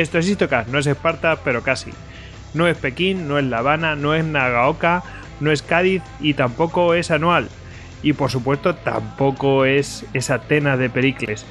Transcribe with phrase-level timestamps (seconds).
[0.00, 1.90] Esto es Istocast, no es Esparta, pero casi.
[2.54, 5.02] No es Pekín, no es La Habana, no es Nagaoka,
[5.40, 7.48] no es Cádiz y tampoco es anual.
[8.02, 11.44] Y por supuesto tampoco es, es Atenas de Pericles.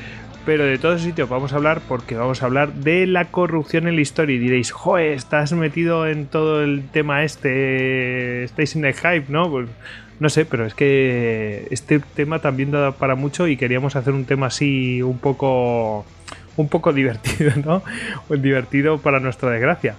[0.47, 3.95] Pero de todos sitios vamos a hablar porque vamos a hablar de la corrupción en
[3.95, 4.35] la historia.
[4.35, 9.47] Y diréis, joder, estás metido en todo el tema este, estáis en el hype, ¿no?
[9.51, 9.69] Pues
[10.19, 14.25] no sé, pero es que este tema también da para mucho y queríamos hacer un
[14.25, 16.03] tema así un poco
[16.59, 17.83] un poco divertido, ¿no?
[18.35, 19.95] Divertido para nuestra desgracia.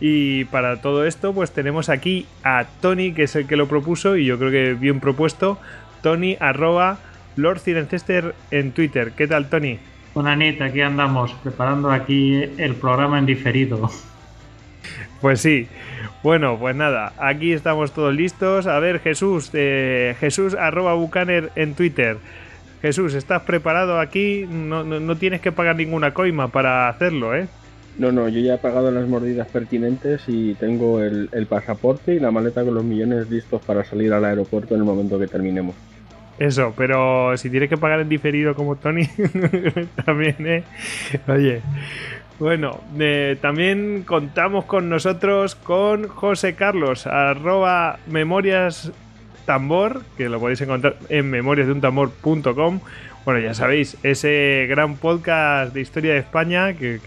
[0.00, 4.16] Y para todo esto, pues tenemos aquí a Tony, que es el que lo propuso,
[4.16, 5.58] y yo creo que bien propuesto.
[6.02, 6.98] Tony arroba
[7.36, 9.12] Lord Cirencester en Twitter.
[9.16, 9.78] ¿Qué tal, Tony?
[10.14, 13.90] Buena neta, aquí andamos, preparando aquí el programa en diferido.
[15.20, 15.66] Pues sí.
[16.22, 18.68] Bueno, pues nada, aquí estamos todos listos.
[18.68, 22.18] A ver, Jesús, eh, Jesús arroba Bucaner en Twitter.
[22.82, 24.46] Jesús, ¿estás preparado aquí?
[24.48, 27.48] No, no, no, tienes que pagar ninguna coima para hacerlo, ¿eh?
[27.98, 32.20] No, no, yo ya he pagado las mordidas pertinentes y tengo el, el pasaporte y
[32.20, 35.74] la maleta con los millones listos para salir al aeropuerto en el momento que terminemos.
[36.38, 39.08] Eso, pero si tienes que pagar en diferido como Tony,
[40.04, 40.62] también, ¿eh?
[41.26, 41.60] Oye,
[42.38, 48.92] bueno, eh, también contamos con nosotros con José Carlos, arroba memorias
[49.48, 52.80] tambor, que lo podéis encontrar en memoriasdeuntambor.com.
[53.24, 57.00] Bueno, ya sabéis, ese gran podcast de historia de España que,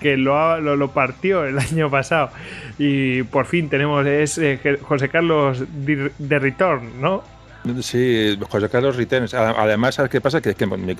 [0.00, 2.30] que, lo, lo, lo, partió el año pasado.
[2.78, 7.24] Y por fin tenemos, es eh, José Carlos de Return, ¿no?
[7.80, 9.34] Sí, José Carlos Returns.
[9.34, 10.40] Además, ¿sabes qué pasa?
[10.40, 10.96] Que, que mi, mi,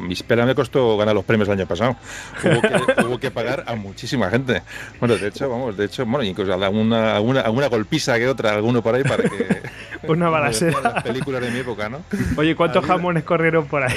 [0.00, 1.96] mi, espera me costó ganar los premios el año pasado.
[2.44, 4.62] Hubo que, hubo que, pagar a muchísima gente.
[4.98, 8.82] Bueno, de hecho, vamos, de hecho, bueno, incluso alguna, alguna, alguna golpiza que otra, alguno
[8.82, 9.62] por ahí para que.
[10.08, 10.80] Una balacera.
[10.82, 12.02] Las películas de mi época, ¿no?
[12.36, 13.94] Oye, ¿cuántos jamones corrieron por ahí?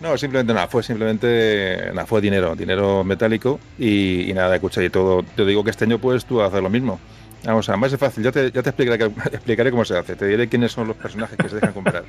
[0.00, 4.90] No, simplemente nada, fue simplemente, nada, fue dinero, dinero metálico y, y nada, escucha, y
[4.90, 5.22] todo.
[5.22, 7.00] Te digo que este año puedes tú hacer lo mismo.
[7.48, 10.14] Vamos a ver, más es fácil, ya te, ya te explicaré, explicaré, cómo se hace,
[10.16, 12.04] te diré quiénes son los personajes que se dejan comprar.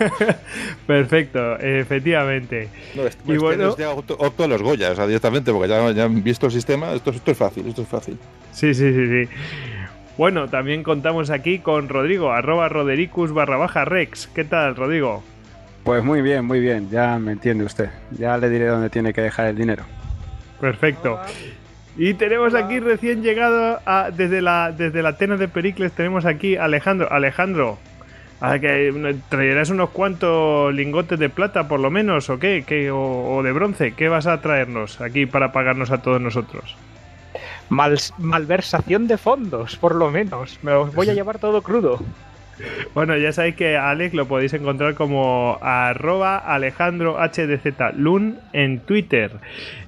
[0.86, 2.70] Perfecto, efectivamente.
[2.94, 5.90] No, es, y bueno, ya opto, opto, a los Goya, o sea, directamente, porque ya,
[5.92, 8.18] ya han visto el sistema, esto, esto, es fácil, esto es fácil.
[8.52, 9.34] Sí, sí, sí, sí.
[10.16, 14.28] Bueno, también contamos aquí con Rodrigo, arroba rodericus barra baja rex.
[14.28, 15.22] ¿Qué tal, Rodrigo?
[15.84, 17.90] Pues muy bien, muy bien, ya me entiende usted.
[18.12, 19.84] Ya le diré dónde tiene que dejar el dinero.
[20.58, 21.20] Perfecto.
[21.98, 26.54] Y tenemos aquí recién llegado a, desde la desde la Atenas de Pericles, tenemos aquí
[26.54, 27.12] a Alejandro.
[27.12, 27.76] Alejandro,
[28.40, 32.62] ¿a que ¿traerás unos cuantos lingotes de plata por lo menos o qué?
[32.64, 33.94] ¿Qué o, o, de bronce?
[33.94, 36.76] ¿Qué vas a traernos aquí para pagarnos a todos nosotros?
[37.68, 40.60] Mal, malversación de fondos, por lo menos.
[40.62, 41.98] Me los voy a llevar todo crudo.
[42.94, 47.18] Bueno, ya sabéis que Alex lo podéis encontrar como arroba Alejandro
[48.52, 49.32] en Twitter.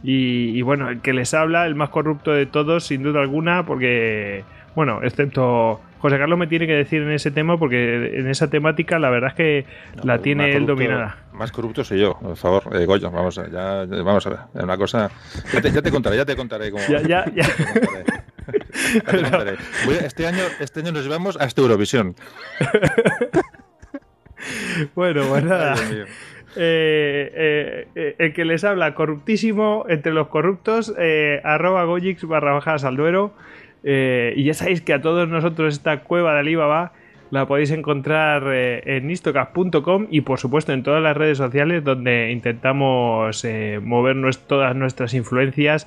[0.03, 3.67] Y, y, bueno, el que les habla, el más corrupto de todos, sin duda alguna,
[3.67, 4.45] porque,
[4.75, 8.99] bueno, excepto José Carlos me tiene que decir en ese tema, porque en esa temática
[8.99, 9.67] la verdad es que
[9.97, 11.25] no, la tiene él dominada.
[11.33, 14.63] Más corrupto soy yo, por favor, eh, Goyo, vamos a, ya, vamos a ver, es
[14.63, 15.11] una cosa...
[15.53, 16.83] Ya te, ya te, contaré, ya te contaré cómo...
[16.89, 17.45] Ya, ya, ya.
[20.05, 22.17] Este año, este año nos llevamos hasta Eurovisión.
[24.95, 25.75] bueno, pues nada.
[26.57, 32.53] Eh, eh, eh, el que les habla, corruptísimo, entre los corruptos, eh, arroba goyix barra
[32.53, 32.77] baja
[33.83, 34.37] salduero.
[34.37, 36.93] y ya sabéis que a todos nosotros esta cueva de Alibaba
[37.31, 43.47] la podéis encontrar en istocast.com y por supuesto en todas las redes sociales donde intentamos
[43.83, 44.17] mover
[44.49, 45.87] todas nuestras influencias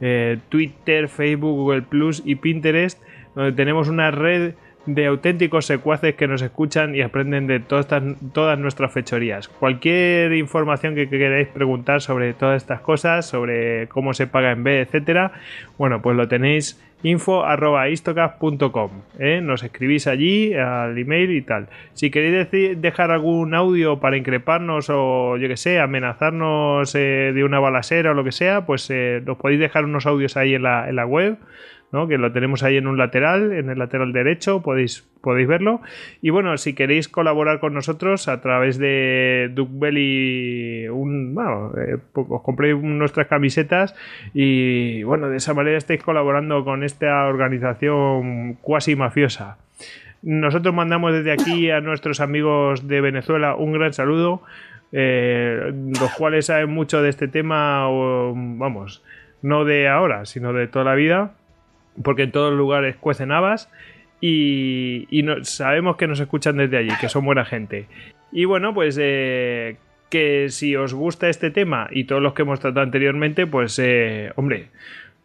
[0.00, 3.00] eh, Twitter, Facebook, Google Plus y Pinterest,
[3.34, 4.54] donde tenemos una red
[4.86, 8.02] de auténticos secuaces que nos escuchan y aprenden de todas, estas,
[8.32, 9.48] todas nuestras fechorías.
[9.48, 14.80] Cualquier información que queráis preguntar sobre todas estas cosas, sobre cómo se paga en B,
[14.80, 15.32] etcétera,
[15.76, 19.40] bueno, pues lo tenéis info arroba ¿eh?
[19.42, 24.90] nos escribís allí al email y tal si queréis decir, dejar algún audio para increparnos
[24.90, 29.22] o yo que sé amenazarnos eh, de una balacera o lo que sea pues eh,
[29.38, 31.38] podéis dejar unos audios ahí en la, en la web
[31.90, 35.80] que lo tenemos ahí en un lateral, en el lateral derecho, podéis, podéis verlo.
[36.22, 42.42] Y bueno, si queréis colaborar con nosotros a través de Duckbelly, un, bueno, eh, os
[42.42, 43.94] compréis nuestras camisetas
[44.32, 49.58] y bueno, de esa manera estáis colaborando con esta organización cuasi mafiosa.
[50.22, 54.42] Nosotros mandamos desde aquí a nuestros amigos de Venezuela un gran saludo,
[54.92, 59.02] eh, los cuales saben mucho de este tema, vamos,
[59.42, 61.32] no de ahora, sino de toda la vida
[62.02, 63.70] porque en todos los lugares cuecen habas
[64.20, 67.86] y, y no, sabemos que nos escuchan desde allí, que son buena gente.
[68.32, 69.76] Y bueno, pues eh,
[70.08, 74.32] que si os gusta este tema y todos los que hemos tratado anteriormente, pues, eh,
[74.36, 74.68] hombre,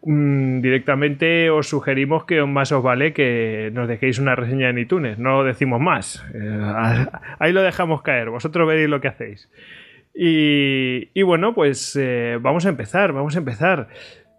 [0.04, 5.19] mm, directamente os sugerimos que más os vale que nos dejéis una reseña en iTunes,
[5.19, 6.25] no decimos más.
[6.33, 7.06] Eh,
[7.39, 9.50] ahí lo dejamos caer, vosotros veréis lo que hacéis.
[10.18, 12.00] Y, y bueno, pues
[12.39, 13.89] vamos a empezar, vamos a empezar.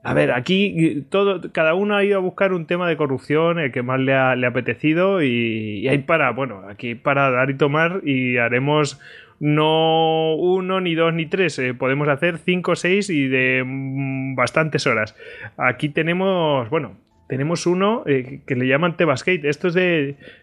[0.06, 3.73] A ver, aquí todo, cada uno ha ido a buscar un tema de corrupción, el
[3.73, 8.03] que más le ha, le apetecido, y, hay para, bueno, aquí para dar y tomar,
[8.05, 9.00] y haremos
[9.41, 11.58] no uno, ni dos, ni tres.
[11.58, 15.17] eh, podemos hacer cinco, seis y de mm, bastantes horas.
[15.56, 16.97] Aquí tenemos, bueno,
[17.29, 19.49] tenemos uno eh, que le llaman Tebasgate.
[19.49, 19.76] ¿Esto es,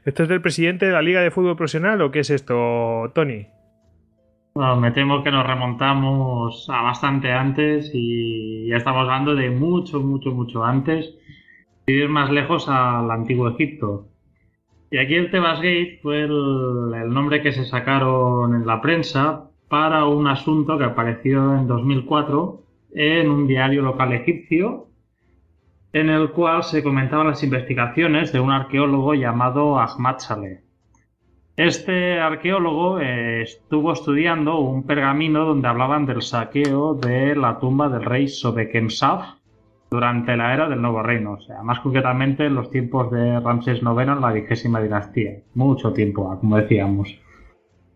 [0.04, 3.48] ¿Esto es del presidente de la Liga de Fútbol Profesional o qué es esto, Tony?
[4.56, 10.00] Bueno, me temo que nos remontamos a bastante antes y ya estamos hablando de mucho,
[10.00, 11.16] mucho, mucho antes.
[11.88, 14.10] Y ir más lejos al antiguo Egipto.
[14.92, 20.06] Y aquí el Tebasgate fue el, el nombre que se sacaron en la prensa para
[20.06, 24.88] un asunto que apareció en 2004 en un diario local egipcio
[25.94, 30.63] en el cual se comentaban las investigaciones de un arqueólogo llamado Ahmad Saleh.
[31.56, 38.04] Este arqueólogo eh, estuvo estudiando un pergamino donde hablaban del saqueo de la tumba del
[38.04, 39.36] rey Sobekemsaf
[39.92, 43.84] durante la era del Nuevo Reino, o sea, más concretamente en los tiempos de Ramsés
[43.84, 45.34] IX en la vigésima dinastía.
[45.54, 47.16] Mucho tiempo, como decíamos.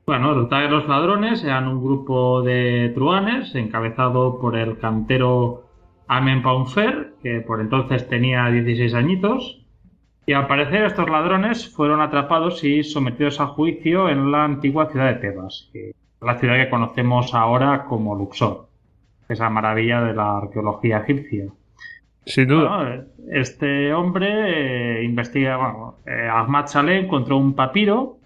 [0.06, 5.63] Bueno, resulta que los ladrones eran un grupo de truanes encabezado por el cantero
[6.07, 9.65] Amen Paunfer, que por entonces tenía 16 añitos,
[10.27, 15.07] y al parecer estos ladrones fueron atrapados y sometidos a juicio en la antigua ciudad
[15.07, 18.68] de Tebas, que es la ciudad que conocemos ahora como Luxor,
[19.29, 21.45] esa maravilla de la arqueología egipcia.
[22.25, 22.77] Sin duda.
[22.77, 28.18] Bueno, este hombre eh, investiga, bueno, eh, Ahmad Saleh encontró un papiro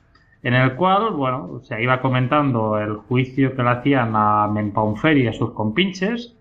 [0.41, 5.27] en el cual, bueno, se iba comentando el juicio que le hacían a Menpaunfer y
[5.27, 6.35] a sus compinches,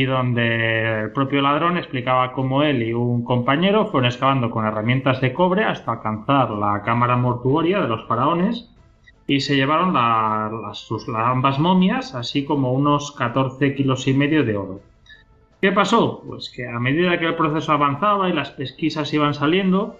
[0.00, 5.20] y donde el propio ladrón explicaba cómo él y un compañero fueron excavando con herramientas
[5.22, 8.70] de cobre hasta alcanzar la cámara mortuoria de los faraones
[9.26, 14.44] y se llevaron la- las, sus, ambas momias, así como unos 14 kilos y medio
[14.44, 14.80] de oro.
[15.62, 16.22] ¿Qué pasó?
[16.26, 19.96] Pues que a medida que el proceso avanzaba y las pesquisas iban saliendo,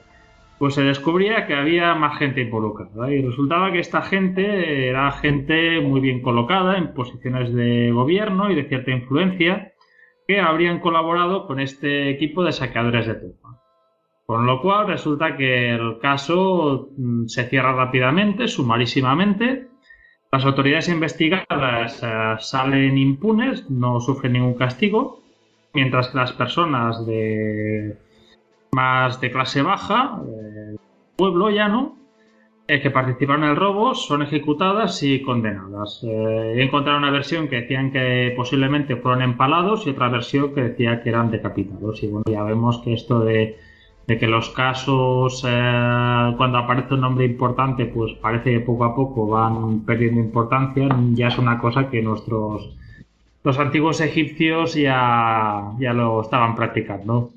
[0.58, 3.10] pues se descubría que había más gente involucrada.
[3.12, 8.54] Y resultaba que esta gente era gente muy bien colocada en posiciones de gobierno y
[8.54, 9.72] de cierta influencia
[10.26, 13.62] que habrían colaborado con este equipo de saqueadores de tumba.
[14.26, 19.68] Con lo cual resulta que el caso mm, se cierra rápidamente, sumarísimamente.
[20.32, 25.22] Las autoridades investigadas eh, salen impunes, no sufren ningún castigo,
[25.72, 27.96] mientras que las personas de
[28.72, 30.76] más de clase baja, eh,
[31.16, 31.96] pueblo llano,
[32.68, 36.00] eh, que participaron en el robo son ejecutadas y condenadas.
[36.02, 40.62] Eh, he encontrado una versión que decían que posiblemente fueron empalados y otra versión que
[40.62, 42.02] decía que eran decapitados.
[42.02, 43.56] Y bueno, ya vemos que esto de,
[44.06, 48.94] de que los casos, eh, cuando aparece un nombre importante, pues parece que poco a
[48.94, 52.76] poco van perdiendo importancia, ya es una cosa que nuestros
[53.44, 57.30] los antiguos egipcios ya, ya lo estaban practicando.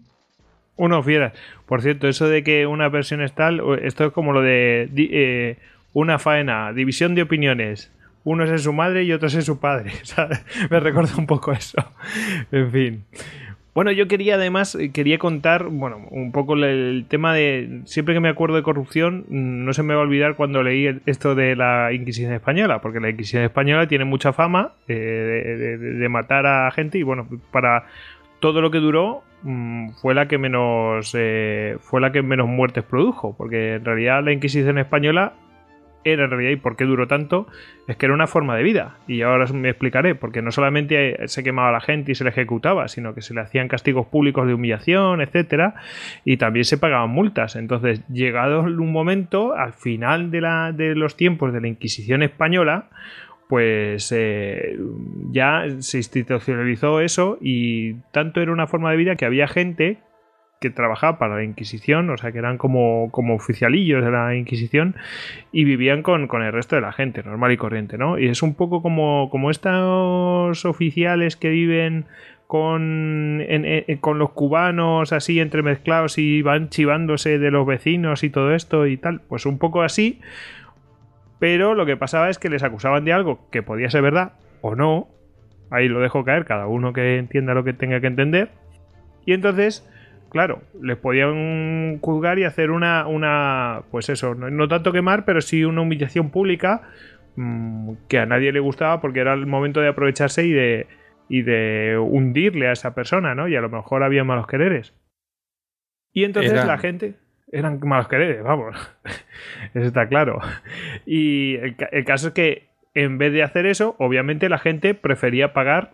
[0.75, 1.33] Uno fiera.
[1.69, 5.57] Por cierto, eso de que una versión es tal, esto es como lo de eh,
[5.93, 7.91] una faena, división de opiniones.
[8.23, 9.91] Uno es en su madre y otro es en su padre.
[10.71, 11.77] Me recuerda un poco eso.
[12.51, 13.03] En fin.
[13.75, 18.19] Bueno, yo quería además, eh, quería contar, bueno, un poco el, tema de, siempre que
[18.19, 21.55] me acuerdo de corrupción, mm, no se me va a olvidar cuando leí esto de
[21.55, 26.97] la Inquisición Española, porque la Inquisición Española tiene mucha fama eh, de matar a gente
[26.97, 27.85] y bueno, para
[28.39, 32.83] todo lo que duró mm, fue la que menos eh, fue la que menos muertes
[32.83, 35.33] produjo porque en realidad la Inquisición española
[36.05, 37.47] era en realidad y por qué duró tanto
[37.87, 41.43] es que era una forma de vida y ahora me explicaré porque no solamente se
[41.43, 44.47] quemaba a la gente y se le ejecutaba sino que se le hacían castigos públicos
[44.47, 45.75] de humillación etcétera
[46.23, 47.55] y también se pagaban multas.
[47.55, 52.89] Entonces llegado un momento al final de, la, de los tiempos de la Inquisición española
[53.49, 54.77] pues eh,
[55.31, 59.97] ya se institucionalizó eso y tanto era una forma de vida que había gente
[60.61, 64.95] que trabajaba para la Inquisición, o sea que eran como, como oficialillos de la Inquisición
[65.51, 68.19] y vivían con, con el resto de la gente, normal y corriente, ¿no?
[68.19, 72.05] Y es un poco como, como estos oficiales que viven
[72.45, 78.53] con, en- con los cubanos así entremezclados y van chivándose de los vecinos y todo
[78.53, 80.19] esto y tal, pues un poco así,
[81.39, 84.75] pero lo que pasaba es que les acusaban de algo que podía ser verdad o
[84.75, 85.07] no.
[85.71, 88.49] Ahí lo dejo caer, cada uno que entienda lo que tenga que entender.
[89.25, 89.87] Y entonces,
[90.29, 95.41] claro, les podían juzgar y hacer una, una pues eso, no, no tanto quemar, pero
[95.41, 96.81] sí una humillación pública
[97.35, 100.87] mm, que a nadie le gustaba porque era el momento de aprovecharse y de,
[101.29, 103.47] y de hundirle a esa persona, ¿no?
[103.47, 104.95] Y a lo mejor había malos quereres.
[106.11, 107.15] Y entonces Era- la gente...
[107.51, 108.75] Eran malos quereres, vamos.
[109.73, 110.39] Eso está claro.
[111.05, 114.93] Y el, ca- el caso es que en vez de hacer eso, obviamente la gente
[114.93, 115.91] prefería pagar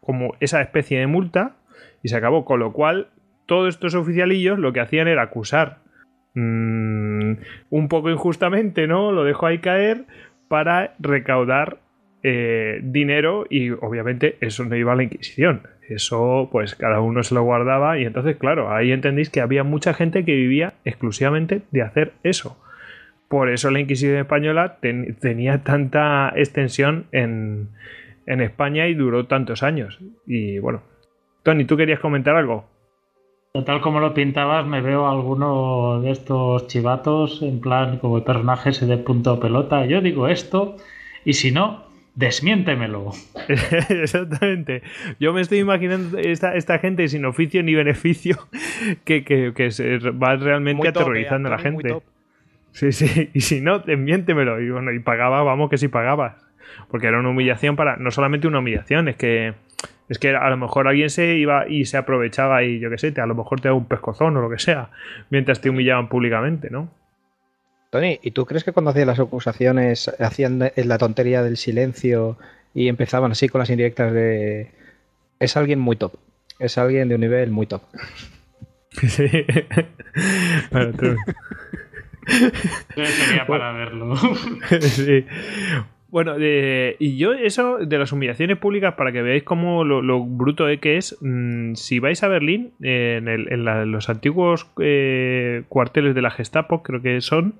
[0.00, 1.56] como esa especie de multa
[2.02, 2.44] y se acabó.
[2.44, 3.08] Con lo cual,
[3.46, 5.78] todos estos oficialillos lo que hacían era acusar
[6.34, 7.32] mm,
[7.70, 9.12] un poco injustamente, ¿no?
[9.12, 10.04] Lo dejo ahí caer
[10.48, 11.78] para recaudar
[12.22, 15.62] eh, dinero y obviamente eso no iba a la Inquisición.
[15.88, 19.94] Eso pues cada uno se lo guardaba y entonces claro, ahí entendéis que había mucha
[19.94, 22.58] gente que vivía exclusivamente de hacer eso.
[23.28, 27.70] Por eso la Inquisición española ten- tenía tanta extensión en,
[28.26, 29.98] en España y duró tantos años.
[30.26, 30.82] Y bueno,
[31.42, 32.64] Tony, ¿tú querías comentar algo?
[33.66, 38.70] Tal como lo pintabas, me veo alguno de estos chivatos en plan como el personaje
[38.70, 39.84] ese de punto pelota.
[39.84, 40.76] Yo digo esto
[41.24, 43.10] y si no, desmiéntemelo.
[43.88, 44.82] Exactamente.
[45.20, 48.36] Yo me estoy imaginando esta, esta gente sin oficio ni beneficio
[49.04, 51.96] que, que- que se va realmente Muy top, eh, aterrorizando a la gente.
[52.72, 53.30] Sí, sí.
[53.34, 54.60] Y si no, desmiéntemelo.
[54.60, 56.34] Y bueno, y pagaba, vamos que sí pagabas.
[56.90, 57.96] Porque era una humillación para.
[57.96, 59.54] No solamente una humillación, es que.
[60.08, 63.12] Es que a lo mejor alguien se iba y se aprovechaba y yo qué sé,
[63.12, 64.90] te, a lo mejor te da un pescozón o lo que sea,
[65.30, 66.90] mientras te humillaban públicamente, ¿no?
[67.92, 72.38] Tony, ¿y tú crees que cuando hacían las acusaciones hacían la tontería del silencio
[72.72, 74.70] y empezaban así con las indirectas de...
[75.38, 76.14] Es alguien muy top.
[76.58, 77.82] Es alguien de un nivel muy top.
[79.08, 79.26] Sí.
[80.70, 81.16] Bueno, tú-
[82.94, 84.16] Sería para verlo.
[84.80, 85.26] sí.
[86.12, 90.68] Bueno, de- y yo eso de las humillaciones públicas, para que veáis cómo lo, bruto
[90.68, 95.62] eh, que es, mm, si vais a Berlín, en, el- en la- los antiguos eh,
[95.70, 97.54] cuarteles de la Gestapo, creo que son,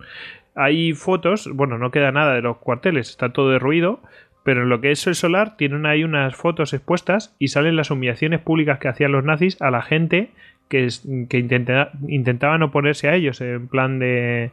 [0.54, 4.00] hay fotos, bueno, no queda nada de los cuarteles, está todo derruido,
[4.44, 7.90] pero en lo que es el solar tienen ahí unas fotos expuestas y salen las
[7.90, 10.28] humillaciones públicas que hacían los nazis a la gente
[10.68, 14.50] que, es- intenta- intentaban oponerse a ellos, en plan de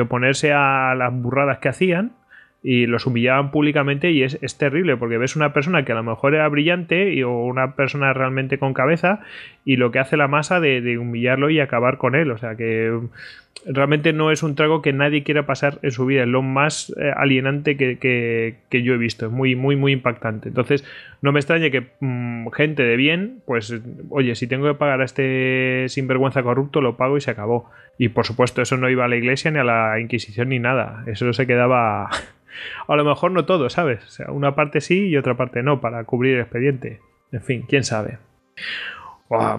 [0.00, 2.12] oponerse a las burradas que hacían
[2.62, 6.02] y los humillaban públicamente y es, es terrible porque ves una persona que a lo
[6.02, 9.20] mejor era brillante y, o una persona realmente con cabeza
[9.64, 12.30] y lo que hace la masa de, de humillarlo y acabar con él.
[12.30, 12.98] O sea que
[13.66, 16.22] realmente no es un trago que nadie quiera pasar en su vida.
[16.22, 19.26] Es lo más eh, alienante que, que- que yo he visto.
[19.26, 20.48] Es muy, muy, muy impactante.
[20.48, 20.84] Entonces,
[21.20, 23.74] no me extrañe que mm, gente de bien, pues,
[24.08, 27.70] oye, si tengo que pagar a este sinvergüenza corrupto, lo pago y se acabó.
[27.98, 31.04] Y por supuesto, eso no iba a la iglesia ni a la Inquisición ni nada.
[31.06, 32.08] Eso se quedaba.
[32.88, 34.04] A lo mejor no todo, ¿sabes?
[34.04, 36.98] O sea, una parte sí y otra parte no, para cubrir el expediente.
[37.30, 38.18] En fin, quién sabe.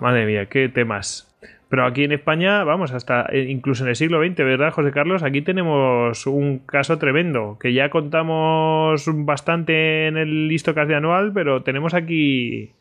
[0.02, 1.31] Madre mía, qué temas.
[1.72, 5.24] Pero aquí en España, vamos, hasta eh, incluso en el siglo XX, ¿verdad, José Carlos?
[5.24, 11.64] Aquí tenemos un caso tremendo, que ya contamos bastante en el listocast de anual, pero
[11.64, 12.72] tenemos aquí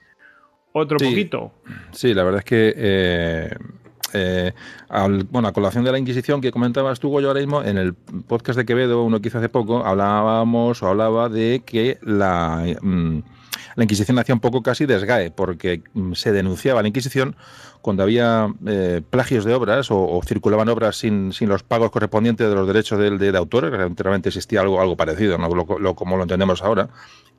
[0.72, 1.04] otro Sí.
[1.06, 1.52] poquito.
[1.92, 3.50] Sí, la verdad es que, eh,
[4.12, 4.52] eh,
[4.88, 7.94] al- bueno, a colación de la Inquisición que comentabas tú, Goyo, ahora mismo, en el
[8.26, 13.18] podcast de Quevedo, uno que hizo hace poco, hablábamos o hablaba de que la, mm,
[13.80, 17.34] la Inquisición hacía un poco casi desgae, porque mm, se denunciaba la Inquisición
[17.80, 22.54] cuando había eh, plagios de obras o, circulaban obras sin, sin los pagos correspondientes de
[22.54, 25.48] los derechos del- de, de autor, realmente existía algo, algo parecido, ¿no?
[25.48, 26.90] Lo- lo- como lo entendemos ahora,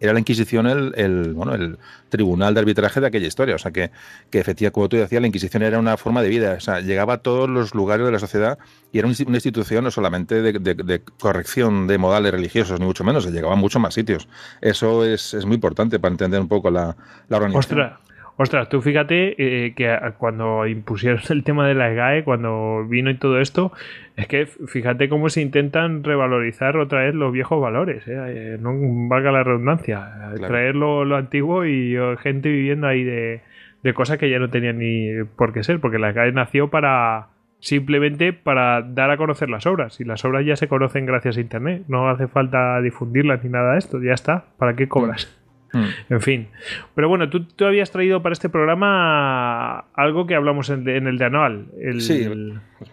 [0.01, 1.77] era la Inquisición el, el, bueno, el
[2.09, 3.55] tribunal de arbitraje de aquella historia.
[3.55, 3.91] O sea, que,
[4.29, 6.55] que efectivamente, como tú decías, la Inquisición era una forma de vida.
[6.57, 8.57] O sea, llegaba a todos los lugares de la sociedad
[8.91, 13.25] y era un- una institución no solamente de, corrección de modales religiosos, ni mucho menos,
[13.31, 14.27] llegaba a muchos más sitios.
[14.59, 16.95] Eso es, es muy importante para entender un poco la,
[17.29, 17.79] la organización.
[17.81, 17.99] Ostras,
[18.41, 19.35] ostras, tú fíjate
[19.67, 23.71] eh, que a- cuando impusieron el tema de la EGAE, cuando vino y todo esto,
[24.17, 28.71] es que fíjate cómo se intentan revalorizar otra vez los viejos valores, eh, eh, no
[29.09, 30.47] valga la redundancia, eh, Claro.
[30.47, 33.41] traer lo, lo antiguo y eh, gente viviendo ahí de,
[33.83, 37.27] de cosas que ya no tenían ni por qué ser, porque la EGAE nació para
[37.59, 41.41] simplemente para dar a conocer las obras y las obras ya se conocen gracias a
[41.41, 45.37] internet, no hace falta difundirlas ni nada de esto, ya está, ¿para qué cobras?
[45.73, 46.13] Mm.
[46.13, 46.47] En fin.
[46.95, 51.17] Pero bueno, tú, tú habías traído para este programa algo que hablamos en, en el
[51.17, 51.67] de anual.
[51.79, 52.27] El, Sí,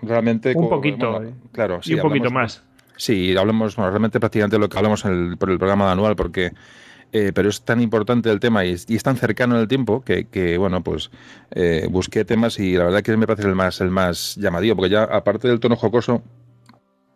[0.02, 0.52] Realmente.
[0.54, 1.34] Un poquito, bueno, eh.
[1.52, 2.64] claro, sí, y un poquito más.
[2.96, 6.16] Sí, hablamos, bueno, realmente prácticamente lo que hablamos en el, por el programa de anual,
[6.16, 6.52] porque
[7.12, 9.68] eh, pero es tan importante el tema y es, y es tan cercano en el
[9.68, 11.10] tiempo que, que, bueno, pues
[11.52, 14.90] eh, busqué temas y la verdad que me parece el más, el más llamativo, porque
[14.90, 16.22] ya aparte del tono jocoso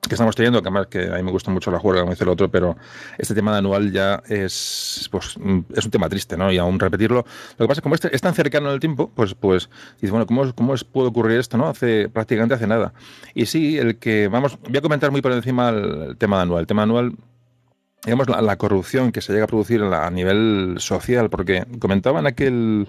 [0.09, 2.25] que estamos teniendo, que además que a mí me gusta mucho la juerga, como dice
[2.25, 2.76] el otro, pero
[3.18, 6.50] este tema de anual ya es, pues, mm, es un tema triste, ¿no?
[6.50, 7.25] Y aún repetirlo.
[7.56, 9.71] Lo que pasa es que como este es tan cercano en el tiempo, pues, pues
[9.94, 11.68] dices, bueno, ¿cómo, cómo es, puede ocurrir esto, no?
[11.68, 12.92] Hace, prácticamente hace nada.
[13.32, 16.61] Y sí, el que, vamos, voy a comentar muy por encima el, tema de anual.
[16.62, 17.14] El tema anual
[18.04, 22.88] digamos, la, corrupción que se llega a producir a nivel social, porque comentaba en aquel,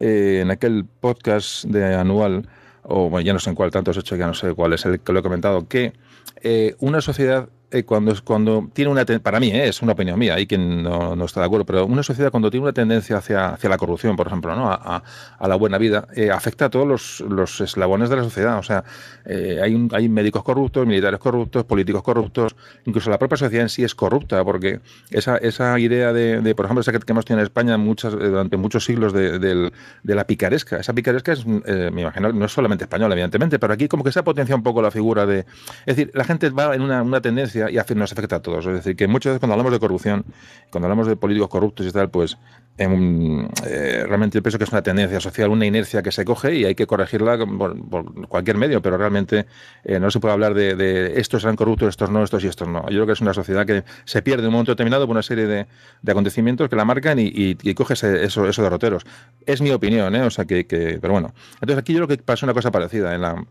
[0.00, 2.48] eh, en aquel podcast de anual,
[2.82, 4.84] o bueno, ya no sé en cuál tanto he hecho, ya no sé cuál es
[4.84, 5.92] el que lo he comentado, que
[6.36, 10.34] eh, una sociedad eh, cuando, cuando tiene una para mí eh, es una opinión mía,
[10.34, 13.70] hay quien no, está de acuerdo, pero una sociedad cuando tiene una tendencia hacia, hacia
[13.70, 14.70] la corrupción, por ejemplo, ¿no?
[14.70, 15.02] a,
[15.38, 18.58] a, la buena vida, eh, afecta a todos los, los, eslabones de la sociedad.
[18.58, 18.84] O sea,
[19.26, 23.94] hay, hay médicos corruptos, militares corruptos, políticos corruptos, incluso la propia sociedad en sí es
[23.94, 28.12] corrupta, porque esa, esa idea de, por ejemplo, esa que, hemos tenido en España muchas,
[28.12, 32.84] durante muchos siglos de, de, la picaresca, esa picaresca es, me imagino, no es solamente
[32.84, 35.40] española, evidentemente, pero aquí como que se ha potenciado un poco la figura de...
[35.86, 38.66] Es decir, la gente va en una, una tendencia y nos afecta a todos.
[38.66, 40.24] Es decir, que muchas veces cuando hablamos de corrupción,
[40.70, 42.36] cuando hablamos de políticos corruptos y tal, pues
[42.78, 46.64] eh, realmente yo pienso que es una tendencia social, una inercia que se coge y
[46.64, 49.46] hay que corregirla por, cualquier medio, pero realmente
[49.84, 52.82] eh, no se puede hablar de, estos serán corruptos, estos no, estos y estos no.
[52.82, 55.22] Yo creo que es una sociedad que se pierde en un momento determinado por una
[55.22, 55.66] serie de,
[56.08, 59.04] acontecimientos que la marcan y, coge esos derroteros.
[59.46, 60.22] Es mi opinión, ¿eh?
[60.22, 60.64] O sea que,
[61.00, 61.34] pero bueno.
[61.54, 63.14] Entonces aquí yo creo que pasó una cosa parecida.
[63.14, 63.44] En la,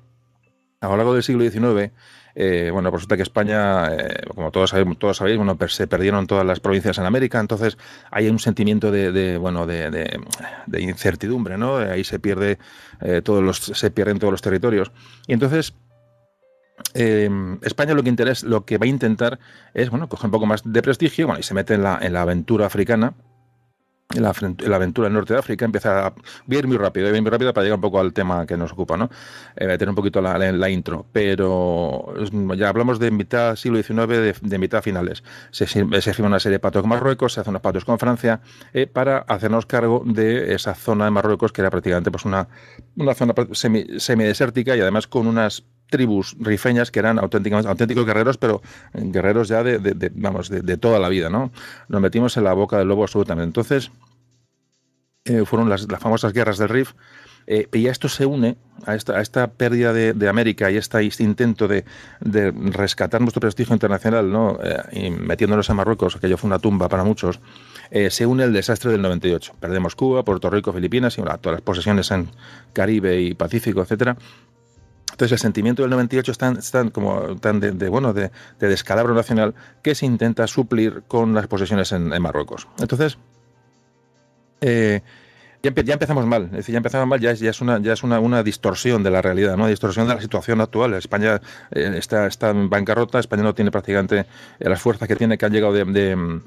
[0.81, 1.91] a lo largo del siglo XIX,
[2.33, 6.45] eh, bueno, resulta que España, eh, como todos sabéis, todos sabéis, bueno, se perdieron todas
[6.45, 7.77] las provincias en América, entonces
[8.09, 10.19] hay un sentimiento de, bueno, de,
[10.79, 11.77] incertidumbre, ¿no?
[11.77, 12.57] Ahí se pierde
[13.01, 14.91] eh, todos los, se pierden todos los territorios.
[15.27, 15.73] Y entonces
[16.93, 19.39] España lo que interesa, lo que va a intentar
[19.75, 22.13] es, bueno, coger un poco más de prestigio, bueno, y se mete en la, en
[22.13, 23.13] la aventura africana
[24.15, 26.13] la, aventura en norte de África empieza a
[26.49, 29.09] ir muy rápido, muy rápido para llegar un poco al tema que nos ocupa, ¿no?
[29.55, 32.13] Eh, tener un poquito la, intro, pero
[32.55, 35.23] ya hablamos de mitad siglo XIX, de, mitad finales.
[35.51, 38.41] Se, se, firma una serie de pactos con Marruecos, se hacen unos pactos con Francia
[38.73, 42.47] eh, para hacernos cargo de esa zona de Marruecos que era prácticamente pues una,
[42.95, 48.37] una zona semi, semidesértica y además con unas tribus rifeñas que eran auténticos, auténticos guerreros,
[48.37, 51.51] pero guerreros ya de, vamos, de, toda la vida, ¿no?
[51.89, 53.45] Nos metimos en la boca del lobo absolutamente.
[53.45, 53.91] Entonces,
[55.25, 56.93] eh, fueron las, las, famosas guerras del Rif,
[57.45, 61.67] eh, y esto se une a esta, a esta pérdida de, América y este, intento
[61.67, 61.83] de,
[62.71, 64.57] rescatar nuestro prestigio internacional, ¿no?
[64.63, 67.39] Eh, y metiéndonos en Marruecos, aquello fue una tumba para muchos,
[68.09, 69.55] se une el desastre del 98.
[69.59, 72.29] Perdemos Cuba, Puerto Rico, Filipinas y todas las posesiones en
[72.71, 74.15] Caribe y Pacífico, etcétera.
[75.11, 79.95] Entonces el sentimiento del 98 es tan, como tan de, bueno de, descalabro nacional que
[79.95, 82.67] se intenta suplir con las posesiones en, en Marruecos.
[82.79, 83.17] Entonces
[84.61, 85.01] eh,
[85.61, 88.03] ya, empezamos mal, es decir, ya empezamos mal, ya es, ya es, una, ya es
[88.03, 89.67] una, una, distorsión de la realidad, ¿no?
[89.67, 90.93] distorsión de la situación actual.
[90.95, 91.39] España
[91.71, 94.25] eh, está, está en bancarrota, España no tiene prácticamente
[94.59, 95.85] eh, las fuerzas que tiene, que han llegado de,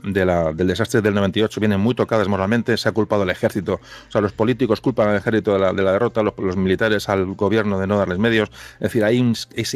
[0.02, 3.74] de, la, del desastre del 98, vienen muy tocadas moralmente, se ha culpado al ejército,
[3.74, 7.34] o sea, los políticos culpan al ejército de la, de la derrota, los, militares al
[7.34, 9.74] gobierno de no darles medios, es decir, hay es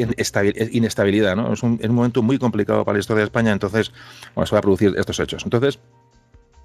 [0.72, 1.52] inestabilidad, ¿no?
[1.52, 3.92] Es un, es un momento muy complicado para la historia de España, entonces,
[4.34, 5.44] bueno, se va a producir estos hechos.
[5.44, 5.78] Entonces,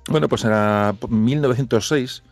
[0.08, 2.24] bueno, pues era 1906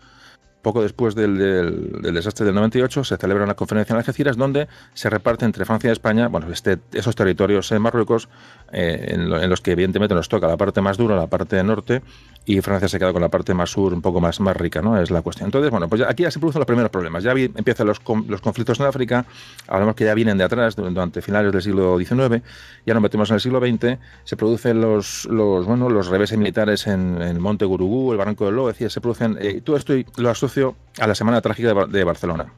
[0.61, 5.45] poco después del, desastre del 98 se celebra una conferencia en Algeciras donde se reparte
[5.45, 8.29] entre Francia y España bueno, este, esos territorios en Marruecos
[8.73, 12.01] eh, en, los que evidentemente nos toca la parte más dura, la parte norte
[12.45, 14.99] y Francia se queda con la parte más sur, un poco más, más rica, ¿no?
[14.99, 15.47] Es la cuestión.
[15.47, 17.23] Entonces, bueno, pues aquí ya se producen los primeros problemas.
[17.23, 19.25] Ya empiezan los, los conflictos en África,
[19.67, 22.41] hablamos que ya vienen de atrás, durante finales del siglo XIX,
[22.85, 26.87] ya nos metemos en el siglo XX, se producen los, los, bueno, los reveses militares
[26.87, 29.93] en, el Monte Gurugú, el Barranco del Lo, es decir, se producen, eh, todo esto
[30.17, 32.53] lo asocio a la Semana Trágica de, Barcelona.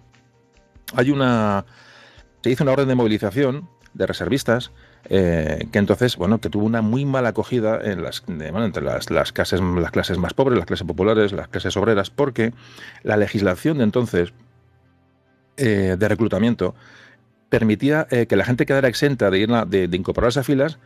[0.95, 1.65] Hay una,
[2.41, 4.71] se hizo una orden de movilización de reservistas
[5.10, 9.34] eh, que entonces, bueno, que tuvo una muy mala acogida en las, entre las, las,
[9.34, 12.54] clases, las clases más pobres, las clases populares, las clases obreras, porque
[13.04, 14.34] la legislación de entonces
[15.58, 16.74] eh, de reclutamiento
[17.50, 20.80] permitía eh, que la gente quedara exenta de, ir de, incorporarse a filas,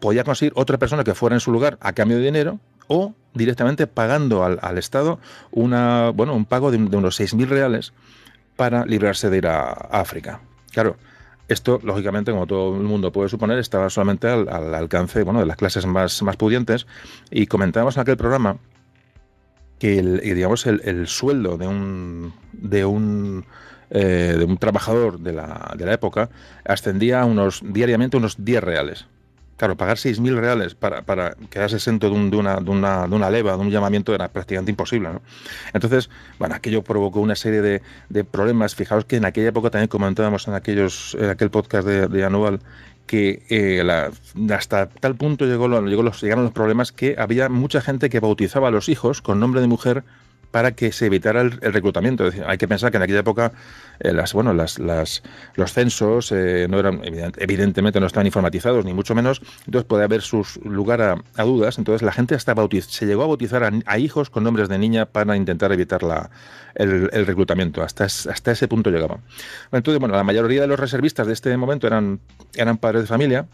[0.00, 3.86] podía conseguir otra persona que fuera en su lugar a cambio de dinero o directamente
[3.86, 5.18] pagando al, Estado
[5.50, 7.92] una, bueno, un pago de, de unos 6.000 reales
[8.56, 10.40] para librarse de ir a África.
[10.72, 10.96] Claro,
[11.48, 15.56] esto, lógicamente, como todo el mundo puede suponer, estaba solamente al, alcance bueno, de las
[15.56, 16.86] clases más, más pudientes.
[17.30, 18.58] Y comentábamos en aquel programa
[19.78, 23.46] que el, digamos, el, sueldo de un, de un,
[23.90, 26.28] eh, de un trabajador de la, de la época
[26.64, 29.06] ascendía a unos, diariamente unos 10 reales.
[29.58, 33.56] Claro, pagar 6.000 reales para, para quedarse exento de, una, de, una, de, una, leva,
[33.56, 35.08] de un llamamiento, era prácticamente imposible.
[35.12, 35.20] ¿no?
[35.74, 38.76] Entonces, bueno, aquello provocó una serie de, de, problemas.
[38.76, 42.60] Fijaos que en aquella época también comentábamos en, aquellos, en aquel podcast de, Anual
[43.06, 43.82] que eh,
[44.52, 48.68] hasta tal punto llegó, llegó los, llegaron los problemas que había mucha gente que bautizaba
[48.68, 50.04] a los hijos con nombre de mujer
[50.50, 52.30] para que se evitara el, reclutamiento.
[52.46, 53.52] Hay que pensar que en aquella época
[54.00, 55.22] eh, las, bueno, las, las,
[55.54, 57.00] los censos eh, no eran,
[57.36, 61.78] evidentemente no estaban informatizados, ni mucho menos, entonces puede haber sus lugar a, dudas.
[61.78, 65.36] Entonces la gente hasta se llegó a bautizar a, hijos con nombres de niña para
[65.36, 66.30] intentar evitar la,
[66.74, 67.82] el, reclutamiento.
[67.82, 69.18] Hasta, hasta ese punto llegaba.
[69.72, 72.20] Entonces, bueno, la mayoría de los reservistas de este momento eran,
[72.54, 73.46] eran padres de familia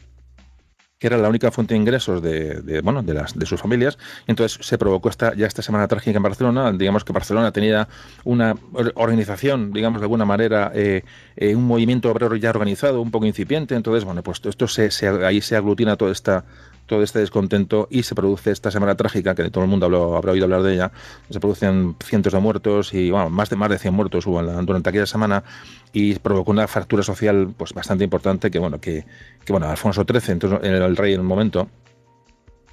[0.99, 3.99] que era la única fuente de ingresos de, bueno, de, las, de sus familias.
[4.27, 6.73] Entonces se provocó esta, ya esta semana trágica en Barcelona.
[6.73, 7.89] Digamos que Barcelona tenía
[8.25, 8.55] una
[8.95, 11.03] organización, digamos de alguna manera, eh,
[11.37, 13.75] eh, un movimiento obrero ya organizado, un poco incipiente.
[13.75, 14.91] Entonces, bueno, pues esto se,
[15.25, 16.45] ahí se aglutina toda esta
[16.87, 20.45] todo este descontento y se produce esta semana trágica, que todo el mundo habrá oído
[20.45, 20.93] hablar de ella,
[21.31, 24.89] se producen cientos de muertos y bueno, más de más de 100 muertos hubo durante
[24.89, 25.45] aquella semana
[25.93, 29.05] y provocó una fractura social pues bastante importante que bueno que
[29.49, 31.69] bueno Alfonso XIII entonces el rey en un momento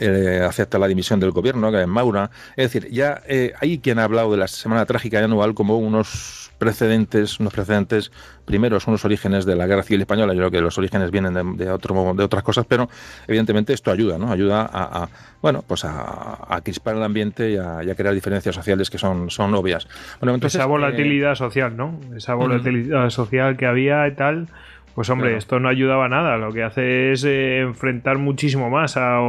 [0.02, 2.32] eh, acepta la dimisión del gobierno, que es Maura.
[2.56, 6.52] Es decir, ya eh, hay quien ha hablado de la Semana Trágica Anual como unos
[6.58, 8.12] precedentes, unos precedentes
[8.46, 10.34] primeros, unos orígenes de la Guerra Civil Española.
[10.34, 12.90] Yo creo que los orígenes vienen de, otro, de otras cosas, pero
[13.28, 14.32] evidentemente esto ayuda, ¿no?
[14.32, 15.08] Ayuda a,
[15.42, 19.54] bueno, pues a, a, crispar el ambiente y a, crear diferencias sociales que son, son
[19.54, 19.88] obvias.
[20.20, 22.00] Bueno, entonces, Esa volatilidad eh, social, ¿no?
[22.16, 24.48] Esa volatilidad social que había y tal
[24.96, 29.22] pues hombre, esto no ayudaba nada, lo que hace es eh, enfrentar muchísimo más a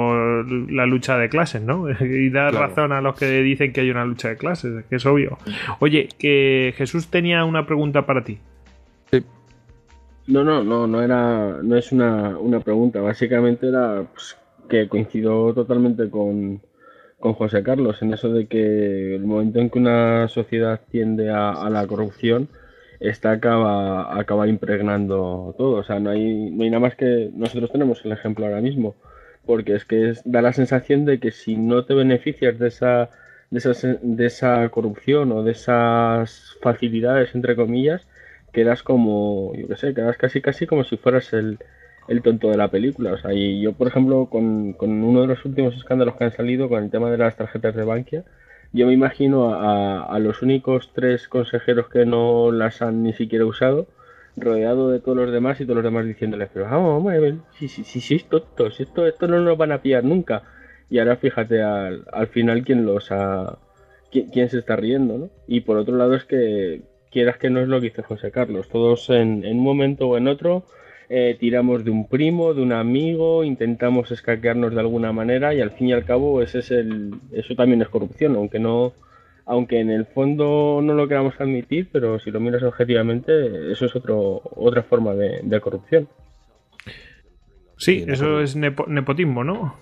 [0.68, 1.86] la lucha de clases, ¿no?
[2.00, 5.06] y dar razón a los que dicen que hay una lucha de clases, que es
[5.06, 5.38] obvio.
[5.78, 8.38] Oye, que Jesús tenía una pregunta para ti.
[9.10, 9.24] Sí.
[10.26, 14.36] No, no, no, no era, no es una, pregunta, básicamente era pues,
[14.68, 16.60] que coincido totalmente con,
[17.20, 21.70] con José Carlos en eso de que el momento en que una sociedad tiende a
[21.70, 22.48] la corrupción,
[23.02, 25.80] esta acaba, acaba impregnando todo.
[25.80, 27.30] O sea, no hay, no hay nada más que.
[27.34, 28.94] Nosotros tenemos el ejemplo ahora mismo.
[29.44, 33.10] Porque es que da la sensación de que si no te beneficias de esa,
[33.50, 38.06] de esa, de esa corrupción o de esas facilidades, entre comillas,
[38.52, 41.58] quedas como, yo qué sé, quedas casi casi como si fueras el,
[42.08, 43.12] el tonto de la película.
[43.14, 46.36] O sea, y yo, por ejemplo, con, con uno de los últimos escándalos que han
[46.36, 48.24] salido con el tema de las tarjetas de Bankia,
[48.72, 53.86] yo me imagino a, los únicos tres consejeros que no las han ni siquiera usado,
[54.36, 57.84] rodeado de todos los demás y todos los demás diciéndoles, pero vamos, vamos, si, si,
[57.84, 60.42] si, si tontos, esto, esto no nos van a pillar nunca.
[60.88, 63.58] Y ahora fíjate al, al final quién los ha,
[64.10, 65.30] quién, se está riendo, ¿no?
[65.46, 68.68] Y por otro lado es que quieras que no es lo que dice José Carlos,
[68.68, 70.64] todos en, en un momento o en otro
[71.14, 75.72] eh, tiramos de un primo, de un amigo, intentamos escaquearnos de alguna manera y al
[75.72, 78.94] fin y al cabo ese es el, eso también es corrupción, aunque no,
[79.44, 83.94] aunque en el fondo no lo queramos admitir, pero si lo miras objetivamente, eso es
[83.94, 86.08] otro, otra forma de, corrupción.
[87.76, 89.76] Sí, eso es nepotismo, ¿no?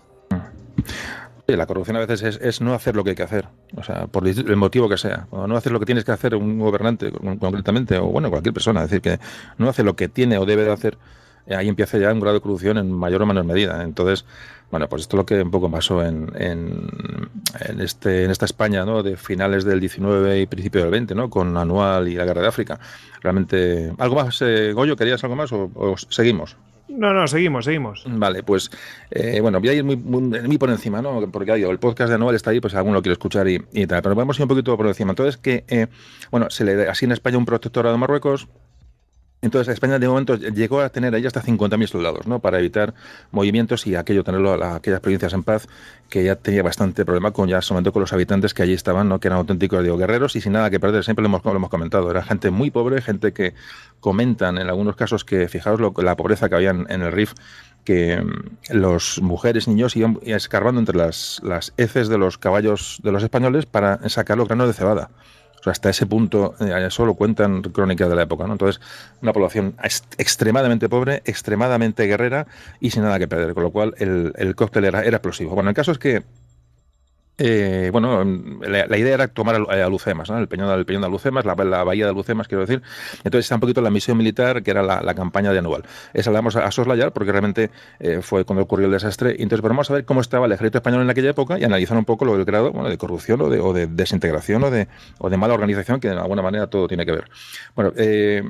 [1.56, 4.26] La corrupción a veces es, no hacer lo que hay que hacer, o sea, por
[4.26, 5.26] el motivo que sea.
[5.30, 8.84] O no hacer lo que tienes que hacer un gobernante concretamente, o bueno, cualquier persona.
[8.84, 9.18] Es decir, que
[9.58, 10.98] no hace lo que tiene o debe de hacer
[11.46, 13.82] eh, ahí empieza ya un grado de corrupción en mayor o menor medida.
[13.82, 14.24] Entonces,
[14.70, 18.84] bueno, pues esto es lo que un poco pasó en, en, este, en esta España,
[18.84, 19.02] ¿no?
[19.02, 21.28] De finales del 19 y principio del 20, ¿no?
[21.28, 22.78] Con Anual y la Guerra de África.
[23.20, 24.96] Realmente, ¿algo más, eh, Goyo?
[24.96, 26.56] ¿Querías algo más o, seguimos?
[26.90, 28.04] No, no, seguimos, seguimos.
[28.06, 28.70] Vale, pues
[29.10, 31.20] eh, bueno, voy a ir muy, por encima, ¿no?
[31.30, 34.02] Porque el podcast de Anual está ahí, pues alguno lo quiere escuchar y, tal.
[34.02, 35.12] Pero vamos a ir un poquito por encima.
[35.12, 35.88] Entonces, que,
[36.30, 38.48] bueno, se le así en España un protectorado de Marruecos,
[39.42, 42.40] entonces, España de momento llegó a tener ahí hasta 50.000 soldados, ¿no?
[42.40, 42.92] Para evitar
[43.30, 45.66] movimientos y aquello, tenerlo a, aquellas provincias en paz,
[46.10, 49.18] que ya tenía bastante problema con ya, sobre con los habitantes que allí estaban, ¿no?
[49.18, 51.70] Que eran auténticos, digo, guerreros y sin nada que perder, siempre lo hemos, lo hemos
[51.70, 52.10] comentado.
[52.10, 53.54] Era gente muy pobre, gente que
[54.00, 57.32] comentan en algunos casos que, fijaos lo, la pobreza que había en, el RIF,
[57.84, 63.10] que mm, los mujeres, niños iban escarbando entre las, las heces de los caballos de
[63.10, 65.08] los españoles para sacar los granos de cebada
[65.64, 68.46] hasta ese punto, eh, solo cuentan crónicas de la época.
[68.46, 68.52] ¿no?
[68.52, 68.80] Entonces,
[69.20, 69.74] una población
[70.18, 72.46] extremadamente pobre, extremadamente guerrera
[72.80, 75.54] y sin nada que perder, con lo cual el, el cóctel era, era explosivo.
[75.54, 76.22] Bueno, el caso es que
[77.42, 78.22] eh, bueno,
[78.60, 82.12] la, idea era tomar a, Lucemas, el, peñón, el peñón de Lucemas, la, bahía de
[82.12, 82.82] Lucemas, quiero decir.
[83.24, 85.84] Entonces está un poquito la misión militar, que era la, campaña de Anual.
[86.12, 89.36] Esa la vamos a, soslayar porque realmente eh, fue cuando ocurrió el desastre.
[89.38, 92.04] Entonces vamos a ver cómo estaba el ejército español en aquella época y analizar un
[92.04, 95.98] poco lo del grado de corrupción o de, desintegración o de, o de mala organización,
[95.98, 97.24] que de alguna manera todo tiene que ver.
[97.74, 98.42] Bueno, eh,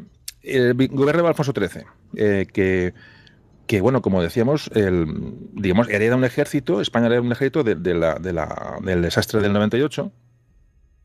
[0.43, 2.93] el gobierno de Alfonso XIII, que
[3.71, 5.07] que bueno, como decíamos, el,
[5.53, 10.11] digamos, hereda un ejército, España hereda un ejército del desastre del 98,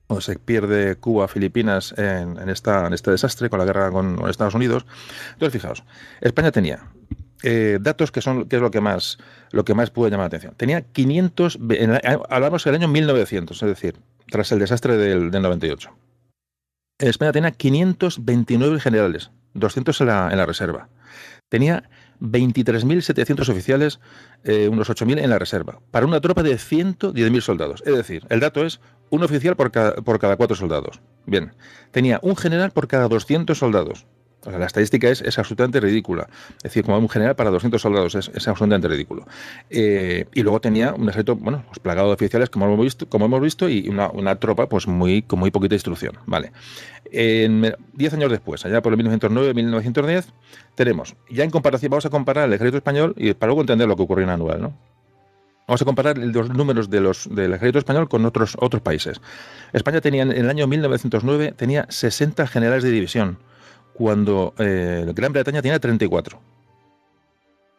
[0.07, 4.55] o se pierde Cuba, Filipinas en, esta, en este desastre con la guerra con, Estados
[4.55, 4.87] Unidos.
[5.33, 5.83] Entonces, fijaos,
[6.21, 6.89] España tenía
[7.43, 9.19] eh, datos que son que es lo que más
[9.51, 10.55] lo que más puede llamar la atención.
[10.57, 11.59] Tenía 500,
[12.29, 15.91] hablamos del año 1900, es decir, tras el desastre del, 98.
[16.97, 20.89] España tenía 529 generales, 200 en la, en la reserva.
[21.47, 21.87] Tenía
[22.21, 23.99] 23.700 oficiales,
[24.43, 27.83] eh, unos 8.000 en la reserva, para una tropa de 110.000 soldados.
[27.85, 31.01] Es decir, el dato es un oficial por cada, por cada cuatro soldados.
[31.25, 31.53] Bien,
[31.91, 34.05] tenía un general por cada 200 soldados.
[34.45, 36.27] O sea, la estadística es, absolutamente ridícula.
[36.57, 39.25] Es decir, como un general para 200 soldados es, absolutamente ridículo.
[39.69, 43.25] Eh, y luego tenía un ejército, bueno, pues plagado de oficiales, como hemos visto, como
[43.25, 46.17] hemos visto y una, tropa pues muy, con muy poquita instrucción.
[46.25, 46.51] Vale.
[47.11, 50.25] diez años después, allá por el 1909-1910,
[50.75, 53.95] tenemos, ya en comparación, vamos a comparar el ejército español y para luego entender lo
[53.95, 54.77] que ocurrió en Anual, ¿no?
[55.67, 59.19] Vamos a comparar los números de los, del ejército español con otros, otros países.
[59.73, 63.39] España tenía en el año 1909 tenía 60 generales de división
[63.95, 66.39] cuando eh, Gran Bretaña tenía 34.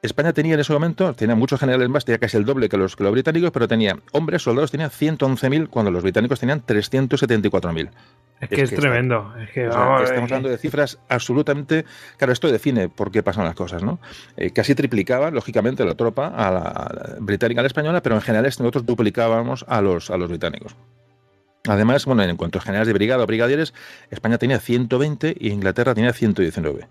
[0.02, 2.96] España tenía en ese momento, tenía muchos generales más, tenía casi el doble que los,
[2.96, 7.90] que los británicos, pero tenía hombres, soldados, tenía 111.000 cuando los británicos tenían 374.000.
[8.40, 9.35] Es que es, tremendo.
[9.55, 11.85] estamos hablando de cifras absolutamente.
[12.18, 13.98] Claro, esto define por qué pasan las cosas, ¿no?
[14.37, 18.44] Eh, casi triplicaba, lógicamente, la tropa a la, británica a la española, pero en general
[18.44, 20.76] nosotros duplicábamos a los, a los británicos.
[21.66, 23.74] Además, bueno, en cuanto a generales de brigada o brigadieres,
[24.11, 26.88] España tenía 120 y Inglaterra tenía 119.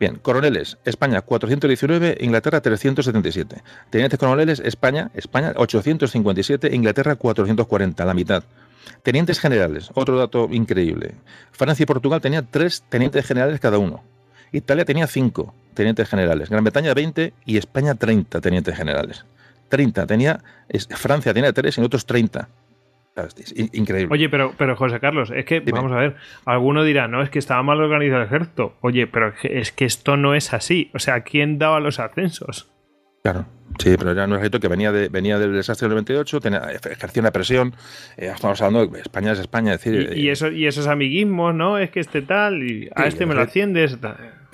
[0.00, 3.62] Bien, coroneles, España 419, Inglaterra 377.
[3.90, 8.44] Tenientes coroneles, España, España 857, Inglaterra 440, la mitad.
[9.02, 11.14] Tenientes generales, otro dato increíble.
[11.52, 14.02] Francia y Portugal tenían tres tenientes generales cada uno.
[14.52, 19.24] Italia tenía cinco tenientes generales, Gran Bretaña 20 y España 30 tenientes generales.
[19.68, 20.40] 30 tenía,
[20.90, 22.48] Francia tenía tres y otros 30
[23.72, 24.12] increíble.
[24.12, 27.38] Oye, pero, pero José Carlos, es que, vamos a ver, alguno dirá, no, es que
[27.38, 28.76] estaba mal organizado el ejército.
[28.80, 30.90] Oye, pero es que esto no es así.
[30.94, 32.70] O sea, ¿quién daba los ascensos?
[33.22, 33.46] Claro.
[33.78, 37.22] Sí, pero era un ejército que venía, de, venía del desastre del 98, tenía, ejercía
[37.22, 37.74] una presión.
[38.16, 39.72] Eh, estamos hablando de España es España.
[39.72, 41.78] decir, y, eso, y esos amiguismos, ¿no?
[41.78, 43.98] Es que este tal, y a este me lo asciendes.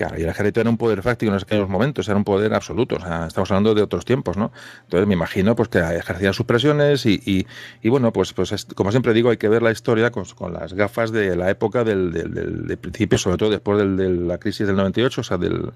[0.01, 2.95] Claro, y el ejército era un poder fáctico en aquellos momentos, era un poder absoluto.
[2.95, 4.51] O sea, estamos hablando de otros tiempos, ¿no?
[4.85, 7.45] Entonces me imagino pues que ejercían sus presiones y,
[7.83, 11.11] y, bueno, pues, pues como siempre digo, hay que ver la historia con, las gafas
[11.11, 15.23] de la época del, del, principio, sobre todo después de la crisis del 98, o
[15.23, 15.71] sea, del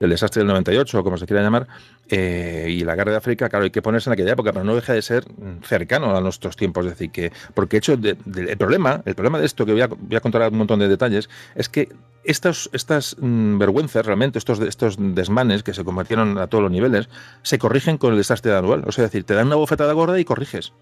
[0.00, 1.66] del desastre del 98, o como se quiera llamar,
[2.08, 4.74] eh, y la guerra de África, claro, hay que ponerse en aquella época, pero no
[4.74, 5.24] deja de ser
[5.62, 6.84] cercano a nuestros tiempos.
[6.84, 10.20] Es decir, que, porque hecho, el problema, el problema de esto, que voy a, voy
[10.20, 11.88] contar un montón de detalles, es que
[12.24, 17.08] estos, estas mm, vergüenzas, realmente, estos, estos desmanes que se convirtieron a todos los niveles,
[17.42, 18.84] se corrigen con el desastre anual.
[18.86, 20.72] O sea, es decir, te dan una bofetada gorda y corriges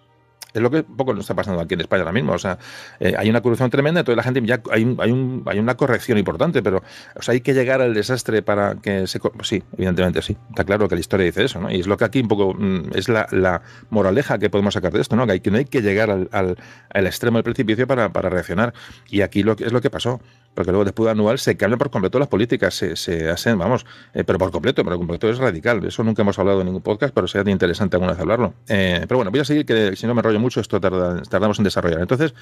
[0.54, 2.32] es lo que poco nos está pasando aquí en España ahora mismo.
[2.32, 2.58] O sea,
[3.00, 6.18] eh, hay una corrupción tremenda, entonces la gente ya hay, hay, un, hay una corrección
[6.18, 6.82] importante, pero
[7.14, 9.18] o sea, hay que llegar al desastre para que se.
[9.20, 10.36] Pues sí, evidentemente sí.
[10.50, 11.70] Está claro que la historia dice eso, ¿no?
[11.70, 15.00] Y es lo que aquí un poco mm, es la, moraleja que podemos sacar de
[15.00, 15.26] esto, ¿no?
[15.26, 18.72] Que, hay, que no hay que llegar al, al, extremo del precipicio para, para, reaccionar.
[19.08, 20.20] Y aquí lo, es lo que pasó
[20.54, 23.86] porque luego después de anual se cambian por completo las políticas, se, se hacen, vamos,
[24.14, 25.84] eh, pero por completo, pero por completo es radical.
[25.84, 28.54] Eso nunca hemos hablado en ningún podcast, pero sería interesante alguna vez hablarlo.
[28.68, 31.64] Eh, pero bueno, voy a seguir, que si no me enrollo mucho, esto tardamos en
[31.64, 32.00] desarrollar.
[32.00, 32.34] Entonces,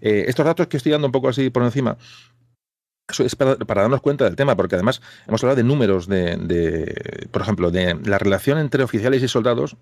[0.00, 1.96] eh, estos datos que estoy dando un poco así por encima,
[3.18, 7.70] es para, darnos cuenta del tema, porque además hemos hablado de números de, por ejemplo,
[7.70, 9.76] de la relación entre oficiales y soldados,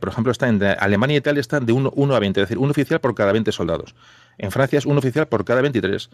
[0.00, 2.58] por ejemplo, está en Alemania y Italia está de 1, 1 a 20, es decir,
[2.58, 3.94] un oficial por cada 20 soldados.
[4.36, 6.10] En Francia es un oficial por cada 23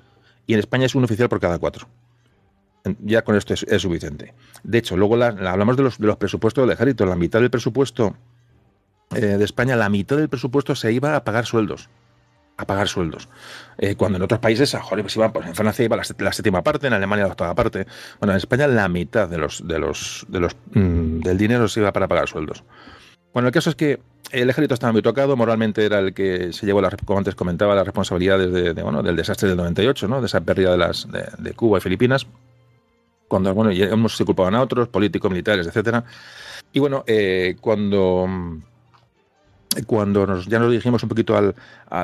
[0.46, 1.88] y en España es un oficial por cada cuatro.
[3.00, 4.34] Ya con esto es, suficiente.
[4.62, 7.04] De hecho, luego hablamos de los, de los, presupuestos del ejército.
[7.04, 8.16] La mitad del presupuesto
[9.14, 11.90] eh, de España, la mitad del presupuesto se iba a pagar sueldos.
[12.56, 13.28] A pagar sueldos.
[13.78, 16.86] Eh, cuando en otros países, joder, pues iba, pues en Francia iba la, séptima parte,
[16.86, 17.86] en Alemania la octava parte.
[18.18, 21.80] Bueno, en España la mitad de los, de los, de los, mm, del dinero se
[21.80, 22.64] iba para pagar sueldos.
[23.32, 24.00] Bueno, el caso es que
[24.32, 27.74] el ejército estaba muy tocado, moralmente era el que se llevó, la, como antes comentaba,
[27.74, 30.20] las responsabilidades de, bueno, del desastre del 98, ¿no?
[30.20, 32.26] de esa pérdida de, las, de, Cuba y Filipinas,
[33.28, 36.04] cuando bueno, hemos se culpaban a otros, políticos, militares, etcétera.
[36.72, 38.28] Y bueno, eh, cuando
[39.86, 41.54] cuando nos, ya nos dirigimos un poquito al,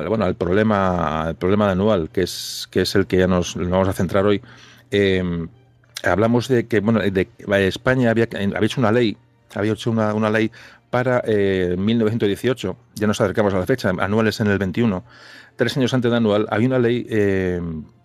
[0.07, 3.55] bueno al problema al problema de anual que es que es el que ya nos,
[3.55, 4.41] vamos a centrar hoy
[4.89, 5.21] eh,
[6.01, 7.27] hablamos de que bueno de
[7.67, 9.17] España había, había hecho una ley
[9.53, 10.51] había hecho una, una ley
[10.89, 15.03] para 1918, eh, ya nos acercamos a la fecha, anuales en el 21,
[15.57, 17.59] tres años antes de anual, había una ley eh,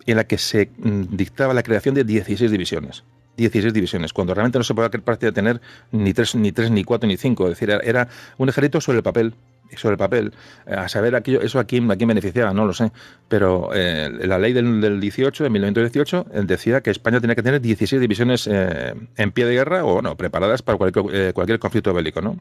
[0.07, 3.05] en la que se mm, dictaba la creación de 16 divisiones.
[3.37, 4.91] 16 divisiones, cuando realmente no se podía
[5.33, 7.45] tener ni tres, ni tres, ni cuatro, ni cinco.
[7.45, 9.35] Es decir, era un ejército sobre el papel,
[9.75, 10.35] sobre el papel,
[10.67, 12.93] eh, a saber aquello, eso a quién, a quién beneficiaba, no lo sé,
[13.29, 17.63] pero eh, la ley del, del 18, de 1918, decía que España tenía que tener
[17.63, 22.39] 16 divisiones en pie de guerra o no, preparadas para cualquier, cualquier conflicto bélico, ¿no?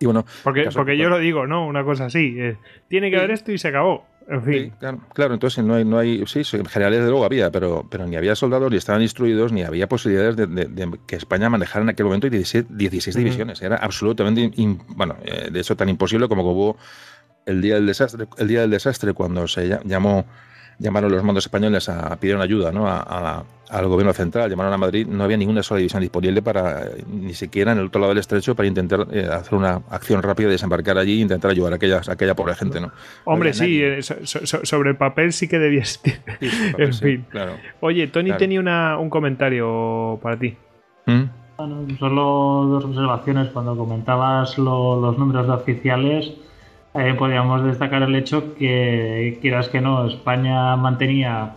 [0.00, 1.66] Y bueno, porque, porque yo lo digo, ¿no?
[1.66, 2.36] Una cosa así.
[2.88, 4.06] tiene que haber esto y se acabó.
[4.30, 4.72] En fin.
[5.12, 8.14] claro, entonces no hay, no hay, sí, en general desde luego había, pero, pero ni
[8.14, 12.30] había soldados, ni estaban instruidos, ni había posibilidades de, que España manejara en aquel momento
[12.30, 13.60] 16, 16 divisiones.
[13.60, 14.52] Era absolutamente,
[14.88, 16.76] bueno, eh, de eso tan imposible como que hubo
[17.44, 20.26] el día del desastre, el día del desastre cuando se llamó
[20.80, 22.88] llamaron los mandos españoles a pedir ayuda ¿no?
[22.88, 27.34] a, al gobierno central, llamaron a Madrid, no había ninguna sola división disponible para, ni
[27.34, 30.98] siquiera en el otro lado del estrecho, para intentar eh, hacer una acción rápida, desembarcar
[30.98, 32.80] allí e intentar ayudar a aquella, a aquella pobre gente.
[32.80, 32.90] ¿no?
[33.24, 36.14] Hombre, sí, eh, sobre el papel sí que debía estar.
[36.40, 37.26] en fin.
[37.28, 40.56] Claro, Oye, Tony tenía una, un comentario para ti.
[41.06, 41.22] ¿Mm?
[41.58, 43.48] Bueno, solo dos observaciones.
[43.50, 46.32] Cuando comentabas los números de oficiales,
[46.94, 51.54] eh, podríamos destacar el hecho que, quieras que no, España mantenía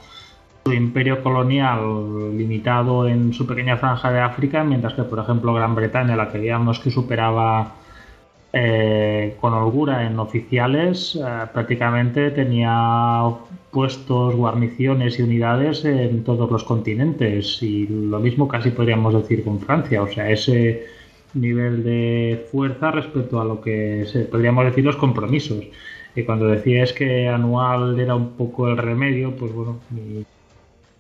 [0.64, 5.76] su imperio colonial limitado en su pequeña franja de África, mientras que, por ejemplo, Gran
[5.76, 7.74] Bretaña, la que veíamos que superaba
[8.56, 13.24] eh, con holgura en oficiales, eh, prácticamente tenía
[13.72, 17.64] puestos, guarniciones y unidades en todos los continentes.
[17.64, 20.04] Y lo mismo casi podríamos decir con Francia.
[20.04, 20.86] O sea, ese
[21.34, 25.66] nivel de fuerza respecto a lo que se, podríamos decir los compromisos.
[26.16, 30.26] Y cuando decías que anual era un poco el remedio, pues bueno, mi,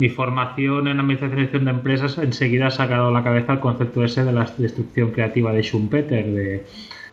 [0.09, 4.33] formación en administración de empresas enseguida ha sacado a la cabeza el concepto ese de
[4.33, 6.65] la destrucción creativa de Schumpeter, de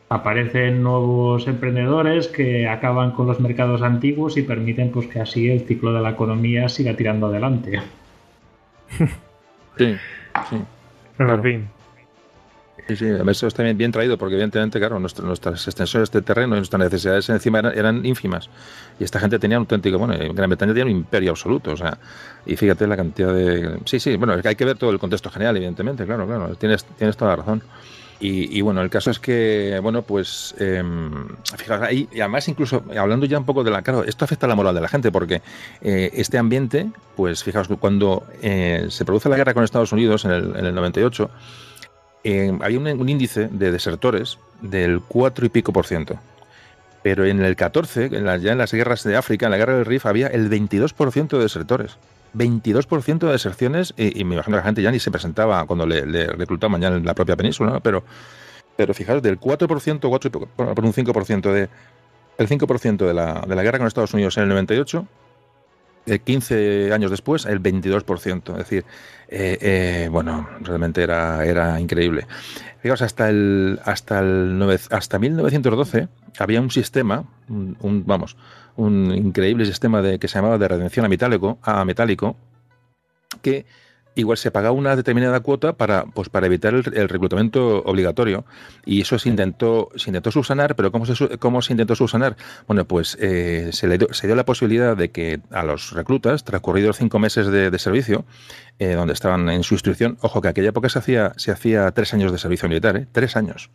[0.09, 5.61] aparecen nuevos emprendedores que acaban con los mercados antiguos y permiten pues que así el
[5.61, 7.80] ciclo de la economía siga tirando adelante.
[9.78, 9.96] Sí,
[10.50, 10.56] sí.
[11.18, 11.80] En fin.
[12.90, 16.59] Sí, sí, eso está bien, bien traído, porque evidentemente, claro, nuestras extensiones de terreno y
[16.59, 18.50] nuestras necesidades encima eran, ínfimas.
[18.98, 21.98] Y esta gente tenía un auténtico, bueno, Gran Bretaña tenía un imperio absoluto, o sea,
[22.46, 23.79] y fíjate la cantidad de...
[23.85, 27.16] Sí, sí, bueno, hay que ver todo el contexto general, evidentemente, claro, claro, tienes, tienes
[27.16, 27.62] toda la razón.
[28.22, 30.83] Y, bueno, el caso es que, bueno, pues, eh,
[31.57, 34.48] fijaos, ahí, y además incluso hablando ya un poco de la, claro, esto afecta a
[34.50, 35.40] la moral de la gente, porque
[35.81, 40.33] eh, este ambiente, pues fijaos, cuando eh, se produce la guerra con Estados Unidos en
[40.33, 41.31] el, en el 98,
[42.24, 46.18] había un, índice de desertores del 4 y pico por ciento.
[47.02, 50.04] Pero en el 14, ya en las guerras de África, en la guerra del Rif,
[50.04, 51.96] había el 22% de desertores.
[52.35, 56.26] 22% de deserciones, y, me imagino que la gente ya ni se presentaba cuando le,
[56.26, 58.04] reclutaban ya en la propia península, pero,
[58.76, 61.68] pero fijaros, del 4%, 4 por un 5% de,
[62.38, 65.06] el 5% de la, de la guerra con Estados Unidos en el 98
[66.07, 68.53] 15 años después, el 22%.
[68.53, 68.85] Es decir,
[69.29, 72.27] eh, eh, bueno, realmente era, era increíble.
[72.83, 76.09] Digamos, hasta, el, hasta, el hasta 1912
[76.39, 78.37] había un sistema, un, vamos,
[78.77, 82.37] un increíble sistema de, que se llamaba de redención a metálico, a metálico
[83.43, 83.67] que
[84.14, 88.44] igual se pagaba una determinada cuota para, pues, para evitar el, reclutamiento obligatorio.
[88.85, 92.37] Y eso se intentó, se intentó subsanar, pero ¿cómo se, cómo se intentó subsanar?
[92.66, 96.44] Bueno, pues eh, se, le dio, se dio la posibilidad de que a los reclutas,
[96.44, 98.25] transcurridos cinco meses de, servicio,
[98.79, 102.12] eh, donde estaban en su instrucción, ojo que aquella época se hacía, se hacía tres
[102.12, 103.07] años de servicio militar, ¿eh?
[103.11, 103.70] tres años.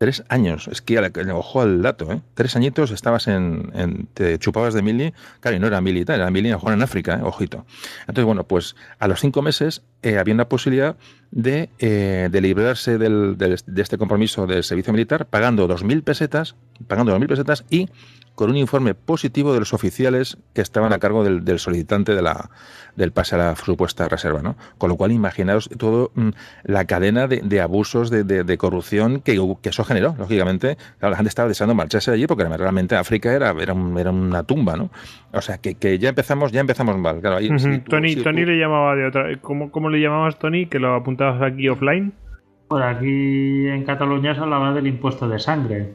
[0.00, 0.96] Tres años, es que
[1.32, 2.20] ojo al dato, ¿eh?
[2.34, 6.50] Tres añitos estabas en, te chupabas de mili, claro, y no era militar, era mili
[6.50, 7.22] en África, ¿eh?
[7.24, 7.66] ojito.
[8.02, 10.96] Entonces, bueno, pues a los cinco meses eh, había una posibilidad
[11.32, 16.54] de, eh, de librarse del, de este compromiso del servicio militar pagando dos mil pesetas,
[16.86, 17.88] pagando dos mil pesetas y
[18.38, 22.50] con un informe positivo de los oficiales que estaban a cargo del, solicitante de la,
[22.94, 24.42] del pase a la supuesta reserva.
[24.42, 24.54] ¿no?
[24.78, 26.28] Con lo cual, imaginaos todo mm,
[26.62, 30.14] la cadena de, abusos, de, corrupción que, que, eso generó.
[30.16, 34.44] Lógicamente, la gente estaba deseando marcharse de allí porque realmente África era, era, era una
[34.44, 34.76] tumba.
[34.76, 34.90] ¿no?
[35.32, 37.20] O sea, que, que, ya empezamos ya empezamos mal.
[37.20, 37.38] Claro,
[37.88, 39.36] Tony, Tony le llamaba de otra.
[39.40, 42.12] ¿Cómo, ¿Cómo le llamabas, Tony, que lo apuntabas aquí offline?
[42.68, 45.92] Por aquí en Cataluña se hablaba del impuesto de sangre.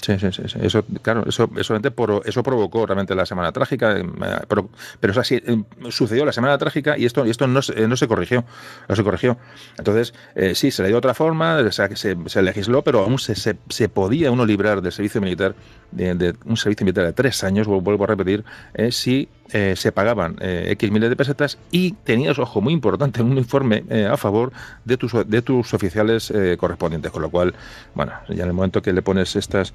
[0.00, 4.04] Sí, sí, sí, Eso, claro, eso, eso, por, eso provocó realmente la semana trágica, eh,
[4.48, 4.68] pero,
[5.00, 8.08] pero eso así eh, sucedió la semana trágica y esto, y esto no, no se
[8.08, 8.44] corrigió,
[8.88, 9.38] no se corrigió.
[9.78, 13.00] Entonces, eh, sí, se le dio otra forma, o sea, que se, se legisló, pero
[13.00, 15.54] aún se, se, podía uno librar del servicio militar,
[15.90, 18.44] de, un servicio militar de tres años, vuelvo a repetir,
[18.90, 23.36] si eh, se pagaban eh, X miles de pesetas y tenías, ojo, muy importante, un
[23.36, 24.52] informe eh, a favor
[24.84, 27.12] de tus, de tus oficiales correspondientes.
[27.12, 27.54] Con lo cual,
[27.94, 29.74] bueno, ya en el momento que le pones estas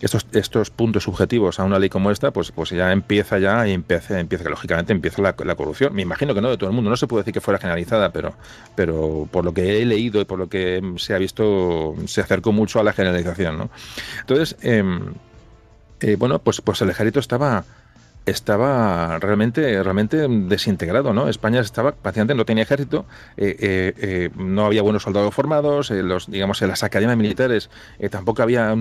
[0.00, 3.72] estos, estos puntos subjetivos a una ley como esta, pues, pues ya empieza ya y
[3.72, 5.94] empieza, empieza lógicamente empieza la, corrupción.
[5.94, 8.10] Me imagino que no de todo el mundo, no se puede decir que fuera generalizada,
[8.10, 8.34] pero,
[8.74, 12.52] pero por lo que he leído y por lo que se ha visto, se acercó
[12.52, 13.58] mucho a la generalización.
[13.58, 13.70] ¿no?
[14.20, 15.12] Entonces, em,
[16.18, 17.64] bueno, pues, pues el ejército estaba
[18.26, 21.28] estaba realmente, realmente desintegrado, ¿no?
[21.28, 23.06] España estaba, prácticamente no tenía ejército,
[23.36, 27.70] eh, eh, eh, no había buenos soldados formados, los, digamos, en las academias militares
[28.10, 28.72] tampoco había,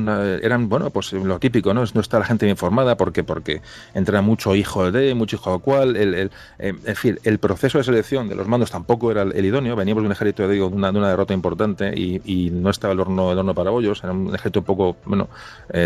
[0.42, 1.84] eran, bueno, pues lo típico, ¿no?
[1.94, 3.62] No está la gente bien formada porque, porque
[3.94, 8.28] entra mucho hijo de, mucho hijo de cual, el, en fin, el proceso de selección
[8.28, 10.98] de los mandos tampoco era el, idóneo, veníamos de un ejército, digo, de una, de
[11.00, 14.60] una derrota importante y, no estaba el horno, el horno para bollos, era un ejército
[14.60, 15.30] un poco, bueno,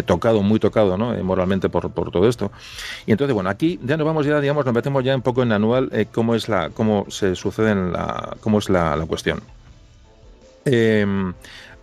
[0.05, 1.13] tocado, muy tocado, ¿no?
[1.23, 2.51] moralmente por, por todo esto.
[3.05, 5.51] Y entonces, bueno, aquí ya nos vamos ya, digamos, nos metemos ya un poco en
[5.51, 9.41] anual eh, cómo es la, cómo se sucede la, cómo es la, cuestión.
[10.65, 11.33] Em,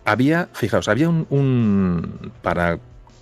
[0.05, 2.79] había, fijaos, había un, para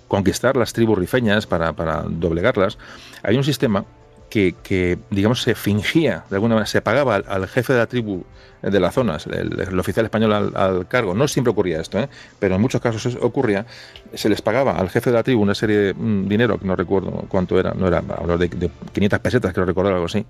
[0.08, 2.78] conquistar las tribus rifeñas, para, para doblegarlas,
[3.22, 3.84] había un sistema
[4.30, 8.24] que, digamos, se fingía, de alguna manera, se pagaba al, jefe de la tribu
[8.62, 11.14] de las zonas, el, oficial español al, cargo.
[11.14, 12.08] No siempre ocurría esto, ¿eh?
[12.38, 13.66] pero en muchos casos ocurría.
[14.14, 16.76] Se les pagaba al jefe de la tribu una serie de mm, dinero, que no
[16.76, 20.24] recuerdo cuánto era, no era, hablo de, de 500 pesetas, quiero recordar algo así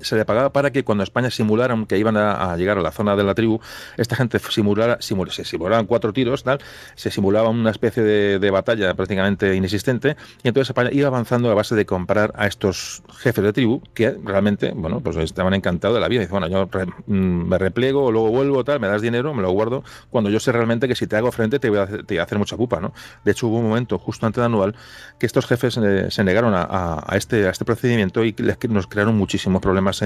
[0.00, 3.16] se le pagaba para que cuando España simularan que iban a, llegar a la zona
[3.16, 3.60] de la tribu,
[3.96, 6.58] esta gente simulara, se simulaban cuatro tiros, tal,
[6.94, 11.74] se simulaba una especie de, batalla prácticamente inexistente, y entonces España iba avanzando a base
[11.74, 16.08] de comprar a estos jefes de tribu, que realmente, bueno, pues estaban encantados de la
[16.08, 16.20] vida.
[16.20, 16.68] Dice, bueno, yo
[17.06, 20.52] mm, me repliego, luego vuelvo, tal, me das dinero, me lo guardo, cuando yo sé
[20.52, 22.92] realmente que si te hago frente te voy a hacer, mucha pupa, ¿no?
[23.24, 24.74] De hecho, hubo un momento justo antes de anual
[25.18, 29.16] que estos jefes eh, se negaron a, este, a este procedimiento y les, nos crearon
[29.16, 30.02] muchísimos problemas más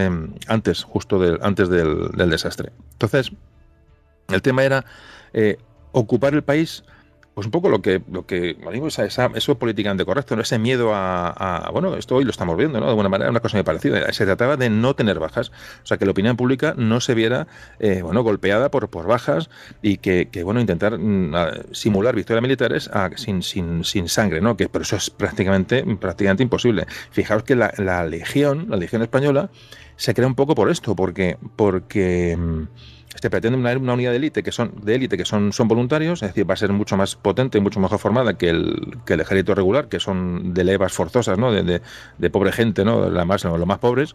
[0.46, 2.72] antes, justo del, antes del, desastre.
[2.92, 3.32] Entonces,
[4.28, 4.84] el tema era
[5.32, 5.58] eh,
[5.92, 6.84] ocupar el país
[7.40, 8.54] pues un poco lo que, lo que
[8.86, 10.42] esa, esa, eso políticamente correcto, ¿no?
[10.42, 12.84] ese miedo a, bueno, esto hoy lo estamos viendo, ¿no?
[12.84, 14.12] De alguna manera, una cosa muy parecida.
[14.12, 15.48] Se trataba de no tener bajas,
[15.82, 17.46] o sea, que la opinión pública no se viera,
[17.78, 19.48] eh, bueno, golpeada por, por bajas
[19.80, 24.54] y que, bueno, intentar mm, simular victorias militares sin, sin, sin sangre, ¿no?
[24.58, 26.84] Que, pero eso es prácticamente, prácticamente imposible.
[27.10, 29.48] Fijaos que la, la legión, la legión española,
[29.96, 32.64] se crea un poco por esto, porque, porque mm,
[33.14, 36.22] se pretende una, una, unidad de élite que son de élite que son, son voluntarios,
[36.22, 39.14] es decir, va a ser mucho más potente y mucho mejor formada que el, que
[39.14, 41.50] el ejército regular, que son de levas forzosas, ¿no?
[41.50, 41.82] De,
[42.18, 43.10] de, pobre gente, ¿no?
[43.10, 44.14] La más, los más pobres.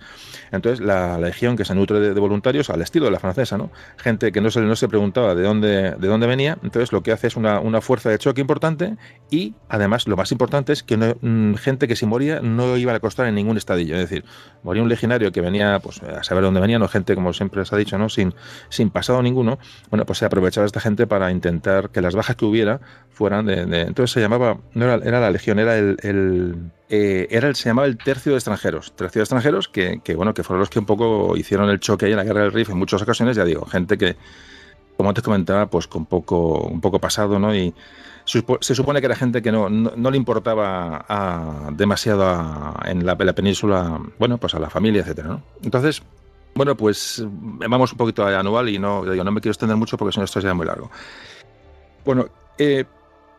[0.52, 3.70] Entonces, la, legión que se nutre de, voluntarios al estilo de la francesa, ¿no?
[3.98, 7.12] Gente que no se, no se preguntaba de dónde, de dónde venía, entonces lo que
[7.12, 8.96] hace es una, una fuerza de choque importante
[9.30, 13.00] y, además, lo más importante es que mm, gente que si moría no iba a
[13.00, 14.24] costar en ningún estadillo, es decir,
[14.64, 17.76] moría un legionario que venía, pues, a saber dónde venía, no gente, como siempre se
[17.76, 18.10] ha dicho, ¿no?
[18.10, 18.34] Sin,
[18.70, 19.60] sin pasado ninguno,
[19.90, 23.62] bueno, pues se aprovechaba esta gente para intentar que las bajas que hubiera fueran de...
[23.82, 28.34] entonces se llamaba, no era, la legión, era el, eh, era se llamaba el tercio
[28.34, 28.96] de extranjeros.
[28.96, 32.12] Tercio de extranjeros que, bueno, que fueron los que un poco hicieron el choque ahí
[32.12, 34.16] en la guerra del Rif en muchas ocasiones, ya digo, gente que,
[34.98, 37.56] como antes comentaba, pues con poco, un poco pasado, ¿no?
[37.56, 37.74] Y
[38.26, 44.40] se supone que era gente que no, no, le importaba demasiado en, la, península, bueno,
[44.40, 45.44] pues a la familia, etcétera, ¿no?
[45.62, 46.02] Entonces,
[46.56, 49.98] bueno, pues vamos un poquito a anual y no, digo, no me quiero extender mucho
[49.98, 50.90] porque si no esto sería muy largo.
[52.06, 52.28] Bueno,
[52.58, 52.86] eh,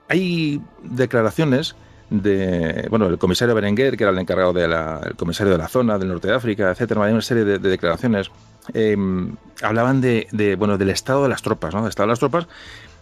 [0.09, 1.75] hay declaraciones
[2.11, 6.09] de, bueno, el comisario Berenguer, que era el encargado del comisario de la zona, del
[6.09, 8.31] norte de África, etcétera, hay una serie de, declaraciones.
[8.75, 11.81] Em, hablaban de, bueno, del estado de las tropas, ¿no?
[11.81, 12.47] Del estado de las tropas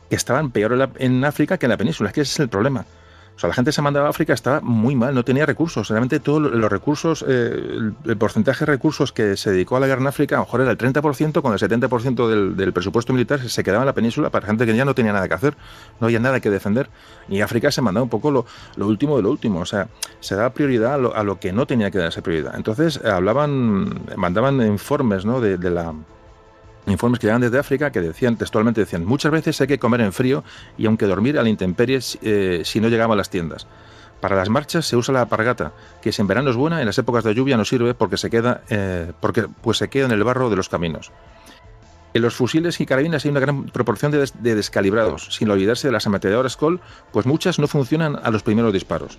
[0.09, 2.11] que estaban peor en África que en la península.
[2.11, 2.87] Es que ese es el problema.
[3.37, 5.89] O sea, la gente se mandaba a África estaba muy mal, no tenía recursos.
[5.89, 10.03] Realmente todos los recursos, eh, el, porcentaje de recursos que se dedicó a la guerra
[10.03, 13.41] en África, a lo mejor era el 30%, con el 70% del, del, presupuesto militar
[13.49, 15.57] se quedaba en la península para gente que ya no tenía nada que hacer,
[16.01, 16.89] no había nada que defender.
[17.28, 19.61] Y África se mandaba un poco lo, último de lo último.
[19.61, 19.89] O sea,
[20.20, 22.55] se daba prioridad a lo, que no tenía que darse prioridad.
[22.57, 25.41] Entonces, hablaban, mandaban informes ¿no?
[25.41, 25.93] de la
[26.93, 30.12] informes que llegan desde África que decían textualmente decían muchas veces hay que comer en
[30.12, 30.45] frío
[30.76, 33.66] y aunque dormir a la intemperie eh, si no llegamos a las tiendas.
[34.20, 36.97] Para las marchas se usa la apargata, que si en verano es buena, en las
[36.97, 40.24] épocas de lluvia no sirve porque se queda, eh, porque, pues se queda en el
[40.24, 41.12] barro de los caminos.
[42.14, 46.07] En los fusiles y carabinas hay una gran proporción de, descalibrados, sin olvidarse de las
[46.07, 46.80] ametralladoras Col,
[47.12, 49.18] pues muchas no funcionan a los primeros disparos.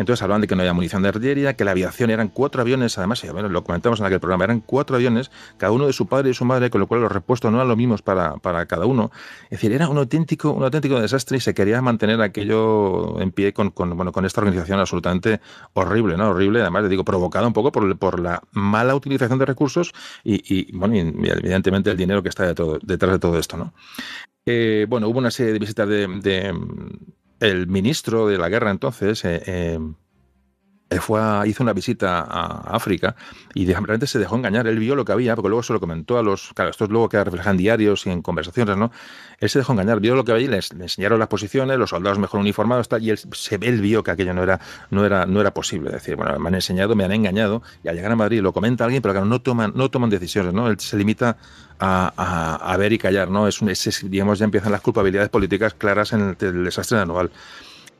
[0.00, 2.96] Entonces hablaban de que no había munición de artillería, que la aviación eran cuatro aviones,
[2.96, 6.30] además, bueno, lo comentamos en aquel programa, eran cuatro aviones, cada uno de su padre
[6.30, 8.86] y su madre, con lo cual los repuestos no eran los mismos para, para cada
[8.86, 9.10] uno.
[9.44, 13.52] Es decir, era un auténtico, un auténtico desastre y se quería mantener aquello en pie
[13.52, 15.42] con, con, bueno, con esta organización absolutamente
[15.74, 16.30] horrible, ¿no?
[16.30, 19.92] Horrible, además, le digo, provocada un poco por, por la mala utilización de recursos
[20.24, 22.80] y, y bueno, y evidentemente el dinero que está detrás
[23.12, 23.74] de todo esto, ¿no?
[24.46, 26.54] Eh, bueno, hubo una serie de visitas de,
[27.40, 29.78] el ministro de la guerra entonces, eh, eh,
[30.98, 33.14] fue hizo una visita a África
[33.54, 34.66] y realmente se dejó engañar.
[34.66, 36.52] Él vio lo que había, porque luego se lo comentó a los.
[36.54, 38.90] Claro, esto es luego que refleja en diarios y en conversaciones, ¿no?
[39.38, 42.18] Él se dejó engañar, vio lo que había y le, enseñaron las posiciones, los soldados
[42.18, 44.60] mejor uniformados, tal, y él, se, él vio que aquello no era,
[44.90, 45.90] no, era, no era posible.
[45.90, 48.52] Es decir, bueno, me han enseñado, me han engañado, y al llegar a Madrid lo
[48.52, 50.68] comenta alguien, pero claro, no toman, no toman decisiones, ¿no?
[50.68, 51.36] Él se limita
[51.78, 53.46] a, a, a ver y callar, ¿no?
[53.48, 57.30] Es, es, digamos, ya empiezan las culpabilidades políticas claras en el, el desastre anual.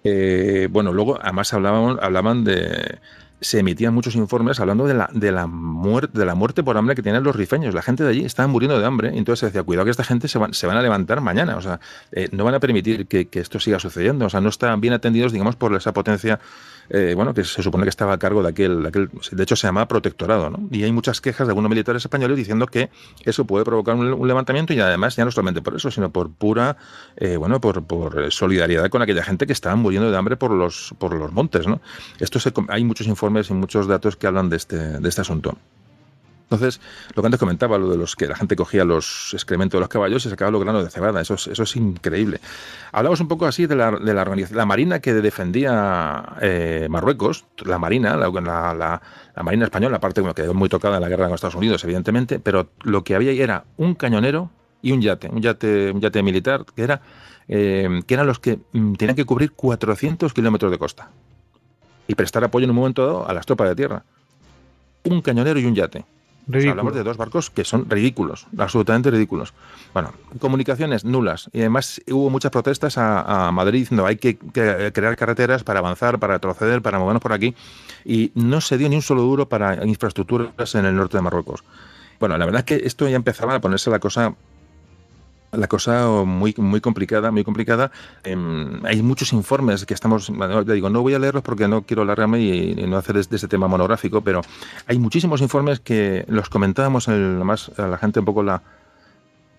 [0.05, 2.98] Eh, bueno, luego además hablaban, hablaban de
[3.40, 6.94] se emitían muchos informes hablando de la, de la, muerte, de la muerte por hambre
[6.94, 7.74] que tienen los rifeños.
[7.74, 10.28] La gente de allí estaba muriendo de hambre, entonces se decía, cuidado que esta gente
[10.28, 11.80] se van, se van a levantar mañana, o sea,
[12.12, 14.92] eh, no van a permitir que, que, esto siga sucediendo, o sea, no están bien
[14.92, 16.38] atendidos, digamos, por esa potencia
[16.91, 19.57] eh, bueno, que se supone que estaba a cargo de aquel, de aquel, de hecho
[19.57, 20.68] se llama protectorado, ¿no?
[20.70, 22.91] Y hay muchas quejas de algunos militares españoles diciendo que
[23.24, 26.76] eso puede provocar un, levantamiento y además ya no solamente por eso, sino por pura,
[27.16, 27.80] eh, bueno, por,
[28.30, 31.80] solidaridad con aquella gente que estaba muriendo de hambre por los, por los montes, ¿no?
[32.18, 35.57] Esto se, hay muchos informes y muchos datos que hablan de este, de este asunto.
[36.51, 36.80] Entonces,
[37.14, 39.88] lo que antes comentaba, lo de los que la gente cogía los excrementos de los
[39.88, 42.40] caballos y sacaba los granos de cebada, eso es, eso es increíble.
[42.90, 47.78] Hablamos un poco así de la, de la la marina que defendía eh, Marruecos, la
[47.78, 49.01] marina, la
[49.44, 52.70] marina española, aparte bueno, quedó muy tocada en la guerra con Estados Unidos, evidentemente, pero
[52.82, 54.51] lo que había ahí era un cañonero
[54.82, 57.01] y un yate, un yate, un yate militar, que era
[57.53, 61.11] eh, que eran los que mm, tenían que cubrir 400 kilómetros de costa
[62.07, 64.05] y prestar apoyo en un momento dado a las tropas de tierra.
[65.05, 66.05] Un cañonero y un yate.
[66.59, 69.55] O sea, hablamos de dos barcos que son ridículos, absolutamente ridículos.
[69.92, 71.51] Bueno, comunicaciones nulas.
[71.53, 75.78] Y además hubo muchas protestas a, a Madrid diciendo hay que, que, crear carreteras para
[75.78, 77.55] avanzar, para retroceder, para movernos por aquí.
[78.05, 81.64] Y no se dio ni un solo duro para infraestructuras en el norte de Marruecos.
[82.18, 84.34] Bueno, la verdad es que esto ya empezaba a ponerse la cosa
[85.53, 87.90] la cosa muy, muy complicada, muy complicada.
[88.24, 88.36] Eh,
[88.84, 92.40] hay muchos informes que estamos, bueno, digo, no voy a leerlos porque no quiero alargarme
[92.40, 94.42] y, no hacer de este tema monográfico, pero
[94.86, 98.42] hay muchísimos informes que los comentábamos, más a la gente un poco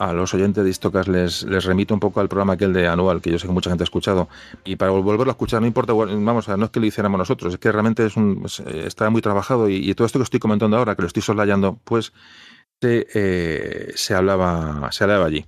[0.01, 3.21] a los oyentes de Istocas les, les remito un poco al programa aquel de anual,
[3.21, 4.27] que yo sé que mucha gente ha escuchado.
[4.65, 7.59] Y para volverlo a escuchar, no importa, vamos, no es que lo hiciéramos nosotros, es
[7.59, 10.95] que realmente es un, está muy trabajado y, y todo esto que estoy comentando ahora,
[10.95, 12.13] que lo estoy soslayando, pues
[12.82, 15.45] se, eh, se, hablaba, se hablaba allí.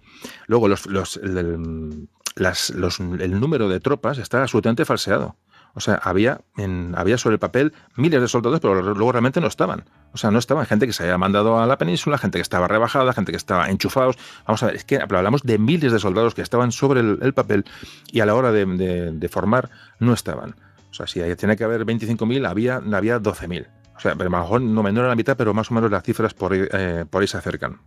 [0.47, 5.36] Luego, los, los, el, los, el número de tropas está absolutamente falseado.
[5.75, 9.47] O sea, había, en, había sobre el papel miles de soldados, pero luego realmente no
[9.47, 9.86] estaban.
[10.13, 12.67] O sea, no estaban gente que se había mandado a la península, gente que estaba
[12.67, 14.17] rebajada, gente que estaba enchufados.
[14.45, 17.34] Vamos a ver, es que hablamos de miles de soldados que estaban sobre el, el
[17.34, 17.65] papel
[18.11, 20.55] y a la hora de, formar no estaban.
[20.91, 23.65] O sea, si tiene que haber 25.000, había, había 12.000.
[23.95, 26.33] O sea, a mejor no menor a la mitad, pero más o menos las cifras
[26.33, 27.79] por eh, por ahí se acercan.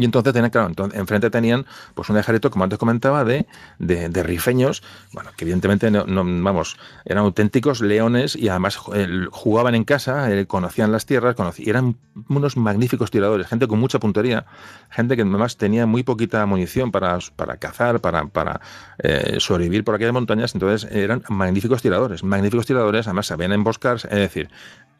[0.00, 3.46] Y entonces tenían, claro, entonces, enfrente tenían pues un ejército, como antes comentaba, de,
[3.78, 4.82] de, rifeños,
[5.12, 10.92] bueno, que evidentemente no, vamos, eran auténticos leones y además jugaban en casa, eh, conocían
[10.92, 11.96] las tierras, conocían, eran
[12.28, 14.46] unos magníficos tiradores, gente con mucha puntería,
[14.90, 18.60] gente que además tenía muy poquita munición para, para cazar, para, para
[18.98, 24.10] eh, sobrevivir por aquellas montañas, entonces eran magníficos tiradores, magníficos tiradores, además sabían emboscar, es
[24.10, 24.48] decir,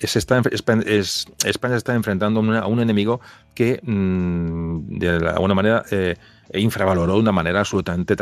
[0.01, 0.43] es, está,
[0.87, 3.21] es, España está enfrentando a un enemigo
[3.55, 6.17] que mmm, de alguna manera eh,
[6.55, 8.17] infravaloró de una manera absolutamente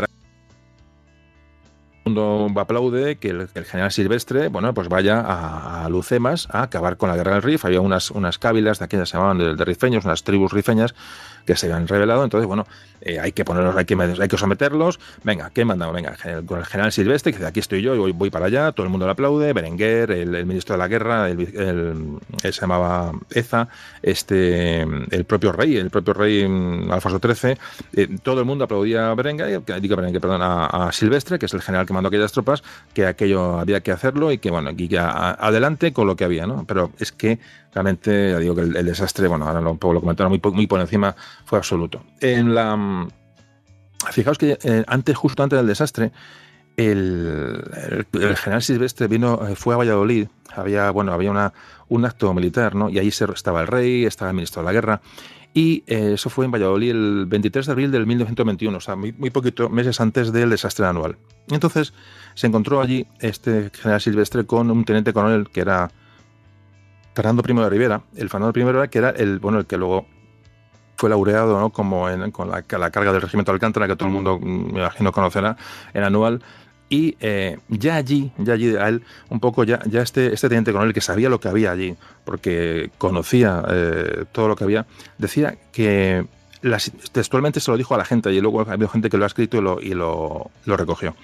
[2.09, 6.97] mundo aplaude que el, el, general Silvestre, bueno, pues vaya a, a, Lucemas a acabar
[6.97, 7.64] con la guerra del Rif.
[7.64, 10.95] Había unas, unas cávilas de aquellas se llamaban de, de, rifeños, unas tribus rifeñas
[11.49, 12.24] que se habían revelado.
[12.24, 12.66] Entonces, bueno,
[13.01, 15.01] eh, hay que ponerlos, hay que, hay que someterlos.
[15.24, 15.94] Venga, ¿qué mandamos?
[15.94, 18.84] Venga, con el general Silvestre, que dice, aquí estoy yo, voy, voy para allá, todo
[18.84, 19.55] el mundo le aplaude.
[19.55, 23.68] Berenguer, el, ministro de la guerra, el, se llamaba Eza,
[24.03, 27.57] este, el propio rey, el propio rey mm, Alfonso XIII,
[27.94, 31.62] eh, todo el mundo aplaudía a Berenguer, digo Berenguer, perdón, a Silvestre, que es el
[31.62, 35.30] general que mandó aquellas tropas, que aquello había que hacerlo y que, bueno, aquí ya
[35.30, 36.66] adelante con lo que había, ¿no?
[36.66, 37.38] Pero es que
[37.73, 41.14] realmente, ya digo que el, desastre, bueno, ahora lo, lo comentaron muy, muy por encima,
[41.45, 42.05] fue absoluto.
[42.21, 43.09] En la.
[44.12, 46.12] Fijaos que eh, antes, justo antes del desastre,
[46.77, 47.64] el,
[48.37, 51.53] general Silvestre vino, fue a Valladolid, había, bueno, había una,
[51.89, 52.89] un acto militar, ¿no?
[52.89, 55.01] Y ahí estaba el rey, estaba el ministro de la guerra,
[55.55, 59.12] Y eh, eso fue en Valladolid el 23 de abril del 1921, o sea, muy,
[59.12, 61.16] muy poquito meses antes del desastre anual.
[61.51, 61.93] Entonces
[62.35, 65.91] se encontró allí este general Silvestre con un teniente coronel que era
[67.14, 68.02] Fernando I de Rivera.
[68.16, 70.06] El Fernando I de Rivera, que era el, bueno, el que luego
[70.98, 71.70] fue laureado ¿no?
[71.70, 74.72] como en, con la, la, carga del regimiento de Alcántara, que todo el mundo, mm,
[74.72, 75.56] me imagino, conocerá,
[75.94, 76.42] en anual.
[76.90, 80.72] Y eh, ya allí, ya allí a él, un poco ya, ya este, este teniente
[80.72, 84.86] coronel que sabía lo que había allí, porque conocía eh, todo lo que había,
[85.18, 86.26] decía que
[86.62, 89.24] las, textualmente se lo dijo a la gente y luego ha habido gente que lo
[89.24, 91.14] ha escrito y lo, y lo, lo recogió.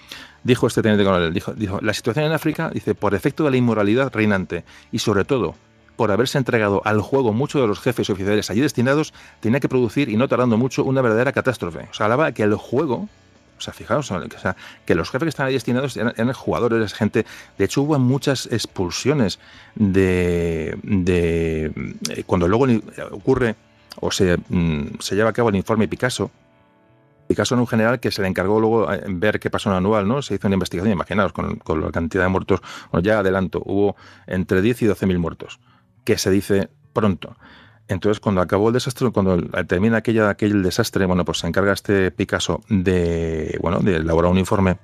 [0.44, 3.56] Dijo este teniente coronel, dijo, dijo, la situación en África, dice, por efecto de la
[3.56, 5.54] inmoralidad reinante y sobre todo
[5.96, 10.08] por haberse entregado al juego muchos de los jefes oficiales allí destinados, tenía que producir,
[10.08, 11.88] y no tardando mucho, una verdadera catástrofe.
[11.90, 13.08] O sea, hablaba que el juego,
[13.56, 16.94] o sea, fijaos, o sea, que los jefes que estaban ahí destinados eran, eran jugadores,
[16.94, 17.24] gente.
[17.58, 19.38] De hecho, hubo muchas expulsiones
[19.74, 20.76] de.
[20.82, 22.66] de cuando luego
[23.12, 23.54] ocurre
[24.00, 24.38] o se,
[24.98, 26.30] se lleva a cabo el informe Picasso,
[27.26, 30.20] Picasso en un general que se le encargó luego ver qué pasó en anual, ¿no?
[30.20, 32.60] Se hizo una investigación, imaginaos, con, con la cantidad de muertos,
[32.92, 35.58] bueno, ya adelanto, hubo entre 10 y 12 mil muertos,
[36.04, 37.36] que se dice pronto.
[37.88, 42.10] Entonces, cuando acabó el desastre, cuando termina aquella, aquel desastre, bueno, pues se encarga este
[42.10, 44.78] Picasso de, bueno, de elaborar un informe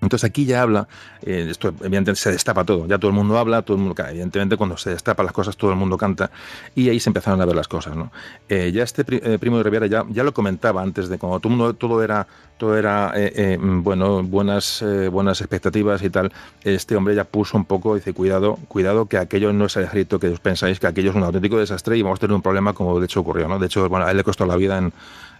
[0.00, 0.88] entonces aquí ya habla,
[1.22, 4.56] eh, esto evidentemente se destapa todo, ya todo el mundo habla, todo el mundo evidentemente
[4.56, 6.30] cuando se destapan las cosas todo el mundo canta
[6.74, 7.96] y ahí se empezaron a ver las cosas.
[7.96, 8.10] ¿no?
[8.48, 11.74] Eh, ya este eh, primo de Riviera ya, ya lo comentaba antes de cuando todo,
[11.74, 12.26] todo era,
[12.56, 13.12] todo era
[13.58, 16.32] bueno, buenas, buenas expectativas y tal,
[16.62, 20.18] este hombre ya puso un poco, dice, cuidado, cuidado que aquello no es el ejército
[20.18, 22.72] que os pensáis, que aquello es un auténtico desastre y vamos a tener un problema
[22.72, 23.48] como de hecho ocurrió.
[23.48, 23.58] ¿no?
[23.58, 24.92] De hecho, bueno, a él le costó la vida en,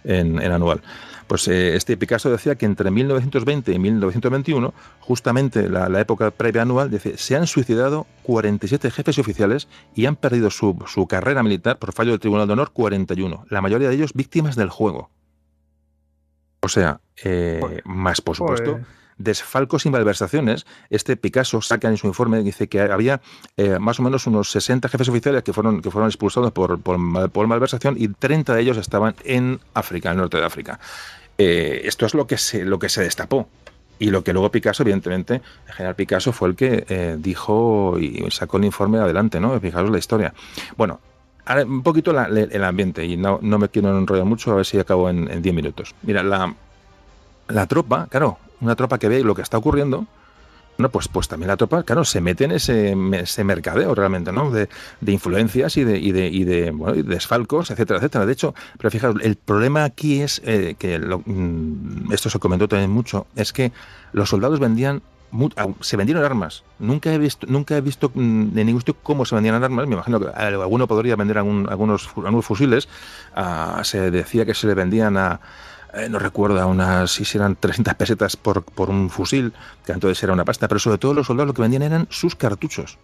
[0.03, 0.81] en, en anual.
[1.31, 6.63] Pues eh, este Picasso decía que entre 1920 y 1921, justamente la, la época previa
[6.63, 11.79] anual, dice, se han suicidado 47 jefes oficiales y han perdido su, su, carrera militar
[11.79, 15.09] por fallo del Tribunal de Honor 41, la mayoría de ellos víctimas del juego.
[16.59, 18.73] O sea, eh, más por supuesto.
[18.73, 18.85] Pues
[19.23, 20.65] desfalcos y malversaciones.
[20.89, 23.21] Este Picasso saca en su informe, dice que había
[23.57, 27.31] eh, más o menos unos 60 jefes oficiales que fueron, que fueron expulsados por, por,
[27.31, 30.79] por, malversación y 30 de ellos estaban en África, en el norte de África.
[31.37, 33.47] Eh, esto es lo que, se, lo que se destapó.
[33.99, 38.25] Y lo que luego Picasso, evidentemente, el general Picasso fue el que eh, dijo y
[38.31, 39.59] sacó el informe adelante, ¿no?
[39.59, 40.33] Fijaros la historia.
[40.75, 40.99] Bueno,
[41.45, 44.65] ahora un poquito la, el ambiente, y no, no, me quiero enrollar mucho, a ver
[44.65, 45.93] si acabo en 10 minutos.
[46.01, 46.55] Mira, la,
[47.47, 50.07] la tropa, claro, una tropa que ve lo que está ocurriendo,
[50.77, 54.49] bueno, pues, pues también la tropa, claro, se mete en ese, ese mercadeo realmente, ¿no?
[54.51, 54.69] De,
[54.99, 58.25] de influencias y de, y de, y de bueno, y desfalcos, etcétera, etcétera.
[58.25, 62.89] De hecho, pero fijaos, el problema aquí es eh, que mm, esto se comentó también
[62.89, 63.71] mucho, es que
[64.13, 65.01] los soldados vendían
[65.79, 66.63] se vendieron armas.
[66.79, 69.87] Nunca he visto, nunca he visto mm, de ningún sitio cómo se vendían armas.
[69.87, 72.89] Me imagino que alguno podría vender algún, algunos, algunos fusiles.
[73.35, 75.39] Uh, se decía que se le vendían a,
[75.93, 79.53] eh, no recuerdo, unas, si eran 300 pesetas por, por un fusil,
[79.85, 82.35] que entonces era una pasta, pero sobre todo los soldados lo que vendían eran sus
[82.35, 82.97] cartuchos.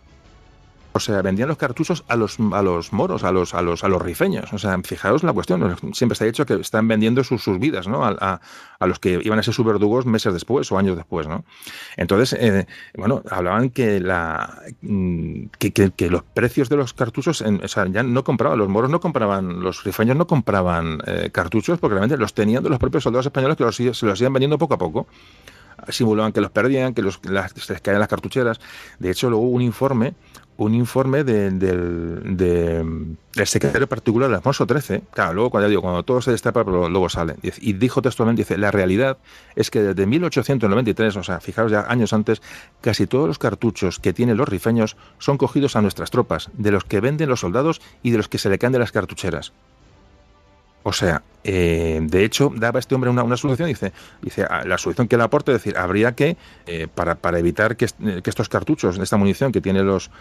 [0.98, 3.88] O sea, vendían los cartuchos a los, a los moros, a los, a los, a
[3.88, 4.52] los rifeños.
[4.52, 5.78] O sea, fijaos la cuestión.
[5.94, 8.04] Siempre está dicho que están vendiendo sus, sus vidas, ¿no?
[8.04, 8.42] A,
[8.80, 11.46] a, los que iban a ser sus verdugos meses después o años después, ¿no?
[11.98, 17.42] Entonces, eh, bueno, hablaban que la mm, que, que, que, los precios de los cartuchos,
[17.42, 21.30] en, o sea, ya no compraban, los moros no compraban, los rifeños no compraban eh,
[21.32, 24.34] cartuchos porque realmente los tenían de los propios soldados españoles que los, se los iban
[24.34, 25.08] vendiendo poco a poco
[25.90, 28.60] simulaban que los perdían, que los, las, se les caían las cartucheras.
[29.00, 30.16] De hecho, luego hubo un informe,
[30.58, 32.84] un informe de, del, de,
[33.36, 35.04] del secretario particular de Alfonso XIII.
[35.12, 37.36] Claro, luego cuando, digo, cuando todo se destapa, luego sale.
[37.42, 39.18] Y dijo textualmente, dice, la realidad
[39.56, 42.42] es que desde 1893, o sea, fijaros ya años antes,
[42.82, 46.84] casi todos los cartuchos que tienen los rifeños son cogidos a nuestras tropas, de los
[46.84, 49.54] que venden los soldados y de los que se le caen de las cartucheras.
[50.84, 53.68] O sea, eh, de hecho, daba este hombre una, una, solución.
[53.68, 53.92] Dice,
[54.22, 57.76] dice ah, la solución que le aporte, es decir, habría que, eh, para, para, evitar
[57.76, 57.88] que,
[58.24, 60.12] que, estos cartuchos, esta munición que tiene los,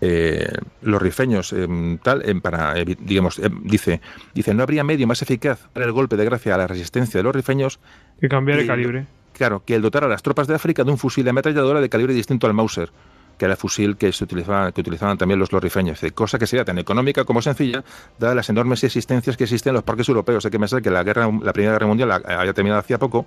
[0.00, 0.48] eh,
[0.82, 1.66] los rifeños, eh,
[2.02, 4.00] tal, eh, para, digamos, dice,
[4.34, 7.24] dice, no habría medio más eficaz para el golpe de gracia a la resistencia de
[7.24, 7.80] los rifeños
[8.20, 9.06] que cambiar de calibre.
[9.32, 11.88] Claro, que el dotar a las tropas de África de un fusil de ametralladora de
[11.88, 12.90] calibre distinto al Mauser
[13.38, 16.46] que era el fusil que, se utilizaba, que utilizaban también los, los rifeños, cosa que
[16.46, 17.84] sería tan económica como sencilla,
[18.18, 20.44] dadas las enormes existencias que existen en los parques europeos.
[20.44, 23.26] Hay que pensar que la, guerra, la Primera Guerra Mundial había terminado hacía poco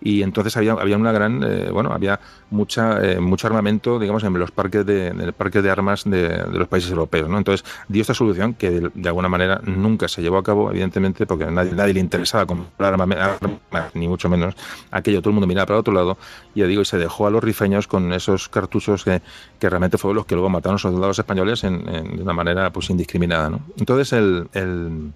[0.00, 4.38] y entonces había, había una gran, eh, bueno, había mucha, eh, mucho armamento, digamos, en
[4.38, 7.38] los parques de, en el parque de armas de, de, los países europeos, ¿no?
[7.38, 11.26] Entonces dio esta solución que de, de, alguna manera nunca se llevó a cabo, evidentemente,
[11.26, 13.50] porque a nadie, nadie le interesaba comprar armas,
[13.94, 14.54] ni mucho menos
[14.90, 16.16] aquello, todo el mundo miraba para otro lado,
[16.54, 19.20] y ya digo, y se dejó a los rifeños con esos cartuchos que,
[19.60, 22.32] que realmente fueron los que luego mataron a los soldados españoles en, en, de una
[22.32, 23.60] manera pues indiscriminada, ¿no?
[23.78, 25.12] Entonces el, el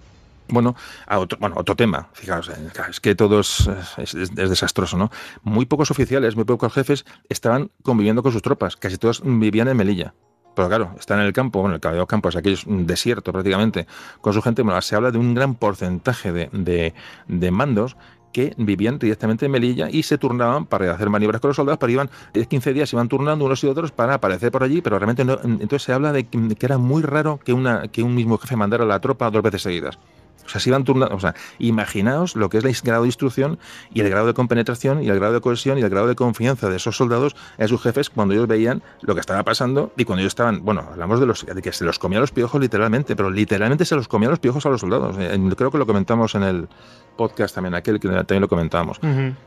[0.47, 0.75] Bueno,
[1.09, 2.53] otro, bueno, otro tema, fijaos, eh,
[2.87, 3.67] es que todo es,
[3.97, 5.09] es, desastroso, ¿no?
[5.43, 9.75] Muy pocos oficiales, muy pocos jefes estaban conviviendo con sus tropas, casi todos vivían en
[9.75, 10.13] Melilla.
[10.55, 13.87] Pero claro, están en el campo, bueno, el campo campos, aquí es un desierto prácticamente,
[14.21, 16.93] con su gente, bueno, se habla de un gran porcentaje de,
[17.27, 17.97] de mandos
[18.35, 21.93] que vivían directamente en Melilla y se turnaban para hacer maniobras con los soldados, pero
[21.93, 25.39] iban 10-15 días, iban turnando unos y otros para aparecer por allí, pero realmente no.
[25.41, 28.83] Entonces se habla de que era muy raro que, una, que un mismo jefe mandara
[28.83, 29.97] a la tropa dos veces seguidas.
[30.45, 31.15] O sea, se iban turnando.
[31.15, 33.57] O sea, imaginaos lo que es el grado de instrucción
[33.93, 36.69] y el grado de compenetración y el grado de cohesión y el grado de confianza
[36.69, 40.19] de esos soldados en sus jefes cuando ellos veían lo que estaba pasando y cuando
[40.19, 40.65] ellos estaban.
[40.65, 43.95] Bueno, hablamos de, los, de que se los comían los piojos literalmente, pero literalmente se
[43.95, 45.15] los comían los piojos a los soldados.
[45.19, 46.67] Eh, creo que lo comentamos en el
[47.15, 48.99] podcast también, aquel que también lo comentábamos.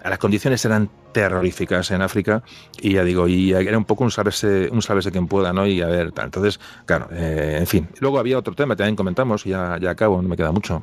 [0.04, 2.42] Las condiciones eran terroríficas en África
[2.80, 5.66] y ya digo, y era un poco un saberse, un saberse quien pueda, ¿no?
[5.66, 6.26] Y a ver, tal.
[6.26, 7.88] Entonces, claro, eh, en fin.
[8.00, 10.82] Luego había otro tema, también comentamos, ya, ya acabo, no me queda mucho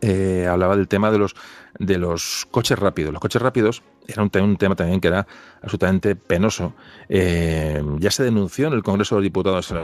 [0.00, 1.34] eh, hablaba del tema de los,
[1.78, 3.12] de los coches rápidos.
[3.12, 5.26] Los coches rápidos era un, un tema también que era
[5.62, 6.74] absolutamente penoso.
[7.08, 9.74] Eh, ya se denunció en el Congreso de los Diputados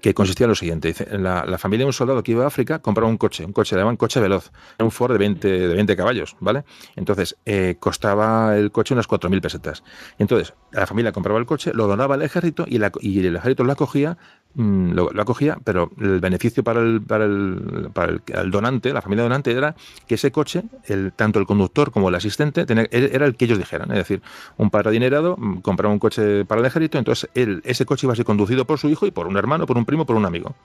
[0.00, 0.94] que consistía en lo siguiente.
[1.18, 3.74] La, la, familia de un soldado que iba a África compraba un coche, un coche,
[3.74, 6.64] le llamaban coche veloz, un Ford de 20, de 20 caballos, ¿vale?
[6.96, 9.82] Entonces, eh, costaba el coche unas 4.000 pesetas.
[10.18, 13.64] Entonces, la familia compraba el coche, lo donaba al ejército y, la, y el ejército
[13.64, 14.18] lo acogía
[14.60, 19.22] Mm, lo, acogía, pero el beneficio para el, para el, para el, donante, la familia
[19.22, 19.76] donante, era
[20.08, 23.92] que ese coche, el, tanto el conductor como el asistente, era el que ellos dijeran.
[23.92, 24.20] Es decir,
[24.56, 28.16] un padre adinerado mm, compraba un coche para el ejército, entonces ese coche iba a
[28.16, 30.56] ser conducido por su hijo y por un hermano, por un primo, por un amigo.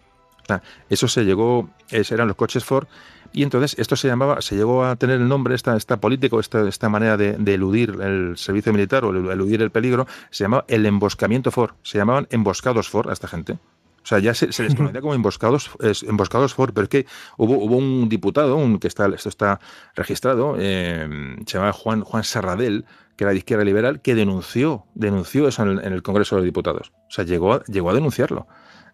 [0.89, 2.87] eso se llegó, eran los coches Ford,
[3.31, 6.67] y entonces esto se llamaba, se llegó a tener el nombre, esta, esta político, esta,
[6.67, 11.51] esta manera de, eludir el servicio militar o eludir el peligro, se llamaba el emboscamiento
[11.51, 13.59] Ford, se llamaban emboscados Ford a esta gente.
[14.03, 15.71] O sea, ya se, les conocía como emboscados,
[16.05, 17.05] emboscados Ford, pero es que
[17.37, 19.61] hubo, hubo un diputado, un, que está, esto está
[19.95, 22.85] registrado, eh, se llamaba Juan, Juan Serradell,
[23.15, 26.91] que era de izquierda liberal, que denunció, denunció eso en el, Congreso de los Diputados.
[27.07, 28.47] O sea, llegó a, llegó a denunciarlo.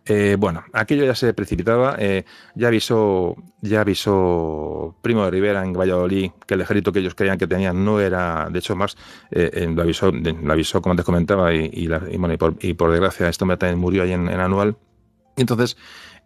[0.06, 1.96] Eh, bueno, aquello ya se precipitaba.
[1.98, 7.16] Eh, ya avisó, ya avisó Primo de Rivera en Valladolid que el ejército que ellos
[7.16, 8.96] creían que tenían no era, de hecho, más
[9.32, 11.88] lo avisó, lo avisó como antes comentaba y,
[12.18, 14.78] bueno, y por, desgracia esto también murió ahí en Anual
[15.42, 15.78] entonces,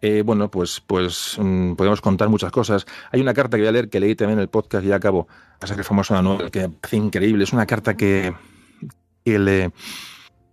[0.02, 2.86] eh, bueno, pues, pues mm, podemos contar muchas cosas.
[3.10, 4.96] Hay una carta que voy a leer que leí también en el podcast y ya
[4.96, 5.28] acabo.
[5.58, 7.44] Pasa que el famoso anual, que parece increíble.
[7.44, 8.34] Es una carta que,
[9.24, 9.72] le.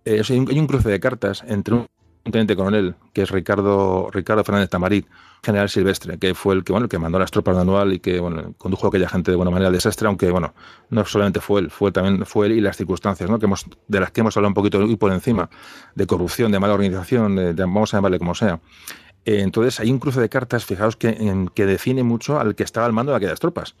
[0.04, 1.86] Eh, hay un cruce de cartas entre un
[2.30, 5.06] teniente coronel, que es Ricardo, Ricardo Fernández Tamarit,
[5.42, 8.20] general Silvestre, que fue el que, bueno, que mandó las tropas de anual y que
[8.20, 10.54] bueno, condujo a aquella gente de buena manera al desastre, aunque bueno,
[10.90, 13.40] no solamente fue él, fue también fue él y las circunstancias, ¿no?
[13.40, 15.50] que hemos, de las que hemos hablado un poquito y por encima,
[15.96, 18.60] de corrupción, de mala organización, de, vamos a llamarle como sea.
[19.24, 22.86] Eh, entonces hay un cruce de cartas, fijaos, que, que define mucho al que estaba
[22.86, 23.74] al mando de aquellas tropas.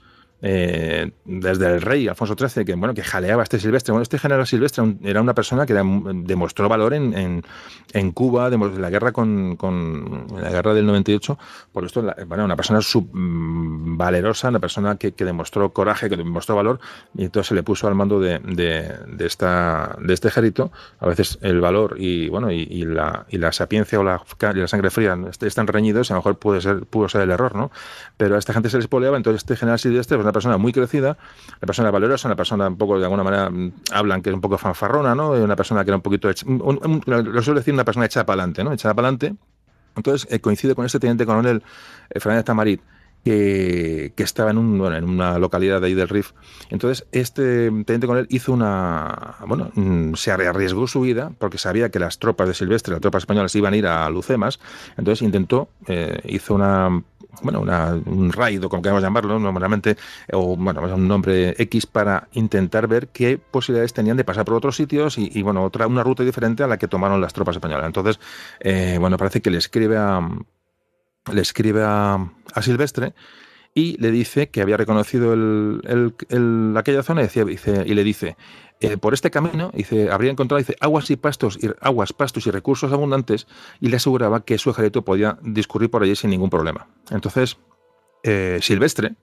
[0.44, 3.92] Eh, desde el rey Alfonso XIII, que bueno, que jaleaba a este Silvestre.
[3.92, 7.44] Bueno, este general Silvestre era una persona que demostró valor en,
[7.92, 11.38] en, Cuba, de la guerra con, con, la guerra del 98.
[11.70, 16.56] Por esto, bueno, una persona sub, mm, valerosa, una persona que, demostró coraje, que demostró
[16.56, 16.80] valor,
[17.16, 20.72] y entonces se le puso al mando de, de, esta, de este ejército.
[20.98, 24.90] A veces el valor y bueno y, la, y la sapiencia o la, la sangre
[24.90, 27.70] fría están reñidos, a lo mejor puede ser, pudo ser el error, ¿no?
[28.16, 30.72] Pero a esta gente se les poleaba, entonces este general Silvestre, pues, una persona muy
[30.72, 31.16] crecida,
[31.50, 34.40] una persona valerosa, una persona un poco, de alguna manera, mm, hablan que es un
[34.40, 35.32] poco fanfarrona, ¿no?
[35.32, 38.72] Una persona que era un poquito, lo suelo decir, una persona echada para adelante, ¿no?
[38.72, 39.36] Echada para adelante.
[39.96, 41.62] Entonces eh, coincide con este teniente coronel
[42.10, 42.80] eh, Fernández Tamarit,
[43.24, 46.32] que, que, estaba en, un, bueno, en una localidad de ahí del Rif.
[46.70, 49.36] Entonces, este teniente coronel hizo una.
[49.46, 53.22] Bueno, mm, se arriesgó su vida porque sabía que las tropas de Silvestre, las tropas
[53.22, 54.58] españolas, iban a ir a Lucemas.
[54.96, 57.02] Entonces, intentó, eh, hizo una
[57.40, 59.96] bueno, un raid o como queramos llamarlo, normalmente,
[60.32, 64.76] o bueno, un nombre X para intentar ver qué posibilidades tenían de pasar por otros
[64.76, 67.86] sitios y, bueno, otra, una ruta diferente a la que tomaron las tropas españolas.
[67.86, 68.20] Entonces,
[68.60, 70.20] eh, bueno, parece que le escribe a,
[71.32, 72.30] le escribe a,
[72.60, 73.14] Silvestre
[73.74, 77.44] y le dice que había reconocido el, el, aquella zona y, decía,
[77.86, 78.36] y le dice,
[78.82, 82.50] eh, por este camino, dice, habría encontrado dice, aguas y pastos y aguas, pastos y
[82.50, 83.46] recursos abundantes
[83.80, 86.88] y le aseguraba que su ejército podía discurrir por allí sin ningún problema.
[87.10, 87.58] Entonces,
[88.24, 89.14] eh, Silvestre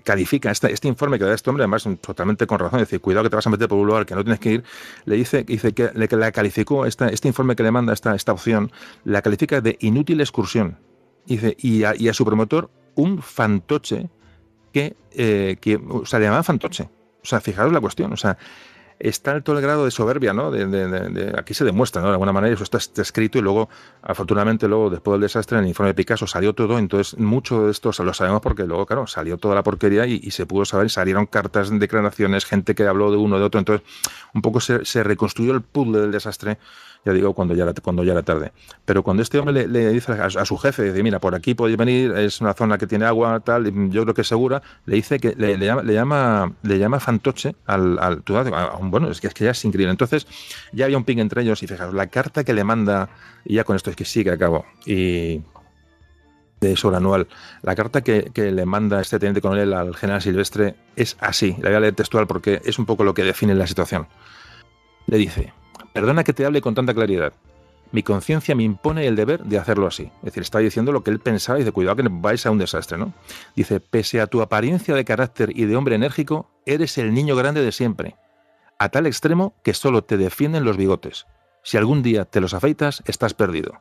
[0.00, 3.36] califica este, informe que da este hombre, además totalmente con razón, dice, cuidado que te
[3.36, 4.64] vas a meter por un lugar que no tienes que ir,
[5.06, 8.70] le dice, dice que, le, la calificó, este informe que le manda esta, esta opción,
[9.04, 10.78] la califica de inútil excursión.
[11.26, 14.10] Dice, y a, su promotor un fantoche
[14.72, 16.90] que, eh, que, o sea, le llamaba fantoche.
[17.22, 18.36] O sea, fijaros la cuestión, o sea,
[18.98, 20.52] está alto el grado de soberbia, ¿no?
[21.36, 22.08] Aquí se demuestra, ¿no?
[22.08, 23.68] De alguna manera eso está, escrito y luego,
[24.02, 27.70] afortunadamente, luego después del desastre en el informe de Picasso salió todo, entonces mucho de
[27.70, 31.26] esto lo sabemos porque luego, claro, salió toda la porquería y, se pudo saber, salieron
[31.26, 33.86] cartas, declaraciones, gente que habló de uno, de otro, entonces
[34.34, 36.58] un poco se, se reconstruyó el puzzle del desastre
[37.04, 38.52] ya digo, cuando ya era, cuando ya era tarde.
[38.84, 42.12] Pero cuando este hombre le, dice a, su jefe, dice, mira, por aquí podéis venir,
[42.12, 45.34] es una zona que tiene agua, tal, yo creo que es segura, le dice que
[45.36, 48.22] le, llama, le llama, le llama fantoche al, al
[48.82, 49.90] bueno, es que, es que ya es increíble.
[49.90, 50.26] Entonces,
[50.72, 53.08] ya había un ping entre ellos y fijaros, la carta que le manda,
[53.44, 55.42] y ya con esto es que sí que acabo, y
[56.60, 57.28] de anual.
[57.62, 61.56] La carta que, que, le manda este teniente coronel al general Silvestre es así.
[61.60, 64.06] La voy a leer textual porque es un poco lo que define la situación.
[65.06, 65.52] Le dice,
[65.94, 67.32] Perdona que te hable con tanta claridad.
[67.92, 70.10] Mi conciencia me impone el deber de hacerlo así.
[70.16, 72.58] Es decir, está diciendo lo que él pensaba y dice, cuidado que vais a un
[72.58, 73.14] desastre, ¿no?
[73.54, 77.62] Dice, pese a tu apariencia de carácter y de hombre enérgico, eres el niño grande
[77.62, 78.16] de siempre.
[78.80, 81.26] A tal extremo que solo te defienden los bigotes.
[81.62, 83.80] Si algún día te los afeitas, estás perdido.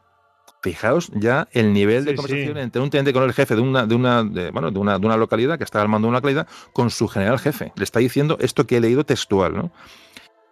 [0.61, 3.95] Fijaos ya el nivel de conversación entre un teniente con el jefe de una, de
[3.95, 6.91] una, bueno, de una, de una localidad que está al mando de una localidad con
[6.91, 7.74] su general jefe.
[7.76, 9.72] Le está diciendo esto que he leído textual, ¿no?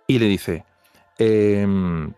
[0.07, 0.65] Y le dice,
[1.17, 2.13] Em,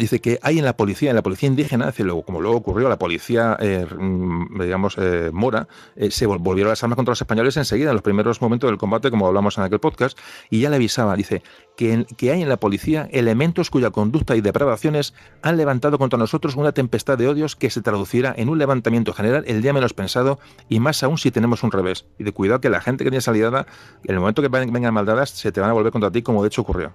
[0.00, 1.92] dice que hay en la policía, en la policía indígena,
[2.24, 6.96] como luego ocurrió, la policía, eh, mm, digamos, eh, mora, eh, se volvieron las armas
[6.96, 10.18] contra los españoles enseguida, en los primeros momentos del combate, como hablamos en aquel podcast,
[10.48, 11.42] y ya le avisaba, dice,
[11.76, 16.56] que, que hay en la policía elementos cuya conducta y depravaciones han levantado contra nosotros
[16.56, 20.38] una tempestad de odios que se traducirá en un levantamiento general el día menos pensado,
[20.68, 22.06] y más aún si tenemos un revés.
[22.18, 23.66] Y de cuidado que la gente que tiene salida,
[24.04, 26.48] en el momento que vengan maldadas, se te van a volver contra ti, como de
[26.48, 26.92] hecho ocurrió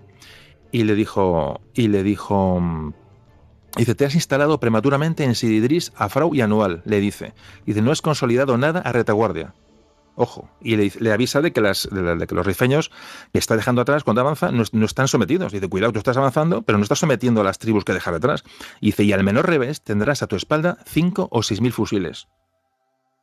[0.72, 2.62] y le dijo, y le dijo,
[3.78, 7.34] dice, te has instalado prematuramente en Sididris, Afrau y Anual, le dice.
[7.66, 9.54] Dice, no has consolidado nada a retaguardia.
[10.18, 12.90] Ojo, y le, avisa de que, las, de, los rifeños
[13.34, 15.52] que está dejando atrás cuando avanza no, están sometidos.
[15.52, 18.44] Dice, cuidado, tú estás avanzando, pero no estás sometiendo a las tribus que dejar atrás.
[18.80, 22.28] Dice, y al menor revés tendrás a tu espalda cinco o seis mil fusiles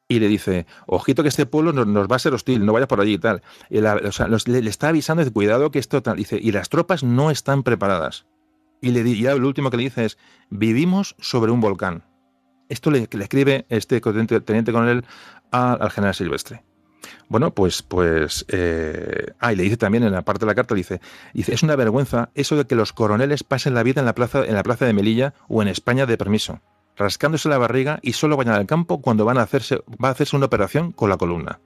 [0.09, 3.01] y le dice, ojito que este pueblo nos, va a ser hostil, no vayas por
[3.01, 3.43] allí y tal.
[3.71, 6.17] le, está avisando, de cuidado que esto tal.
[6.17, 8.27] Dice, y las tropas no están preparadas.
[8.81, 10.19] Y, le, y lo último que le dice es,
[10.51, 12.05] vivimos sobre un volcán.
[12.69, 15.05] Esto le, le escribe este teniente, teniente coronel
[15.51, 16.63] al general Silvestre.
[17.29, 20.75] Bueno, pues, pues, eh, ah, y le dice también en la parte de la carta,
[20.75, 21.01] dice,
[21.35, 24.45] dice, es una vergüenza eso de que los coroneles pasen la vida en la plaza,
[24.45, 26.61] en la plaza de Melilla o en España de permiso
[26.97, 30.37] rascándose la barriga y solo vayan al campo cuando van a hacerse, va a hacerse
[30.37, 31.61] una operación con la columna.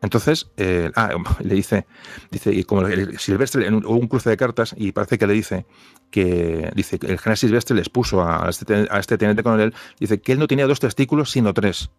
[0.00, 1.86] Entonces, eh, ah, le dice,
[2.30, 2.86] dice, y como
[3.18, 5.66] Silvestre, en un, cruce de cartas, y parece que le dice
[6.10, 10.32] que, dice, el general Silvestre les puso a este, a este teniente coronel, dice que
[10.32, 11.90] él no tenía dos testículos, sino tres.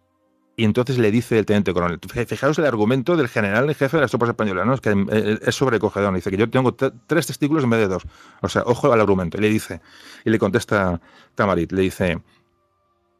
[0.60, 4.02] Y entonces le dice el teniente coronel, fijaos el argumento del general en jefe de
[4.02, 4.74] las tropas españolas, ¿no?
[4.74, 8.02] es que eh, es sobrecogedor, dice que yo tengo tres testículos en vez de dos.
[8.42, 9.38] O sea, ojo al argumento.
[9.38, 9.80] Y le dice,
[10.22, 11.00] y le contesta
[11.34, 12.20] Tamarit, le dice,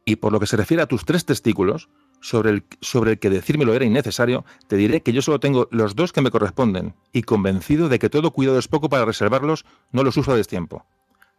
[0.05, 1.89] y por lo que se refiere a tus tres testículos,
[2.19, 5.95] sobre el, sobre el que decírmelo era innecesario, te diré que yo solo tengo los
[5.95, 10.03] dos que me corresponden, y convencido de que todo cuidado es poco para reservarlos, no
[10.03, 10.85] los uso a destiempo.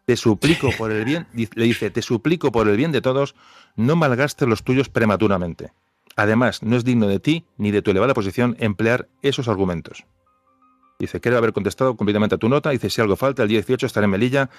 [0.05, 3.37] Te suplico por el bien, le dice, te suplico por el bien de todos,
[3.77, 5.71] no malgastes los tuyos prematuramente.
[6.17, 10.05] Además, no es digno de ti ni de tu elevada posición emplear esos argumentos.
[10.99, 12.71] Dice, quiero haber contestado completamente a tu nota.
[12.71, 14.51] Dice, si algo falta, el día 18 estaré en Melilla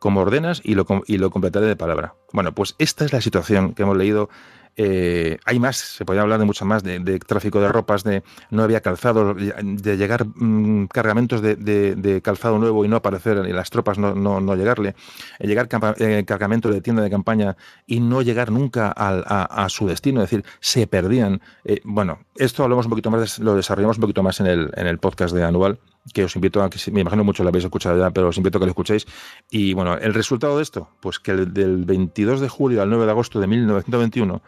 [0.00, 2.14] como ordenas y lo, y lo completaré de palabra.
[2.32, 4.28] Bueno, pues esta es la situación que hemos leído
[4.76, 8.62] eh, hay más, se podría hablar de mucho más, de, tráfico de ropas, de no
[8.62, 13.98] había calzado, de llegar mm, cargamentos de, calzado nuevo y no aparecer, y las tropas
[13.98, 14.94] no, no, llegarle,
[15.38, 15.68] eh, llegar
[15.98, 17.56] eh, cargamento de tienda de campaña
[17.86, 21.40] y no llegar nunca a, su destino, es decir, se perdían.
[21.84, 24.98] bueno, esto hablamos un poquito más, lo desarrollamos un poquito más en el, en el
[24.98, 25.78] podcast de Anual
[26.12, 28.58] que os invito a que, me imagino mucho lo habéis escuchado ya, pero os invito
[28.58, 29.06] a que lo escuchéis.
[29.50, 33.10] Y bueno, el resultado de esto, pues que del 22 de julio al 9 de
[33.10, 34.42] agosto de 1921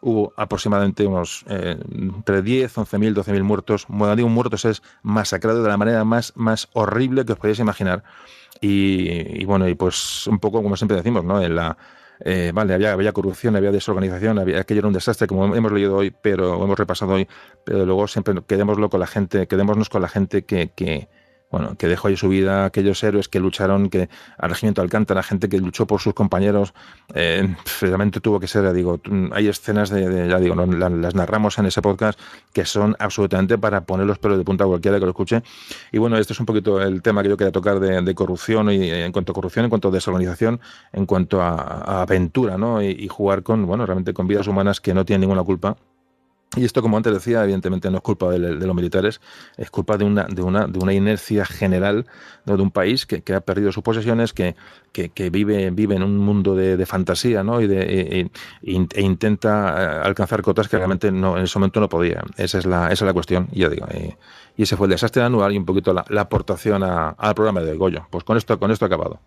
[0.00, 3.86] hubo aproximadamente unos eh, entre 10, 11.000, 12.000 muertos.
[3.88, 8.02] Bueno, digo muertos es masacrado de la manera más, más horrible que os podéis imaginar.
[8.60, 11.42] Y, y, bueno, y pues un poco como siempre decimos, ¿no?
[11.42, 11.76] En la,
[12.20, 16.10] eh, vale, había, corrupción, había desorganización, había, aquello era un desastre, como hemos leído hoy,
[16.10, 17.28] pero hemos repasado hoy,
[17.64, 21.08] pero luego siempre quedémoslo con la gente, quedémonos con la gente que, que,
[21.50, 25.48] bueno, que dejó ahí su vida, aquellos héroes que lucharon, que al regimiento Alcántara, gente
[25.48, 26.74] que luchó por sus compañeros,
[27.14, 29.00] eh, realmente tuvo que ser, digo,
[29.32, 32.18] hay escenas de, ya digo, las, narramos en ese podcast
[32.52, 35.42] que son absolutamente para poner los pelos de punta a cualquiera que lo escuche.
[35.92, 38.90] Y bueno, este es un poquito el tema que yo quería tocar de, corrupción y
[38.90, 40.60] en cuanto a corrupción, en cuanto a desorganización,
[40.92, 42.82] en cuanto a, aventura, ¿no?
[42.82, 45.76] Y, y jugar con, bueno, realmente con vidas humanas que no tienen ninguna culpa
[46.54, 49.20] Y esto, como antes decía, evidentemente no es culpa de, los militares,
[49.58, 52.06] es culpa de una, de una, de una inercia general
[52.44, 54.54] de un país que, ha perdido sus posesiones, que,
[54.92, 57.60] que, vive, vive en un mundo de, fantasía ¿no?
[57.60, 58.30] y e, e,
[58.62, 62.22] e, intenta eh, alcanzar cotas que realmente no, en ese momento no podía.
[62.36, 63.86] Esa es la, esa es la cuestión, y ya digo.
[64.56, 68.06] Y ese fue el desastre anual y un poquito la, aportación al programa de Goyo.
[68.08, 69.20] Pues con esto, con esto acabado.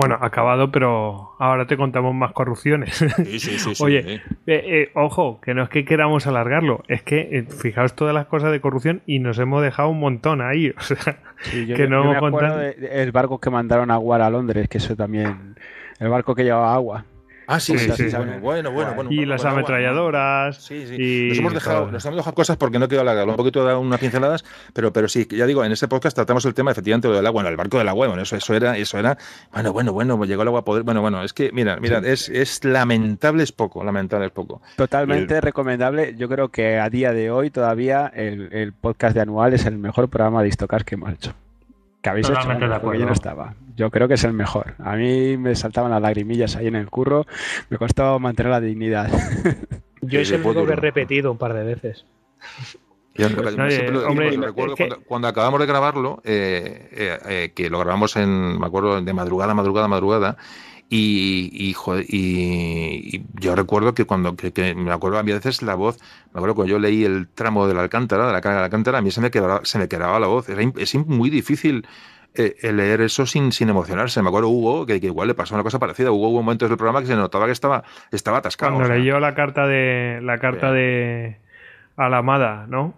[0.00, 2.94] Bueno, acabado, pero ahora te contamos más corrupciones.
[2.96, 3.74] Sí, sí, sí.
[3.82, 8.14] Oye, eh, eh, ojo, que no es que queramos alargarlo, es que eh, fijaos todas
[8.14, 10.72] las cosas de corrupción y nos hemos dejado un montón ahí.
[10.80, 11.18] O sea,
[11.52, 15.56] que no me acuerdo el barco que mandaron a Aguar a Londres, que eso también,
[15.98, 17.04] el barco que llevaba agua.
[17.50, 20.56] Ah, sí, sí, sí, Bueno, bueno, bueno, Y las ametralladoras.
[20.56, 20.94] Sí, sí.
[20.94, 23.32] Y nos, hemos dejado, nos hemos dejado cosas porque no quiero alargarlo.
[23.32, 26.54] Un poquito de unas pinceladas, pero, pero sí, ya digo, en ese podcast tratamos el
[26.54, 29.18] tema efectivamente del agua, bueno, el barco del agua, bueno, eso, eso era, eso era,
[29.50, 30.84] bueno, bueno, bueno, llegó el agua a poder.
[30.84, 34.62] Bueno, bueno, es que, mira, mira, es, es lamentable, es poco, lamentable es poco.
[34.76, 36.14] Totalmente recomendable.
[36.16, 39.76] Yo creo que a día de hoy todavía el, el podcast de anual es el
[39.76, 41.34] mejor programa de Istocas que hemos hecho
[42.00, 43.54] que habéis hecho yo no estaba.
[43.76, 44.74] Yo creo que es el mejor.
[44.78, 47.26] A mí me saltaban las lagrimillas ahí en el curro,
[47.68, 49.10] me costó mantener la dignidad.
[50.02, 52.06] Yo es el único que he repetido un par de veces.
[53.14, 54.74] recuerdo
[55.06, 59.52] cuando, acabamos de grabarlo, eh, eh, eh, que lo grabamos en, me acuerdo, de madrugada,
[59.52, 60.36] madrugada, madrugada,
[60.90, 65.98] y, y, yo recuerdo que cuando, que, me acuerdo a veces la voz,
[66.32, 68.64] me acuerdo cuando yo leí el tramo de la Alcántara, de la carga de la
[68.66, 70.48] Alcántara, a mí se me quedaba, se me quedaba la voz.
[70.48, 71.86] es muy difícil
[72.34, 74.22] eh, leer eso sin, sin emocionarse.
[74.22, 76.12] Me acuerdo Hugo, que, igual le pasó una cosa parecida.
[76.12, 77.82] Hugo hubo momentos del programa que se notaba que estaba,
[78.12, 78.74] estaba atascado.
[78.74, 81.40] Cuando leyó la carta de la carta de
[81.96, 82.94] a la amada, ¿no?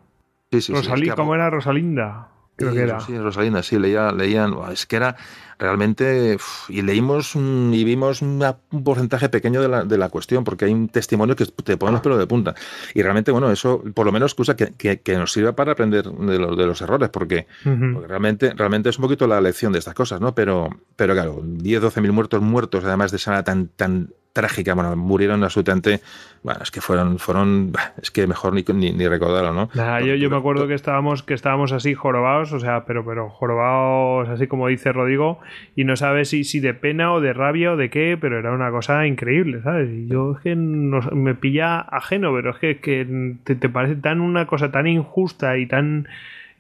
[0.50, 2.28] Sí, sí, sí, ¿cómo era Rosalinda?
[2.62, 3.00] Creo que era.
[3.00, 4.54] Sí, Rosalinda, sí, leía, leían.
[4.72, 5.16] Es que era
[5.62, 6.36] realmente,
[6.68, 8.42] y leímos y vimos un
[8.84, 12.00] porcentaje pequeño de la, de la cuestión, porque hay un testimonio que te pone los
[12.00, 12.54] pelos de punta.
[12.94, 16.38] Y realmente, bueno, eso por lo menos cosa que, que, nos sirva para aprender de
[16.38, 20.20] los, de los errores, porque, realmente, realmente es un poquito la lección de estas cosas,
[20.20, 20.34] ¿no?
[20.34, 24.96] Pero, pero claro, 10, 12 mil muertos muertos, además de esa tan, tan trágica, bueno,
[24.96, 26.00] murieron absolutamente,
[26.42, 29.68] bueno, es que fueron, fueron, es que mejor ni, ni, recordarlo, ¿no?
[30.00, 34.28] yo, yo, me acuerdo que estábamos, que estábamos así jorobados, o sea, pero, pero jorobados,
[34.28, 35.40] así como dice Rodrigo,
[35.76, 38.52] y no sabes si, si de pena o de rabia o de qué, pero era
[38.52, 39.90] una cosa increíble, ¿sabes?
[39.90, 44.46] Y yo es que me pilla ajeno, pero es que, que te parece tan una
[44.46, 46.08] cosa tan injusta y tan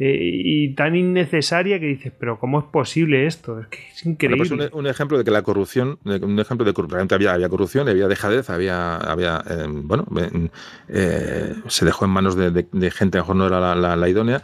[0.04, 3.60] eh, y tan innecesaria que dices, pero ¿cómo es posible esto?
[3.60, 4.48] Es que es increíble.
[4.48, 8.08] Pues un, ejemplo de que la corrupción, un ejemplo de realmente había, había corrupción, había
[8.08, 10.04] dejadez, había, había eh, bueno,
[10.88, 14.42] eh, se dejó en manos de, gente, mejor no era la, idónea,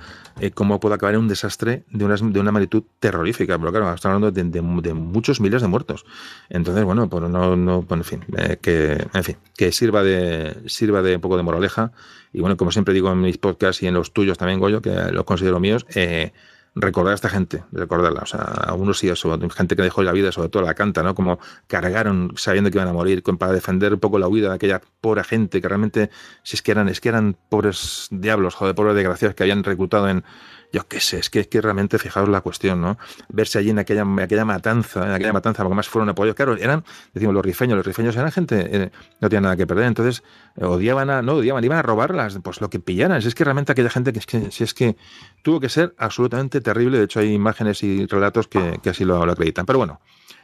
[0.55, 3.59] cómo puede acabar en un desastre de una, de una magnitud terrorífica.
[3.59, 6.05] Pero claro, estamos hablando de, muchos miles de muertos.
[6.49, 8.25] Entonces, bueno, pues no, no en fin,
[8.61, 11.93] que, en fin, que sirva de, sirva de un poco de moraleja
[12.33, 14.91] y bueno, como siempre digo en mis podcasts y en los tuyos también, Goyo, que
[14.91, 16.33] los considero míos, eh,
[16.81, 18.21] recordar a esta gente, recordarla.
[18.23, 21.03] O sea, a unos sí, eso, gente que dejó la vida, sobre todo la canta,
[21.03, 21.15] ¿no?
[21.15, 24.81] Como cargaron sabiendo que iban a morir para defender un poco la huida de aquella
[25.01, 26.11] pobre gente que realmente,
[26.43, 30.09] si es que eran, es que eran pobres diablos, joder, pobres desgraciados que habían reclutado
[30.09, 30.25] en,
[30.73, 32.99] yo qué sé, es que, es que realmente fijaos la cuestión, ¿no?
[33.29, 36.35] Verse allí en aquella, aquella matanza, en aquella matanza, porque más fueron apoyos.
[36.35, 38.91] Claro, eran, decimos, los rifeños, los rifeños eran gente, eh,
[39.21, 40.23] no tenían nada que perder, entonces
[40.57, 43.19] eh, odiaban a, no odiaban, iban a robarlas, pues lo que pillaran.
[43.19, 44.97] Es que realmente aquella gente que, es que, si es que
[45.43, 49.65] tuvo que ser absolutamente terrible, de hecho hay imágenes y relatos que, así lo acreditan.
[49.65, 50.01] Pero bueno,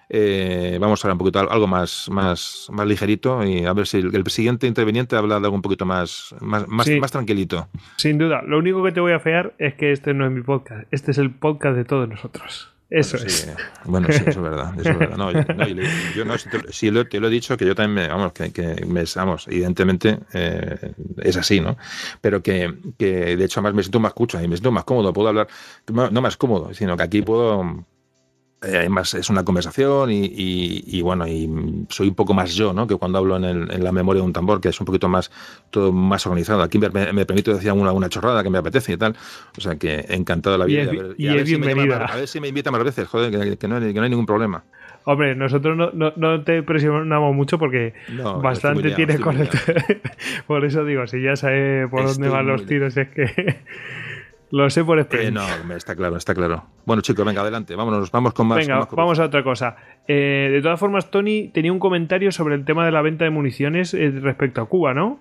[0.09, 3.99] eh, vamos a hablar un poquito algo más, más, más ligerito y a ver si
[3.99, 7.69] el, siguiente interveniente habla de algo un poquito más, más, más, tranquilito.
[7.97, 8.43] Sin duda.
[8.43, 10.87] Lo único que te voy a fear es que este no es mi podcast.
[10.91, 12.75] Este es el podcast de todos nosotros.
[12.91, 13.53] Eso es.
[13.87, 14.79] Bueno, sí, eso es verdad.
[14.79, 15.17] Eso es verdad.
[15.17, 16.49] No, yo, no, si,
[16.91, 20.93] te, lo he dicho, que yo también, me, vamos, que, que me, vamos, evidentemente eh,
[21.23, 21.77] es así, ¿no?
[22.21, 25.13] Pero que, que, de hecho, además me siento más escucho y me siento más cómodo,
[25.13, 25.49] puedo hablar,
[25.89, 27.85] no más cómodo, sino que aquí puedo,
[28.65, 31.51] además es una conversación y, bueno, y
[31.89, 32.87] soy un poco más yo, ¿no?
[32.87, 35.31] Que cuando hablo en, la memoria de un tambor, que es un poquito más
[35.71, 36.63] todo más organizado.
[36.63, 39.17] Aquí me, me permito decir una, una chorrada que me apetece y tal.
[39.57, 40.83] O sea que encantado de la vida.
[41.17, 44.11] Y, a, ver, si a ver si me invita más veces, joder, que, no, hay,
[44.11, 44.65] ningún problema.
[45.05, 47.93] Hombre, nosotros no, no, te presionamos mucho porque
[48.43, 49.49] bastante tienes con el...
[50.47, 53.57] por eso digo, si ya sabes por dónde van los tiros, es que...
[54.55, 55.65] Lo sé por experiencia.
[55.67, 56.63] no, está claro, está claro.
[56.87, 57.75] Bueno, chicos, venga, adelante.
[57.75, 58.59] Vámonos, vamos con más.
[58.59, 59.75] Venga, vamos a otra cosa.
[60.07, 63.31] Eh, de todas formas, Tony tenía un comentario sobre el tema de la venta de
[63.31, 65.19] municiones eh, respecto a Cuba, ¿no?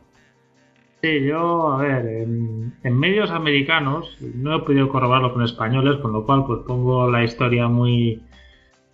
[1.01, 6.27] Sí, yo, a ver, en, medios americanos no he podido corroborarlo con españoles, con lo
[6.27, 8.21] cual pues pongo la historia muy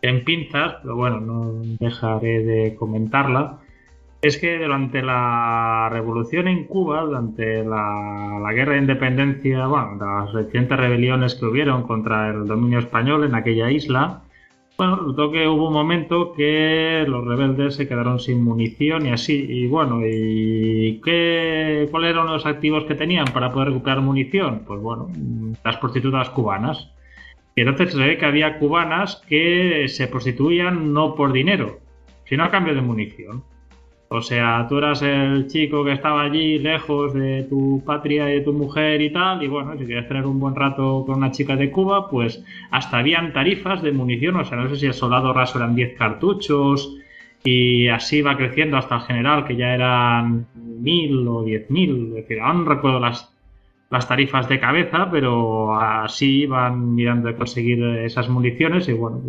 [0.02, 3.60] en pinzas, pero bueno, no dejaré de comentarla.
[4.22, 10.78] Es que durante la revolución en Cuba, durante la, guerra de independencia, bueno, las recientes
[10.78, 14.24] rebeliones que hubieron contra el dominio español en aquella isla,
[14.78, 19.46] bueno, resultó que hubo un momento que los rebeldes se quedaron sin munición y así.
[19.50, 24.64] Y bueno, ¿y qué, cuáles eran los activos que tenían para poder recuperar munición?
[24.66, 25.10] Pues bueno,
[25.66, 26.92] las prostitutas cubanas.
[27.56, 31.80] Y entonces se ve que había cubanas que se prostituían no por dinero,
[32.26, 33.44] sino a cambio de munición.
[34.12, 38.42] O sea, tú eras el chico que estaba allí lejos de tu patria y de
[38.42, 41.56] tu mujer y tal, y bueno, si quieres tener un buen rato con una chica
[41.56, 45.32] de Cuba, pues hasta habían tarifas de munición, o sea, no sé si el soldado
[45.32, 46.98] raso eran 10 cartuchos,
[47.44, 52.14] y así va creciendo hasta el general, que ya eran mil o diez mil, es
[52.16, 53.32] decir, aún no recuerdo las,
[53.92, 59.22] las tarifas de cabeza, pero así van mirando de conseguir esas municiones, y bueno,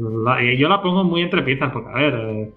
[0.57, 2.53] yo la pongo muy entre piezas, porque a ver...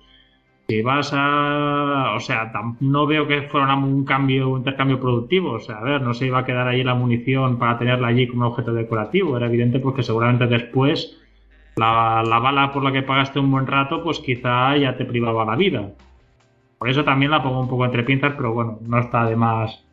[0.67, 2.13] Si vas a.
[2.15, 5.51] O sea, no veo que fuera un cambio, un intercambio productivo.
[5.53, 8.27] O sea, a ver, no se iba a quedar allí la munición para tenerla allí
[8.27, 9.35] como objeto decorativo.
[9.37, 11.19] Era evidente porque seguramente después
[11.75, 15.55] la, bala por la que pagaste un buen rato, pues quizá ya te privaba la
[15.55, 15.91] vida.
[16.77, 19.83] Por eso también la pongo un poco entre pinzas, pero bueno, no está de más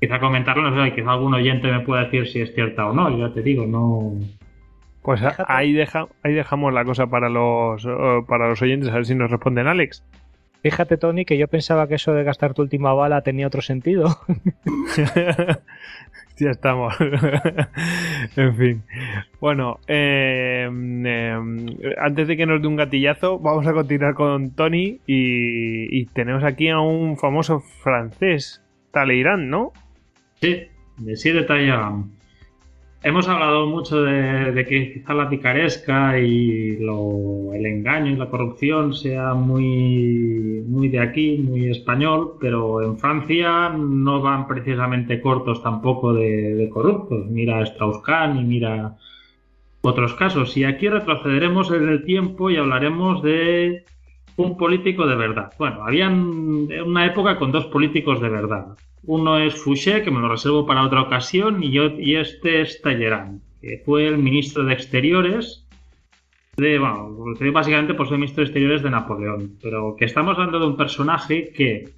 [0.00, 3.10] quizá comentarlo, no sé, quizá algún oyente me pueda decir si es cierta o no,
[3.10, 4.12] yo ya te digo, no,
[5.06, 9.06] pues ahí, deja, ahí dejamos la cosa para los, eh, para los oyentes, a ver
[9.06, 10.04] si nos responden Alex.
[10.62, 14.18] Fíjate, Tony, que yo pensaba que eso de gastar tu última bala tenía otro sentido.
[16.38, 16.92] ya estamos.
[18.36, 18.82] en fin.
[19.40, 21.66] Bueno, em, em,
[21.98, 26.68] antes de que nos dé un gatillazo, vamos a continuar con Tony y, tenemos aquí
[26.68, 29.72] a un famoso francés, Talleyrand, ¿no?
[30.40, 30.66] Sí,
[30.98, 32.15] de de Talleyrand.
[33.06, 39.32] Hemos hablado mucho de, que quizá la picaresca y el engaño y la corrupción sea
[39.32, 46.68] muy, muy de aquí, muy español, pero en Francia no van precisamente cortos tampoco de,
[46.74, 47.26] corruptos.
[47.26, 48.96] Mira Strauss-Kahn y mira
[49.82, 50.56] otros casos.
[50.56, 53.84] Y aquí retrocederemos en el tiempo y hablaremos de
[54.34, 55.52] un político de verdad.
[55.60, 58.76] Bueno, habían una época con dos políticos de verdad.
[59.06, 62.82] Uno es Fouché, que me lo reservo para otra ocasión, y, yo, y este es
[62.82, 65.66] Talleyrand, que fue el ministro de Exteriores
[66.56, 67.14] de, bueno,
[67.52, 71.52] básicamente por ser ministro de Exteriores de Napoleón, pero que estamos hablando de un personaje
[71.52, 71.90] que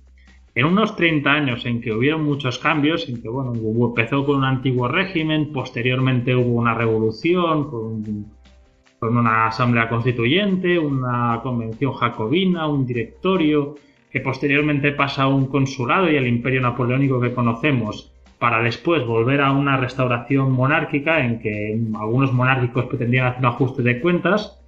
[0.54, 4.44] en unos 30 años en que hubieron muchos cambios, en que bueno, empezó con un
[4.44, 13.76] antiguo régimen, posteriormente hubo una revolución con una asamblea constituyente, una convención jacobina, un directorio,
[14.10, 19.40] que posteriormente pasa a un consulado y al imperio napoleónico que conocemos, para después volver
[19.40, 24.58] a una restauración monárquica en que algunos monárquicos pretendían hacer un ajuste de cuentas,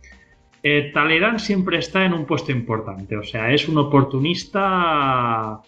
[0.62, 5.61] eh, Talleyrand siempre está en un puesto importante, o sea, es un oportunista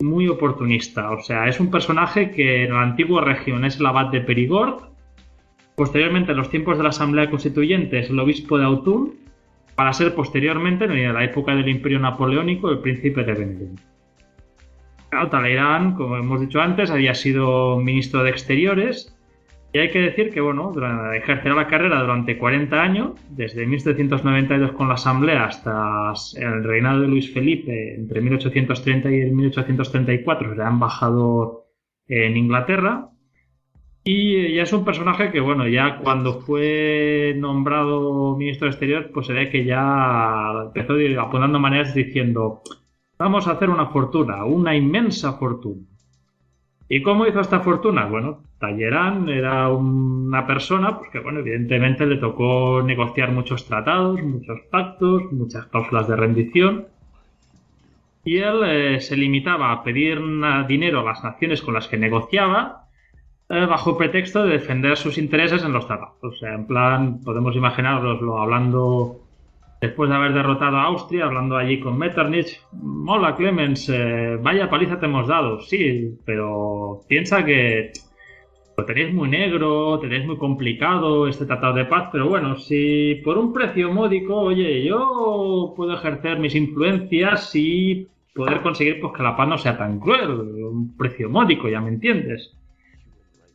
[0.00, 4.10] muy oportunista, o sea, es un personaje que en la antigua región es el abad
[4.10, 4.90] de Perigord,
[5.74, 9.14] posteriormente en los tiempos de la Asamblea Constituyente es el obispo de Autun
[9.74, 13.80] para ser posteriormente, en la época del Imperio Napoleónico, el príncipe de Vendôme.
[15.30, 19.14] Talleyrand, como hemos dicho antes, había sido ministro de Exteriores
[19.74, 20.72] y hay que decir que, bueno,
[21.14, 27.08] ejercerá la carrera durante 40 años, desde 1792 con la Asamblea hasta el reinado de
[27.08, 31.64] Luis Felipe, entre 1830 y 1834, será embajador
[32.06, 33.08] en Inglaterra.
[34.04, 39.28] Y ya es un personaje que, bueno, ya cuando fue nombrado ministro de Exterior, pues
[39.28, 42.62] se ve que ya empezó apuntando maneras diciendo,
[43.16, 45.82] vamos a hacer una fortuna, una inmensa fortuna.
[46.88, 48.06] ¿Y cómo hizo esta fortuna?
[48.06, 54.60] Bueno, Tallerán era una persona pues que, bueno, evidentemente le tocó negociar muchos tratados, muchos
[54.70, 56.86] pactos, muchas cláusulas de rendición.
[58.24, 60.20] Y él eh, se limitaba a pedir
[60.66, 62.81] dinero a las naciones con las que negociaba
[63.52, 66.16] eh, bajo pretexto de defender sus intereses en los tratados.
[66.22, 69.20] O sea, en plan, podemos imaginaroslo hablando
[69.78, 72.62] después de haber derrotado a Austria, hablando allí con Metternich.
[73.06, 75.60] Hola, Clemens, eh, vaya paliza te hemos dado.
[75.60, 77.92] Sí, pero piensa que
[78.74, 83.36] lo tenéis muy negro, tenéis muy complicado este tratado de paz, pero bueno, si por
[83.36, 89.36] un precio módico, oye, yo puedo ejercer mis influencias y poder conseguir pues, que la
[89.36, 92.56] paz no sea tan cruel, un precio módico, ya me entiendes.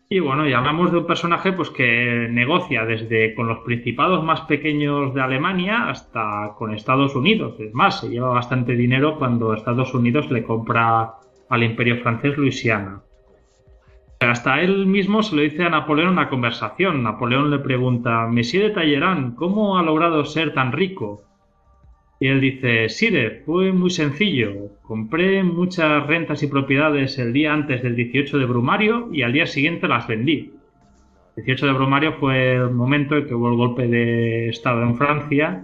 [0.09, 4.41] Y bueno, y hablamos de un personaje pues que negocia desde con los principados más
[4.41, 7.59] pequeños de Alemania hasta con Estados Unidos.
[7.59, 11.15] Es más, se lleva bastante dinero cuando Estados Unidos le compra
[11.49, 13.01] al imperio francés Luisiana.
[14.21, 17.03] Hasta él mismo se lo dice a Napoleón una conversación.
[17.03, 21.26] Napoleón le pregunta, Monsieur de Talleyrand, ¿cómo ha logrado ser tan rico?
[22.19, 24.72] Y él dice, Sire, fue muy sencillo.
[24.81, 29.45] Compré muchas rentas y propiedades el día antes del 18 de Brumario y al día
[29.45, 30.53] siguiente las vendí.
[31.35, 34.95] El 18 de Brumario fue el momento en que hubo el golpe de Estado en
[34.95, 35.64] Francia,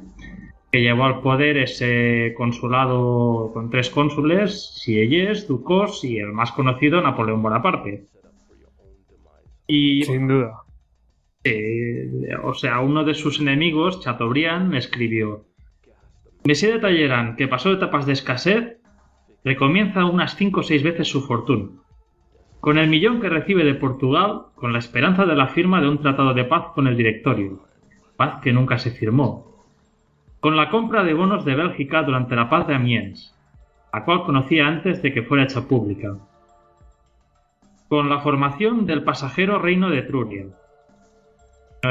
[0.72, 7.02] que llevó al poder ese consulado con tres cónsules, Sieyès, Ducos y el más conocido,
[7.02, 8.06] Napoleón Bonaparte.
[9.66, 10.62] Y, Sin duda.
[12.44, 15.46] o sea, uno de sus enemigos, Chateaubriand, escribió
[16.45, 18.78] Monsieur de Talleyrand, que pasó etapas de escasez,
[19.45, 21.70] recomienza unas cinco o seis veces su fortuna.
[22.60, 26.02] Con el millón que recibe de Portugal, con la esperanza de la firma de un
[26.02, 27.61] tratado de paz con el directorio,
[28.18, 29.64] paz que nunca se firmó.
[30.41, 33.34] Con la compra de bonos de Bélgica durante la paz de Amiens,
[33.94, 36.18] la cual conocía antes de que fuera hecha pública.
[37.88, 40.48] Con la formación del pasajero reino de Etruria,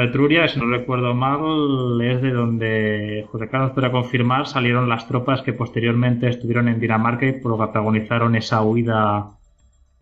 [0.01, 5.43] Etruria, si no recuerdo mal, es de donde José Carlos podrá confirmar salieron las tropas
[5.43, 9.29] que posteriormente estuvieron en Dinamarca y protagonizaron esa huida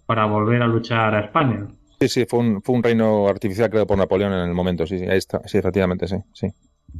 [0.05, 1.67] para volver a luchar a España.
[1.99, 4.97] Sí, sí, fue un, fue un reino artificial creado por Napoleón en el momento, sí,
[4.97, 6.47] sí, ahí está, sí, efectivamente, sí, sí.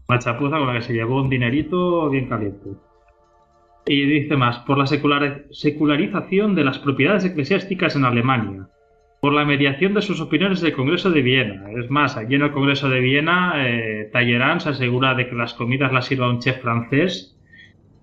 [0.08, 2.72] Una chapuza con la que se llevó un dinerito bien caliente.
[3.86, 8.68] Y dice más, por la secularización de las propiedades eclesiásticas en Alemania,
[9.22, 11.70] por la mediación de sus opiniones del Congreso de Viena.
[11.80, 15.54] Es más, allí en el Congreso de Viena, eh, Talleyrand se asegura de que las
[15.54, 17.38] comidas las sirva un chef francés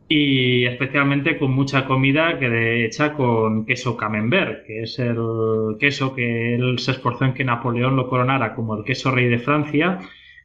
[0.09, 6.15] y especialmente con mucha comida que de, hecha con queso camembert, que es el queso
[6.15, 9.99] que él se esforzó en que Napoleón lo coronara como el queso rey de Francia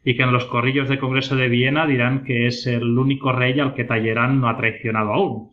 [0.04, 3.60] y que en los corrillos del Congreso de Viena dirán que es el único rey
[3.60, 5.52] al que Talleyrand no ha traicionado aún.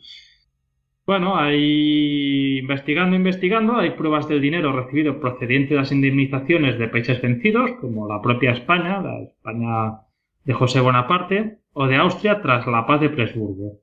[1.11, 7.21] Bueno, hay investigando, investigando, hay pruebas del dinero recibido procedente de las indemnizaciones de países
[7.21, 10.03] vencidos, como la propia España, la España
[10.45, 13.81] de José Bonaparte, o de Austria tras la paz de Presburgo.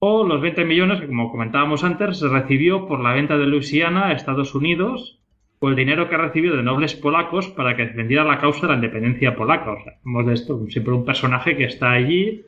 [0.00, 4.08] O los 20 millones que, como comentábamos antes, se recibió por la venta de Luisiana
[4.08, 5.22] a Estados Unidos,
[5.60, 8.72] o el dinero que ha recibido de nobles polacos para que defendiera la causa de
[8.72, 9.70] la independencia polaca.
[9.70, 12.42] O sea, hemos de esto siempre un personaje que está allí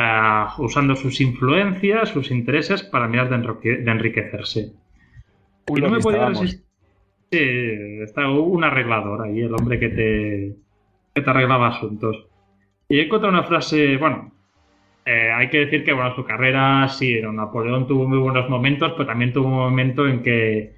[0.00, 4.72] eh, usando sus influencias, sus intereses para mirar de, enriquecerse.
[5.66, 6.64] y no me podía resistir.
[7.30, 7.38] Sí,
[8.02, 10.56] está un arreglador ahí, el hombre que te,
[11.14, 12.26] que te arreglaba asuntos.
[12.88, 14.32] Y he encontrado una frase, bueno,
[15.04, 19.06] eh, hay que decir que bueno, su carrera, sí, Napoleón tuvo muy buenos momentos, pero
[19.06, 20.74] también tuvo un momento en que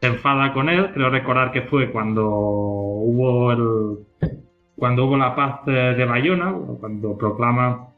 [0.00, 0.92] se enfada con él.
[0.94, 4.30] Creo recordar que fue cuando hubo el,
[4.76, 7.91] cuando hubo la paz de Bayona, cuando proclama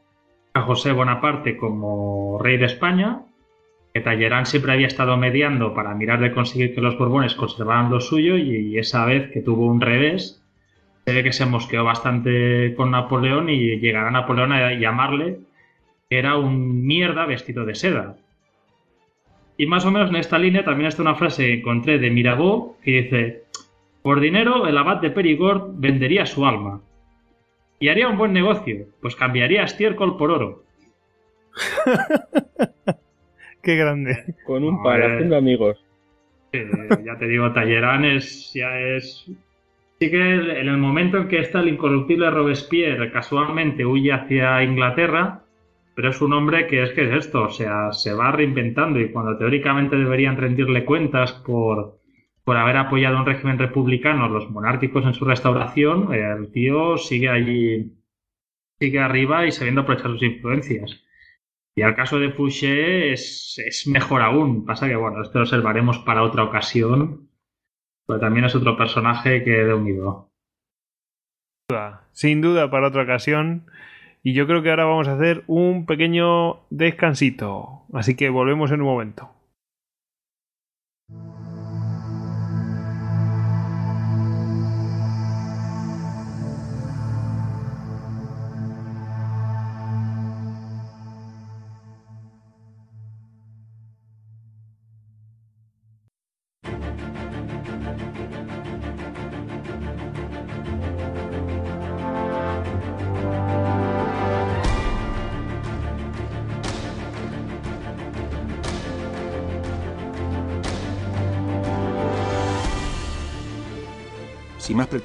[0.55, 3.23] a José Bonaparte como rey de España,
[3.93, 7.99] que Talleyrand siempre había estado mediando para mirar de conseguir que los Borbones conservaran lo
[7.99, 10.41] suyo y esa vez que tuvo un revés,
[11.05, 15.39] se ve que se mosqueó bastante con Napoleón y llegará Napoleón a llamarle
[16.09, 18.15] que era un mierda vestido de seda.
[19.57, 22.77] Y más o menos en esta línea también está una frase que encontré de Mirabeau
[22.81, 23.43] que dice,
[24.01, 26.81] por dinero el abad de Perigord vendería su alma.
[27.79, 30.63] Y haría un buen negocio, pues cambiaría estiércol por oro.
[33.61, 34.35] Qué grande.
[34.45, 35.83] Con un par, haciendo amigos.
[36.53, 39.25] ya te digo, Tallerán es, ya es...
[39.99, 45.41] Sí que en el momento en que está el incorruptible Robespierre casualmente huye hacia Inglaterra,
[45.95, 49.11] pero es un hombre que es que es esto, o sea, se va reinventando y
[49.11, 51.97] cuando teóricamente deberían rendirle cuentas por,
[52.45, 57.91] por haber apoyado un régimen republicano, los monárquicos en su restauración, el tío sigue allí,
[58.79, 61.03] sigue arriba y sabiendo aprovechar sus influencias.
[61.75, 64.63] Y al caso de Fouché es, es mejor aún.
[64.63, 67.29] Pasa que, bueno, esto lo observaremos para otra ocasión,
[68.07, 70.31] pero también es otro personaje que de unido.
[72.11, 73.65] Sin duda, para otra ocasión.
[74.21, 77.85] Y yo creo que ahora vamos a hacer un pequeño descansito.
[77.91, 79.34] Así que volvemos en un momento.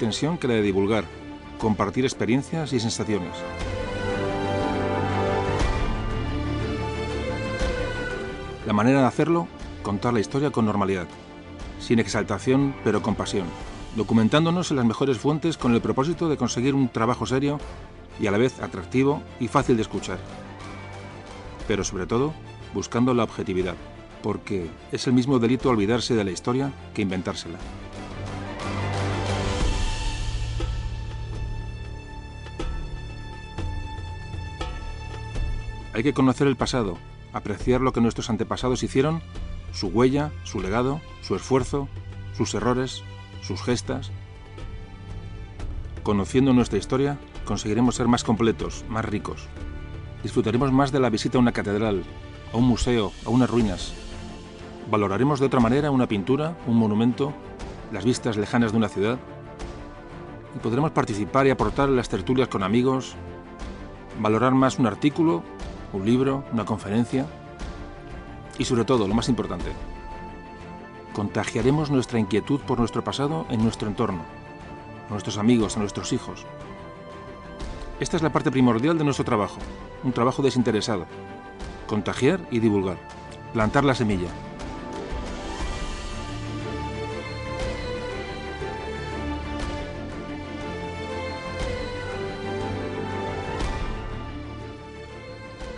[0.01, 1.03] Que la de divulgar,
[1.59, 3.33] compartir experiencias y sensaciones.
[8.65, 9.47] La manera de hacerlo,
[9.83, 11.05] contar la historia con normalidad,
[11.79, 13.45] sin exaltación pero con pasión,
[13.95, 17.59] documentándonos en las mejores fuentes con el propósito de conseguir un trabajo serio
[18.19, 20.17] y a la vez atractivo y fácil de escuchar.
[21.67, 22.33] pero sobre todo
[22.73, 23.75] buscando la objetividad,
[24.23, 27.59] porque es el mismo delito olvidarse de la historia que inventársela.
[35.93, 36.97] Hay que conocer el pasado,
[37.33, 39.21] apreciar lo que nuestros antepasados hicieron,
[39.73, 41.89] su huella, su legado, su esfuerzo,
[42.35, 43.03] sus errores,
[43.41, 44.11] sus gestas.
[46.03, 49.47] Conociendo nuestra historia, conseguiremos ser más completos, más ricos.
[50.23, 52.03] Disfrutaremos más de la visita a una catedral,
[52.53, 53.93] a un museo, a unas ruinas.
[54.89, 57.33] Valoraremos de otra manera una pintura, un monumento,
[57.91, 59.19] las vistas lejanas de una ciudad.
[60.55, 63.15] Y podremos participar y aportar en las tertulias con amigos,
[64.21, 65.43] valorar más un artículo
[65.93, 67.25] un libro, una conferencia
[68.57, 69.71] y sobre todo, lo más importante,
[71.13, 74.23] contagiaremos nuestra inquietud por nuestro pasado en nuestro entorno,
[75.07, 76.45] a nuestros amigos, a nuestros hijos.
[77.99, 79.57] Esta es la parte primordial de nuestro trabajo,
[80.03, 81.05] un trabajo desinteresado.
[81.87, 82.97] Contagiar y divulgar,
[83.53, 84.29] plantar la semilla,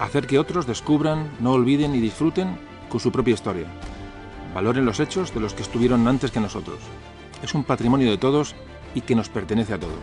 [0.03, 2.57] hacer que otros descubran, no olviden y disfruten
[2.89, 3.67] con su propia historia.
[4.53, 6.79] Valoren los hechos de los que estuvieron antes que nosotros.
[7.41, 8.53] Es un patrimonio de todos
[8.93, 9.95] y que nos pertenece a todos.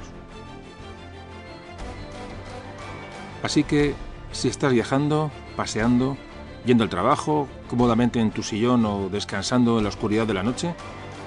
[3.42, 3.94] Así que,
[4.32, 6.16] si estás viajando, paseando,
[6.64, 10.74] yendo al trabajo, cómodamente en tu sillón o descansando en la oscuridad de la noche,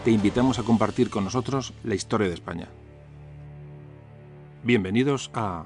[0.03, 2.67] te invitamos a compartir con nosotros la historia de España.
[4.63, 5.65] Bienvenidos a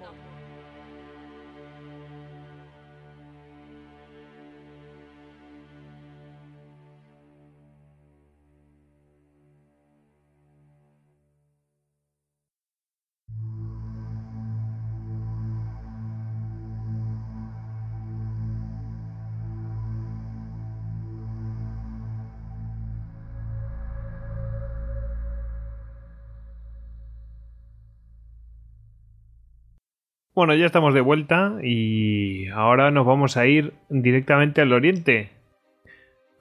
[30.33, 35.29] Bueno, ya estamos de vuelta y ahora nos vamos a ir directamente al oriente.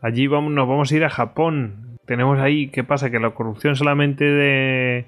[0.00, 1.98] Allí vamos, nos vamos a ir a Japón.
[2.06, 3.10] Tenemos ahí, ¿qué pasa?
[3.10, 5.06] Que la corrupción solamente de,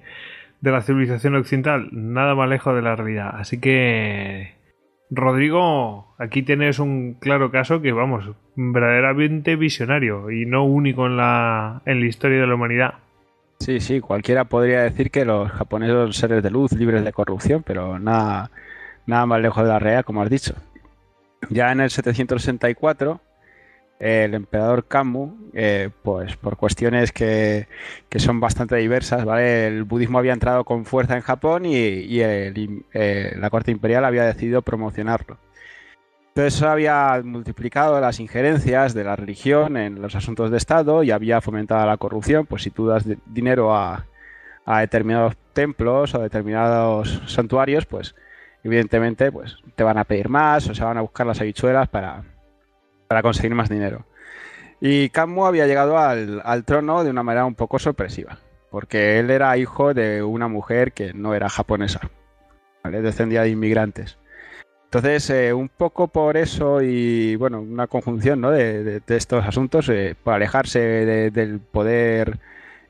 [0.60, 3.30] de la civilización occidental, nada más lejos de la realidad.
[3.34, 4.54] Así que,
[5.10, 11.82] Rodrigo, aquí tienes un claro caso que, vamos, verdaderamente visionario y no único en la,
[11.86, 12.94] en la historia de la humanidad.
[13.60, 17.62] Sí, sí, cualquiera podría decir que los japoneses son seres de luz, libres de corrupción,
[17.64, 18.50] pero nada,
[19.06, 20.54] nada más lejos de la realidad, como has dicho.
[21.50, 23.20] Ya en el 764,
[23.98, 27.68] el emperador Kammu, eh, pues por cuestiones que,
[28.16, 29.68] son bastante diversas, ¿vale?
[29.68, 34.62] El budismo había entrado con fuerza en Japón y, eh, la corte imperial había decidido
[34.62, 35.38] promocionarlo.
[36.34, 41.40] Entonces había multiplicado las injerencias de la religión en los asuntos de Estado y había
[41.40, 44.06] fomentado la corrupción, pues si tú das dinero a,
[44.64, 48.14] a determinados templos o determinados santuarios, pues
[48.62, 52.22] evidentemente pues te van a pedir más o se van a buscar las habichuelas para,
[53.22, 54.04] conseguir más dinero.
[54.80, 58.38] Y Kammu había llegado al, trono de una manera un poco sorpresiva,
[58.70, 62.00] porque él era hijo de una mujer que no era japonesa,
[62.84, 64.18] descendía de inmigrantes.
[64.84, 70.34] Entonces, eh, un poco por eso y, bueno, una conjunción de, estos asuntos, eh, por
[70.34, 70.80] alejarse
[71.30, 72.38] del poder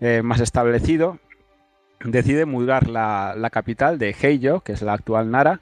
[0.01, 1.21] eh, más establecido,
[2.05, 5.61] decide mudar la, capital de Heijo, que es la actual Nara,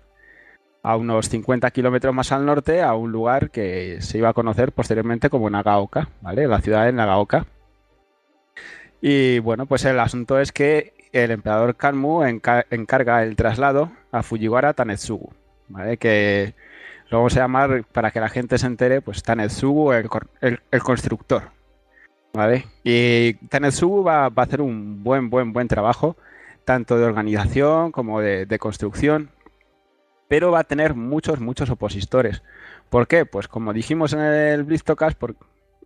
[0.82, 4.72] a unos 50 kilómetros más al norte, a un lugar que se iba a conocer
[4.72, 6.46] posteriormente como Nagaoka, ¿vale?
[6.46, 7.46] La ciudad de Nagaoka.
[9.02, 14.72] Y bueno, pues el asunto es que el emperador Kanmu encarga el traslado a Fujiwara
[14.72, 15.32] Tanetsugu,
[15.68, 15.96] ¿vale?
[15.96, 16.54] Que
[17.10, 20.08] lo vamos a llamar, para que la gente se entere, pues Tanetsugu, el,
[20.70, 21.50] el, constructor,
[22.32, 22.66] ¿vale?
[22.84, 26.16] Y Tanetsugu va, va, a hacer un buen, buen, buen trabajo
[26.70, 29.30] tanto de organización como de, construcción,
[30.28, 32.44] pero va a tener muchos, muchos opositores.
[32.90, 33.26] ¿Por qué?
[33.26, 35.20] Pues como dijimos en el Blistocast,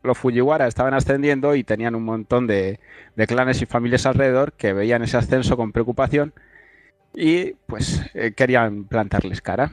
[0.02, 2.80] los Fujiwara estaban ascendiendo y tenían un montón de,
[3.26, 6.34] clanes y familias alrededor que veían ese ascenso con preocupación
[7.14, 9.72] y pues eh, querían plantarles cara.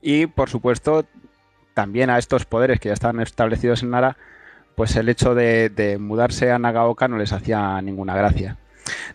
[0.00, 1.06] Y por supuesto,
[1.74, 4.16] también a estos poderes que ya estaban establecidos en Nara,
[4.76, 8.58] pues el hecho de mudarse a Nagaoka no les hacía ninguna gracia.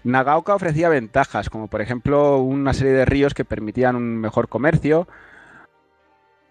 [0.03, 5.07] Nagaoka ofrecía ventajas, como por ejemplo una serie de ríos que permitían un mejor comercio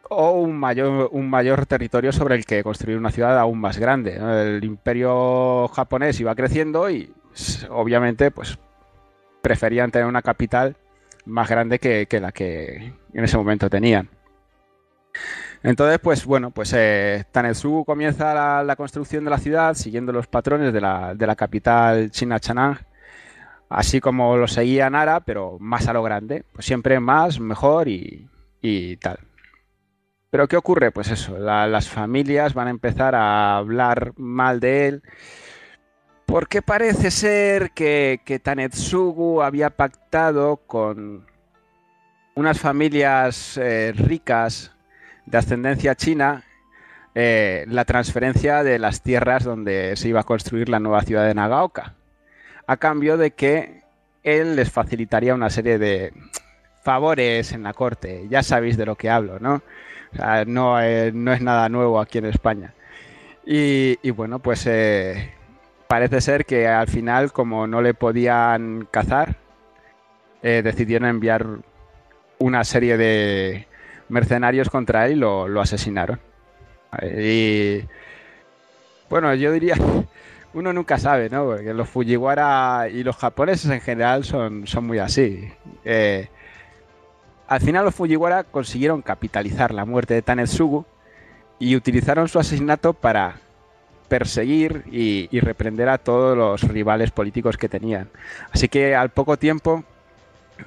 [0.09, 4.17] o un mayor, un mayor territorio sobre el que construir una ciudad aún más grande.
[4.17, 7.13] El imperio japonés iba creciendo y
[7.71, 8.59] obviamente pues
[9.41, 10.77] preferían tener una capital
[11.25, 14.09] más grande que, la que en ese momento tenían.
[15.63, 17.25] Entonces, pues bueno, pues eh,
[17.87, 22.41] comienza la, construcción de la ciudad siguiendo los patrones de la, de la capital china
[22.41, 22.79] Chanang,
[23.73, 28.29] así como lo seguía Nara, pero más a lo grande, pues siempre más, mejor y,
[29.01, 29.19] tal.
[30.31, 30.93] Pero ¿qué ocurre?
[30.93, 35.03] Pues eso, las familias van a empezar a hablar mal de él
[36.27, 41.27] porque parece ser que, que Tanetsugu había pactado con
[42.35, 44.73] unas familias eh, ricas
[45.27, 46.45] de ascendencia china
[47.15, 51.35] eh, la transferencia de las tierras donde se iba a construir la nueva ciudad de
[51.35, 51.95] Nagaoka,
[52.67, 53.83] a cambio de que
[54.23, 56.13] él les facilitaría una serie de
[56.83, 58.27] favores en la corte.
[58.29, 59.63] Ya sabéis de lo que hablo, ¿no?
[60.47, 62.75] no, eh, no, es nada nuevo aquí en España.
[63.45, 64.69] Y, bueno, pues
[65.89, 69.37] parece ser que al final, como no le podían cazar,
[70.43, 71.47] eh, decidieron enviar
[72.39, 73.67] una serie de
[74.09, 76.21] mercenarios contra él y lo, asesinaron.
[77.03, 77.81] Y
[79.09, 79.77] bueno, yo diría,
[80.55, 81.47] uno nunca sabe, ¿no?
[81.47, 85.51] Porque los Fujiwara y los japoneses en general son, son muy así.
[85.85, 86.29] Eh,
[87.49, 90.85] al final los Fujiwara consiguieron capitalizar la muerte de Tanetsugu
[91.59, 93.37] y utilizaron su asesinato para
[94.09, 98.09] perseguir y, reprender a todos los rivales políticos que tenían.
[98.51, 99.85] Así que al poco tiempo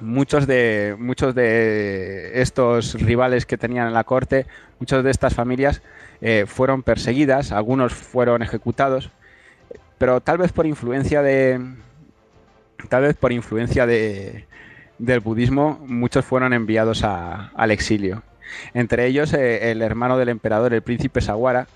[0.00, 4.46] muchos de muchos de estos rivales que tenían en la corte,
[4.80, 5.80] muchas de estas familias
[6.20, 9.10] eh, fueron perseguidas, algunos fueron ejecutados,
[9.98, 11.60] pero tal vez por influencia de
[12.88, 14.46] tal vez por influencia de,
[14.98, 18.22] del budismo, muchos fueron enviados al exilio.
[18.74, 21.66] Entre ellos eh, el hermano del emperador, el príncipe Sawara,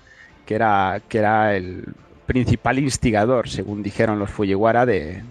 [0.45, 1.85] que era, que era el
[2.25, 5.23] principal instigador, según dijeron los Fujiwara, de,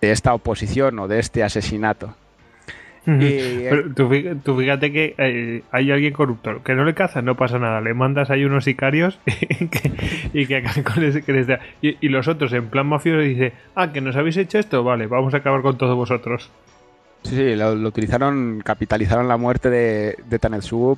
[0.00, 2.14] esta oposición o de este asesinato.
[3.06, 4.08] Y, tú,
[4.58, 8.30] fíjate que eh, hay alguien corrupto, que no le cazas, no pasa nada, le mandas
[8.30, 9.18] ahí unos sicarios
[10.32, 14.14] y que, con ese que y, los otros en plan mafioso dice, ah, que nos
[14.14, 16.50] habéis hecho esto, vale, vamos a acabar con todos vosotros.
[17.24, 20.38] Sí, sí, lo, utilizaron, capitalizaron la muerte de, de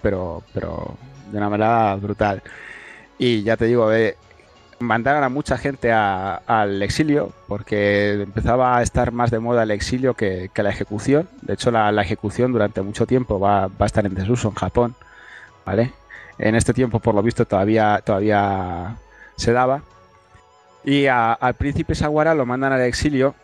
[0.02, 0.96] pero, pero
[1.30, 2.42] de una manera brutal.
[3.18, 4.16] Y ya te digo, eh,
[4.78, 10.14] mandaron a mucha gente al exilio porque empezaba a estar más de moda el exilio
[10.14, 11.28] que, la ejecución.
[11.42, 14.94] De hecho, la, ejecución durante mucho tiempo va, a estar en desuso en Japón.
[15.64, 15.92] ¿vale?
[16.38, 18.96] En este tiempo, por lo visto, todavía, todavía
[19.36, 19.82] se daba.
[20.84, 23.34] Y al príncipe Sawara lo mandan al exilio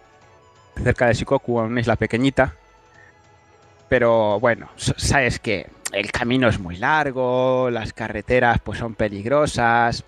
[0.83, 2.55] cerca de Shikoku, una isla pequeñita.
[3.89, 10.05] Pero bueno, sabes que el camino es muy largo, las carreteras pues son peligrosas,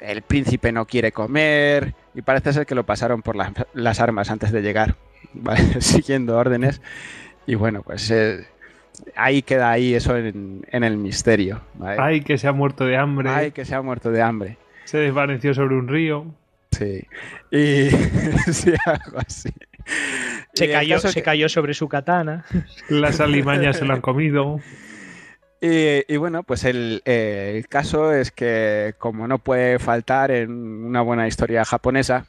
[0.00, 4.52] el príncipe no quiere comer y parece ser que lo pasaron por las, armas antes
[4.52, 4.96] de llegar,
[5.80, 6.80] siguiendo órdenes.
[7.46, 8.46] Y bueno, pues eh,
[9.16, 11.62] ahí queda ahí eso en, el misterio.
[11.80, 13.30] Ay, que se ha muerto de hambre.
[13.30, 14.58] Ay, que se ha muerto de hambre.
[14.84, 16.26] Se desvaneció sobre un río.
[16.72, 17.02] Sí.
[17.50, 17.90] Y
[18.52, 19.50] sí, algo así.
[20.52, 22.44] Se, cayó, se cayó sobre su katana.
[22.88, 24.60] Las alimañas se lo han comido.
[25.60, 27.02] Y, bueno, pues el,
[27.68, 30.50] caso es que como no puede faltar en
[30.84, 32.26] una buena historia japonesa,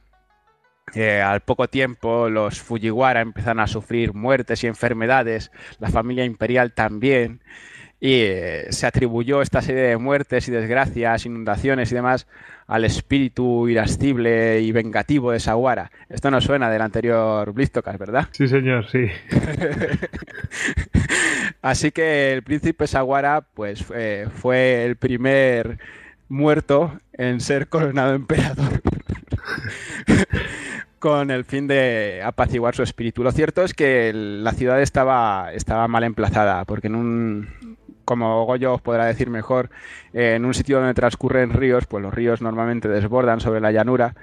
[0.95, 6.73] eh, al poco tiempo los Fujiwara empiezan a sufrir muertes y enfermedades, la familia imperial
[6.73, 7.41] también,
[8.00, 12.28] y eh, se atribuyó esta serie de muertes y desgracias, inundaciones y demás
[12.68, 15.92] al espíritu irascible y vengativo de Sawara.
[16.08, 18.28] Esto no suena del anterior Blistocas, ¿verdad?
[18.32, 19.08] Sí, señor, sí.
[21.62, 25.80] Así que el príncipe Sawara pues, eh, fue el primer
[26.30, 28.82] muerto en ser coronado emperador.
[31.00, 33.24] con el fin de apaciguar su espíritu.
[33.24, 37.48] Lo cierto es que la ciudad estaba, estaba mal emplazada, porque en un,
[38.10, 39.69] como Goyo os podrá decir mejor,
[40.14, 44.15] eh, en un sitio donde transcurren ríos, pues los ríos normalmente desbordan sobre la llanura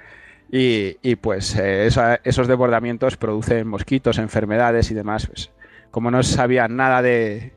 [0.51, 5.27] y, pues eh, esos desbordamientos producen mosquitos, enfermedades y demás.
[5.27, 5.51] Pues,
[5.89, 7.53] como no sabía nada de,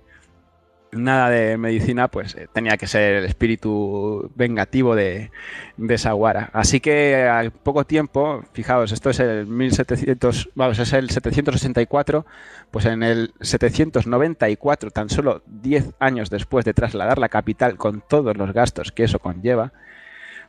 [0.93, 5.31] nada de medicina, pues eh, tenía que ser el espíritu vengativo de,
[5.77, 6.51] de Sawara.
[6.53, 12.27] Así que al poco tiempo, fijaos, esto es el 1700, vamos, es el 764,
[12.71, 18.37] pues en el 794, tan solo 10 años después de trasladar la capital con todos
[18.37, 19.73] los gastos que eso conlleva,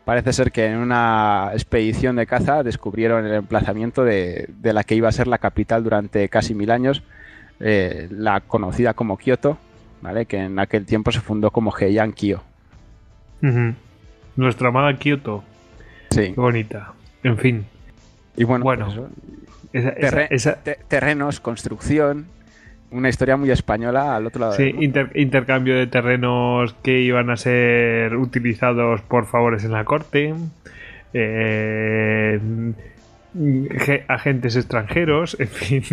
[0.05, 4.95] parece ser que en una expedición de caza descubrieron el emplazamiento de, de la que
[4.95, 7.03] iba a ser la capital durante casi mil años,
[7.59, 9.59] eh, la conocida como Kioto,
[10.27, 12.41] que en aquel tiempo se fundó como Heian Kyo.
[14.35, 15.43] Nuestra amada Kyoto.
[16.09, 16.33] Sí.
[16.33, 16.93] Qué bonita.
[17.23, 17.65] En fin.
[18.35, 19.09] Y bueno, bueno
[19.71, 20.49] pues
[20.87, 22.25] terrenos, construcción,
[22.91, 24.53] una historia muy española al otro lado.
[24.53, 24.73] Sí,
[25.15, 30.33] intercambio de terrenos que iban a ser utilizados por favores en la corte.
[31.13, 32.39] Eh,
[34.07, 35.83] agentes extranjeros, en fin,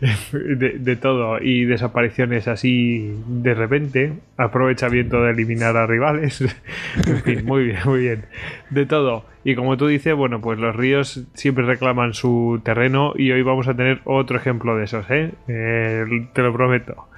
[0.32, 6.40] de, todo, y desapariciones así de repente, aprovechamiento de eliminar a rivales,
[7.06, 8.24] en fin, muy bien, muy bien,
[8.70, 9.24] de todo.
[9.44, 13.66] Y como tú dices, bueno, pues los ríos siempre reclaman su terreno y hoy vamos
[13.68, 15.32] a tener otro ejemplo de esos, ¿eh?
[15.48, 17.08] eh te lo prometo.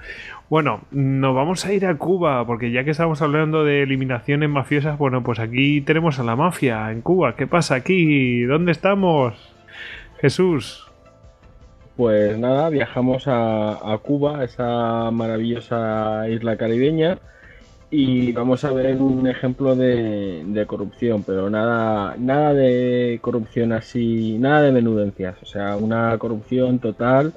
[0.49, 4.97] Bueno, nos vamos a ir a Cuba, porque ya que estamos hablando de eliminaciones mafiosas,
[4.97, 7.37] bueno, pues aquí tenemos a la mafia en Cuba.
[7.37, 8.43] ¿Qué pasa aquí?
[8.43, 9.33] ¿Dónde estamos?
[10.19, 10.90] Jesús.
[11.95, 17.19] Pues nada, viajamos a, Cuba, esa maravillosa isla caribeña,
[17.89, 24.61] y vamos a ver un ejemplo de, corrupción, pero nada, nada de corrupción así, nada
[24.63, 27.33] de menudencias, o sea, una corrupción total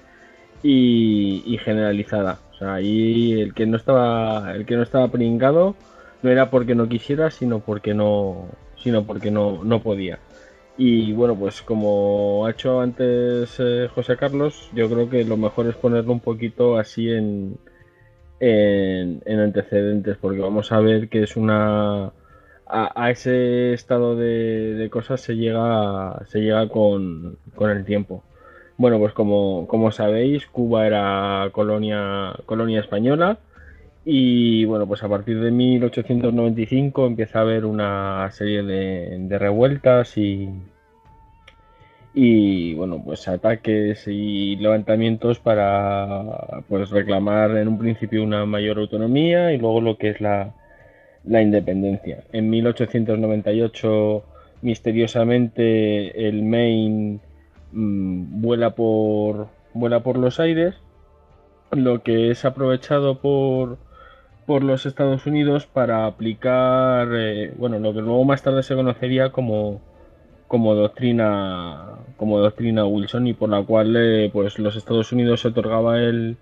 [0.63, 2.39] y generalizada.
[2.55, 5.75] O sea, ahí el que no estaba, el que no estaba pringado
[6.23, 10.19] no era porque no quisiera, sino porque no, sino porque no, no podía.
[10.77, 15.67] Y bueno, pues como ha hecho antes eh, José Carlos, yo creo que lo mejor
[15.69, 17.59] es ponerlo un poquito así en,
[18.41, 22.13] en, antecedentes, porque vamos a ver que es una
[22.67, 28.25] a, ese estado de, de, cosas se llega se llega con, con el tiempo.
[28.77, 33.39] Bueno, pues como, sabéis, Cuba era colonia, colonia española
[34.05, 40.51] y bueno, pues a partir de 1895 empieza a haber una serie de, revueltas y,
[42.15, 49.53] y bueno, pues ataques y levantamientos para pues reclamar en un principio una mayor autonomía
[49.53, 50.55] y luego lo que es la,
[51.25, 52.25] la independencia.
[52.33, 54.25] En 1898
[54.63, 57.21] misteriosamente el Maine
[57.75, 60.77] Mm, vuela por vuela por los aires,
[61.73, 63.79] lo que es aprovechado por
[64.47, 69.31] por los Estados Unidos para aplicar eh, bueno lo que luego más tarde se conocería
[69.31, 69.81] como
[70.49, 75.49] como doctrina como doctrina Wilson y por la cual eh, pues los Estados Unidos se
[75.49, 76.37] otorgaba el,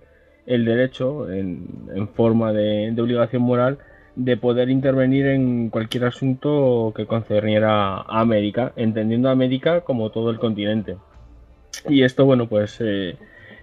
[0.47, 3.79] el derecho en, en forma de, de, obligación moral
[4.17, 10.31] de poder intervenir en cualquier asunto que concerniera a América entendiendo a América como todo
[10.31, 10.97] el continente.
[11.89, 13.17] Y esto, bueno, pues eh,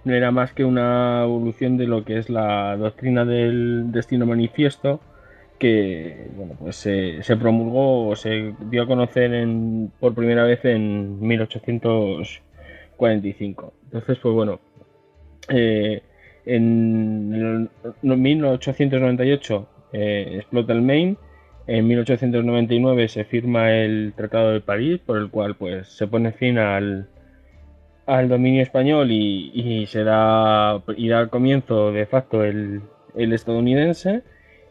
[0.04, 5.00] no era más que una evolución de lo que es la doctrina del destino manifiesto,
[5.58, 11.20] que, bueno, pues se promulgó o se dio a conocer en, por primera vez en
[11.20, 13.72] 1845.
[13.84, 14.60] Entonces, pues bueno,
[15.48, 16.02] eh,
[16.46, 17.68] en
[18.02, 21.16] 1898 eh, explota el Maine.
[21.66, 26.58] En 1899 se firma el Tratado de París, por el cual pues se pone fin
[26.58, 27.08] al,
[28.06, 32.82] al dominio español y, se da, y da comienzo de facto el,
[33.14, 34.22] estadounidense.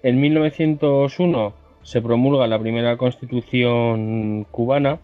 [0.04, 5.00] En 1901 se promulga la primera constitución cubana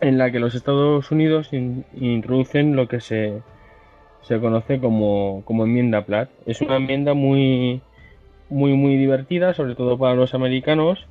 [0.00, 3.40] en la que los Estados Unidos introducen lo que se,
[4.22, 6.28] se conoce como, como, enmienda Platt.
[6.44, 7.80] Es una enmienda muy,
[8.50, 11.06] muy, muy divertida, sobre todo para los americanos,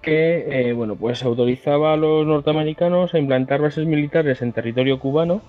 [0.00, 5.40] que eh, bueno, pues autorizaba a los norteamericanos a implantar bases militares en territorio cubano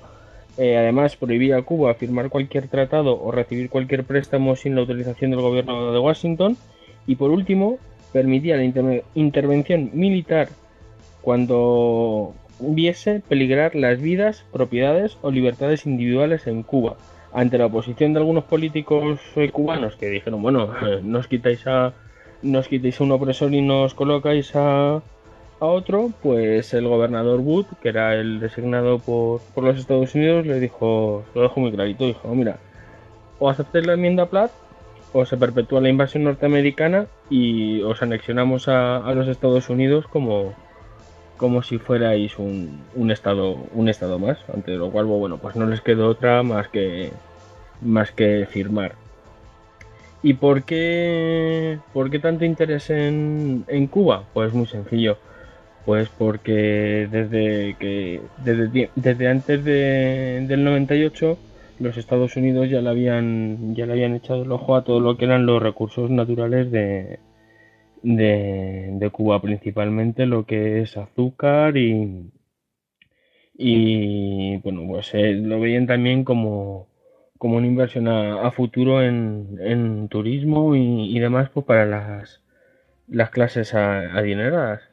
[0.57, 5.31] eh, además, prohibía a Cuba firmar cualquier tratado o recibir cualquier préstamo sin la autorización
[5.31, 6.57] del gobierno de Washington.
[7.07, 7.79] Y por último,
[8.11, 8.63] permitía la
[9.15, 10.49] intervención militar
[11.21, 16.97] cuando hubiese peligrar las vidas, propiedades o libertades individuales en Cuba.
[17.33, 20.69] Ante la oposición de algunos políticos eh, cubanos que dijeron, bueno,
[21.03, 21.93] nos quitáis a
[22.43, 25.01] nos quitáis a un opresor y nos colocáis a,
[25.67, 31.23] otro, pues el gobernador Wood, que era el designado por, los Estados Unidos, le dijo,
[31.33, 32.57] lo dejo muy clarito, dijo, mira,
[33.39, 34.51] o aceptéis la enmienda Platt
[35.13, 40.53] o se perpetúa la invasión norteamericana y os anexionamos a, los Estados Unidos como,
[41.37, 45.67] como si fuerais un, un, estado un estado más ante lo cual bueno pues no
[45.67, 47.11] les quedó otra más que
[47.81, 48.95] más que firmar.
[50.23, 55.17] Y por qué por qué tanto interés en, en Cuba pues muy sencillo
[55.85, 61.37] pues porque desde que desde, desde antes de, del 98
[61.79, 65.17] los Estados Unidos ya le habían ya le habían echado el ojo a todo lo
[65.17, 67.19] que eran los recursos naturales de,
[68.03, 72.31] de, Cuba, principalmente lo que es azúcar y
[73.55, 76.87] y bueno pues eh, lo veían también como
[77.37, 82.41] como una inversión a, futuro en, en turismo y, demás pues para las
[83.07, 84.92] las clases adineradas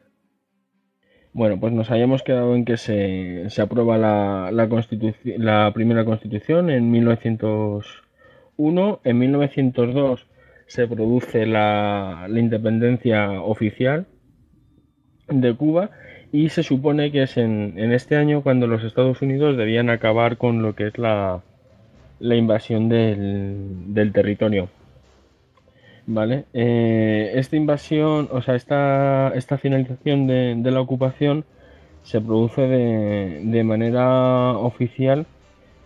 [1.33, 4.69] bueno, pues nos hayamos quedado en que se, se aprueba la, la,
[5.39, 7.83] la primera constitución en 1901
[8.57, 10.27] Uno, en 1902
[10.71, 14.07] se produce la, independencia oficial
[15.29, 15.91] de Cuba
[16.31, 20.63] y se supone que es en, este año cuando los Estados Unidos debían acabar con
[20.63, 21.43] lo que es la,
[22.21, 24.69] la invasión del, territorio.
[26.13, 26.45] ¿Vale?
[26.53, 31.45] Eh, esta invasión, o sea, esta, esta finalización de, la ocupación
[32.03, 35.27] se produce de, de manera oficial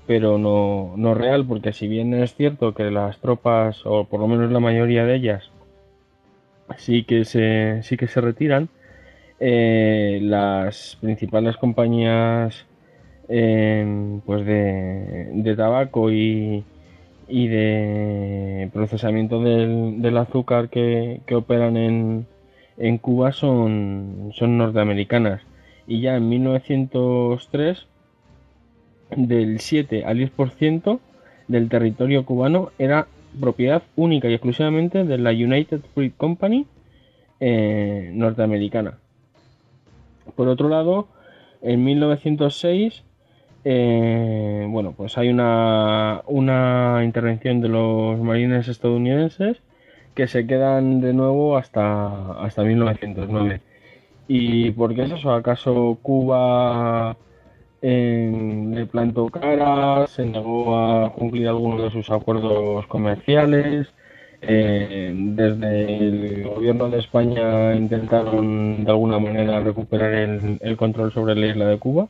[0.07, 4.29] pero no, no real, porque si bien es cierto que las tropas, o por lo
[4.29, 5.51] menos la mayoría de ellas,
[6.77, 8.69] sí que se, sí que se retiran,
[9.41, 12.67] eh, las principales compañías
[13.29, 16.65] em, pues de, de, tabaco y,
[17.29, 22.27] y de procesamiento del, azúcar que, que operan en,
[22.77, 25.43] en Cuba son, son norteamericanas.
[25.87, 27.87] Y ya en 1903
[29.17, 30.99] del 7 al 10%
[31.49, 33.07] del territorio cubano era
[33.41, 36.67] propiedad única y exclusivamente de la United Fruit Company
[37.41, 38.99] eh, norteamericana.
[40.37, 41.09] Por otro lado,
[41.63, 43.03] en 1906,
[43.65, 49.59] eh, bueno, pues hay una, una intervención de los marines estadounidenses
[50.15, 53.61] que se quedan de nuevo hasta, hasta 1909.
[54.29, 55.33] ¿Y por qué es eso?
[55.33, 57.17] ¿Acaso Cuba
[57.85, 63.89] le plantó cara, se negó a cumplir algunos de sus acuerdos comerciales.
[64.47, 71.47] Eh, desde el gobierno de España intentaron de alguna manera recuperar el, control sobre la
[71.47, 72.09] isla de Cuba.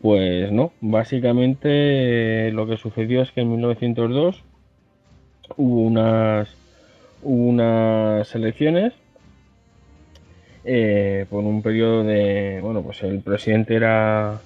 [0.00, 4.42] Pues no, básicamente eh, lo que sucedió es que en 1902
[5.56, 6.48] hubo unas,
[7.22, 8.94] unas elecciones
[10.64, 14.40] eh, por un periodo de, bueno, pues el presidente era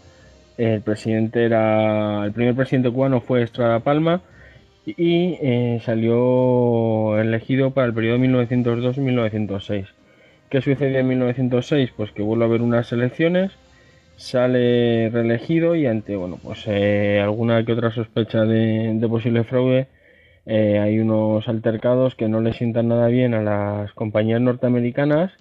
[0.57, 2.25] el presidente era.
[2.25, 4.23] El primer presidente cubano fue Estrada Palma
[4.87, 9.87] y eh, salió elegido para el periodo 1902-1906.
[10.51, 11.91] ¿Qué sucedió en 1906?
[11.97, 13.53] Pues que vuelve a haber unas elecciones,
[14.17, 19.89] sale reelegido y ante bueno pues eh, alguna que otra sospecha de, posible fraude,
[20.47, 25.33] eh, hay unos altercados que no le sientan nada bien a las compañías norteamericanas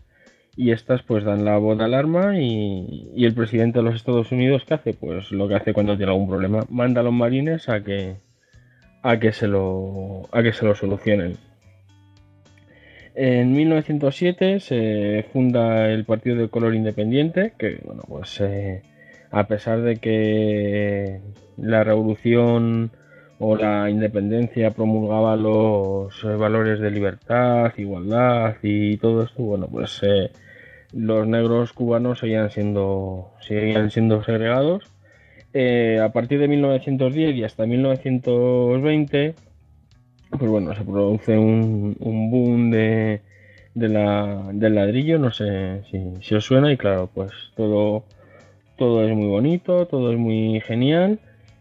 [0.56, 4.64] y estas pues dan la voz de alarma y, el presidente de los Estados Unidos
[4.68, 4.94] ¿qué hace?
[4.94, 8.16] Pues lo que hace cuando tiene algún problema, manda a los marines a que
[9.02, 11.38] a que se lo a que se lo solucionen.
[13.16, 18.82] En 1907 se funda el Partido de Color Independiente, que bueno, pues eh,
[19.30, 21.22] a pesar de que
[21.58, 22.92] la revolución
[23.40, 30.32] o la independencia promulgaba los valores de libertad, igualdad y todo esto, bueno, pues eh,
[30.94, 34.86] los negros cubanos seguían siendo, seguían siendo segregados.
[35.54, 39.36] Eh, a partir de 1910 y hasta 1920,
[40.38, 43.22] pues bueno, se produce un, boom de,
[43.76, 45.84] la, del ladrillo, no sé
[46.22, 48.04] si, os suena, y claro, pues todo,
[48.78, 51.20] todo es muy bonito, todo es muy genial,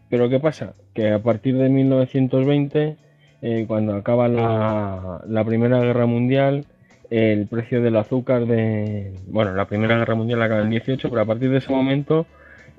[0.09, 0.73] pero ¿qué pasa?
[0.93, 2.97] Que a partir de 1920,
[3.41, 6.65] eh, cuando acaba la, la Primera Guerra Mundial,
[7.09, 9.13] el precio del azúcar de...
[9.27, 12.25] Bueno, la Primera Guerra Mundial acaba en 18, pero a partir de ese momento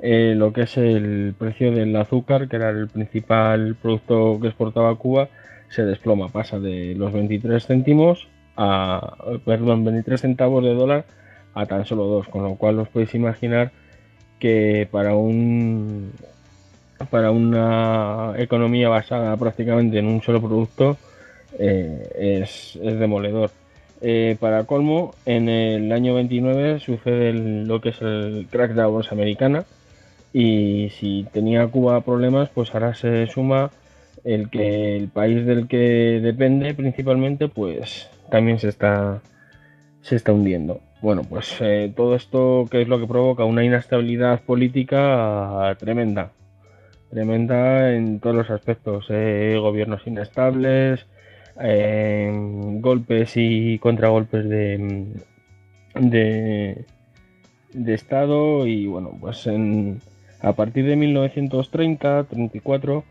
[0.00, 4.94] eh, lo que es el precio del azúcar, que era el principal producto que exportaba
[4.96, 5.28] Cuba,
[5.74, 11.05] se desploma, pasa de los 23 céntimos a, perdón, 23 centavos de dólar
[11.55, 13.72] a tan solo dos, con lo cual os podéis imaginar
[14.38, 16.12] que para un
[17.10, 20.96] para una economía basada prácticamente en un solo producto
[21.59, 23.51] eh, es, es demoledor.
[24.01, 28.86] Eh, para colmo, en el año 29 sucede lo que es el crack de la
[28.86, 29.64] bolsa americana
[30.32, 33.70] y si tenía Cuba problemas, pues ahora se suma
[34.24, 39.22] el que el país del que depende principalmente, pues también se está
[40.01, 40.80] se está hundiendo.
[41.01, 46.32] Bueno, pues eh, todo esto que es lo que provoca una inestabilidad política tremenda,
[47.10, 51.06] tremenda en todos los aspectos, eh, gobiernos inestables,
[52.80, 55.06] golpes y contragolpes de,
[55.94, 56.84] de,
[57.72, 60.01] de Estado y bueno, pues en,
[60.40, 63.05] a partir de 1930-34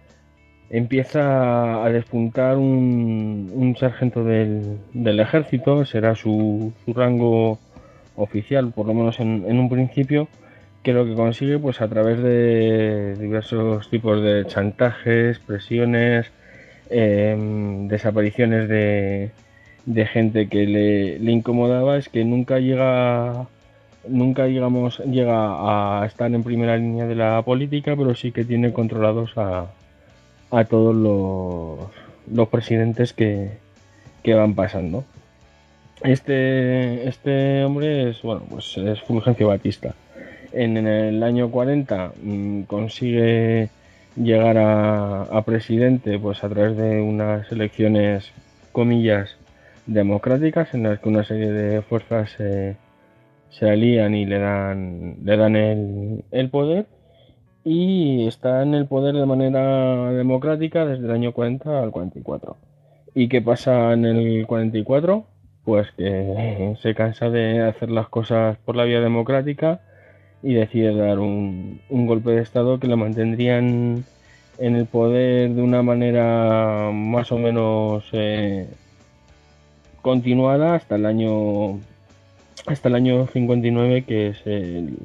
[0.73, 7.59] empieza a despuntar un, un sargento del, del, ejército, será su, su, rango
[8.17, 10.27] oficial, por lo menos en, en, un principio,
[10.83, 16.29] que lo que consigue pues a través de diversos tipos de chantajes, presiones,
[16.95, 19.31] Em, desapariciones de,
[20.05, 23.47] gente que le, incomodaba es que nunca llega
[24.07, 29.31] nunca llega a estar en primera línea de la política pero sí que tiene controlados
[29.37, 29.67] a,
[30.53, 33.51] a todos los los presidentes que,
[34.21, 35.03] que van pasando.
[36.03, 39.95] Este, este hombre es, bueno, pues es Fulgencio Batista.
[40.51, 43.69] En, el año 40 mm, consigue
[44.15, 48.31] llegar a, presidente pues a través de unas elecciones,
[48.71, 49.35] comillas,
[49.85, 55.55] democráticas en las que una serie de fuerzas se alían y le dan, le dan
[55.55, 56.85] el, el poder
[57.63, 62.57] y está en el poder de manera democrática desde el año 40 al 44.
[63.15, 65.25] ¿Y qué pasa en el 44?
[65.63, 69.79] Pues que se cansa de hacer las cosas por la vía democrática
[70.41, 74.03] y decide dar un, golpe de Estado que lo mantendrían
[74.57, 78.67] en el poder de una manera más o menos eh,
[80.01, 81.79] continuada hasta el año
[82.67, 84.97] hasta el año 59 que es el,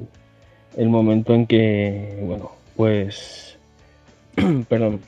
[0.79, 3.57] el momento en que bueno pues
[4.69, 5.01] perdón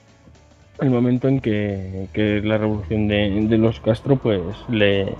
[0.82, 5.14] el momento en que, la revolución de, los Castro pues le,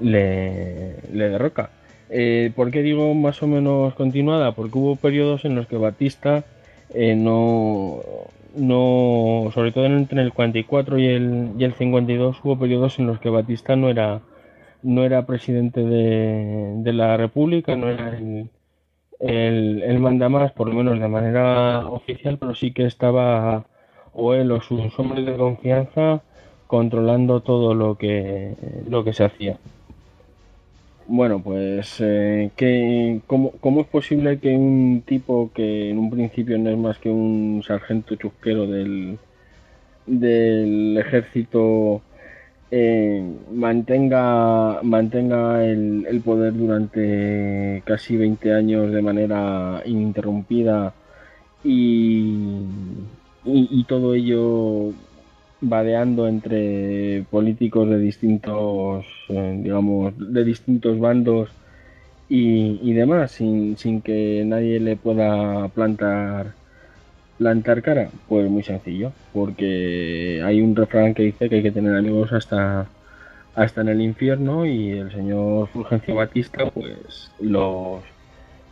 [0.00, 1.70] le, derroca.
[2.08, 4.52] Eh, ¿Por qué digo más o menos continuada?
[4.52, 6.44] Porque hubo periodos en los que Batista
[6.94, 8.00] eh, no,
[8.54, 13.18] no, sobre todo entre el 44 y el, y el 52, hubo periodos en los
[13.18, 14.20] que Batista no era,
[14.84, 18.50] no era presidente de, de la República, no era el,
[19.20, 23.66] el, el mandamás, por lo menos de manera oficial, pero sí que estaba
[24.12, 26.22] o él o sus hombres de confianza
[26.66, 28.54] controlando todo lo que,
[28.88, 29.58] lo que se hacía.
[31.08, 32.50] Bueno, pues, eh,
[33.26, 37.62] cómo, es posible que un tipo que en un principio no es más que un
[37.64, 39.16] sargento chusquero del,
[40.06, 42.02] del ejército
[42.70, 43.22] eh,
[43.52, 50.94] mantenga, mantenga el, poder durante casi 20 años de manera ininterrumpida
[51.64, 52.62] y,
[53.44, 54.92] y, todo ello
[55.60, 61.50] vadeando entre políticos de distintos, eh, digamos, de distintos bandos
[62.28, 66.54] y, demás, sin, sin, que nadie le pueda plantar
[67.38, 68.10] plantar cara.
[68.28, 72.86] Pues muy sencillo, porque hay un refrán que dice que hay que tener amigos hasta
[73.54, 78.02] hasta en el infierno y el señor Fulgencio Batista pues los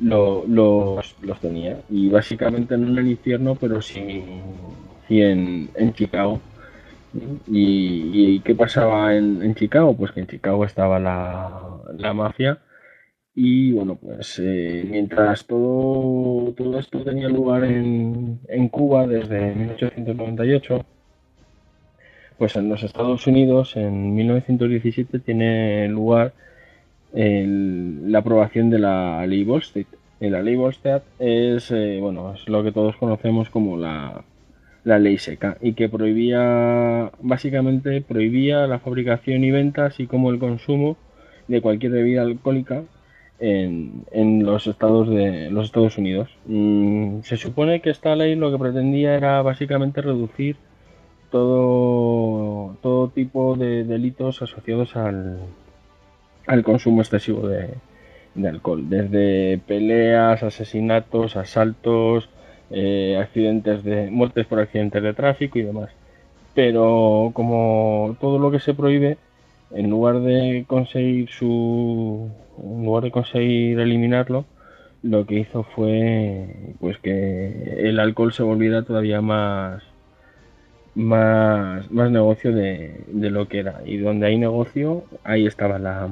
[0.01, 1.79] lo, los, los tenía.
[1.89, 4.25] Y básicamente no en el infierno, pero sí,
[5.09, 6.41] en, en Chicago.
[7.47, 9.97] ¿Y, qué pasaba en, Chicago?
[9.97, 11.49] Pues que en Chicago estaba la,
[11.97, 12.59] la mafia.
[13.37, 20.85] Y bueno, pues eh, mientras todo, todo esto tenía lugar en, en Cuba desde 1898,
[22.39, 26.33] pues en los Estados Unidos en 1917 tiene lugar
[27.15, 29.87] la aprobación de la ley Volstead.
[30.21, 34.25] La ley Volstead es, eh, bueno, es lo que todos conocemos como la,
[34.85, 40.97] ley seca y que prohibía, básicamente prohibía la fabricación y venta, así como el consumo
[41.49, 42.83] de cualquier bebida alcohólica
[43.41, 46.29] en, en los estados de los Estados Unidos.
[46.47, 50.57] Mm, se supone que esta ley lo que pretendía era básicamente reducir
[51.31, 55.39] todo, todo tipo de delitos asociados al,
[56.47, 57.75] al consumo excesivo de,
[58.49, 62.29] alcohol, desde peleas, asesinatos, asaltos,
[62.71, 65.91] eh, accidentes de muertes por accidentes de tráfico y demás.
[66.55, 69.19] Pero como todo lo que se prohíbe,
[69.73, 72.29] en lugar de conseguir su,
[72.63, 74.45] en lugar de conseguir eliminarlo,
[75.03, 79.83] lo que hizo fue pues que el alcohol se volviera todavía más
[80.95, 83.81] más, más negocio de, lo que era.
[83.85, 86.09] Y donde hay negocio, ahí estaba la,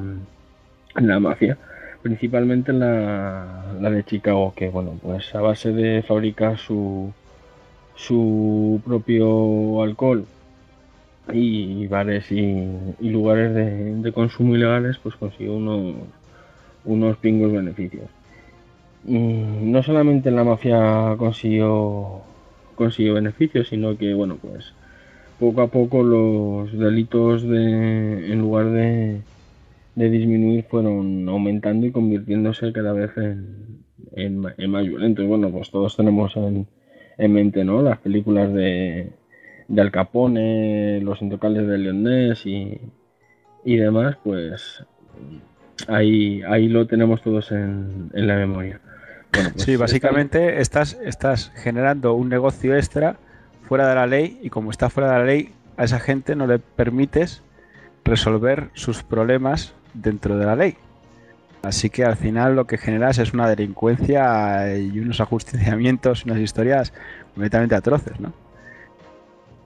[0.96, 1.58] la mafia.
[2.02, 7.12] Principalmente la, la de Chicago, que bueno, pues a base de fabricar su,
[7.94, 10.26] su propio alcohol
[11.32, 12.66] y bares y,
[13.00, 15.94] lugares de, consumo ilegales, pues consiguió unos,
[16.84, 18.08] unos pingos beneficios.
[19.04, 22.22] Mm, no solamente la mafia consiguió
[22.74, 24.72] consiguió beneficios, sino que, bueno, pues
[25.38, 29.22] poco a poco los delitos de, en lugar de,
[29.94, 35.26] disminuir fueron aumentando y convirtiéndose cada vez en, en, más violentos.
[35.26, 36.66] Bueno, pues todos tenemos en,
[37.18, 37.82] en mente, ¿no?
[37.82, 39.12] Las películas de,
[39.76, 44.84] Al Capone, Los Intocables de Leonés y demás, pues
[45.88, 48.80] ahí, ahí lo tenemos todos en, en la memoria.
[49.30, 53.16] Pues sí, básicamente estás, estás generando un negocio extra
[53.62, 56.46] fuera de la ley y como está fuera de la ley, a esa gente no
[56.46, 57.42] le permites
[58.04, 60.76] resolver sus problemas dentro de la ley.
[61.62, 66.92] Así que al final lo que generas es una delincuencia y unos ajusticiamientos, unas historias
[67.34, 68.32] completamente atroces, ¿no?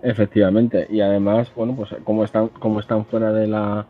[0.03, 3.87] Efectivamente, y además, bueno, pues como están, como están fuera de la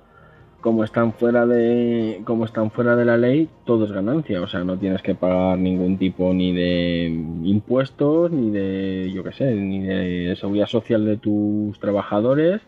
[0.66, 4.64] como están fuera de como están fuera de la ley, todo es ganancia, o sea,
[4.64, 7.06] no tienes que pagar ningún tipo ni de
[7.44, 12.62] impuestos, ni de yo qué sé, ni de seguridad social de tus trabajadores,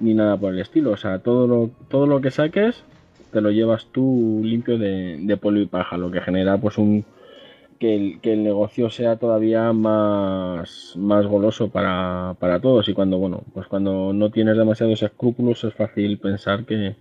[0.00, 2.82] ni nada por el estilo, o sea, todo lo todo lo que saques
[3.30, 7.04] te lo llevas tú limpio de, de polvo y paja, lo que genera pues un
[7.78, 12.88] que el, que el negocio sea todavía más, más goloso para, para todos.
[12.88, 16.96] Y cuando bueno pues cuando no tienes demasiados escrúpulos es fácil pensar que,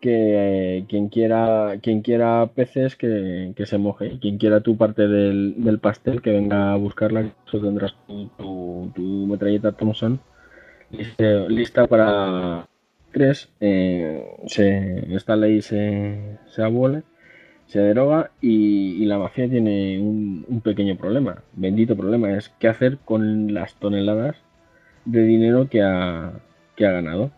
[0.00, 5.78] que eh, quien quiera quien quiera peces que, se moje quien quiera tu parte del,
[5.80, 10.20] pastel que venga a buscarla eso tendrás tu, tu, metralleta Thompson
[11.48, 12.66] lista, para
[13.12, 14.24] tres eh,
[15.10, 17.02] esta ley se, se abole
[17.70, 23.54] se deroga y, la mafia tiene un, pequeño problema, bendito problema, es qué hacer con
[23.54, 24.36] las toneladas
[25.04, 26.32] de dinero que ha,
[26.74, 27.30] que ha ganado.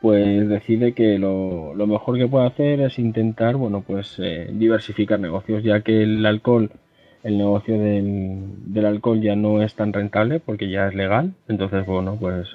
[0.00, 5.64] Pues decide que lo, mejor que puede hacer es intentar, bueno, pues eh, diversificar negocios,
[5.64, 6.70] ya que el alcohol,
[7.24, 11.84] el negocio del, del alcohol ya no es tan rentable porque ya es legal, entonces,
[11.84, 12.48] bueno, pues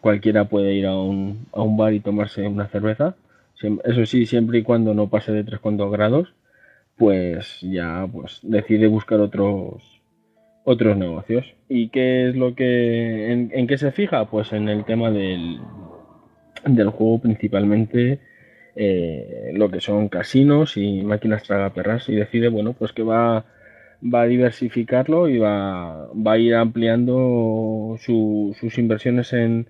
[0.00, 3.16] cualquiera puede ir a un, a un bar y tomarse una cerveza
[3.84, 6.34] eso sí, siempre y cuando no pase de 3,2 grados,
[6.96, 9.82] pues ya pues decide buscar otros
[10.64, 11.46] otros negocios.
[11.68, 14.26] ¿Y qué es lo que en, qué se fija?
[14.26, 15.60] Pues en el tema del,
[16.64, 18.20] del juego principalmente
[18.76, 23.44] eh, lo que son casinos y máquinas tragaperras y decide bueno pues que va
[24.02, 29.68] va a diversificarlo y va, va a ir ampliando sus inversiones en,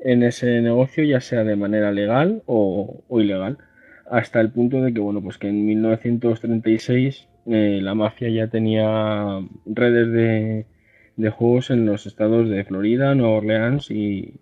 [0.00, 3.58] en ese negocio, ya sea de manera legal o, ilegal,
[4.10, 9.40] hasta el punto de que, bueno, pues que en 1936 eh, la mafia ya tenía
[9.66, 10.66] redes de,
[11.16, 14.34] de, juegos en los estados de Florida, Nueva Orleans y,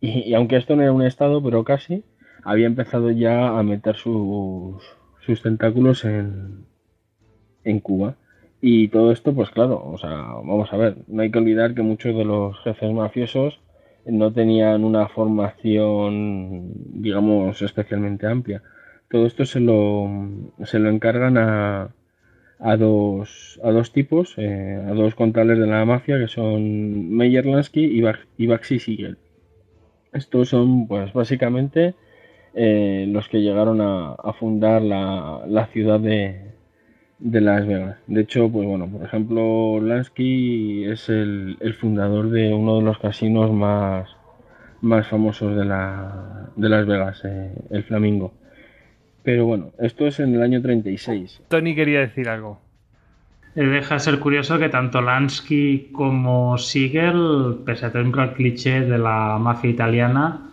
[0.00, 2.04] y, aunque esto no era un estado, pero casi,
[2.42, 4.82] había empezado ya a meter sus,
[5.20, 6.66] sus tentáculos en,
[7.64, 8.16] en Cuba.
[8.62, 11.82] Y todo esto, pues claro, o sea, vamos a ver, no hay que olvidar que
[11.82, 13.60] muchos de los jefes mafiosos
[14.04, 16.72] no tenían una formación,
[17.02, 18.62] digamos, especialmente amplia.
[19.10, 20.08] Todo esto se lo,
[20.64, 21.90] se lo encargan a,
[22.58, 27.46] a, dos, a dos tipos, eh, a dos contables de la mafia, que son Meyer
[27.46, 27.84] Lansky
[28.36, 29.18] y, Baxi Siegel.
[30.12, 31.94] Estos son, pues, básicamente
[32.54, 36.52] eh, los que llegaron a, fundar la, ciudad de,
[37.20, 37.98] Las Vegas.
[38.06, 43.52] De hecho, pues bueno, por ejemplo, Lansky es el, fundador de uno de los casinos
[43.52, 44.08] más,
[45.06, 48.32] famosos de Las Vegas, eh, el Flamingo.
[49.22, 51.42] Pero bueno, esto es en el año 36.
[51.48, 52.58] Tony quería decir algo.
[53.56, 58.98] Eh, deja ser curioso que tanto Lansky como Siegel, pese a tener un cliché de
[58.98, 60.52] la mafia italiana,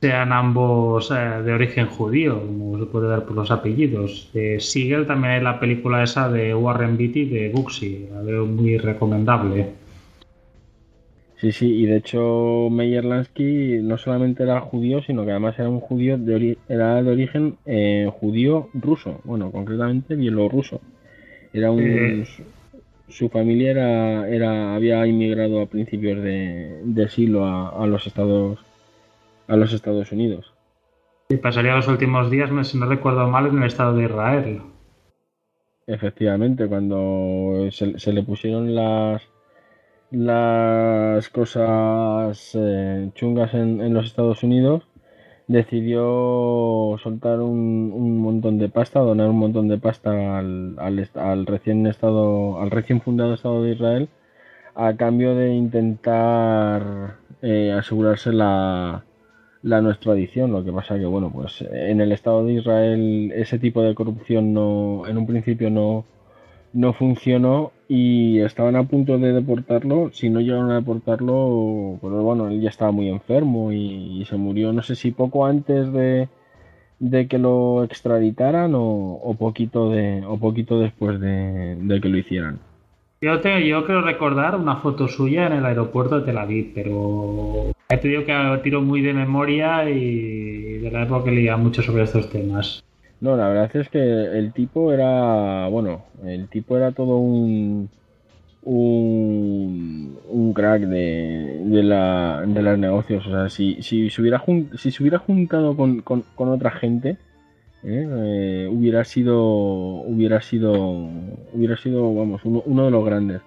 [0.00, 4.30] sean ambos eh, de origen judío, como se puede ver por los apellidos.
[4.34, 8.76] De Siegel también hay la película esa de Warren Beatty de Buxy, la veo muy
[8.76, 9.72] recomendable.
[11.40, 15.68] Sí, sí, y de hecho Meyer Lansky no solamente era judío, sino que además era
[15.68, 20.80] un judío de, de origen eh, judío ruso, bueno, concretamente bielorruso.
[21.56, 22.24] Era un, eh.
[23.08, 28.58] su familia era, era, había inmigrado a principios de, siglo a los Estados
[29.48, 30.52] a los Estados Unidos.
[31.28, 34.62] Y pasaría los últimos días, si no recuerdo mal, en el Estado de Israel.
[35.86, 39.22] Efectivamente, cuando se, le pusieron las
[40.10, 44.86] las cosas eh, chungas en, los Estados Unidos,
[45.48, 52.60] decidió soltar un, montón de pasta, donar un montón de pasta al, al, recién estado,
[52.60, 54.08] al recién fundado Estado de Israel,
[54.74, 59.04] a cambio de intentar eh, asegurarse la,
[59.62, 60.52] la nuestra adicción.
[60.52, 64.52] Lo que pasa que, bueno, pues en el Estado de Israel ese tipo de corrupción
[64.54, 66.04] no, en un principio no,
[66.76, 70.10] no funcionó y estaban a punto de deportarlo.
[70.12, 74.72] Si no llegaron a deportarlo, pues bueno, él ya estaba muy enfermo y, se murió,
[74.72, 76.28] no sé si poco antes de,
[76.98, 82.58] de que lo extraditaran o, poquito de o poquito después de, de que lo hicieran.
[83.22, 87.72] Yo, te, yo quiero recordar una foto suya en el aeropuerto de Tel Aviv, pero
[87.88, 92.02] he tenido que tiro muy de memoria y de la época que leía mucho sobre
[92.02, 92.84] estos temas.
[93.20, 97.88] No, la verdad es que el tipo era, bueno, el tipo era todo un
[98.66, 103.24] un, un crack de, de, la, de los negocios.
[103.26, 104.42] O sea, si, si, se, hubiera
[104.76, 107.16] si se hubiera juntado con, con, otra gente,
[107.84, 108.08] ¿eh?
[108.10, 110.72] Eh, hubiera sido hubiera sido
[111.52, 113.42] hubiera sido vamos uno, de los grandes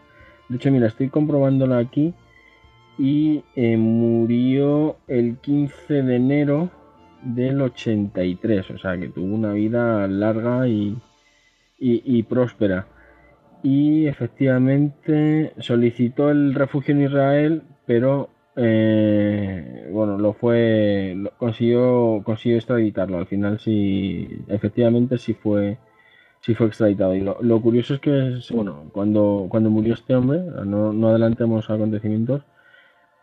[0.47, 2.13] de hecho mira estoy comprobándolo aquí
[2.97, 6.69] y eh, murió el 15 de enero
[7.23, 10.97] del 83, o sea que tuvo una vida larga y,
[11.77, 12.87] y, próspera.
[13.63, 23.17] Y efectivamente solicitó el refugio en Israel, pero eh, bueno, lo fue, consiguió, consiguió extraditarlo.
[23.17, 25.77] Al final sí, efectivamente sí fue,
[26.41, 27.15] sí fue extraditado.
[27.15, 32.43] Y lo, curioso es que, bueno, cuando, cuando murió este hombre, no, no adelantemos acontecimientos,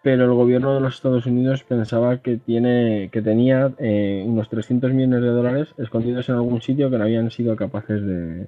[0.07, 4.93] pero el gobierno de los Estados Unidos pensaba que, tiene, que tenía eh, unos 300
[4.93, 8.47] millones de dólares escondidos en algún sitio que no habían sido capaces de,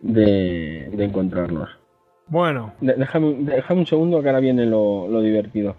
[0.00, 1.68] de, encontrarlos.
[2.28, 2.72] Bueno.
[2.80, 5.76] déjame, un segundo que ahora viene lo, divertido.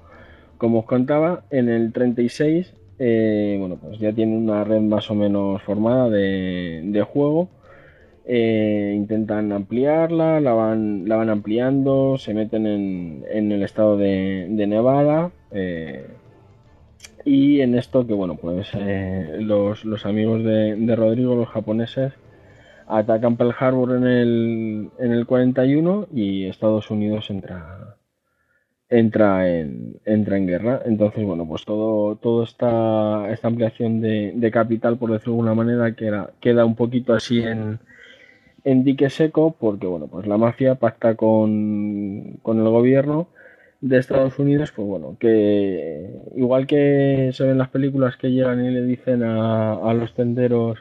[0.59, 5.15] Como os contaba, en el 36, eh, bueno, pues ya tiene una red más o
[5.15, 7.49] menos formada de, de juego
[8.27, 15.31] eh, intentan ampliarla, la van, la van ampliando, se meten en, el estado de, Nevada.
[15.51, 16.07] Eh,
[17.23, 22.13] y en esto que bueno, pues eh, los, amigos de, Rodrigo, los japoneses,
[22.87, 27.97] atacan Pearl Harbor en el, en el 41 y Estados Unidos entra
[28.89, 30.81] entra en, entra en guerra.
[30.85, 35.95] Entonces, bueno, pues todo, toda esta, esta ampliación de, capital, por decirlo de alguna manera,
[35.95, 37.79] queda, queda un poquito así en,
[38.65, 43.27] en dique seco porque bueno pues la mafia pacta con, con el gobierno
[43.79, 48.71] de Estados Unidos pues bueno que igual que se ven las películas que llegan y
[48.71, 50.79] le dicen a, los tenderos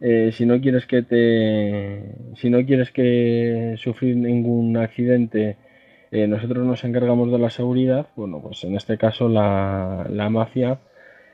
[0.00, 5.56] eh, si no quieres que te si no quieres que sufrir ningún accidente
[6.10, 10.80] eh, nosotros nos encargamos de la seguridad bueno pues en este caso la, la mafia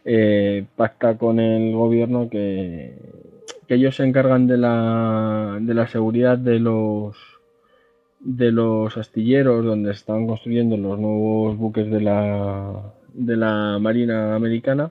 [0.05, 2.95] eh, pacta con el gobierno que
[3.69, 7.17] que ellos se encargan de la, de la seguridad de los
[8.21, 14.91] de los astilleros donde están construyendo los nuevos buques de la, de la Marina Americana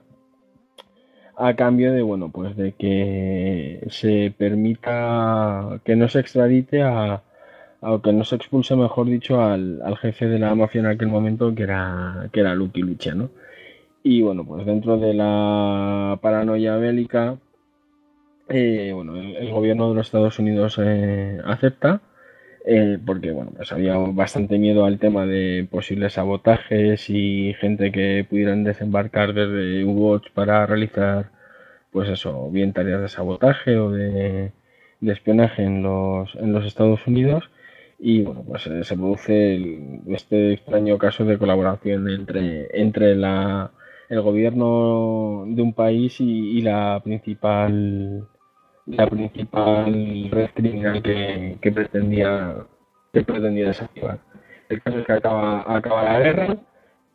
[1.36, 7.22] a cambio de bueno pues de que se permita que no se extradite a,
[8.02, 11.64] que no se expulse mejor dicho al, jefe de la mafia en aquel momento que
[11.64, 13.30] era que era Lucky Lucha ¿no?
[14.02, 17.36] y bueno pues dentro de la paranoia bélica
[18.50, 22.00] eh, bueno, el, gobierno de los Estados Unidos eh, acepta,
[22.66, 28.26] eh, porque bueno, pues había bastante miedo al tema de posibles sabotajes y gente que
[28.28, 31.30] pudieran desembarcar desde U-Boats para realizar,
[31.92, 34.52] pues eso, bien tareas de sabotaje o de,
[35.02, 37.50] espionaje en los, en los Estados Unidos.
[37.98, 43.72] Y bueno, pues se produce este extraño caso de colaboración entre, entre la,
[44.08, 48.28] el gobierno de un país y la principal
[48.88, 52.56] la principal red criminal que, pretendía
[53.12, 54.18] que pretendía desactivar.
[54.68, 56.56] El caso es que acaba, acaba la guerra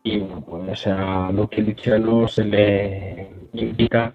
[0.04, 4.14] y pues a Lucky Luciano se le indica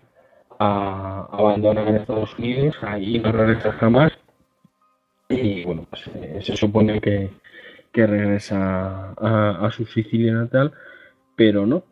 [0.59, 4.13] a abandonar Estados Unidos y no regresar jamás
[5.29, 7.31] y bueno pues eh, se supone que,
[7.95, 10.73] regresa a, a, su Sicilia natal
[11.35, 11.83] pero no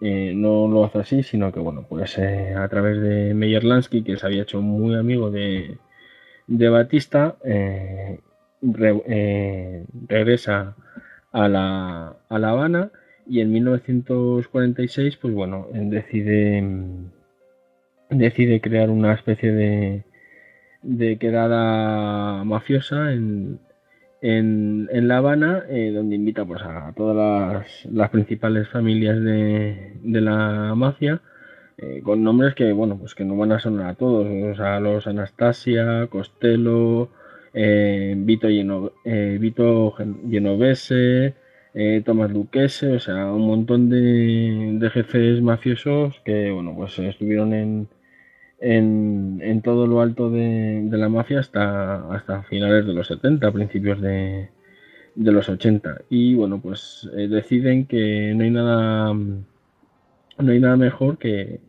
[0.00, 4.02] eh, no lo hace así, sino que bueno, pues eh, a través de Meyer Lansky,
[4.02, 5.78] que se había hecho muy amigo de,
[6.46, 8.20] de Batista, eh,
[8.62, 10.76] regresa
[11.32, 12.90] a la, a la Habana
[13.26, 16.62] y en 1946, pues bueno, decide,
[18.10, 20.04] decide crear una especie de,
[20.82, 23.60] de quedada mafiosa en,
[24.20, 31.20] en, La Habana, eh, donde invita pues, a todas las, principales familias de, la mafia,
[31.78, 35.06] eh, con nombres que, bueno, pues que no van a sonar a todos, o los
[35.06, 37.10] Anastasia, Costello,
[37.54, 39.94] eh, Vito, Vito
[40.30, 41.34] Genovese,
[42.04, 47.88] Tomás Luquese, o sea, un montón de, de jefes mafiosos que, bueno, pues estuvieron en,
[48.58, 54.48] en, todo lo alto de, la mafia hasta, hasta finales de los 70, principios de,
[55.16, 56.02] los 80.
[56.10, 59.14] Y bueno, pues eh, deciden que no hay nada
[60.38, 61.60] no hay nada mejor que,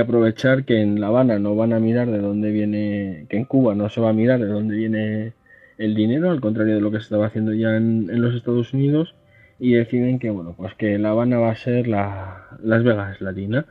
[0.00, 3.74] aprovechar que en La Habana no van a mirar de dónde viene, que en Cuba
[3.74, 5.34] no se va a mirar de dónde viene
[5.78, 9.14] el dinero, al contrario de lo que se estaba haciendo ya en, los Estados Unidos,
[9.58, 13.66] y deciden que bueno, pues que La Habana va a ser la, Las Vegas Latina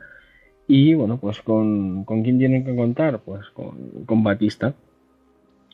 [0.74, 4.74] y bueno, pues con, con quién tienen que contar, pues con, Batista.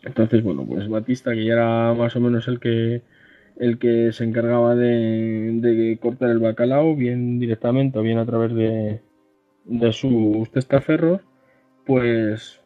[0.03, 3.03] Entonces, bueno, pues Batista, que ya era más o menos el que
[3.59, 9.01] el que se encargaba de, cortar el bacalao, bien directamente o bien a través de,
[9.67, 11.21] de sus testaferros,
[11.87, 12.61] pues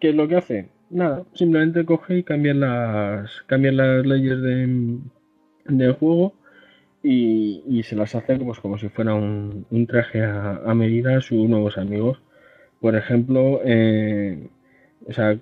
[0.00, 0.68] ¿qué es lo que hace?
[0.90, 4.98] Nada, simplemente coge y cambia las, cambia las leyes de,
[5.64, 6.34] del juego
[7.02, 11.78] y, se las hace pues, como si fuera un, traje a, medida a sus nuevos
[11.78, 12.20] amigos.
[12.80, 14.48] Por ejemplo, eh,
[15.06, 15.38] o sea,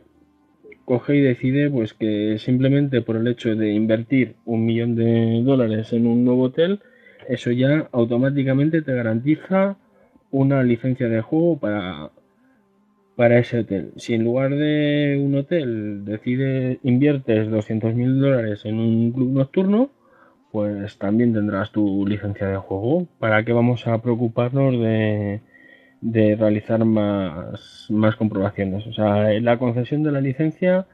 [0.85, 5.93] coge y decide pues que simplemente por el hecho de invertir un millón de dólares
[5.93, 6.81] en un nuevo hotel,
[7.29, 9.77] eso ya automáticamente te garantiza
[10.31, 12.11] una licencia de juego para,
[13.17, 13.93] para ese hotel.
[13.97, 19.91] Si en lugar de un hotel decide inviertes 200 mil dólares en un club nocturno,
[20.53, 23.07] pues también tendrás tu licencia de juego.
[23.19, 25.41] ¿Para qué vamos a preocuparnos de,
[26.37, 28.87] realizar más, más comprobaciones?
[28.87, 30.87] O sea, la concesión de la licencia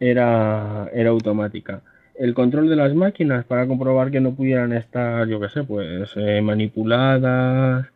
[0.00, 1.82] era, era automática.
[2.14, 6.12] El control de las máquinas para comprobar que no pudieran estar, yo qué sé, pues
[6.16, 7.88] eh, manipuladas,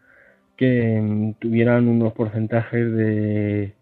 [0.56, 3.74] que tuvieran unos porcentajes de,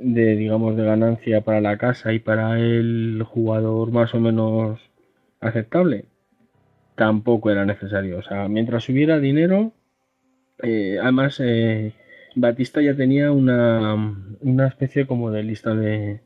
[0.00, 4.80] de, digamos, de ganancia para la casa y para el jugador más o menos
[5.40, 6.06] aceptable
[7.00, 8.18] tampoco era necesario.
[8.18, 9.72] O sea, mientras hubiera dinero,
[10.62, 11.94] eh, además eh,
[12.34, 14.06] Batista ya tenía una,
[14.42, 16.20] una, especie como de lista de,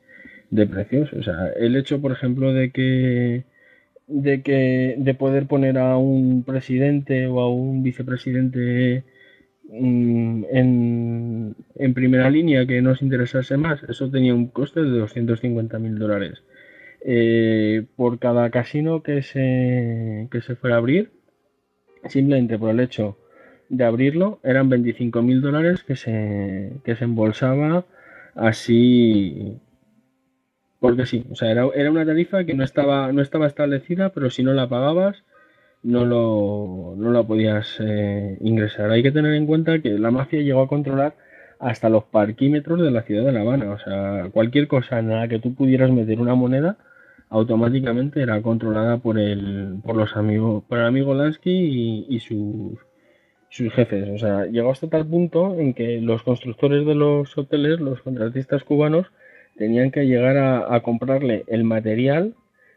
[0.50, 1.12] de, precios.
[1.12, 3.44] O sea, el hecho, por ejemplo, de que
[4.08, 9.04] de que de poder poner a un presidente o a un vicepresidente
[9.68, 15.78] mm, en, en primera línea que nos interesase más, eso tenía un coste de 250
[15.78, 16.42] mil dólares.
[17.04, 21.12] Eh, por cada casino que se, que se fuera a abrir,
[22.08, 23.18] simplemente por el hecho
[23.68, 27.84] de abrirlo, eran 25 mil dólares que se, que se embolsaba
[28.34, 29.60] así
[30.84, 34.28] porque sí, o sea, era, era, una tarifa que no estaba, no estaba establecida, pero
[34.28, 35.24] si no la pagabas,
[35.82, 38.90] no lo, no la podías eh, ingresar.
[38.90, 41.14] Hay que tener en cuenta que la mafia llegó a controlar
[41.58, 43.70] hasta los parquímetros de la ciudad de La Habana.
[43.70, 46.76] O sea, cualquier cosa en la que tú pudieras meter una moneda,
[47.34, 52.78] automáticamente era controlada por el, por los amigos, por el amigo Lansky y, sus,
[53.48, 54.08] sus jefes.
[54.10, 58.62] O sea, llegó hasta tal punto en que los constructores de los hoteles, los contratistas
[58.62, 59.08] cubanos,
[59.56, 62.34] tenían que llegar a, comprarle el material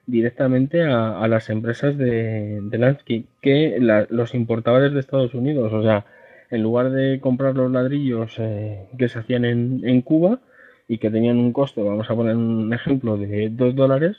[0.07, 3.77] directamente a, las empresas de, de Lansky que
[4.09, 5.71] los importaba desde Estados Unidos.
[5.71, 6.05] O sea,
[6.49, 10.39] en lugar de comprar los ladrillos eh, que se hacían en, en Cuba
[10.87, 14.17] y que tenían un costo, vamos a poner un ejemplo, de 2 dólares,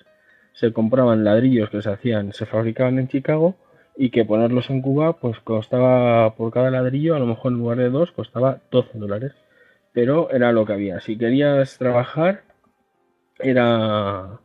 [0.58, 3.54] se compraban ladrillos que se hacían, se fabricaban en Chicago
[3.96, 7.78] y que ponerlos en Cuba pues costaba por cada ladrillo, a lo mejor en lugar
[7.78, 9.32] de dos, costaba 12 dólares.
[9.92, 10.98] Pero era lo que había.
[10.98, 12.42] Si querías trabajar,
[13.38, 14.40] era,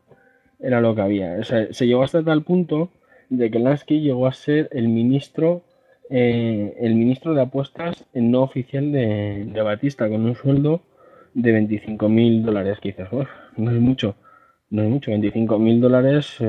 [0.60, 1.44] era lo que había.
[1.44, 2.92] se llegó hasta tal punto
[3.30, 5.64] de que Lansky llegó a ser el ministro
[6.12, 10.82] eh, el ministro de apuestas no oficial de, de Batista con un sueldo
[11.34, 13.10] de 25 mil dólares quizás.
[13.58, 14.16] no es mucho
[14.74, 16.40] no es mucho, 25 mil dólares,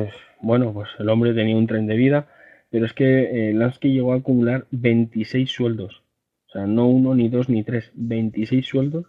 [0.40, 2.26] bueno, pues el hombre tenía un tren de vida,
[2.70, 6.02] pero es que eh, Lansky llegó a acumular 26 sueldos,
[6.48, 9.04] o sea, no uno, ni dos, ni tres, 26 sueldos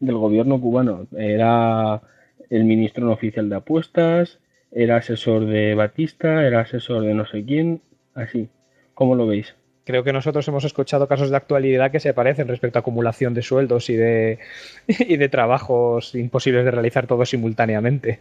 [0.00, 1.06] del gobierno cubano.
[1.14, 2.00] Era
[2.48, 4.40] el ministro no oficial de apuestas,
[4.72, 7.82] era asesor de Batista, era asesor de no sé quién,
[8.14, 8.48] así.
[8.94, 9.54] ¿Cómo lo veis?
[9.84, 13.42] Creo que nosotros hemos escuchado casos de actualidad que se parecen respecto a acumulación de
[13.42, 14.38] sueldos y de,
[14.88, 18.20] y de trabajos imposibles de realizar todos simultáneamente.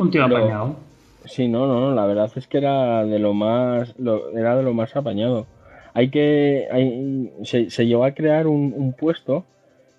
[0.00, 0.76] Un tío apañado.
[1.24, 3.96] Sí, no, no, la verdad es que era de lo más,
[4.32, 5.46] era de lo más apañado.
[5.92, 9.44] Hay que, hay, se, se llevó a crear un, puesto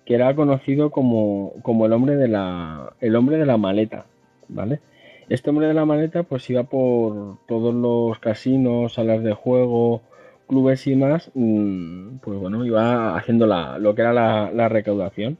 [0.06, 4.06] que era conocido como, como el hombre de la, el hombre de la maleta,
[4.48, 4.80] ¿vale?
[5.28, 10.00] Este hombre de la maleta pues iba por todos los casinos, salas de juego,
[10.48, 15.36] clubes y más, mm, pues bueno, iba haciendo la, lo que era la, recaudación.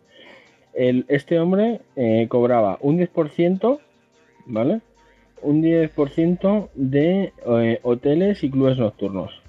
[0.74, 3.81] El, este hombre eh, cobraba un 10%
[4.51, 4.81] ¿vale?
[5.43, 9.40] Un 10% de eh, hoteles y clubes nocturnos.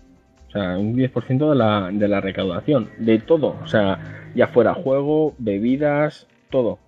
[0.48, 2.90] O sea, un 10% de la, de la recaudación.
[2.98, 3.58] De todo.
[3.64, 6.80] O sea, ya fuera juego, bebidas, todo.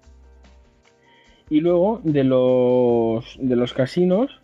[1.50, 4.42] Y luego de los, de los casinos,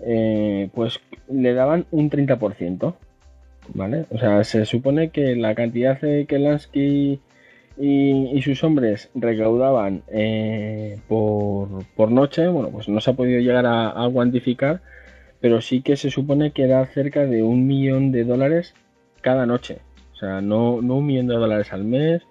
[0.00, 1.00] eh, pues
[1.30, 2.94] le daban un 30%.
[3.72, 4.04] ¿Vale?
[4.10, 7.20] O sea, se supone que la cantidad de Kelansky
[7.76, 14.08] y, sus hombres recaudaban eh, por, noche, bueno, pues no se ha podido llegar a,
[14.12, 14.80] cuantificar,
[15.40, 18.74] pero sí que se supone que era cerca de un millón de dólares
[19.20, 19.78] cada noche.
[20.12, 22.22] O sea, no, un millón de dólares al mes,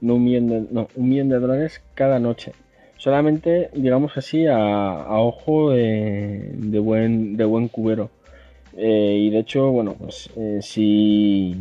[0.00, 2.52] no un millón de, no, un millón de dólares cada noche.
[2.96, 8.10] Solamente, digamos así, a, ojo de, buen, de buen cubero.
[8.76, 11.56] Eh, y de hecho, bueno, pues eh, si,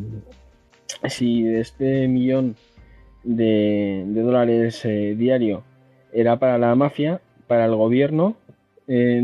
[1.07, 2.55] si de este millón
[3.27, 5.63] de, dólares eh, diario
[6.13, 8.37] era para la mafia, para el gobierno
[8.87, 9.21] eh,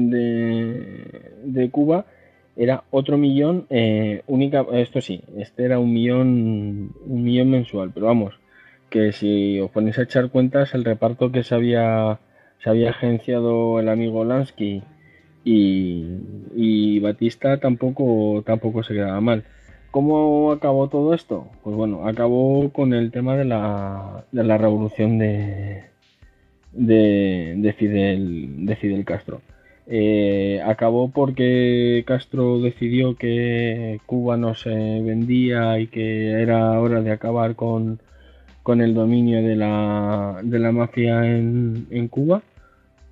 [1.44, 2.06] de, Cuba
[2.56, 8.08] era otro millón eh, única, esto sí, este era un millón, un millón mensual, pero
[8.08, 8.36] vamos,
[8.90, 12.20] que si os ponéis a echar cuentas, el reparto que se había,
[12.62, 14.84] se había agenciado el amigo Lansky
[15.46, 19.44] y, Batista tampoco, tampoco se quedaba mal.
[19.94, 21.46] ¿Cómo acabó todo esto?
[21.64, 25.84] Pues bueno, acabó con el tema de la, de la revolución de,
[26.72, 29.42] de, Fidel, de Fidel Castro.
[29.86, 37.12] Eh, acabó porque Castro decidió que Cuba no se vendía y que era hora de
[37.12, 38.00] acabar con,
[38.64, 42.42] con el dominio de la, de la mafia en, en Cuba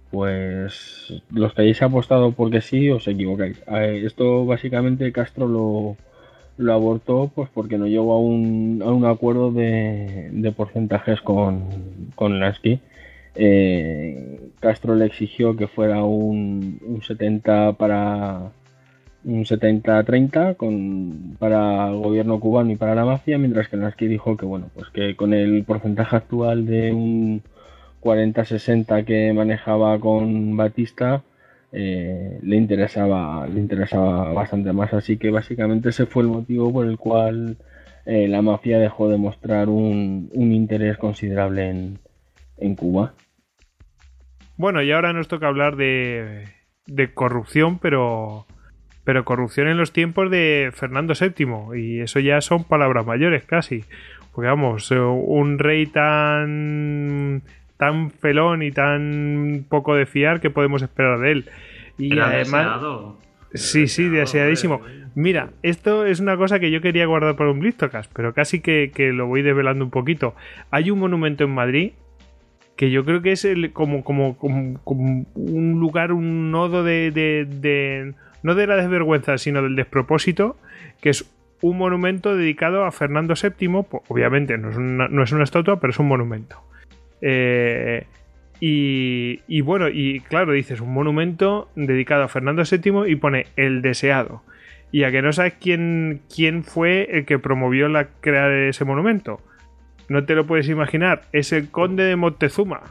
[0.10, 3.62] pues los que hayáis apostado porque sí os equivocáis.
[3.68, 5.96] Esto básicamente Castro lo,
[6.58, 11.64] lo abortó pues porque no llegó a un, a un acuerdo de, de porcentajes con,
[12.16, 12.80] con Lasky.
[13.36, 18.52] Eh, Castro le exigió que fuera un, un 70 para
[19.24, 24.36] un 70-30 con, para el gobierno cubano y para la mafia, mientras que Lasky dijo
[24.36, 27.42] que bueno, pues que con el porcentaje actual de un
[28.02, 31.22] 40-60 que manejaba con Batista
[31.72, 34.94] eh, le interesaba le interesaba bastante más.
[34.94, 37.58] Así que básicamente ese fue el motivo por el cual
[38.06, 42.00] eh, la mafia dejó de mostrar un, interés considerable en,
[42.58, 43.14] en, Cuba.
[44.58, 46.46] Bueno y ahora nos toca hablar de,
[46.88, 48.46] de corrupción pero
[49.04, 53.84] pero corrupción en los tiempos de Fernando VII y eso ya son palabras mayores casi.
[54.34, 57.44] Porque vamos un rey tan
[57.82, 61.50] tan felón y tan poco de fiar que podemos esperar de él.
[61.98, 62.80] Y además.
[63.56, 64.82] Sí, sí, deseadísimo.
[65.16, 68.92] Mira, esto es una cosa que yo quería guardar para un Blistocast, pero casi que,
[69.12, 70.36] lo voy desvelando un poquito.
[70.70, 71.94] Hay un monumento en Madrid
[72.76, 74.38] que yo creo que es el, como, como,
[74.86, 78.14] un lugar, un nodo de, de,
[78.44, 80.56] no de la desvergüenza, sino del despropósito,
[81.02, 81.26] que es
[81.62, 83.86] un monumento dedicado a Fernando VII.
[84.08, 86.62] Obviamente no es una, no es una estatua, pero es un monumento.
[87.22, 88.06] Eh,
[88.60, 94.44] y, bueno, y claro, dices un monumento dedicado a Fernando VII y pone el deseado.
[94.92, 99.42] Y a que no sabes quién, quién fue el que promovió la crear ese monumento.
[100.10, 102.82] No te lo puedes imaginar, es el conde de Montezuma.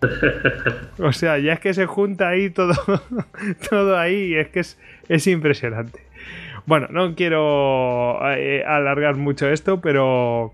[0.98, 2.74] O sea, ya es que se junta ahí todo,
[3.70, 4.78] todo ahí, es que es,
[5.08, 6.00] es impresionante.
[6.66, 10.52] Bueno, no quiero eh, alargar mucho esto, pero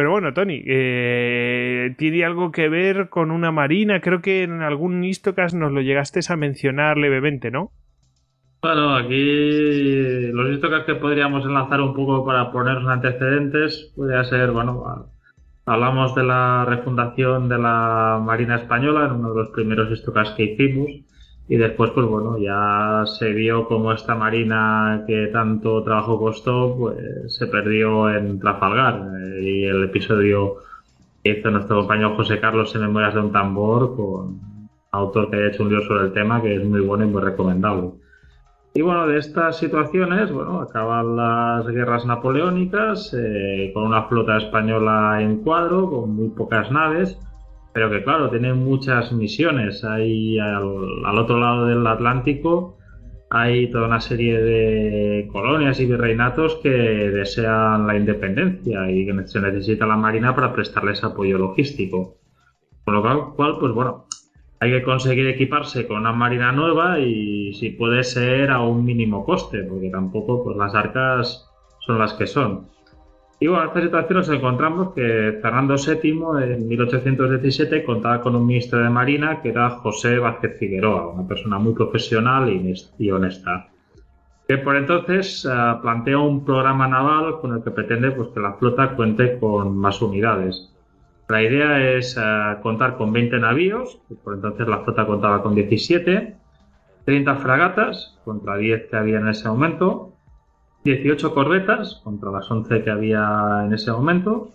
[0.00, 4.00] pero bueno, Tony, eh, tiene algo que ver con una marina.
[4.00, 7.70] Creo que en algún Istocast nos lo llegaste a mencionar levemente, ¿no?
[8.62, 15.10] Bueno, aquí los Istocast que podríamos enlazar un poco para ponernos antecedentes podría ser, bueno,
[15.66, 20.44] hablamos de la refundación de la Marina Española en uno de los primeros Istocast que
[20.44, 20.88] hicimos
[21.50, 27.34] y después, pues bueno, ya se vio como esta marina que tanto trabajo costó, pues
[27.34, 29.08] se perdió en Trafalgar.
[29.18, 30.58] Eh, y el episodio
[31.24, 34.38] que hizo nuestro compañero José Carlos en Memorias de un Tambor, con
[34.92, 37.20] autor que haya hecho un libro sobre el tema, que es muy bueno y muy
[37.20, 37.94] recomendable.
[38.72, 45.20] Y bueno, de estas situaciones, bueno, acaban las guerras napoleónicas, eh, con una flota española
[45.20, 47.18] en cuadro, con muy pocas naves
[47.72, 49.84] pero que claro, tiene muchas misiones.
[49.84, 52.76] Hay al, otro lado del Atlántico
[53.32, 59.40] hay toda una serie de colonias y virreinatos que desean la independencia y que se
[59.40, 62.16] necesita la Marina para prestarles apoyo logístico.
[62.84, 64.06] Con lo cual, pues bueno,
[64.58, 69.24] hay que conseguir equiparse con una Marina nueva y si puede ser a un mínimo
[69.24, 71.48] coste, porque tampoco pues las arcas
[71.86, 72.66] son las que son.
[73.42, 78.46] Y bueno, en esta situación nos encontramos que Fernando VII en 1817 contaba con un
[78.46, 82.50] ministro de Marina que era José Vázquez Figueroa, una persona muy profesional
[82.98, 83.70] y honesta.
[84.46, 88.52] Que por entonces eh, plantea un programa naval con el que pretende pues, que la
[88.54, 90.74] flota cuente con más unidades.
[91.28, 96.36] La idea es eh, contar con 20 navíos, por entonces la flota contaba con 17,
[97.06, 100.09] 30 fragatas contra 10 que había en ese momento,
[100.84, 104.50] 18 corbetas contra las 11 que había en ese momento,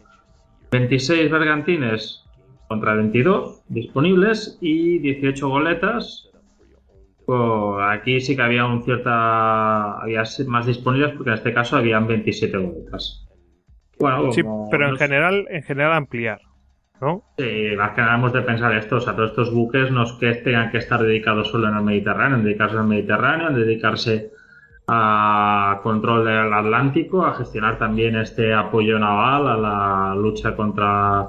[0.71, 2.23] 26 bergantines
[2.67, 6.29] contra 22 disponibles y 18 goletas.
[7.25, 12.07] Pues aquí sí que había un cierta había más disponibles porque en este caso habían
[12.07, 13.27] 27 goletas.
[13.99, 16.39] Bueno, sí, pero en general en general ampliar.
[17.01, 17.23] ¿No?
[17.37, 20.13] Sí, más que nada hemos de pensar esto, o sea, todos estos buques no es
[20.13, 24.31] que tengan que estar dedicados solo en el Mediterráneo, en dedicarse al Mediterráneo, en dedicarse
[24.87, 31.27] a control del Atlántico, a gestionar también este apoyo naval a la lucha contra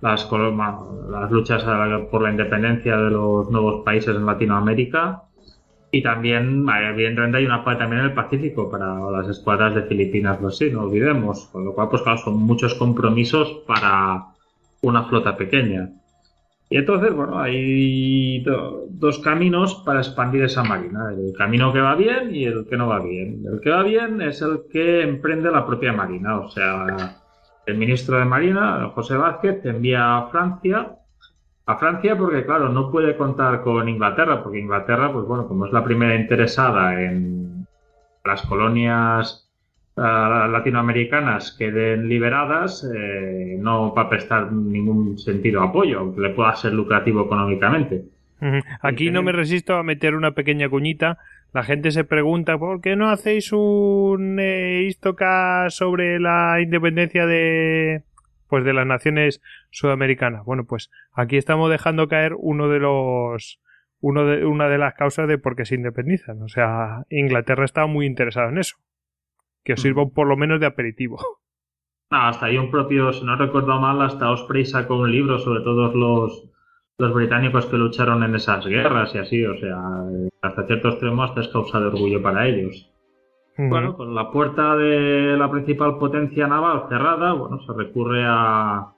[0.00, 1.64] las, las luchas
[2.10, 5.22] por la independencia de los nuevos países en Latinoamérica.
[5.90, 10.36] Y también, evidentemente, hay una parte también en el Pacífico para las escuadras de Filipinas,
[10.38, 11.46] pues sí, no olvidemos.
[11.46, 14.26] Con lo cual, pues claro, son muchos compromisos para
[14.82, 15.88] una flota pequeña.
[16.70, 18.44] Y entonces, bueno, hay
[18.90, 21.12] dos caminos para expandir esa marina.
[21.12, 23.42] El camino que va bien y el que no va bien.
[23.50, 26.40] El que va bien es el que emprende la propia marina.
[26.40, 27.16] O sea,
[27.64, 30.98] el ministro de Marina, José Vázquez, envía a Francia
[31.68, 35.72] a Francia porque, claro, no puede contar con Inglaterra, porque Inglaterra, pues bueno, como es
[35.72, 37.66] la primera interesada en
[38.24, 39.47] las colonias
[39.98, 46.72] latinoamericanas queden liberadas, eh, no va a prestar ningún sentido apoyo, aunque le pueda ser
[46.72, 48.04] lucrativo económicamente.
[48.80, 51.18] Aquí no me resisto a meter una pequeña cuñita.
[51.52, 54.90] La gente se pregunta por qué no hacéis un eh,
[55.70, 58.02] sobre la independencia de,
[58.48, 60.44] pues de las naciones sudamericanas.
[60.44, 63.60] Bueno, pues aquí estamos dejando caer uno de los
[64.00, 66.42] uno de, una de las causas de por qué se independizan.
[66.42, 68.76] O sea, Inglaterra está muy interesada en eso.
[69.64, 71.18] Que os sirva por lo menos de aperitivo.
[72.10, 75.94] hasta ahí un propio, si no recuerdo mal, hasta Osprey sacó un libro sobre todos
[75.94, 76.48] los,
[76.98, 79.44] los británicos que lucharon en esas guerras y así.
[79.44, 79.78] O sea,
[80.42, 82.90] hasta cierto extremo hasta es causa de orgullo para ellos.
[83.60, 88.92] Bueno, con la puerta de la principal potencia naval cerrada, bueno, se recurre a,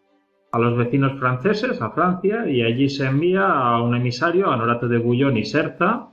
[0.52, 4.86] a los vecinos franceses, a Francia, y allí se envía a un emisario, a Norato
[4.86, 6.09] de Bouillon y Serta,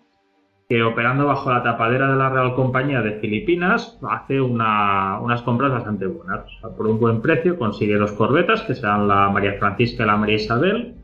[0.69, 6.07] que operando bajo la tapadera de la Real Compañía de Filipinas, hace unas compras bastante
[6.07, 6.45] buenas.
[6.75, 10.35] por un buen precio consigue dos corbetas, que serán la María Francisca y la María
[10.35, 10.95] Isabel,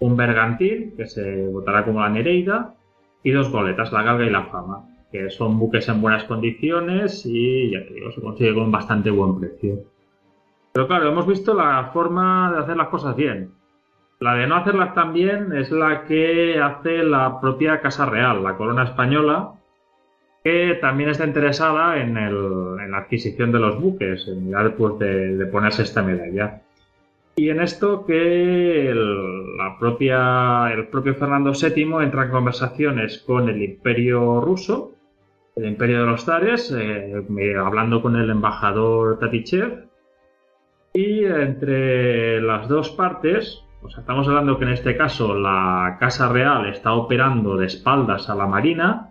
[0.00, 2.74] un bergantín, que se votará como la Nereida,
[3.22, 7.70] y dos goletas, la Galga y la Fama que son buques en buenas condiciones y
[7.70, 9.84] ya te digo, se consigue con bastante buen precio.
[10.72, 13.52] Pero claro, hemos visto la forma de hacer las cosas bien.
[14.22, 18.56] La de no hacerlas tan bien es la que hace la propia Casa Real, la
[18.56, 19.54] corona española,
[20.44, 25.82] que también está interesada en, la adquisición de los buques, en mirar pues, de, ponerse
[25.82, 26.62] esta medalla.
[27.34, 33.60] Y en esto que la propia, el propio Fernando VII entra en conversaciones con el
[33.60, 34.92] imperio ruso
[35.56, 37.24] el Imperio de los Zares, eh,
[37.58, 39.88] hablando con el embajador Tatichev.
[40.94, 46.66] Y entre las dos partes, pues estamos hablando que en este caso la Casa Real
[46.66, 49.10] está operando de espaldas a la Marina,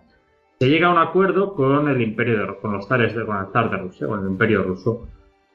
[0.58, 3.52] se llega a un acuerdo con el Imperio de, con los zares de, con el
[3.52, 5.08] zar de Rusia, con el Imperio ruso,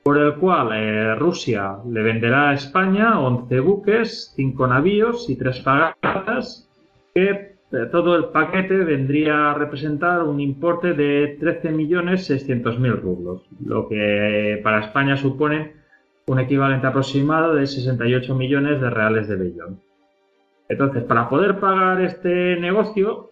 [0.03, 5.63] por el cual eh, Rusia le venderá a España 11 buques, 5 navíos y 3
[5.63, 6.69] fragatas
[7.13, 7.57] que
[7.91, 15.17] todo el paquete vendría a representar un importe de 13.600.000 rublos, lo que para España
[15.17, 15.73] supone
[16.27, 19.79] un equivalente aproximado de 68 millones de reales de bellón.
[20.69, 23.31] Entonces, para poder pagar este negocio,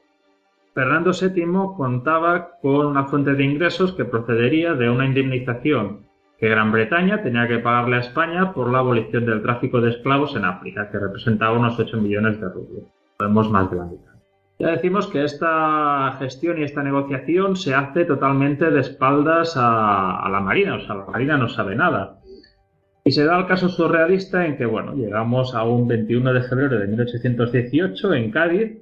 [0.73, 6.05] Fernando VII contaba con una fuente de ingresos que procedería de una indemnización
[6.37, 10.35] que Gran Bretaña tenía que pagarle a España por la abolición del tráfico de esclavos
[10.35, 12.83] en África, que representaba unos 8 millones de rublos.
[13.17, 14.11] Podemos más de la mitad.
[14.59, 20.39] Ya decimos que esta gestión y esta negociación se hace totalmente de espaldas a, la
[20.39, 22.19] Marina, o sea, la Marina no sabe nada.
[23.07, 26.79] Y se da el caso surrealista en que, bueno, llegamos a un 21 de febrero
[26.79, 28.79] de 1818 en Cádiz,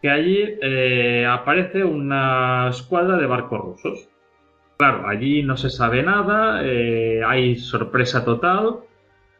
[0.00, 4.08] que allí eh, aparece una escuadra de barcos rusos.
[4.78, 8.76] Claro, allí no se sabe nada, eh, hay sorpresa total,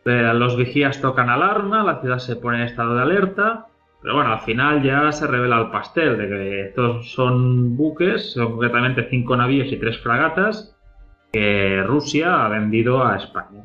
[0.04, 3.68] eh, los vigías tocan alarma, la ciudad se pone en estado de alerta,
[4.02, 8.52] pero bueno, al final ya se revela el pastel de que estos son buques, son
[8.52, 10.76] concretamente cinco navíos y tres fragatas
[11.32, 13.64] que Rusia ha vendido a España.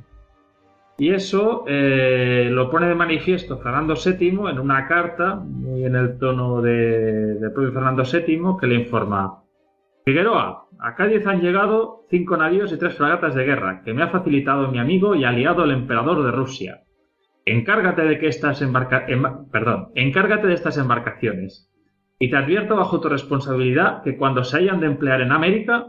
[1.00, 6.20] Y eso eh, lo pone de manifiesto Fernando VII en una carta, muy en el
[6.20, 9.42] tono de, del propio Fernando VII, que le informa:
[10.04, 14.10] Figueroa, a Cádiz han llegado cinco navíos y tres fragatas de guerra, que me ha
[14.10, 16.82] facilitado mi amigo y aliado el emperador de Rusia.
[17.46, 18.62] Encárgate de que estas
[19.52, 21.72] perdón, encárgate de estas embarcaciones.
[22.20, 25.88] Y te advierto bajo tu responsabilidad que cuando se hayan de emplear en América,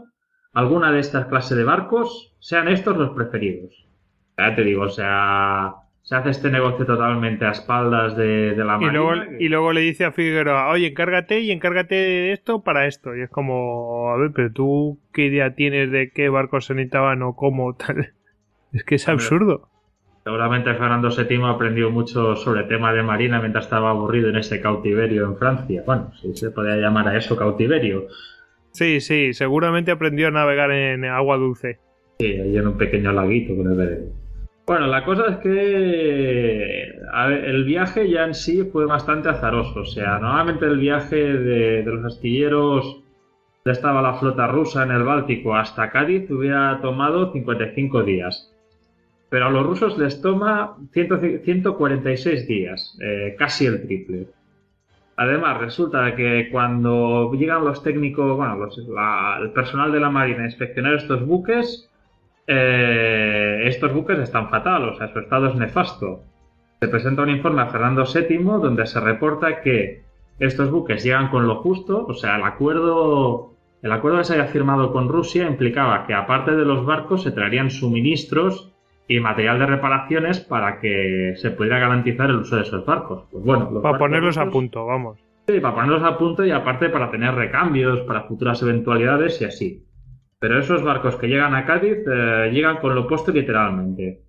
[0.53, 3.90] alguna de estas clases de barcos, sean estos los preferidos.
[4.49, 8.85] Ya te digo, o sea, se hace este negocio totalmente a espaldas de, la y
[8.91, 13.15] Luego, Y luego le dice a Figueroa, oye, encárgate y encárgate de esto para esto.
[13.15, 17.21] Y es como, a ver, pero tú, ¿qué idea tienes de qué barcos se necesitaban
[17.21, 18.13] o cómo tal?
[18.73, 19.67] Es que es absurdo.
[20.23, 24.61] Seguramente Fernando VII aprendió mucho sobre el tema de marina mientras estaba aburrido en ese
[24.61, 25.83] cautiverio en Francia.
[25.85, 28.07] Bueno, si se podía llamar a eso cautiverio.
[28.71, 31.79] Sí, sí, seguramente aprendió a navegar en agua dulce.
[32.19, 33.77] Sí, ahí en un pequeño laguito con el
[34.71, 36.93] Bueno, la cosa es que
[37.45, 39.81] el viaje ya en sí fue bastante azaroso.
[39.81, 43.03] O sea, normalmente el viaje de, los astilleros
[43.65, 48.49] de estaba la flota rusa en el Báltico hasta Cádiz hubiera tomado 55 días.
[49.29, 54.27] Pero a los rusos les toma 146 días, eh, casi el triple.
[55.17, 58.69] Además, resulta que cuando llegan los técnicos, bueno,
[59.41, 61.90] el personal de la Marina a inspeccionar estos buques,
[62.47, 66.23] eh, estos buques están fatal, o sea, su estado es nefasto.
[66.79, 70.03] Se presenta un informe a Fernando VII donde se reporta que
[70.39, 73.53] estos buques llegan con lo justo, o sea, el acuerdo,
[73.83, 77.31] el acuerdo que se había firmado con Rusia implicaba que aparte de los barcos se
[77.31, 78.71] traerían suministros
[79.07, 83.25] y material de reparaciones para que se pudiera garantizar el uso de esos barcos.
[83.31, 85.19] Pues bueno, para ponerlos a punto, vamos.
[85.47, 89.83] Sí, para ponerlos a punto y aparte para tener recambios, para futuras eventualidades y así.
[90.41, 94.23] Pero esos barcos que llegan a Cádiz eh, llegan con lo puesto literalmente.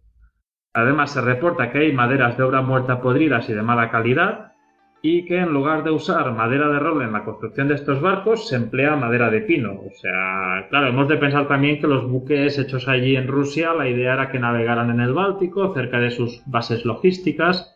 [0.75, 4.53] Además, se reporta que hay maderas de obra muerta podridas y de mala calidad
[5.01, 8.47] y que en lugar de usar madera de roble en la construcción de estos barcos,
[8.47, 9.73] se emplea madera de pino.
[9.73, 13.89] O sea, claro, hemos de pensar también que los buques hechos allí en Rusia, la
[13.89, 17.75] idea era que navegaran en el Báltico, cerca de sus bases logísticas.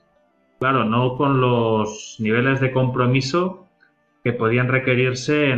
[0.61, 3.66] Claro, no con los niveles de compromiso
[4.27, 5.55] que podían requerirse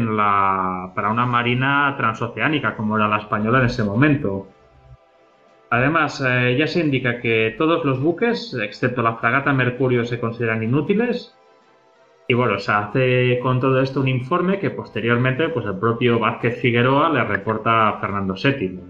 [0.94, 4.46] para una marina transoceánica como era la española en ese momento.
[5.70, 10.62] Además, eh, ya se indica que todos los buques, excepto la fragata Mercurio, se consideran
[10.62, 11.34] inútiles.
[12.28, 16.60] Y bueno, se hace con todo esto un informe que posteriormente pues, el propio Vázquez
[16.60, 18.80] Figueroa le reporta a Fernando VII.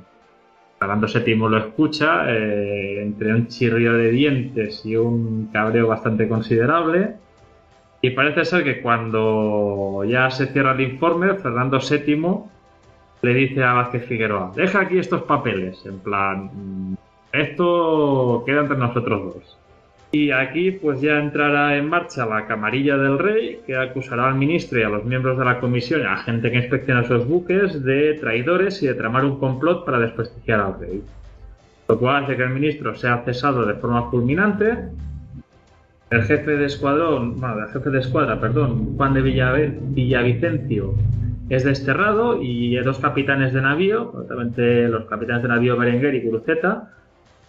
[0.81, 7.28] Fernando VII lo escucha eh, entre un chirrido de dientes y un cabreo bastante considerable
[8.01, 12.45] y parece ser que cuando ya se cierra el informe, Fernando VII
[13.23, 16.95] le dice a Vázquez Figueroa, deja aquí estos papeles, en plan, mm,
[17.33, 19.59] esto queda entre nosotros dos.
[20.11, 24.79] Y aquí pues ya entrará en marcha la camarilla del rey, que acusará al ministro
[24.79, 28.15] y a los miembros de la comisión a la gente que inspecciona esos buques de
[28.15, 31.03] traidores y de tramar un complot para desprestigiar al rey.
[31.89, 34.79] Lo cual hace que el ministro sea cesado de forma fulminante
[36.11, 40.95] el jefe de escuadrón, bueno, el jefe de escuadra, perdón, Juan de Villavicencio,
[41.51, 46.91] es desterrado y dos capitanes de navío, los capitanes de navío Berenguer y Guruceta,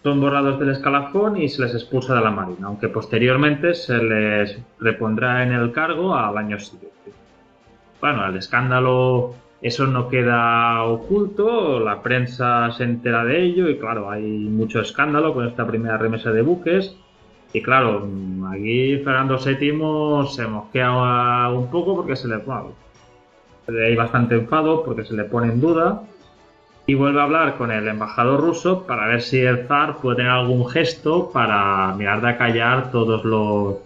[0.03, 4.57] son borrados del escalafón y se les expulsa de la marina, aunque posteriormente se les
[4.79, 7.11] repondrá en el cargo al año siguiente.
[7.99, 14.09] Bueno, el escándalo, eso no queda oculto, la prensa se entera de ello y claro,
[14.09, 16.95] hay mucho escándalo con esta primera remesa de buques
[17.51, 18.07] y claro,
[18.51, 22.73] aquí Fernando VII se mosquea un poco porque se le bueno,
[23.67, 26.03] hay bastante enfado porque se le pone en duda
[26.85, 30.31] y vuelve a hablar con el embajador ruso para ver si el zar puede tener
[30.31, 33.77] algún gesto para mirar de acallar todos los,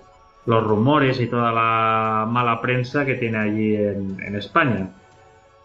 [0.46, 4.90] rumores y toda la mala prensa que tiene allí en, en, España.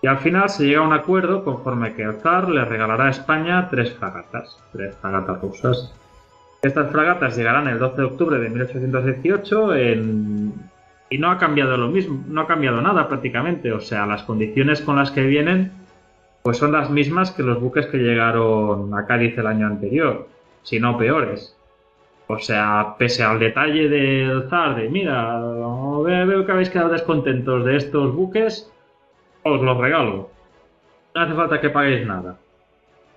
[0.03, 3.11] Y al final se llega a un acuerdo conforme que el zar le regalará a
[3.11, 5.95] España tres fragatas, tres fragatas rusas.
[6.63, 9.79] Estas fragatas llegarán el 12 de octubre de 1818
[11.11, 13.73] y no ha cambiado lo mismo, no ha cambiado nada prácticamente.
[13.73, 15.73] O sea, las condiciones con las que vienen
[16.43, 20.29] pues son las mismas que los buques que llegaron a Cádiz el año anterior,
[20.63, 21.55] si no peores.
[22.27, 27.77] O sea, pese al detalle del zar de, mira, veo que habéis quedado descontentos de
[27.77, 28.71] estos buques,
[29.43, 30.31] os los regalo.
[31.15, 32.39] No hace falta que paguéis nada.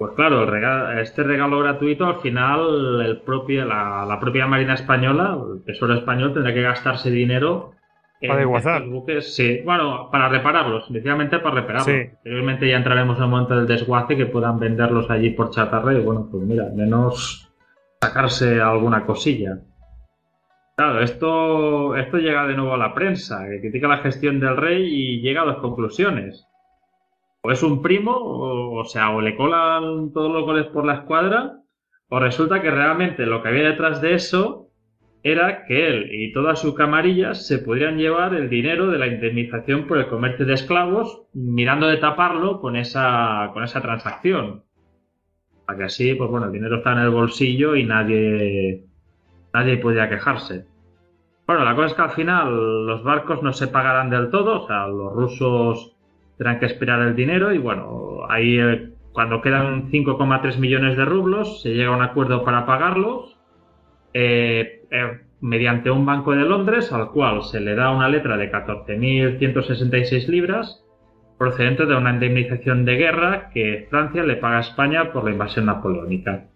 [0.01, 0.51] Pues claro,
[0.99, 6.51] este regalo gratuito al final el propio, la, propia Marina Española, el Tesoro Español, tendrá
[6.55, 7.73] que gastarse dinero
[8.19, 8.87] para desguazar.
[8.87, 11.85] buques, sí, bueno, para repararlos, inicialmente para repararlos.
[11.85, 12.67] Sí.
[12.67, 16.27] ya entraremos en el momento del desguace que puedan venderlos allí por chatarra y bueno,
[16.31, 17.53] pues mira, menos
[18.01, 19.59] sacarse alguna cosilla.
[20.77, 24.83] Claro, esto, esto llega de nuevo a la prensa, que critica la gestión del rey
[24.83, 26.47] y llega a dos conclusiones
[27.41, 31.57] o es un primo, o, sea, o le colan todos los goles por la escuadra,
[32.09, 34.67] o resulta que realmente lo que había detrás de eso
[35.23, 39.87] era que él y toda su camarilla se podrían llevar el dinero de la indemnización
[39.87, 44.63] por el comercio de esclavos, mirando de taparlo con esa, con esa transacción.
[45.65, 48.85] Para que así, pues bueno, el dinero está en el bolsillo y nadie,
[49.53, 50.65] nadie podía quejarse.
[51.47, 54.67] Bueno, la cosa es que al final los barcos no se pagarán del todo, o
[54.67, 55.97] sea, los rusos
[56.41, 61.61] tendrán que esperar el dinero y bueno, ahí eh, cuando quedan 5,3 millones de rublos
[61.61, 63.37] se llega a un acuerdo para pagarlos
[64.15, 68.51] eh, eh, mediante un banco de Londres al cual se le da una letra de
[68.51, 70.83] 14.166 libras
[71.37, 75.67] procedente de una indemnización de guerra que Francia le paga a España por la invasión
[75.67, 76.47] napoleónica.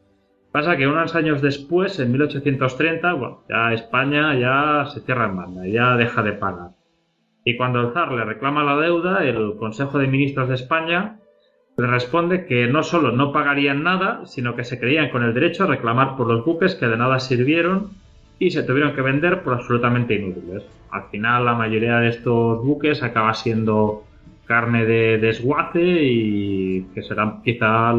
[0.52, 5.68] Pasa que unos años después, en 1830, bueno, ya España ya se cierra en banda,
[5.68, 6.72] ya deja de pagar.
[7.46, 11.20] Y cuando el zar le reclama la deuda, el Consejo de Ministros de España
[11.78, 15.64] le responde que no solo no pagarían nada, sino que se creían con el derecho
[15.64, 17.92] a reclamar por los buques que de nada sirvieron
[18.40, 20.64] y se tuvieron que vender por absolutamente inútiles.
[20.90, 24.06] Al final la mayoría de estos buques acaba siendo
[24.46, 27.94] carne de desguace y que serán quizá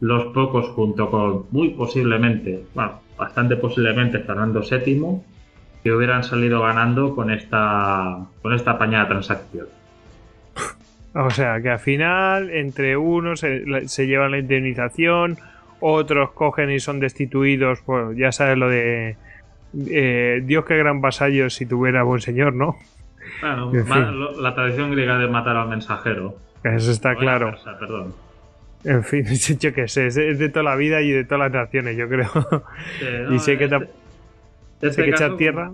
[0.00, 5.22] los pocos junto con muy posiblemente, bueno, bastante posiblemente Fernando VII,
[5.84, 9.66] que hubieran salido ganando con esta, con esta apañada transacción.
[11.14, 15.36] O sea, que al final entre unos se, llevan la indemnización,
[15.80, 19.16] otros cogen y son destituidos, pues ya sabes lo de
[19.90, 22.76] eh, Dios que gran vasallo si tuviera buen señor, ¿no?
[23.42, 26.36] Bueno, la tradición griega de matar al mensajero.
[26.64, 27.54] Eso está claro.
[27.78, 28.14] perdón.
[28.84, 29.24] En fin,
[29.60, 32.30] yo qué sé, es de toda la vida y de todas las naciones, yo creo.
[33.30, 33.88] y sé que, este,
[34.80, 35.72] este echar tierra.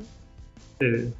[0.78, 1.12] Sí,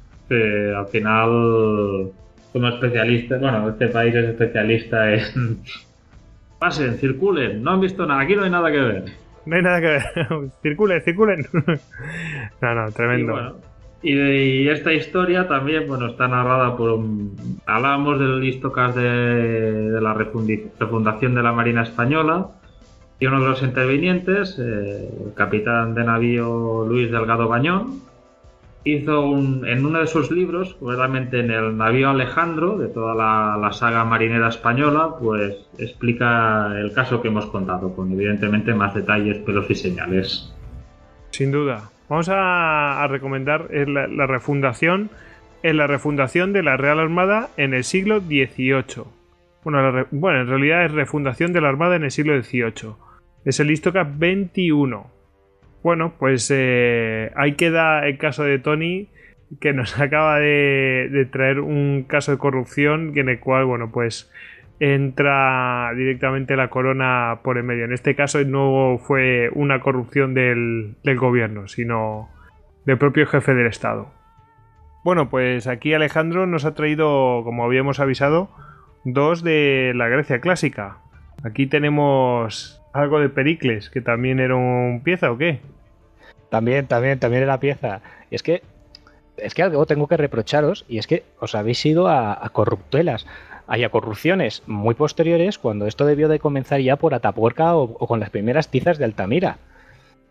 [0.75, 2.11] al final,
[2.53, 5.59] como especialista, bueno, este país es especialista en.
[6.59, 9.05] Pasen, circulen, no han visto nada, aquí no hay nada que ver.
[9.47, 10.03] No hay nada que ver,
[10.61, 11.45] circulen, circulen.
[12.61, 13.59] no, no, tremendo.
[14.03, 17.35] Y, esta historia también, bueno, está narrada por un...
[17.65, 22.47] Hablábamos del histocast de, la refundación de la Marina Española
[23.21, 28.01] y uno de los intervinientes, eh, el capitán de navío Luis Delgado Bañón,
[28.83, 33.71] hizo un, en uno de sus libros, realmente en el navío Alejandro, de toda la,
[33.73, 39.69] saga marinera española, pues explica el caso que hemos contado, con evidentemente más detalles, pelos
[39.69, 40.51] y señales.
[41.29, 41.91] Sin duda.
[42.09, 45.11] Vamos a, recomendar la, refundación,
[45.61, 49.03] en la refundación de la Real Armada en el siglo XVIII.
[49.63, 52.95] Bueno, bueno, en realidad es refundación de la Armada en el siglo XVIII.
[53.43, 55.09] Es el Istoca 21.
[55.83, 59.09] Bueno, pues eh, ahí queda el caso de Tony,
[59.59, 64.31] que nos acaba de, traer un caso de corrupción en el cual, bueno, pues
[64.79, 67.85] entra directamente la corona por en medio.
[67.85, 72.29] En este caso no fue una corrupción del, gobierno, sino
[72.85, 74.11] del propio jefe del Estado.
[75.03, 78.49] Bueno, pues aquí Alejandro nos ha traído, como habíamos avisado,
[79.03, 80.97] dos de la Grecia clásica.
[81.43, 85.59] Aquí tenemos algo de Pericles, que también era un pieza o qué?
[86.49, 88.01] También, también, también era pieza.
[88.29, 88.61] Y es que
[89.37, 93.25] es que algo tengo que reprocharos y es que os habéis ido a, a corruptelas
[93.71, 98.29] haya corrupciones muy posteriores cuando esto debió de comenzar ya por Atapuerca o, con las
[98.29, 99.59] primeras tizas de Altamira.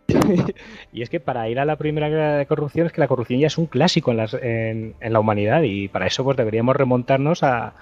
[0.92, 3.56] y es que para ir a la primera corrupción es que la corrupción ya es
[3.56, 7.72] un clásico en, la humanidad y para eso pues deberíamos remontarnos a,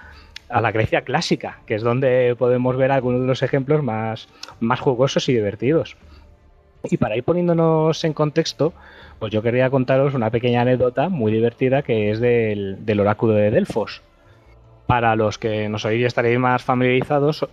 [0.49, 4.27] la Grecia clásica, que es donde podemos ver algunos de los ejemplos más,
[4.59, 5.95] más jugosos y divertidos.
[6.83, 8.73] Y para ir poniéndonos en contexto,
[9.19, 13.51] pues yo quería contaros una pequeña anécdota muy divertida que es del, del oráculo de
[13.51, 14.01] Delfos.
[14.87, 17.47] Para los que nos oís estaréis más familiarizados,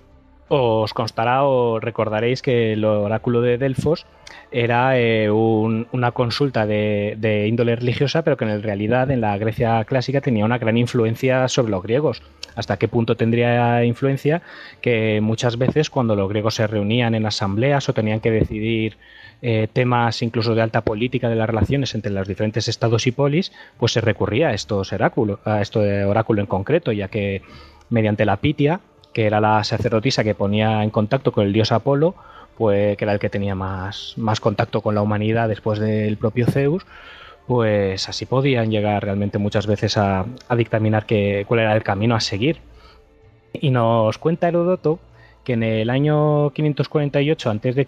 [0.49, 4.07] os constará o recordaréis que el oráculo de Delfos
[4.53, 10.21] era eh, una consulta de, índole religiosa, pero que en realidad en la Grecia clásica
[10.21, 12.23] tenía una gran influencia sobre los griegos.
[12.55, 14.43] ¿Hasta qué punto tendría influencia?
[14.81, 18.97] Que muchas veces cuando los griegos se reunían en asambleas o tenían que decidir
[19.43, 23.53] eh, temas incluso de alta política de las relaciones entre los diferentes estados y polis,
[23.79, 27.43] pues se recurría a estos oráculos, a esto de oráculo en concreto, ya que
[27.91, 28.81] mediante la Pitia,
[29.17, 32.15] que era la sacerdotisa que ponía en contacto con el dios Apolo,
[32.59, 36.45] pues que era el que tenía más, más contacto con la humanidad después del propio
[36.45, 36.85] Zeus,
[37.47, 42.21] pues así podían llegar realmente muchas veces a, dictaminar que, cuál era el camino a
[42.21, 42.59] seguir.
[43.55, 44.99] Y nos cuenta Herodoto
[45.45, 47.87] que en el año 548 a.C.,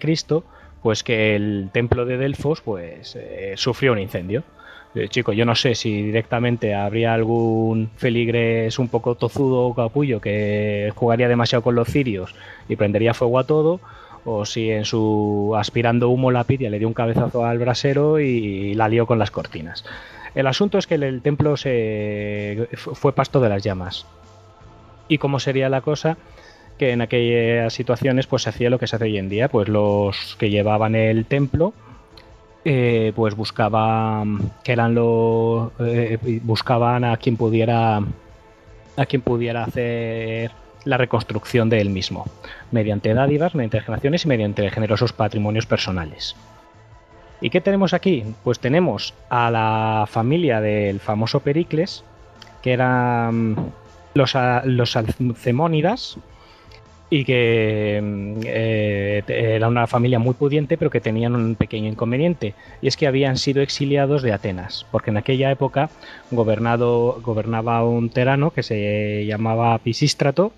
[0.81, 4.41] pues que el templo de Delfos pues eh, sufrió un incendio.
[4.95, 10.19] Eh, chico, yo no sé si directamente habría algún feligres un poco tozudo o capullo
[10.19, 12.33] que jugaría demasiado con los cirios
[12.67, 13.79] y prendería fuego a todo,
[14.25, 18.73] o si en su aspirando humo la pidia le dio un cabezazo al brasero y
[18.73, 19.85] la lió con las cortinas.
[20.33, 24.05] El asunto es que el, templo se fue pasto de las llamas.
[25.07, 26.17] ¿Y cómo sería la cosa?
[26.77, 29.67] que en aquellas situaciones pues se hacía lo que se hace hoy en día, pues
[29.67, 31.73] los que llevaban el templo
[32.65, 38.01] eh, pues buscaban que eran los eh, buscaban a quien pudiera
[38.97, 40.51] a quien pudiera hacer
[40.83, 42.25] la reconstrucción de él mismo
[42.71, 46.35] mediante dádivas, mediante generaciones y mediante generosos patrimonios personales.
[47.41, 48.25] ¿Y qué tenemos aquí?
[48.43, 52.03] Pues tenemos a la familia del famoso Pericles,
[52.61, 53.71] que eran
[54.13, 54.33] los,
[54.65, 56.17] los alcemónidas,
[57.09, 62.53] y que mm, eh, era una familia muy pudiente, pero que tenían un pequeño inconveniente,
[62.81, 65.89] y es que habían sido exiliados de Atenas, porque en aquella época
[66.31, 70.53] gobernado, gobernaba un terano que se llamaba Pisístrato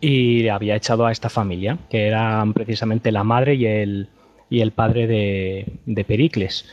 [0.00, 4.08] y había echado a esta familia, que eran precisamente la madre y el,
[4.48, 6.66] y el padre de, de Pericles.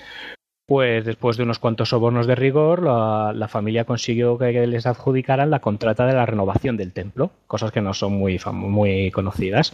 [0.68, 5.62] Pues después de unos cuantos sobornos de rigor, la, familia consiguió que les adjudicaran la
[5.62, 9.74] contrata de la renovación del templo, cosas que no son muy, muy conocidas.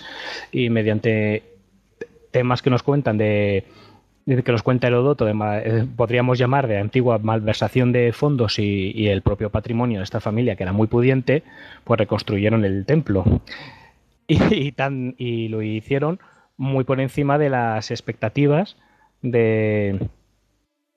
[0.51, 1.41] Y mediante
[2.29, 3.65] temas que nos cuentan de,
[4.27, 9.49] que nos cuenta Herodoto, eh, podríamos llamar de antigua malversación de fondos y, el propio
[9.49, 11.41] patrimonio de esta familia, que era muy pudiente,
[11.85, 13.23] pues reconstruyeron el templo.
[14.25, 16.19] Y, tan, y lo hicieron
[16.55, 18.77] muy por encima de las expectativas
[19.21, 19.99] de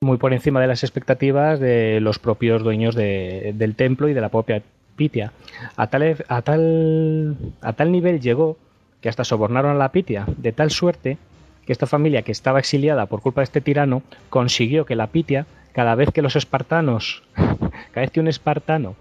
[0.02, 4.28] muy por encima de las expectativas de los propios dueños del templo y de la
[4.28, 4.62] propia
[4.94, 5.32] Pitia.
[5.76, 8.56] A tal, e, a, tal, a tal nivel llegó
[9.00, 11.18] que hasta sobornaron a la Pitia, de tal suerte
[11.64, 15.46] que esta familia que estaba exiliada por culpa de este tirano consiguió que la Pitia,
[15.72, 18.96] cada vez que los espartanos, cada vez que un espartano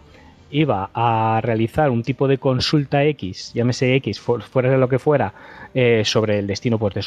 [0.56, 5.34] iba a realizar un tipo de consulta X, llámese X, fuera de lo que fuera,
[5.74, 7.02] eh, sobre el destino pues, de,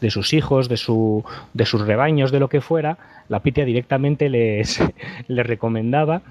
[0.00, 2.98] de sus hijos, de, su, de sus rebaños, de lo que fuera,
[3.28, 4.80] la Pitia directamente les,
[5.26, 6.22] les recomendaba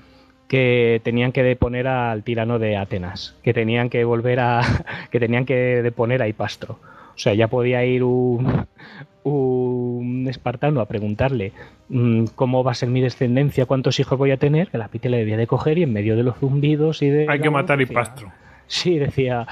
[0.47, 4.61] que tenían que deponer al tirano de Atenas, que tenían que volver a,
[5.11, 6.79] que tenían que deponer a Hipastro.
[7.15, 8.67] O sea, ya podía ir un,
[9.23, 11.53] un espartano a preguntarle
[11.89, 15.09] mm, cómo va a ser mi descendencia, cuántos hijos voy a tener, que la Pitia
[15.09, 17.27] le debía de coger y en medio de los zumbidos y de...
[17.29, 18.31] Hay que matar a Hipastro.
[18.67, 19.45] Sí, decía,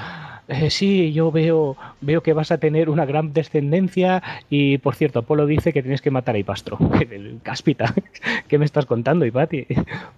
[0.48, 5.20] eh, sí, yo veo, veo que vas a tener una gran descendencia y, por cierto,
[5.20, 6.78] Apolo dice que tienes que matar a Hipastro.
[7.42, 7.94] Cáspita,
[8.48, 9.66] ¿qué me estás contando, Hipati?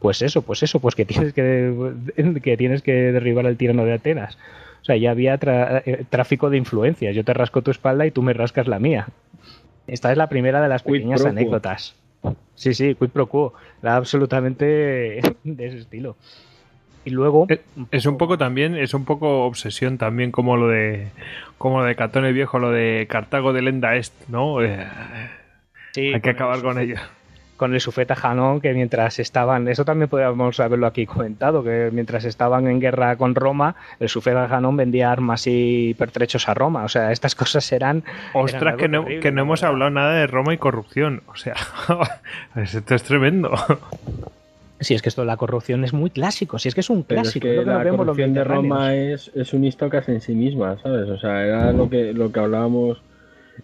[0.00, 1.92] Pues eso, pues eso, pues que tienes que,
[2.42, 4.36] que, tienes que derribar al tirano de Atenas.
[4.86, 7.12] O sea, ya había eh, tráfico de influencias.
[7.12, 9.08] Yo te rasco tu espalda y tú me rascas la mía.
[9.88, 11.96] Esta es la primera de las pequeñas anécdotas.
[12.54, 13.52] Sí, sí, quid pro quo.
[13.82, 16.14] Era absolutamente de ese estilo.
[17.04, 17.48] Y luego.
[17.90, 21.08] Es, un poco también, es un poco obsesión también como lo de.
[21.58, 24.62] como lo de Catón el Viejo, lo de Cartago de Lenda Est, ¿no?
[24.62, 24.86] Eh,
[25.96, 26.94] hay que acabar con ello
[27.56, 32.24] con el sufeta Janón, que mientras estaban, eso también podríamos haberlo aquí comentado, que mientras
[32.24, 36.84] estaban en guerra con Roma, el sufeta Janón vendía armas y pertrechos a Roma.
[36.84, 38.04] O sea, estas cosas eran.
[38.34, 41.22] Ostras, que, no, que no hemos hablado nada de Roma y corrupción.
[41.26, 41.54] O sea,
[42.56, 43.52] esto es tremendo.
[44.80, 47.02] Si es que esto de la corrupción es muy clásico, si es que es un
[47.02, 47.48] clásico.
[47.48, 51.08] Es que la corrupción de Roma es, es un histocas en sí misma, ¿sabes?
[51.08, 53.00] O sea, era lo que, lo que hablábamos,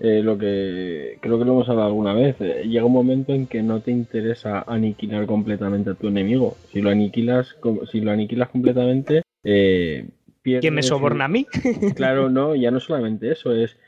[0.01, 2.37] eh, lo que creo que lo hemos hablado alguna vez.
[2.41, 6.57] Eh, llega un momento en que no te interesa aniquilar completamente a tu enemigo.
[6.73, 7.57] Si lo aniquilas,
[7.91, 10.07] si lo aniquilas completamente, eh,
[10.43, 11.47] ¿Quién me soborna a mí?
[11.95, 13.79] claro, no, ya no solamente eso, es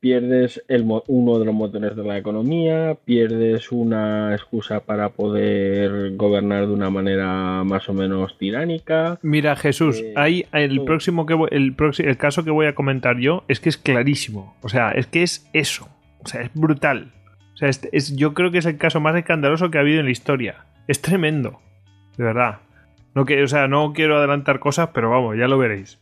[0.00, 6.66] pierdes el, uno de los motores de la economía, pierdes una excusa para poder gobernar
[6.66, 9.18] de una manera más o menos tiránica.
[9.22, 13.60] Mira, Jesús, eh, el próximo que el, el caso que voy a comentar yo es
[13.60, 14.56] que es clarísimo.
[14.62, 15.88] O sea, es que es eso.
[16.24, 17.12] O sea, es brutal.
[17.54, 20.06] O sea, es, yo creo que es el caso más escandaloso que ha habido en
[20.06, 20.64] la historia.
[20.88, 21.60] Es tremendo.
[22.16, 22.60] De verdad.
[23.14, 25.98] No que, o sea, no quiero adelantar cosas, pero vamos, ya lo veréis.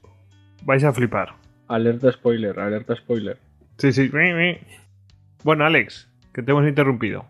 [0.64, 1.34] Vais a flipar.
[1.66, 3.47] Alerta spoiler, alerta spoiler.
[3.78, 4.10] Sí, sí.
[5.44, 7.24] Bueno, Alex, que te hemos interrumpido.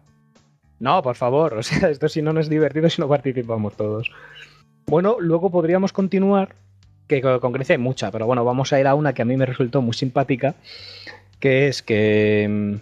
[0.81, 1.55] No, por favor.
[1.55, 4.10] O sea, esto si no, no es divertido si no participamos todos.
[4.86, 6.57] Bueno, luego podríamos continuar,
[7.07, 9.36] que con Grecia hay mucha, pero bueno, vamos a ir a una que a mí
[9.36, 10.55] me resultó muy simpática,
[11.41, 12.75] que es que mm,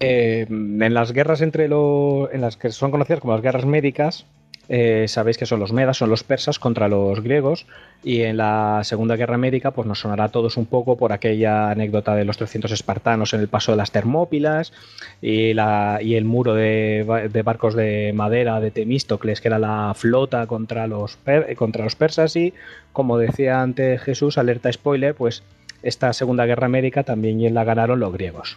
[0.00, 2.32] eh, en las guerras entre los...
[2.32, 4.26] en las que son conocidas como las guerras médicas,
[4.68, 7.66] eh, sabéis que son los medas, son los persas contra los griegos
[8.04, 11.70] y en la Segunda Guerra Médica pues nos sonará a todos un poco por aquella
[11.70, 14.72] anécdota de los 300 espartanos en el paso de las Termópilas
[15.20, 21.18] y, el muro de, barcos de madera de Temístocles que era la flota contra los,
[21.56, 22.54] contra los persas y
[22.92, 25.42] como decía antes Jesús, alerta spoiler, pues
[25.82, 28.56] esta Segunda Guerra Médica también la ganaron los griegos.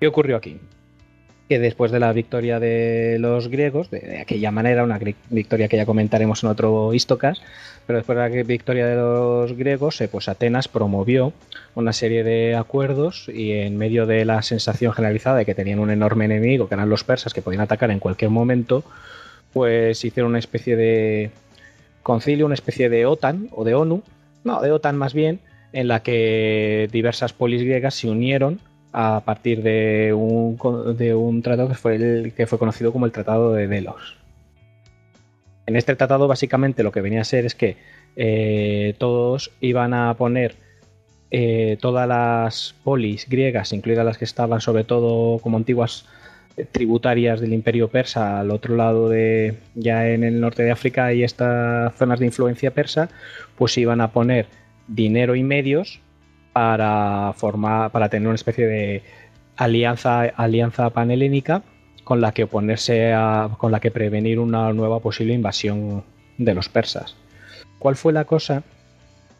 [0.00, 0.58] ¿Qué ocurrió aquí?
[1.50, 5.84] Que después de la victoria de los griegos, de, aquella manera, una victoria que ya
[5.84, 7.42] comentaremos en otro Istocas,
[7.88, 11.32] pero después de la victoria de los griegos, eh, pues Atenas promovió
[11.74, 15.90] una serie de acuerdos y en medio de la sensación generalizada de que tenían un
[15.90, 18.84] enorme enemigo, que eran los persas, que podían atacar en cualquier momento,
[19.52, 21.32] pues hicieron una especie de
[22.04, 24.04] concilio, una especie de OTAN o de ONU,
[24.44, 25.40] no, de OTAN más bien,
[25.72, 28.60] en la que diversas polis griegas se unieron
[28.92, 33.68] a partir de un, tratado que fue, el, que fue conocido como el Tratado de
[33.68, 34.16] Delos.
[35.66, 37.76] En este tratado básicamente lo que venía a ser es que
[38.16, 40.56] eh, todos iban a poner
[41.30, 46.06] eh, todas las polis griegas, incluidas las que estaban sobre todo como antiguas
[46.56, 51.12] eh, tributarias del imperio persa al otro lado de ya en el norte de África
[51.12, 53.08] y estas zonas de influencia persa
[53.56, 54.46] pues iban a poner
[54.88, 56.00] dinero y medios
[56.52, 59.02] para formar para tener una especie de
[59.56, 61.62] alianza alianza panhelénica
[62.04, 66.02] con la que oponerse a, con la que prevenir una nueva posible invasión
[66.38, 67.14] de los persas.
[67.78, 68.64] ¿Cuál fue la cosa?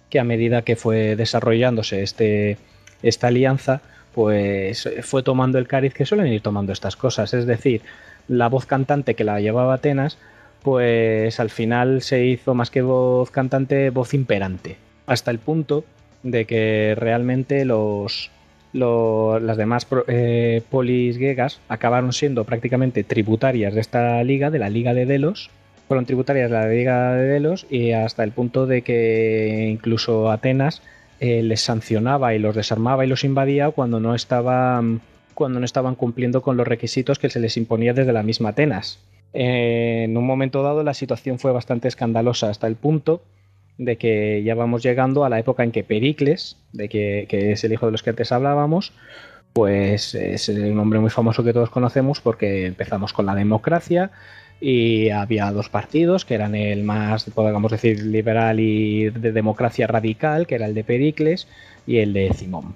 [0.08, 2.58] Que a medida que fue desarrollándose este,
[3.02, 3.80] esta alianza,
[4.14, 7.34] pues fue tomando el cariz que suelen ir tomando estas cosas.
[7.34, 7.82] Es decir,
[8.28, 10.18] la voz cantante que la llevaba Atenas,
[10.62, 14.76] pues al final se hizo más que voz cantante, voz imperante.
[15.06, 15.84] Hasta el punto
[16.22, 18.30] de que realmente los,
[18.72, 24.94] las demás eh, polis griegas acabaron siendo prácticamente tributarias de esta liga, de la Liga
[24.94, 25.50] de Delos,
[25.88, 30.82] fueron tributarias de la Liga de Delos y hasta el punto de que incluso Atenas
[31.18, 35.00] eh, les sancionaba y los desarmaba y los invadía cuando no estaban
[35.34, 38.98] cuando no estaban cumpliendo con los requisitos que se les imponía desde la misma Atenas.
[39.32, 43.22] en un momento dado la situación fue bastante escandalosa hasta el punto
[43.80, 47.64] de que ya vamos llegando a la época en que Pericles, de que, que es
[47.64, 48.92] el hijo de los que antes hablábamos,
[49.54, 54.10] pues es un hombre muy famoso que todos conocemos porque empezamos con la democracia,
[54.60, 60.46] y había dos partidos, que eran el más, podríamos decir, liberal y de democracia radical,
[60.46, 61.48] que era el de Pericles,
[61.86, 62.74] y el de Simón.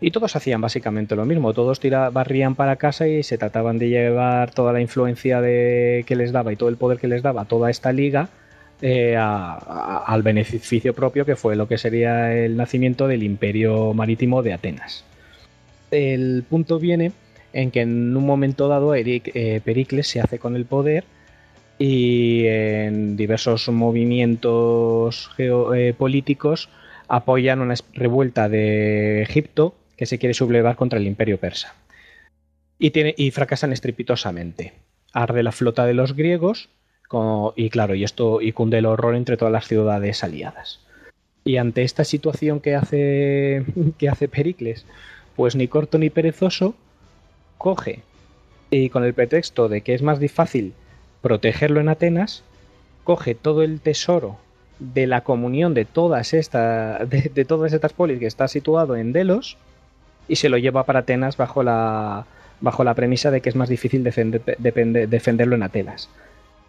[0.00, 1.78] Y todos hacían básicamente lo mismo, todos
[2.10, 6.54] barrían para casa y se trataban de llevar toda la influencia de, que les daba
[6.54, 8.30] y todo el poder que les daba toda esta liga
[8.82, 14.52] eh, al beneficio propio, que fue lo que sería el nacimiento del imperio marítimo de
[14.52, 15.04] Atenas.
[15.90, 17.12] El punto viene
[17.52, 21.04] en que en un momento dado eh, Pericles se hace con el poder
[21.78, 26.76] y en diversos movimientos geopolíticos eh,
[27.08, 31.74] apoyan una revuelta de Egipto que se quiere sublevar contra el imperio persa.
[32.78, 34.74] Y, y fracasan estrepitosamente.
[35.14, 36.68] Arde la flota de los griegos
[37.56, 40.80] y claro, y esto y cunde el horror entre todas las ciudades aliadas.
[41.44, 43.64] Y ante esta situación que hace,
[43.98, 44.84] que hace Pericles,
[45.36, 46.74] pues ni corto ni perezoso,
[47.58, 48.02] coge
[48.70, 50.74] y con el pretexto de que es más fácil
[51.22, 52.42] protegerlo en Atenas,
[53.04, 54.38] coge todo el tesoro
[54.78, 59.56] de la comunión de todas, estas de, todas estas polis que está situado en Delos
[60.28, 62.26] y se lo lleva para Atenas bajo la,
[62.60, 66.10] bajo la premisa de que es más difícil defenderlo en Atenas.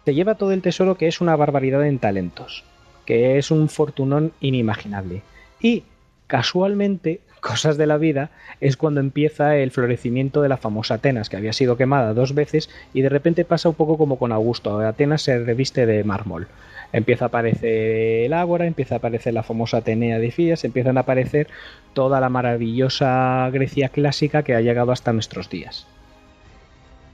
[0.08, 2.64] Se lleva todo el tesoro que es una barbaridad en talentos,
[3.04, 5.20] que es un fortunón inimaginable.
[5.60, 5.82] Y
[6.26, 8.30] casualmente cosas de la vida
[8.62, 12.70] es cuando empieza el florecimiento de la famosa Atenas, que había sido quemada dos veces
[12.94, 14.78] y de repente pasa un poco como con Augusto.
[14.78, 16.48] Atenas se reviste de mármol.
[16.94, 21.00] Empieza a aparecer el Ágora, empieza a aparecer la famosa Atenea de Fides, empiezan a
[21.00, 21.48] aparecer
[21.92, 25.86] toda la maravillosa Grecia clásica que ha llegado hasta nuestros días.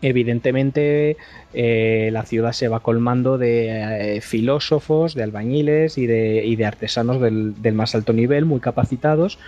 [0.05, 1.17] Evidentemente,
[1.55, 7.55] eh, la ciudad se va colmando de eh, filósofos, de albañiles y de, artesanos del,
[7.73, 9.39] más alto nivel, muy capacitados,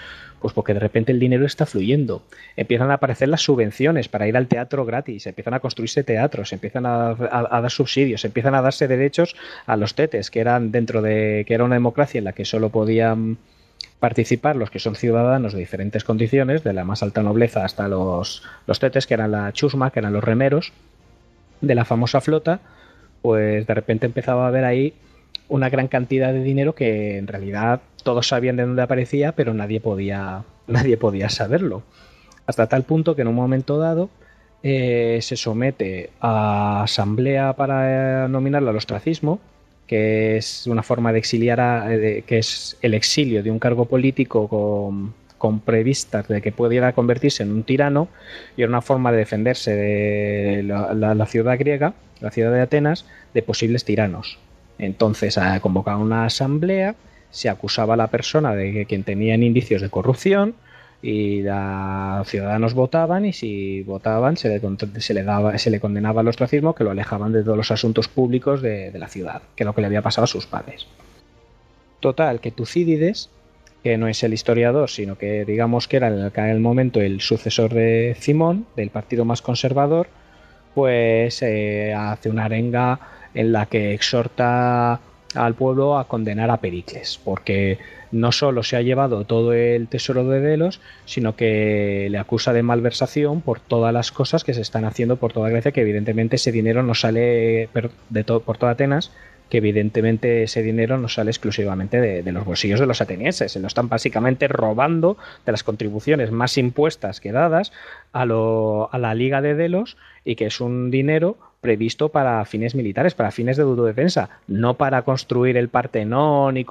[0.40, 2.22] pues porque de repente el dinero está fluyendo.
[2.56, 6.86] Empiezan a aparecer las subvenciones para ir al teatro gratis, empiezan a construirse teatros, empiezan
[6.86, 9.36] a, dar subsidios, empiezan a darse derechos
[9.66, 12.70] a los tetes, que eran dentro de que era una democracia en la que solo
[12.70, 13.36] podían
[14.00, 18.42] participar los que son ciudadanos de diferentes condiciones, de la más alta nobleza hasta los,
[18.66, 20.72] los tetes, que eran la chusma, que eran los remeros
[21.60, 22.60] de la famosa flota,
[23.22, 24.94] pues de repente empezaba a haber ahí
[25.48, 29.80] una gran cantidad de dinero que en realidad todos sabían de dónde aparecía, pero nadie
[29.80, 31.82] podía, nadie podía saberlo.
[32.46, 34.08] Hasta tal punto que en un momento dado
[34.62, 39.40] eh, se somete a asamblea para nominarlo al ostracismo,
[39.86, 44.48] que es una forma de exiliar, a, que es el exilio de un cargo político
[44.48, 48.08] con, con previstas de que pudiera convertirse en un tirano
[48.56, 53.42] y era una forma de defenderse de la ciudad griega, la ciudad de Atenas, de
[53.42, 54.38] posibles tiranos.
[54.78, 56.94] Entonces ha convocado una asamblea,
[57.30, 60.54] se acusaba a la persona de que quien tenían indicios de corrupción
[61.06, 66.20] y los ciudadanos votaban y si votaban se le, se le, daba, se le condenaba
[66.20, 69.66] al ostracismo que lo alejaban de todos los asuntos públicos de, la ciudad, que es
[69.66, 70.88] lo que le había pasado a sus padres.
[72.00, 73.30] Total, que Tucídides,
[73.84, 77.72] que no es el historiador, sino que digamos que era en el momento el sucesor
[77.72, 80.08] de Simón, del partido más conservador,
[80.74, 82.98] pues eh, hace una arenga
[83.32, 85.00] en la que exhorta
[85.36, 87.78] al pueblo a condenar a Pericles, porque
[88.16, 92.62] no solo se ha llevado todo el tesoro de Delos, sino que le acusa de
[92.62, 96.52] malversación por todas las cosas que se están haciendo por toda Grecia, que evidentemente ese
[96.52, 97.68] dinero no sale
[98.10, 99.12] de por toda Atenas,
[99.48, 103.68] que evidentemente ese dinero no sale exclusivamente de, los bolsillos de los atenienses, se lo
[103.68, 107.72] están básicamente robando de las contribuciones más impuestas que dadas
[108.12, 113.14] a, a la Liga de Delos y que es un dinero previsto para fines militares,
[113.14, 116.64] para fines de autodefensa, no para construir el Partenón y,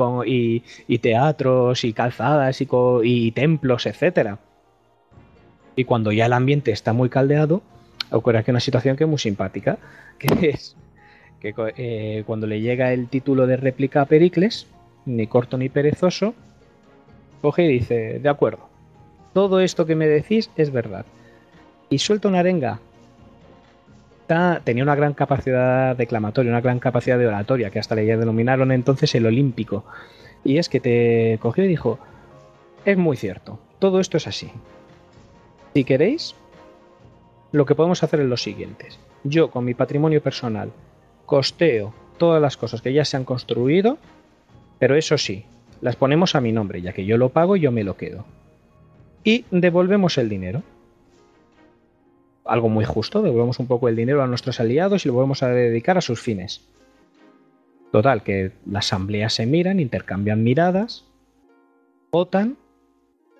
[0.88, 2.67] y, teatros y calzadas y,
[3.03, 4.39] y templos, etcétera.
[5.75, 7.61] Y cuando ya el ambiente está muy caldeado,
[8.11, 9.77] ocurre aquí una situación que es muy simpática,
[10.19, 10.75] que es
[11.39, 14.67] que eh, cuando le llega el título de réplica a Pericles,
[15.05, 16.33] ni corto ni perezoso,
[17.41, 18.67] coge y dice, de acuerdo,
[19.33, 21.05] todo esto que me decís es verdad.
[21.89, 22.80] Y suelta una arenga.
[24.63, 29.13] Tenía una gran capacidad declamatoria, una gran capacidad de oratoria, que hasta le denominaron entonces
[29.15, 29.85] el olímpico.
[30.43, 31.99] Y es que te cogió y dijo,
[32.85, 34.51] es muy cierto, todo esto es así.
[35.73, 36.35] Si queréis,
[37.51, 38.89] lo que podemos hacer es lo siguiente.
[39.23, 40.71] Yo, con mi patrimonio personal,
[41.25, 43.97] costeo todas las cosas que ya se han construido,
[44.79, 45.45] pero eso sí,
[45.81, 48.25] las ponemos a mi nombre, ya que yo lo pago y yo me lo quedo.
[49.23, 50.63] Y devolvemos el dinero.
[52.45, 55.49] Algo muy justo, devolvemos un poco el dinero a nuestros aliados y lo volvemos a
[55.49, 56.67] dedicar a sus fines.
[57.91, 61.06] Total, que la asamblea se miran, intercambian miradas,
[62.11, 62.57] votan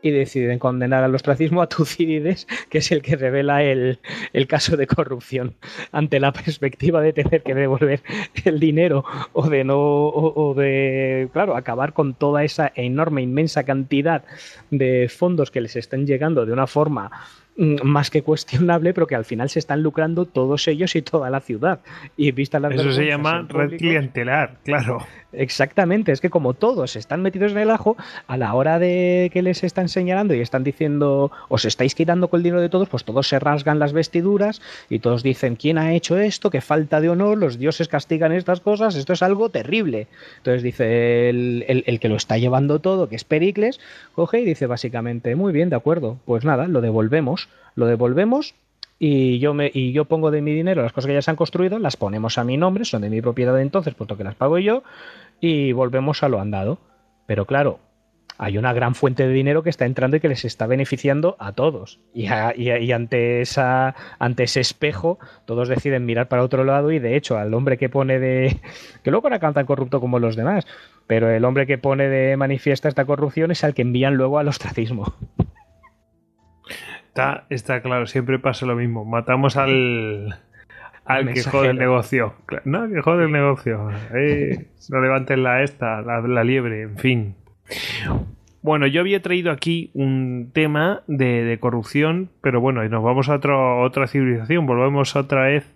[0.02, 4.00] y deciden condenar al ostracismo a Tucídides, que es el que revela el,
[4.48, 5.56] caso de corrupción
[5.92, 8.02] ante la perspectiva de tener que devolver
[8.44, 9.04] el dinero
[9.34, 14.24] o de no o, de claro acabar con toda esa enorme inmensa cantidad
[14.70, 17.12] de fondos que les están llegando de una forma
[17.58, 21.40] más que cuestionable, pero que al final se están lucrando todos ellos y toda la
[21.40, 21.80] ciudad.
[22.18, 25.00] Y vista las Eso se llama red clientelar, claro.
[25.32, 29.42] Exactamente, es que como todos están metidos en el ajo, a la hora de que
[29.42, 33.04] les están señalando y están diciendo, os estáis quitando con el dinero de todos, pues
[33.04, 36.50] todos se rasgan las vestiduras y todos dicen, ¿quién ha hecho esto?
[36.50, 37.38] ¿Qué falta de honor?
[37.38, 40.08] Los dioses castigan estas cosas, esto es algo terrible.
[40.38, 43.82] Entonces dice el, el que lo está llevando todo, que es Pericles,
[44.14, 47.45] coge y dice básicamente, muy bien, de acuerdo, pues nada, lo devolvemos
[47.76, 48.56] lo devolvemos
[48.98, 51.80] y yo, y yo pongo de mi dinero las cosas que ya se han construido,
[51.80, 54.84] las ponemos a mi nombre, son de mi propiedad entonces, puesto que las pago yo,
[55.42, 56.80] y volvemos a lo andado.
[57.28, 57.80] Pero claro,
[58.38, 61.54] hay una gran fuente de dinero que está entrando y que les está beneficiando a
[61.54, 62.00] todos.
[62.14, 63.44] Y, ante,
[64.20, 67.90] ante ese espejo, todos deciden mirar para otro lado y de hecho al hombre que
[67.90, 68.60] pone de...
[69.04, 70.66] que luego era tan corrupto como los demás,
[71.08, 74.48] pero el hombre que pone de manifiesta esta corrupción es al que envían luego al
[74.48, 75.14] ostracismo.
[77.50, 79.06] Está, claro, siempre pasa lo mismo.
[79.06, 80.38] Matamos al,
[81.06, 82.34] al que jode el negocio.
[82.66, 83.90] No, que jode el negocio.
[84.90, 87.36] no levanten la esta, la, liebre, en fin.
[88.62, 93.36] Bueno, yo había traído aquí un tema de, corrupción, pero bueno, y nos vamos a
[93.36, 95.72] otra civilización, volvemos otra vez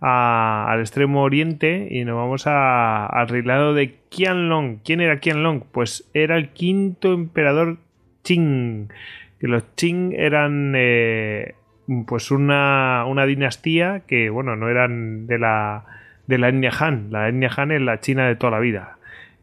[0.00, 4.80] al extremo oriente y nos vamos al reinado de Qianlong.
[4.84, 5.62] ¿Quién era Qianlong?
[5.72, 7.78] Pues era el quinto emperador
[8.22, 8.88] Qing
[9.42, 11.56] que los Qing eran eh,
[12.06, 15.84] pues una, dinastía que, bueno, no eran de la,
[16.28, 17.08] de la etnia Han.
[17.10, 18.98] La etnia Han es la China de toda la vida.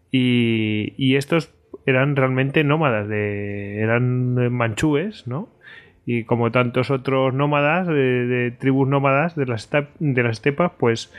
[0.09, 1.53] Y, estos
[1.85, 5.49] eran realmente nómadas, de, eran manchúes, ¿no?
[6.05, 9.69] Y como tantos otros nómadas, de, tribus nómadas de las,
[9.99, 11.13] de las estepas, pues,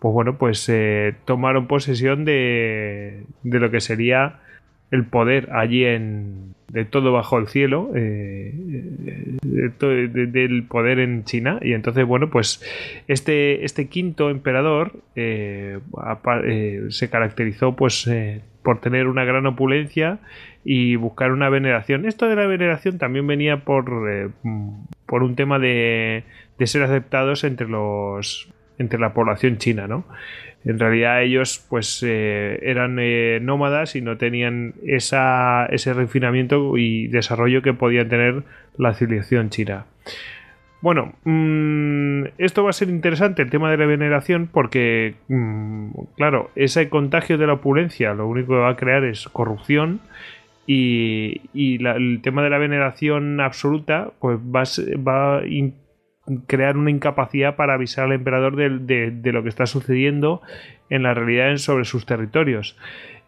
[0.00, 4.40] pues bueno, pues eh, tomaron posesión de, de lo que sería
[4.90, 8.52] el poder allí en, de todo bajo el cielo, eh,
[9.42, 11.58] del poder en China.
[11.62, 12.62] Y entonces, bueno, pues
[13.06, 15.78] este, este quinto emperador eh,
[16.44, 18.10] eh, se caracterizó pues
[18.62, 20.18] por tener una gran opulencia
[20.64, 22.06] y buscar una veneración.
[22.06, 24.32] Esto de la veneración también venía por,
[25.06, 26.24] por un tema de,
[26.58, 28.48] de ser aceptados entre los
[28.78, 30.04] entre la población china, ¿no?
[30.64, 37.08] En realidad ellos pues eh, eran eh, nómadas y no tenían esa, ese refinamiento y
[37.08, 38.44] desarrollo que podía tener
[38.78, 39.84] la civilización china.
[40.80, 46.50] Bueno, mm, esto va a ser interesante el tema de la veneración porque, mm, claro,
[46.56, 50.00] ese contagio de la opulencia lo único que va a crear es corrupción
[50.66, 54.64] y, el tema de la veneración absoluta pues va,
[55.06, 55.46] va a
[56.46, 60.40] crear una incapacidad para avisar al emperador de, lo que está sucediendo
[60.90, 62.76] en la realidad sobre sus territorios.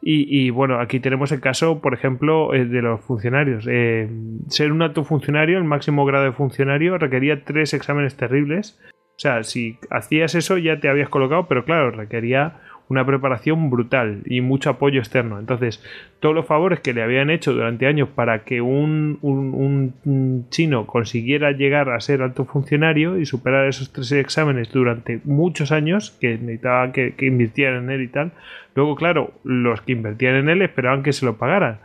[0.08, 3.66] Y, bueno, aquí tenemos el caso, por ejemplo, eh, de los funcionarios.
[3.68, 4.08] Eh,
[4.46, 8.78] ser un alto funcionario, el máximo grado de funcionario, requería tres exámenes terribles.
[9.16, 14.22] O sea, si hacías eso ya te habías colocado, pero claro, requería una preparación brutal
[14.26, 15.38] y mucho apoyo externo.
[15.38, 15.82] Entonces,
[16.20, 21.52] todos los favores que le habían hecho durante años para que un, un, chino consiguiera
[21.52, 26.92] llegar a ser alto funcionario y superar esos tres exámenes durante muchos años, que necesitaban
[26.92, 28.32] que, que invirtieran en él y tal,
[28.74, 31.78] luego, claro, los que invertían en él esperaban que se lo pagaran.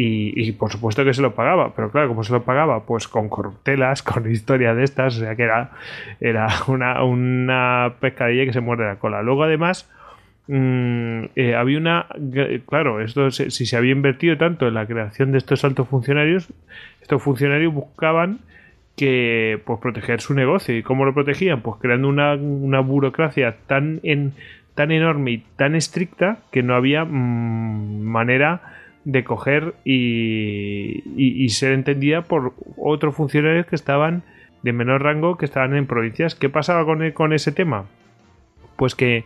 [0.00, 2.86] Y, por supuesto que se lo pagaba, pero claro, ¿cómo se lo pagaba?
[2.86, 5.72] Pues con corruptelas, con historias de estas, o sea que era,
[6.20, 9.22] era una, una pescadilla que se muerde la cola.
[9.22, 9.90] Luego además,
[10.48, 12.06] mm, eh, había una,
[12.66, 16.48] claro, esto si se había invertido tanto en la creación de estos altos funcionarios,
[17.00, 18.40] estos funcionarios buscaban
[18.96, 24.00] que pues proteger su negocio y cómo lo protegían pues creando una, una burocracia tan
[24.02, 24.32] en
[24.74, 28.60] tan enorme y tan estricta que no había mm, manera
[29.04, 34.22] de coger y, ser entendida por otros funcionarios que estaban
[34.62, 36.34] de menor rango que estaban en provincias.
[36.34, 37.86] ¿Qué pasaba con, con ese tema?
[38.76, 39.24] Pues que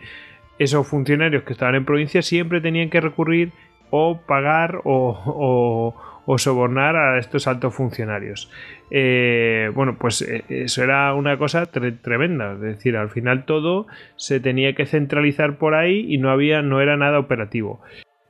[0.58, 3.52] esos funcionarios que estaban en provincias siempre tenían que recurrir
[3.90, 5.94] o pagar o,
[6.38, 8.50] sobornar a estos altos funcionarios.
[8.90, 12.54] Eh, bueno, pues eh, eso era una cosa tremenda.
[12.54, 16.80] Es decir, al final todo se tenía que centralizar por ahí y no había, no
[16.80, 17.82] era nada operativo.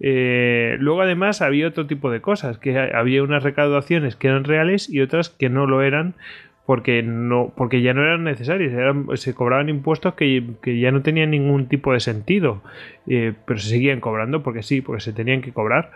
[0.04, 4.90] Eh, luego además había otro tipo de cosas, que había unas recaudaciones que eran reales
[4.90, 6.14] y otras que no lo eran
[6.72, 8.72] porque no porque ya no eran necesarias
[9.16, 12.62] se cobraban impuestos que, ya no tenían ningún tipo de sentido.
[13.06, 15.90] Eh, pero se seguían cobrando porque sí porque se tenían que cobrar.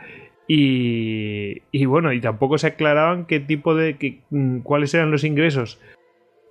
[0.46, 5.80] Y, bueno y tampoco se aclaraban qué tipo de mm, cuáles eran los ingresos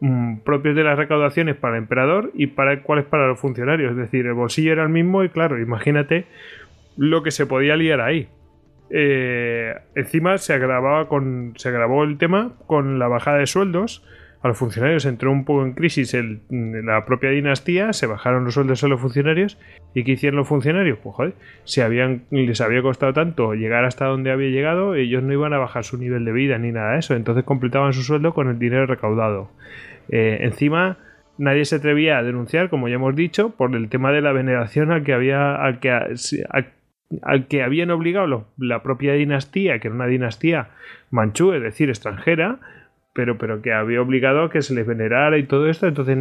[0.01, 3.91] mm, propios de las recaudaciones para el emperador y para cuáles para los funcionarios.
[3.91, 6.25] Es decir el bolsillo era el mismo y claro imagínate
[6.97, 8.27] lo que se podía liar ahí.
[8.98, 11.51] Eh, encima se agravaba con.
[11.57, 14.06] se agravó el tema con la bajada de sueldos.
[14.41, 18.53] A los funcionarios entró un poco en crisis el, la propia dinastía, se bajaron los
[18.53, 19.59] sueldos a los funcionarios.
[19.93, 20.99] ¿Y qué hicieron los funcionarios?
[21.03, 21.33] Pues joder,
[21.65, 25.57] si habían, les había costado tanto llegar hasta donde había llegado, ellos no iban a
[25.57, 27.15] bajar su nivel de vida ni nada de eso.
[27.15, 29.49] Entonces completaban su sueldo con el dinero recaudado.
[30.07, 30.99] Eh, encima,
[31.38, 34.91] nadie se atrevía a denunciar, como ya hemos dicho, por el tema de la veneración
[34.91, 35.90] al que había, que,
[37.22, 40.69] al que habían obligado la propia dinastía, que era una dinastía
[41.11, 42.59] manchú, es decir, extranjera,
[43.14, 45.88] pero, pero que había obligado a que se les venerara y todo esto.
[45.88, 46.17] Entonces,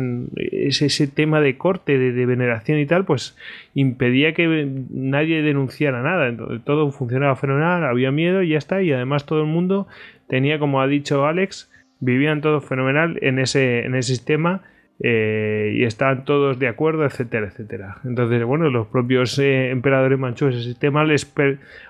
[0.52, 3.36] ese, ese tema de corte, de, veneración y tal, pues
[3.74, 6.28] impedía que nadie denunciara nada.
[6.28, 8.80] Entonces, todo funcionaba fenomenal, había miedo y ya está.
[8.80, 9.88] Y además, todo el mundo
[10.28, 14.62] tenía, como ha dicho Alex, vivían todo fenomenal en ese, en ese sistema
[15.00, 17.98] eh, y estaban todos de acuerdo, etcétera, etcétera.
[18.04, 21.32] Entonces, bueno, los propios eh, emperadores manchúes, ese sistema les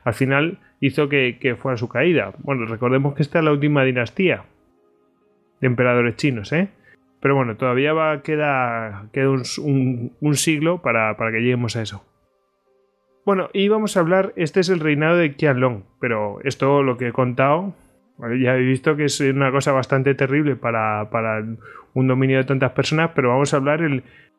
[0.05, 2.33] al final hizo que, fuera su caída.
[2.39, 4.45] Bueno, recordemos que esta es la última dinastía
[5.61, 6.69] de emperadores chinos, ¿eh?
[7.21, 12.05] Pero bueno, todavía va, queda, queda un, siglo para, para, que lleguemos a eso.
[13.25, 17.09] Bueno, y vamos a hablar, este es el reinado de Qianlong, pero esto lo que
[17.09, 17.75] he contado
[18.19, 21.09] ya he visto que es una cosa bastante terrible para,
[21.95, 23.81] un dominio de tantas personas, pero vamos a hablar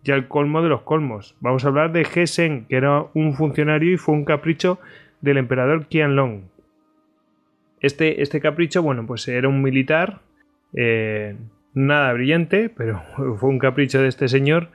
[0.03, 1.35] ya el colmo de los colmos.
[1.39, 4.79] Vamos a hablar de He Seng, que era un funcionario y fue un capricho
[5.21, 6.43] del emperador Qianlong.
[7.81, 10.21] Este, este capricho, bueno, pues era un militar,
[10.75, 11.35] eh,
[11.73, 13.01] nada brillante, pero
[13.39, 14.69] fue un capricho de este señor,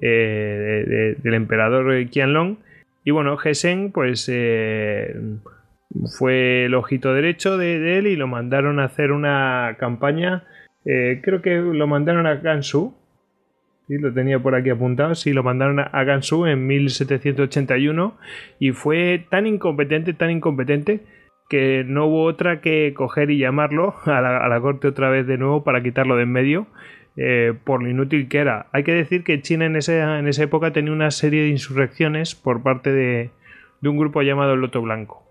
[0.00, 2.58] eh, del emperador Qianlong.
[3.04, 5.14] Y bueno, He pues eh,
[6.18, 10.44] fue el ojito derecho de, él y lo mandaron a hacer una campaña.
[10.86, 12.94] Eh, creo que lo mandaron a Gansu.
[13.88, 13.98] ¿sí?
[13.98, 15.14] Lo tenía por aquí apuntado.
[15.14, 18.16] Sí, lo mandaron a Gansu en 1781
[18.58, 21.00] y fue tan incompetente, tan incompetente
[21.48, 25.64] que no hubo otra que coger y llamarlo a la, corte otra vez de nuevo
[25.64, 26.66] para quitarlo de en medio.
[27.18, 28.66] Eh, por lo inútil que era.
[28.72, 32.34] Hay que decir que China en esa, en esa época tenía una serie de insurrecciones
[32.34, 33.30] por parte de,
[33.80, 35.25] de un grupo llamado Loto Blanco.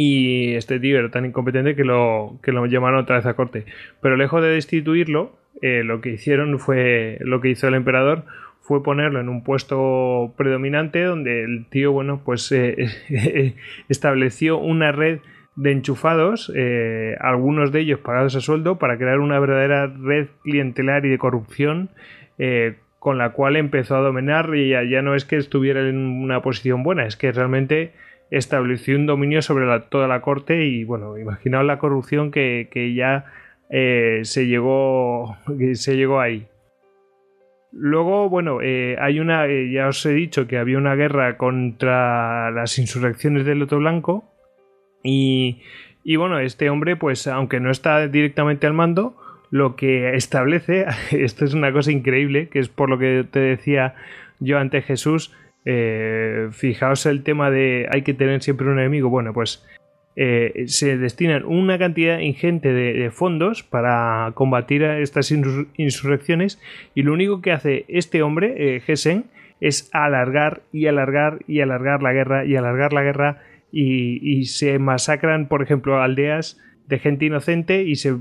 [0.00, 3.64] Y este tío era tan incompetente que lo, que lo llamaron otra vez a corte.
[4.00, 8.22] Pero lejos de destituirlo, eh, lo que hicieron fue, lo que hizo el emperador
[8.60, 12.76] fue ponerlo en un puesto predominante donde el tío, bueno, pues eh,
[13.88, 15.18] estableció una red
[15.56, 21.06] de enchufados, eh, algunos de ellos pagados a sueldo, para crear una verdadera red clientelar
[21.06, 21.90] y de corrupción
[23.00, 26.40] con la cual empezó a dominar y ya, ya, no es que estuviera en una
[26.40, 27.94] posición buena, es que realmente
[28.30, 33.26] estableció un dominio sobre toda la corte y bueno, imaginaos la corrupción que, ya
[33.70, 35.36] eh, se, llegó,
[35.74, 36.46] se llegó ahí.
[37.70, 42.50] Luego, bueno, eh, hay una, eh, ya os he dicho que había una guerra contra
[42.50, 44.24] las insurrecciones del Loto Blanco
[45.02, 45.60] y,
[46.02, 49.16] y bueno, este hombre, pues aunque no está directamente al mando,
[49.50, 53.94] lo que establece, esto es una cosa increíble, que es por lo que te decía
[54.40, 55.34] yo ante Jesús,
[55.64, 59.08] Eh, fijaos el tema de hay que tener siempre un enemigo.
[59.10, 59.64] Bueno, pues
[60.16, 66.60] eh, se destinan una cantidad ingente de, fondos para combatir a estas insurrecciones
[66.94, 68.82] y lo único que hace este hombre, eh,
[69.60, 75.46] es alargar y alargar y alargar la guerra y alargar la guerra y, se masacran,
[75.46, 78.12] por ejemplo, aldeas de gente inocente y se,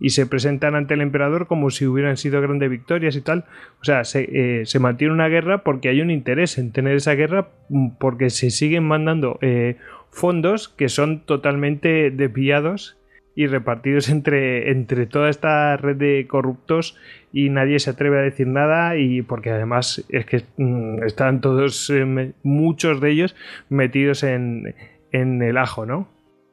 [0.00, 3.44] y se presentan ante el emperador como si hubieran sido grandes victorias y tal.
[3.80, 4.28] O sea, se,
[4.60, 8.30] eh, se mantiene una guerra porque hay un interés en tener esa guerra mm, porque
[8.30, 9.76] se siguen mandando eh,
[10.10, 12.98] fondos que son totalmente desviados
[13.34, 16.98] y repartidos entre, entre toda esta red de corruptos
[17.32, 21.90] y nadie se atreve a decir nada y porque además es que mm, están todos,
[21.90, 23.36] eh, muchos de ellos
[23.68, 24.74] metidos en,
[25.12, 26.08] en el ajo, ¿no?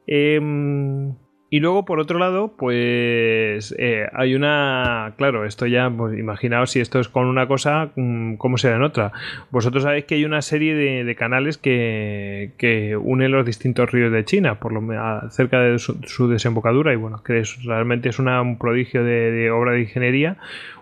[0.06, 1.14] Em,
[1.54, 5.14] y luego, por otro lado, pues eh, hay una.
[5.18, 8.82] Claro, esto ya, pues, imaginaos si esto es con una cosa, mm, ¿cómo será en
[8.82, 9.12] otra?
[9.52, 14.26] Vosotros sabéis que hay una serie de, canales que, que, unen los distintos ríos de
[14.26, 14.82] China, por lo
[15.30, 20.38] cerca de su, desembocadura, y bueno, que realmente es un prodigio de, obra de ingeniería.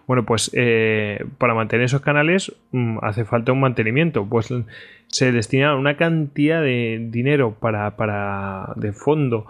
[0.07, 4.25] Bueno, pues eh, para mantener esos canales mm, hace falta un mantenimiento.
[4.25, 4.53] Pues
[5.07, 9.47] se destina una cantidad de dinero para, para de fondo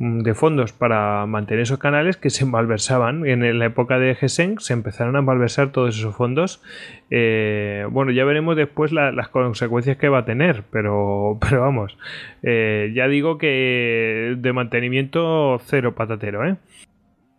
[0.00, 3.26] de fondos para mantener esos canales que se malversaban.
[3.26, 6.62] En la época de Geseng se empezaron a malversar todos esos fondos.
[7.10, 11.98] Eh, bueno, ya veremos después las consecuencias que va a tener, pero, pero vamos,
[12.44, 16.46] eh, ya digo que de mantenimiento cero patatero.
[16.46, 16.56] ¿eh?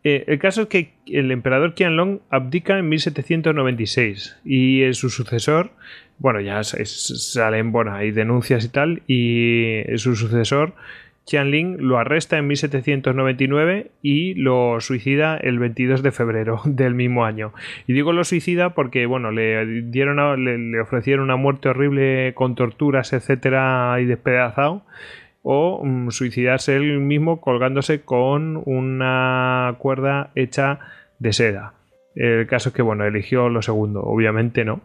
[0.03, 5.71] el caso es que el emperador Qianlong abdica en 1796 y su sucesor,
[6.17, 10.73] bueno, ya salen, bueno, hay denuncias y tal, y su sucesor
[11.29, 17.53] Qianling lo arresta en 1799 y lo suicida el 22 de febrero del mismo año.
[17.85, 23.13] Y digo lo suicida porque, bueno, le dieron le, ofrecieron una muerte horrible con torturas,
[23.13, 24.83] etcétera, y despedazado.
[25.43, 30.79] O mm, suicidarse él mismo colgándose con una cuerda hecha
[31.19, 31.73] de seda.
[32.15, 34.81] El caso es que, bueno, eligió lo segundo, obviamente no.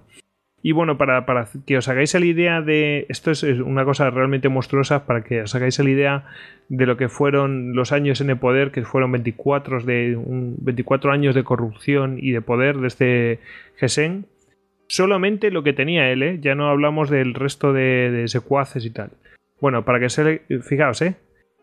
[0.66, 1.26] Y bueno, para,
[1.66, 3.04] que os hagáis la idea de.
[3.10, 6.24] Esto es una cosa realmente monstruosa, para que os hagáis la idea
[6.70, 11.34] de lo que fueron los años en el poder, que fueron 24, de, 24 años
[11.34, 13.40] de corrupción y de poder de este
[13.76, 14.24] Gesen.
[14.86, 16.38] Solamente lo que tenía él, ¿eh?
[16.40, 19.10] ya no hablamos del resto de, secuaces y tal.
[19.60, 20.44] Bueno, para que se.
[20.62, 21.16] Fijaos, ¿eh?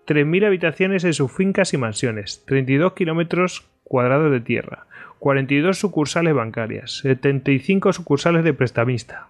[0.06, 4.86] 3.000 habitaciones en sus fincas y mansiones, 32 kilómetros cuadrados de tierra,
[5.22, 9.28] 42 sucursales bancarias, 75 sucursales de prestamista,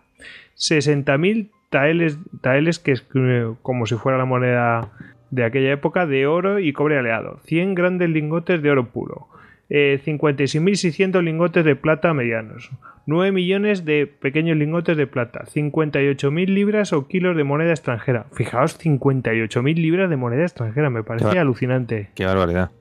[0.55, 4.87] 60.000 taeles, taeles que es eh, como si fuera la moneda
[5.31, 9.27] de aquella época de oro y cobre aleado, 100 grandes lingotes de oro puro,
[9.69, 12.71] 56.600 eh, lingotes de plata medianos,
[13.05, 18.27] 9 millones de pequeños lingotes de plata, 58.000 libras o kilos de moneda extranjera.
[18.31, 22.11] Fijaos, 58.000 libras de moneda extranjera, me parece alucinante.
[22.15, 22.71] Qué barbaridad.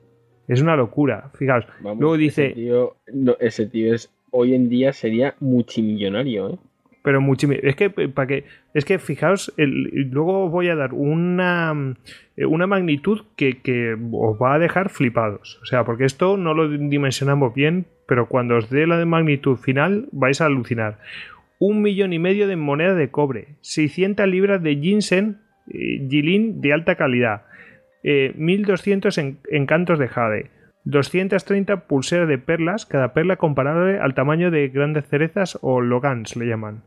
[0.47, 1.65] Es una locura, fijaos.
[1.81, 2.47] Luego dice...
[2.47, 2.95] Ese tío,
[3.39, 6.57] ese tío es, hoy en día sería multimillonario, ¿eh?
[7.03, 7.69] Pero multimillonario.
[7.69, 11.95] Es que, para que, es que fijaos, el, luego voy a dar una,
[12.37, 15.59] una magnitud que, que, os va a dejar flipados.
[15.61, 20.09] O sea, porque esto no lo dimensionamos bien, pero cuando os dé la magnitud final
[20.11, 20.99] vais a alucinar.
[21.59, 25.37] Un millón y medio de moneda de cobre, 600 libras de ginseng,
[25.69, 27.43] eh, de alta calidad,
[28.03, 30.49] 1200 eh, encantos de jade,
[30.85, 36.47] 230 pulseras de perlas, cada perla comparable al tamaño de grandes cerezas o logans le
[36.47, 36.83] llaman.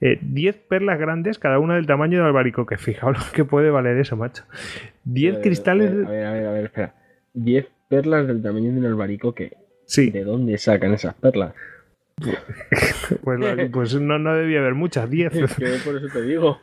[0.00, 2.76] 10 eh, perlas grandes, cada una del tamaño de albaricoque.
[2.76, 4.44] Fijaos lo que puede valer eso, macho.
[5.04, 5.90] 10 cristales.
[5.90, 6.94] A ver, a ver, a ver, espera.
[7.34, 9.56] 10 perlas del tamaño de un albaricoque.
[9.86, 10.10] Sí.
[10.10, 11.54] ¿De dónde sacan esas perlas?
[13.24, 15.32] pues, pues no, no, debía haber muchas, 10.
[15.84, 16.60] por eso te digo.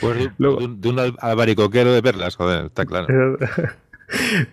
[0.00, 3.38] Pues de, un, albaricoquero de perlas, joder, está claro.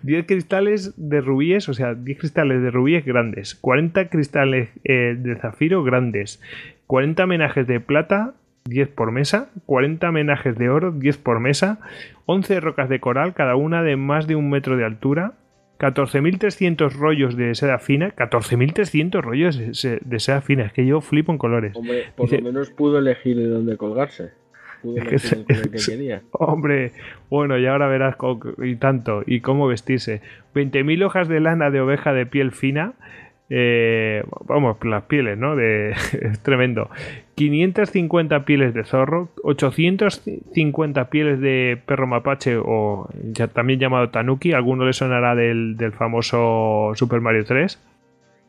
[0.02, 5.36] 10 cristales de rubíes, o sea, 10 cristales de rubíes grandes, 40 cristales eh, de
[5.36, 6.40] zafiro grandes,
[6.86, 8.34] 40 menajes de plata,
[8.66, 11.80] 10 por mesa, 40 menajes de oro, 10 por mesa,
[12.26, 15.34] 11 rocas de coral, cada una de más de un metro de altura,
[15.78, 21.38] 14.300 rollos de seda fina, 14.300 rollos de seda fina, es que yo flipo en
[21.38, 21.76] colores.
[21.76, 24.30] Hombre, por lo menos pudo elegir de dónde colgarse.
[26.32, 26.92] Hombre,
[27.30, 28.16] bueno, y ahora verás
[28.62, 30.20] y tanto, y cómo vestirse.
[30.54, 32.92] 20.000 hojas de lana de oveja de piel fina.
[33.50, 35.56] Eh, vamos, las pieles, ¿no?
[35.56, 35.90] De,
[36.20, 36.90] es tremendo.
[37.34, 44.86] 550 pieles de zorro, 850 pieles de perro mapache o ya, también llamado tanuki, alguno
[44.86, 47.78] le sonará del, del famoso Super Mario 3.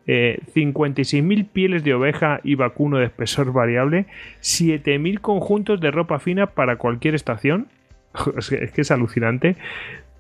[0.08, 4.08] Eh, 56.000 pieles de oveja y vacuno de espesor variable,
[4.42, 7.68] 7.000 conjuntos de ropa fina para cualquier estación,
[8.38, 9.58] es que es alucinante,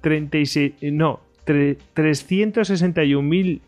[0.01, 3.61] 36, no, 361.000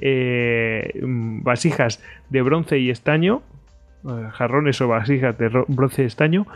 [0.00, 3.42] eh, vasijas de bronce y estaño,
[4.04, 6.46] eh, jarrones o vasijas de bronce y estaño,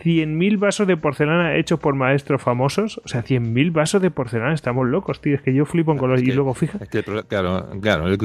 [0.00, 3.00] 100.000 vasos de porcelana hechos por maestros famosos.
[3.04, 4.54] O sea, 100.000 vasos de porcelana.
[4.54, 5.34] Estamos locos, tío.
[5.34, 6.26] Es que yo flipo en colores.
[6.26, 6.78] y luego, fija.
[6.80, 8.08] Es que claro, claro.
[8.08, 8.18] Es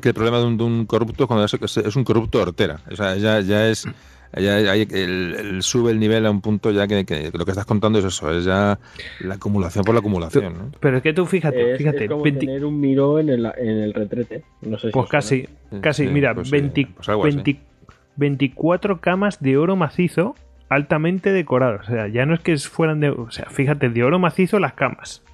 [0.00, 2.80] que el problema de un, corrupto cuando es, un corrupto hortera.
[2.90, 3.86] O sea, ya, ya es.
[4.36, 8.04] Ya el, sube el nivel a un punto ya que, lo que estás contando es
[8.04, 8.78] eso, es ya
[9.20, 10.76] la acumulación por la acumulación.
[10.80, 12.08] Pero es que tú fíjate, es, fíjate.
[12.08, 14.44] como tener un miro en el, en el retrete.
[14.60, 15.48] No sé si pues casi,
[15.80, 16.34] casi, mira,
[18.16, 20.34] 24 pues camas de oro macizo
[20.68, 21.88] altamente decorados.
[21.88, 23.10] O sea, ya no es que fueran de.
[23.10, 25.24] O sea, fíjate, de oro macizo las camas.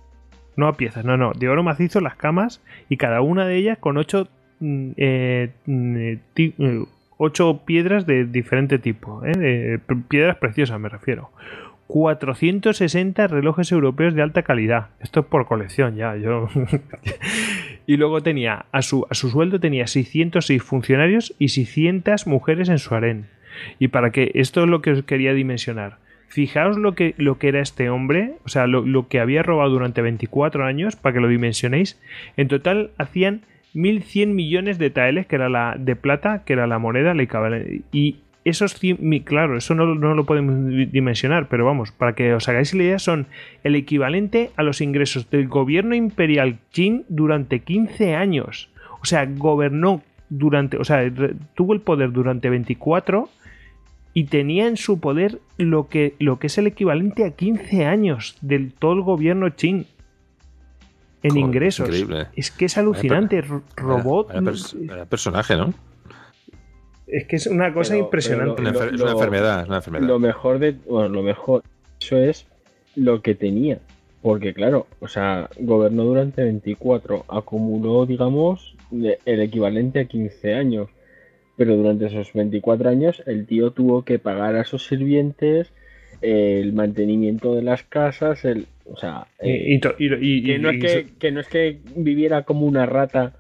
[0.57, 1.33] No a piezas, no, no.
[1.33, 4.29] De oro macizo las camas y cada una de ellas con ocho.
[4.61, 6.85] Mm, eh, mm, eh, eh,
[7.17, 9.21] ocho piedras de diferente tipo.
[9.21, 11.31] De piedras preciosas, me refiero.
[11.87, 14.89] 460 relojes europeos de alta calidad.
[15.01, 16.17] Esto es por colección ya.
[16.17, 16.49] Yo.
[17.87, 22.79] y luego tenía, a su, a su sueldo tenía 606 funcionarios y 600 mujeres en
[22.79, 23.27] su harén.
[23.79, 25.99] Y para que esto es lo que os quería dimensionar.
[26.29, 30.03] Fijaos lo que, lo que era este hombre, o sea, lo, que había robado durante
[30.03, 32.01] 24 años, para que lo dimensionéis.
[32.37, 33.43] En total hacían
[33.75, 37.15] 1.100 millones de taeles, que era la de plata, que era la moneda,
[37.93, 40.57] y esos 100, claro, eso no, no, lo podemos
[40.91, 43.27] dimensionar, pero vamos, para que os hagáis la idea, son
[43.63, 48.71] el equivalente a los ingresos del gobierno imperial Qin durante 15 años.
[49.01, 51.11] O sea, gobernó durante, o sea,
[51.55, 53.29] tuvo el poder durante 24
[54.15, 58.39] y tenía en su poder lo que, lo que es el equivalente a 15 años
[58.41, 59.87] del todo el gobierno chin
[61.25, 61.91] en ingresos.
[62.37, 63.43] Es que es alucinante.
[63.77, 64.31] Robot.
[64.31, 65.75] Era, personaje, ¿no?
[67.07, 68.63] Es que es una cosa impresionante.
[68.63, 70.07] es una enfermedad, una enfermedad.
[70.07, 70.73] Lo mejor de.
[70.73, 71.63] Bueno, lo mejor.
[72.01, 72.47] Eso es
[72.95, 73.81] lo que tenía.
[74.23, 77.25] Porque, claro, o sea, gobernó durante 24.
[77.29, 80.89] Acumuló, digamos, el equivalente a 15 años
[81.57, 85.73] pero durante esos 24 años el tío tuvo que pagar a sus sirvientes
[86.21, 91.49] el mantenimiento de las casas, el, o sea, y, que, no es que, no es
[91.49, 93.35] que viviera como una rata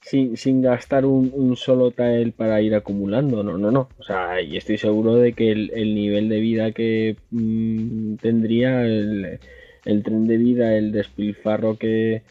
[0.00, 4.56] sin, sin gastar un, solo tael para ir acumulando, no, no, no, o sea, y
[4.56, 9.38] estoy seguro de que el, nivel de vida que mm, tendría, el,
[9.84, 12.22] el, tren de vida, el despilfarro que,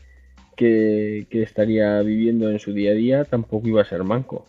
[0.57, 4.45] que, que estaría viviendo en su día a día, tampoco iba a ser manco.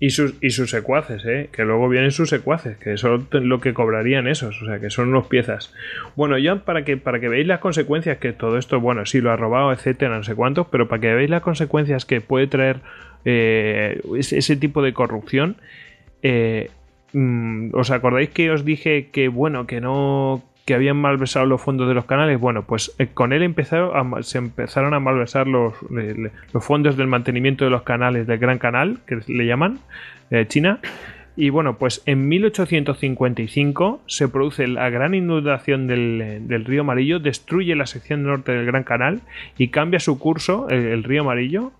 [0.00, 1.48] Y sus, y sus secuaces, ¿eh?
[1.50, 5.08] que luego vienen sus secuaces, que son lo que cobrarían esos, o sea, que son
[5.08, 5.74] unos piezas.
[6.14, 9.32] Bueno, ya para que, para que veáis las consecuencias, que todo esto, bueno, sí lo
[9.32, 12.80] ha robado, etcétera, no sé cuántos, pero para que veáis las consecuencias que puede traer
[13.24, 15.56] eh, ese, tipo de corrupción,
[16.22, 16.70] eh,
[17.12, 21.88] mm, ¿os acordáis que os dije que, bueno, que no, que habían malversado los fondos
[21.88, 22.38] de los canales.
[22.38, 27.64] Bueno, pues eh, con él empezaron se empezaron a malversar los, los, fondos del mantenimiento
[27.64, 29.78] de los canales del Gran Canal, que le llaman,
[30.28, 30.80] de China.
[31.36, 37.86] Y bueno, pues en 1855 se produce la gran inundación del, río Amarillo, destruye la
[37.86, 39.22] sección norte del Gran Canal
[39.56, 41.72] y cambia su curso, el, río Amarillo,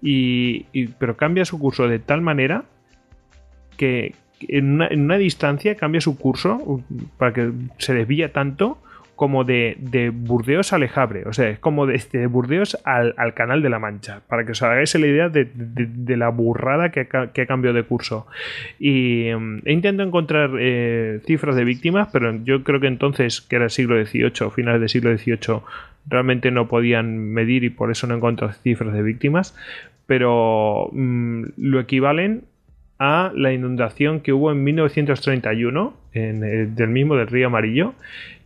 [0.00, 2.62] y, pero cambia su curso de tal manera
[3.76, 4.14] que,
[4.48, 6.82] en una, distancia cambia su curso
[7.18, 8.78] para que se desvía tanto
[9.20, 9.76] como de,
[10.14, 11.24] Burdeos a Lejabre.
[11.26, 14.22] O sea, es como de, de Burdeos al, Canal de la Mancha.
[14.26, 18.26] Para que os hagáis la idea de, la burrada que ha, cambiado de curso.
[18.78, 23.56] Y mm, he intentado encontrar eh, cifras de víctimas, pero yo creo que entonces, que
[23.56, 25.60] era el siglo XVIII, finales del siglo XVIII,
[26.06, 29.54] realmente no podían medir y por eso no encontrado cifras de víctimas.
[30.06, 32.44] Pero mm, lo equivalen
[33.00, 37.94] a la inundación que hubo en 1931 en el, del mismo del río Amarillo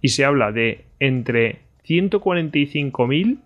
[0.00, 3.38] y se habla de entre 145.000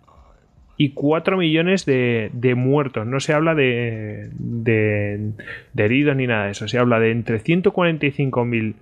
[0.77, 3.05] y 4 millones de, muertos.
[3.05, 5.33] No se habla de, de,
[5.75, 6.69] heridos ni nada de eso.
[6.69, 8.75] Se habla de entre 145.000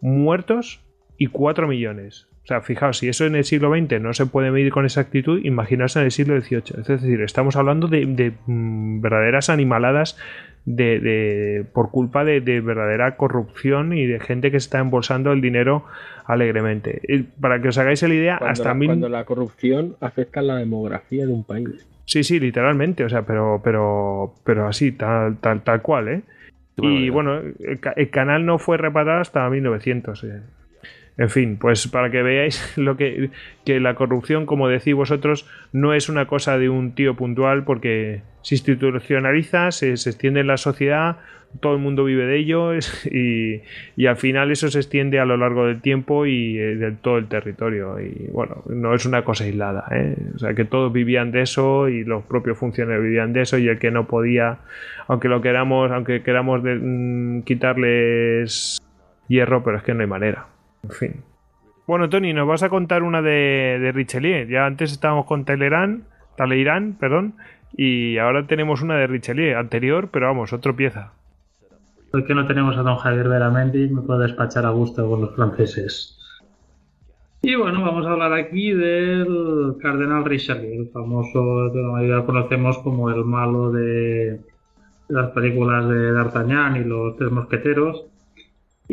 [0.00, 0.80] muertos
[1.18, 2.28] y 4 millones.
[2.44, 5.44] O sea, fijaos, si eso en el siglo XX no se puede medir con exactitud,
[5.44, 6.80] imaginaos en el siglo XVIII.
[6.80, 10.18] Es decir, estamos hablando de, mm, verdaderas animaladas
[10.64, 15.84] de, por culpa de, verdadera corrupción y de gente que se está embolsando el dinero
[16.24, 17.02] alegremente.
[17.40, 21.26] para que os hagáis la idea, hasta la, Cuando la corrupción afecta a la demografía
[21.26, 21.86] de un país.
[22.04, 26.22] Sí, sí, literalmente, o sea, pero, pero, pero así, tal, tal, tal cual, ¿eh?
[26.78, 27.40] y bueno,
[27.96, 30.26] el, canal no fue reparado hasta 1900.
[31.18, 33.30] En fin, pues para que veáis lo que,
[33.64, 38.22] que la corrupción, como decís vosotros, no es una cosa de un tío puntual porque
[38.42, 41.18] se institucionaliza, se, extiende en la sociedad,
[41.60, 42.74] todo el mundo vive de ello
[43.10, 43.60] y,
[43.94, 47.18] y, al final eso se extiende a lo largo del tiempo y eh, de todo
[47.18, 48.00] el territorio.
[48.00, 49.84] Y bueno, no es una cosa aislada.
[49.90, 50.16] ¿eh?
[50.34, 53.68] O sea, que todos vivían de eso y los propios funcionarios vivían de eso y
[53.68, 54.60] el que no podía,
[55.08, 58.78] aunque lo queramos, aunque queramos de, mm, quitarles
[59.28, 60.46] hierro, pero es que no hay manera.
[60.82, 61.24] En fin.
[61.86, 64.48] Bueno, Tony, nos vas a contar una de, de Richelieu.
[64.48, 66.04] Ya antes estábamos con Talleyrand,
[66.36, 67.34] Talleyrand, perdón,
[67.76, 71.12] y ahora tenemos una de Richelieu, anterior, pero vamos, otra pieza.
[72.12, 75.34] Hoy que no tenemos a don Javier Veramendi, me puedo despachar a gusto con los
[75.34, 76.18] franceses.
[77.40, 82.78] Y bueno, vamos a hablar aquí del cardenal Richelieu, el famoso, que la mayoría conocemos
[82.78, 84.40] como el malo de
[85.08, 88.06] las películas de D'Artagnan y los tres mosqueteros,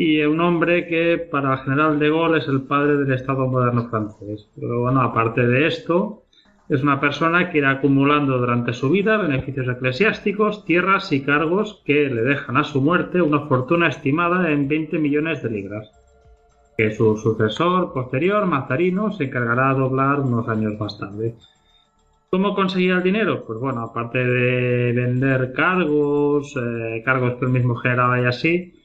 [0.02, 3.90] y un hombre que para el general de Gaulle es el padre del Estado moderno
[3.90, 4.48] francés.
[4.58, 6.24] Pero bueno, aparte de esto,
[6.70, 12.10] es una persona que irá acumulando durante su vida beneficios eclesiásticos, tierras y cargos que
[12.10, 15.92] le dejan a su muerte una fortuna estimada en 20 millones de libras,
[16.78, 21.36] que su sucesor posterior, Mazarino, se encargará de doblar unos años más tarde.
[22.30, 23.44] ¿Cómo conseguía el dinero?
[23.46, 28.79] Pues bueno, aparte de vender cargos, eh, cargos que él mismo generaba y así,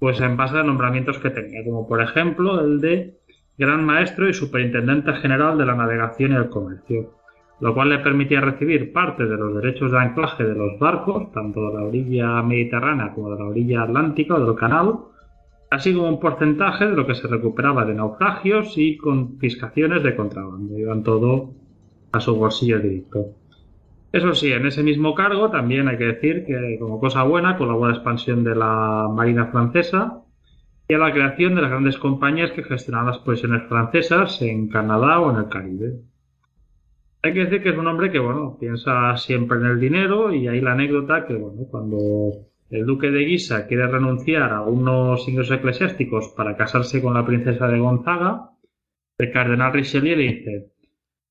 [0.00, 3.20] pues en base a nombramientos que tenía, como por ejemplo el de
[3.56, 7.20] Gran Maestro y Superintendente General de la Navegación y el Comercio
[7.60, 11.68] lo cual le permitía recibir parte de los derechos de anclaje de los barcos, tanto
[11.68, 15.00] de la orilla mediterránea como de la orilla atlántica o del canal,
[15.70, 20.78] así como un porcentaje de lo que se recuperaba de naufragios y confiscaciones de contrabando.
[20.78, 21.50] Iban todo
[22.12, 23.34] a su bolsillo directo.
[24.12, 27.86] Eso sí, en ese mismo cargo también hay que decir que, como cosa buena, colaboró
[27.86, 30.22] a la expansión de la Marina francesa
[30.88, 35.20] y a la creación de las grandes compañías que gestionaban las posiciones francesas en Canadá
[35.20, 36.00] o en el Caribe.
[37.22, 40.48] Hay que decir que es un hombre que, bueno, piensa siempre en el dinero y
[40.48, 42.32] hay la anécdota que, bueno, cuando
[42.70, 47.68] el duque de Guisa quiere renunciar a unos ingresos eclesiásticos para casarse con la princesa
[47.68, 48.50] de Gonzaga,
[49.18, 50.72] el cardenal Richelieu le dice,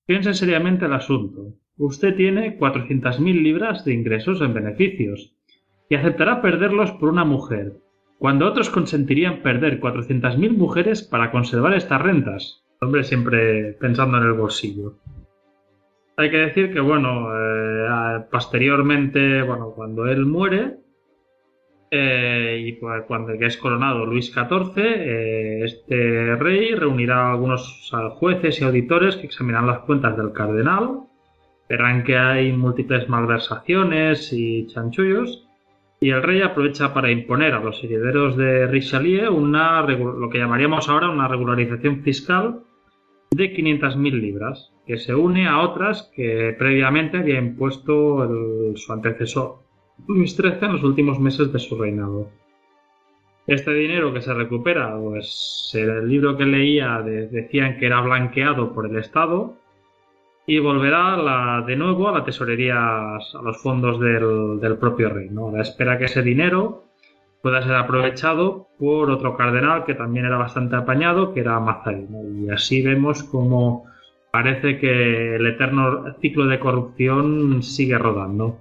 [0.05, 1.55] piense seriamente el asunto.
[1.79, 5.33] Usted tiene 400.000 libras de ingresos en beneficios
[5.89, 7.77] y aceptará perderlos por una mujer,
[8.17, 12.65] cuando otros consentirían perder 400.000 mujeres para conservar estas rentas.
[12.81, 14.95] Hombre siempre pensando en el bolsillo.
[16.17, 20.79] Hay que decir que, bueno, eh, posteriormente, bueno, cuando él muere,
[21.91, 22.77] eh, y
[23.07, 29.27] cuando es coronado Luis XIV, eh, este rey reunirá a algunos jueces y auditores que
[29.27, 31.08] examinarán las cuentas del cardenal,
[31.69, 35.45] verán que hay múltiples malversaciones y chanchullos,
[36.01, 40.89] y el rey aprovecha para imponer a los herederos de Richelieu una, lo que llamaríamos
[40.89, 42.61] ahora una regularización fiscal
[43.31, 48.27] de 500.000 libras, que se une a otras que previamente había impuesto
[48.75, 49.59] su antecesor
[50.07, 52.29] Luis XIII en los últimos meses de su reinado.
[53.45, 58.85] Este dinero que se recupera, pues el libro que leía decían que era blanqueado por
[58.85, 59.57] el Estado
[60.49, 65.29] y volverá de nuevo a la tesorería, a los fondos del, propio rey.
[65.29, 65.55] ¿no?
[65.61, 66.85] espera que ese dinero
[67.43, 72.23] pueda ser aprovechado por otro cardenal que también era bastante apañado, que era Mazarino.
[72.23, 73.85] Y así vemos como
[74.31, 78.57] parece que el eterno ciclo de corrupción sigue rodando.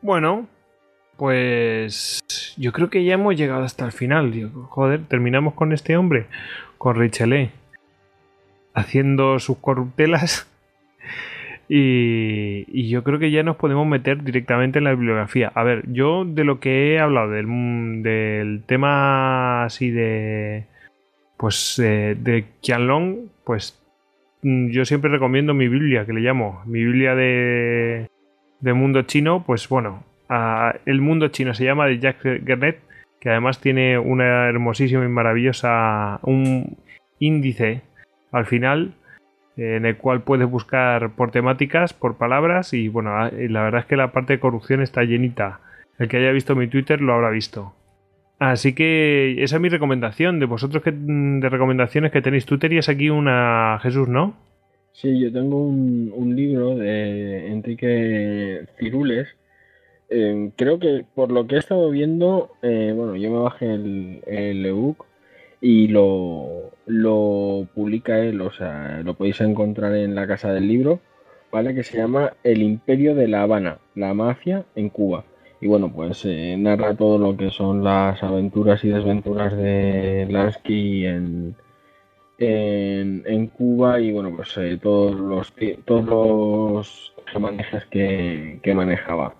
[0.00, 0.48] Bueno,
[1.16, 2.18] pues
[2.56, 4.50] yo creo que ya hemos llegado hasta el final.
[4.70, 6.26] Joder, terminamos con este hombre,
[6.78, 7.50] con Richelieu,
[8.74, 10.48] haciendo sus corruptelas
[11.68, 15.50] y, yo creo que ya nos podemos meter directamente en la bibliografía.
[15.54, 20.66] A ver, yo de lo que he hablado, del, del tema así de.
[21.36, 23.82] Pues eh, de Qianlong, pues
[24.42, 26.62] mm, yo siempre recomiendo mi Biblia, que le llamo.
[26.66, 28.08] Mi Biblia de,
[28.60, 30.04] de mundo chino, pues bueno,
[30.86, 32.80] el mundo chino se llama de Jack Gernet,
[33.20, 36.20] que además tiene una hermosísima y maravillosa.
[36.22, 36.76] un
[37.18, 37.82] índice
[38.32, 38.94] al final
[39.56, 43.86] en el cual puedes buscar por temáticas, por palabras y bueno, ah, la verdad es
[43.86, 45.60] que la parte de corrupción está llenita.
[45.98, 47.74] El que haya visto mi Twitter lo habrá visto.
[48.38, 50.40] Así que esa es mi recomendación.
[50.40, 54.34] De vosotros que, de recomendaciones que tenéis, tú tenías aquí una, Jesús, ¿no?
[54.92, 59.28] Sí, yo tengo un, libro de Enrique Cirules.
[60.10, 64.22] Eh, creo que por lo que he estado viendo, eh, bueno, yo me bajé el,
[64.26, 65.06] el ebook
[65.60, 71.00] y lo, lo publica él, o sea, lo podéis encontrar en la casa del libro,
[71.50, 71.74] ¿vale?
[71.74, 75.24] Que se llama El Imperio de La Habana, la mafia en Cuba.
[75.60, 81.06] Y bueno, pues eh, narra todo lo que son las aventuras y desventuras de Lansky
[81.06, 81.54] en,
[82.38, 85.52] en, Cuba y bueno, pues eh, todos los
[85.84, 87.12] todos los
[87.90, 89.34] que, que manejaba.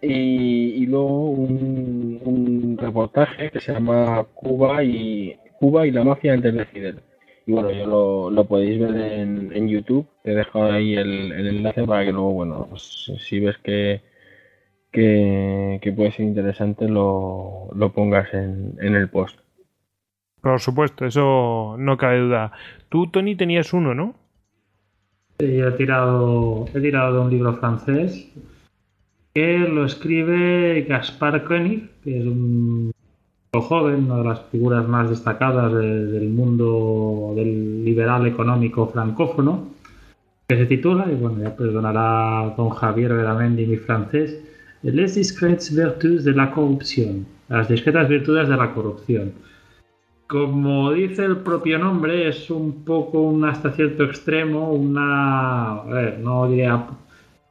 [0.00, 6.64] Y, luego un, reportaje que se llama Cuba y Cuba y la mafia antes de
[6.64, 7.00] Fidel.
[7.46, 10.08] Y bueno, yo lo, lo podéis ver en, en YouTube.
[10.24, 14.00] Te he dejado ahí el, enlace para que luego, bueno, pues, si ves que,
[14.90, 19.38] que, puede ser interesante, lo, lo pongas en, en el post.
[20.40, 22.50] Por supuesto, eso no cabe duda.
[22.88, 24.16] Tú, Tony, tenías uno, ¿no?
[25.38, 28.32] Sí, he tirado, he tirado de un libro francés
[29.32, 32.92] que lo escribe Gaspar Koenig, que es un
[33.60, 39.68] joven, una de las figuras más destacadas del mundo del liberal económico francófono,
[40.48, 44.40] que se titula, y bueno, ya perdonará don Javier Veramendi mi francés,
[44.82, 49.32] Les discrètes vertus de la corrupción, las discretas virtudes de la corrupción.
[50.26, 56.18] Como dice el propio nombre, es un poco un hasta cierto extremo, una, a ver,
[56.20, 56.86] no diría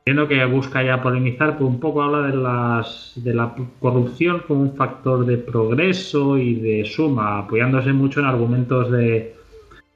[0.03, 4.61] Entiendo que busca ya polemizar, pero un poco habla de, las, de la corrupción como
[4.61, 9.35] un factor de progreso y de suma, apoyándose mucho en argumentos de,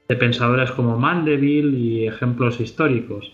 [0.06, 3.32] pensadores como Mandeville y ejemplos históricos.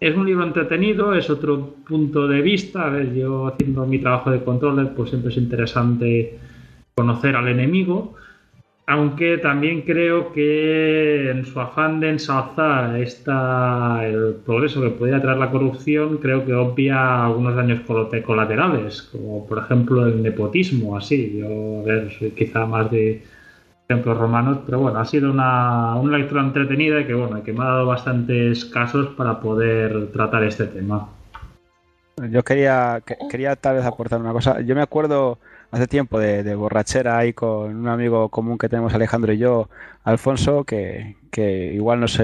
[0.00, 2.86] Es un libro entretenido, es otro punto de vista.
[2.86, 6.38] A ver, yo haciendo mi trabajo de controller, pues siempre es interesante
[6.94, 8.14] conocer al enemigo
[8.86, 15.38] aunque también creo que en su afán de ensalzar esta, el progreso que podría traer
[15.38, 17.80] la corrupción, creo que obvia algunos daños
[18.24, 21.38] colaterales, como por ejemplo el nepotismo, así.
[21.38, 23.22] Yo, a ver, soy quizá más de
[23.88, 27.62] ejemplos romanos, pero bueno, ha sido una, una lectura entretenida y que, bueno, que me
[27.62, 31.08] ha dado bastantes casos para poder tratar este tema.
[32.30, 34.60] Yo quería, quería tal vez aportar una cosa.
[34.60, 35.38] Yo me acuerdo
[35.74, 39.68] hace tiempo de, borrachera ahí con un amigo común que tenemos Alejandro y yo,
[40.04, 41.16] Alfonso, que,
[41.74, 42.20] igual nos,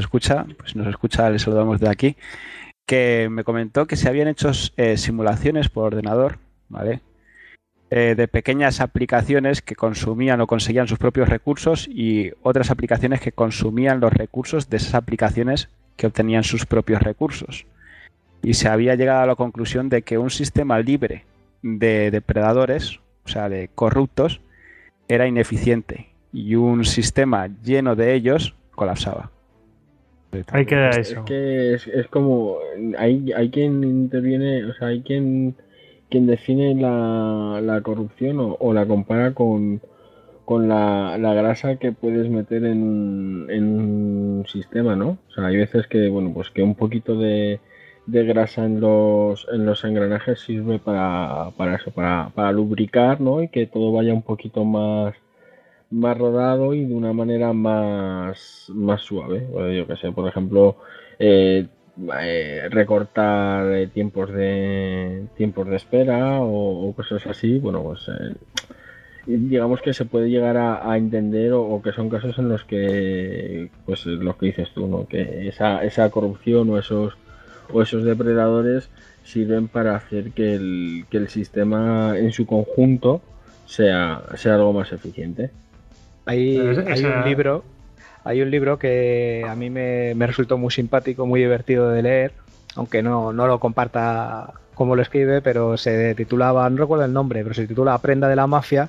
[0.00, 2.16] escucha, pues nos escucha, le saludamos de aquí,
[2.84, 6.38] que me comentó que se habían hecho eh, simulaciones por ordenador,
[6.68, 7.00] ¿vale?
[7.90, 13.30] Eh, de pequeñas aplicaciones que consumían o conseguían sus propios recursos y otras aplicaciones que
[13.30, 17.64] consumían los recursos de esas aplicaciones que obtenían sus propios recursos.
[18.42, 21.26] Y se había llegado a la conclusión de que un sistema libre
[21.62, 24.40] de depredadores, o sea, de corruptos,
[25.08, 29.30] era ineficiente y un sistema lleno de ellos colapsaba.
[30.52, 31.20] Hay que dar eso.
[31.20, 32.56] Es que es, como.
[32.96, 35.54] Hay, hay quien interviene, o sea, hay quien,
[36.08, 39.82] quien define la, la corrupción o, la compara con,
[40.46, 45.18] con la, la, grasa que puedes meter en un, en un sistema, ¿no?
[45.28, 47.60] O sea, hay veces que, bueno, pues que un poquito de,
[48.06, 53.42] de grasa en los, en los engranajes sirve para, para eso, para, para, lubricar, ¿no?
[53.42, 55.14] Y que todo vaya un poquito más,
[55.90, 59.46] más rodado y de una manera más, más suave.
[59.76, 60.76] yo que sé, por ejemplo,
[61.18, 61.66] eh,
[62.20, 68.10] eh, recortar eh, tiempos de tiempos de espera o, cosas así, bueno, pues
[69.26, 74.04] digamos que se puede llegar a, entender o, que son casos en los que, pues
[74.06, 75.06] lo que dices tú, ¿no?
[75.06, 77.16] Que esa, esa corrupción o esos
[77.72, 78.88] o esos depredadores
[79.24, 83.22] sirven para hacer que el, que el sistema en su conjunto
[83.66, 85.50] sea, sea algo más eficiente.
[86.26, 87.64] Hay, un libro
[88.24, 92.32] hay un libro que a mí me, resultó muy simpático, muy divertido de leer,
[92.76, 97.42] aunque no, no lo comparta como lo escribe, pero se titulaba, no recuerdo el nombre,
[97.42, 98.88] pero se titula Aprenda de la Mafia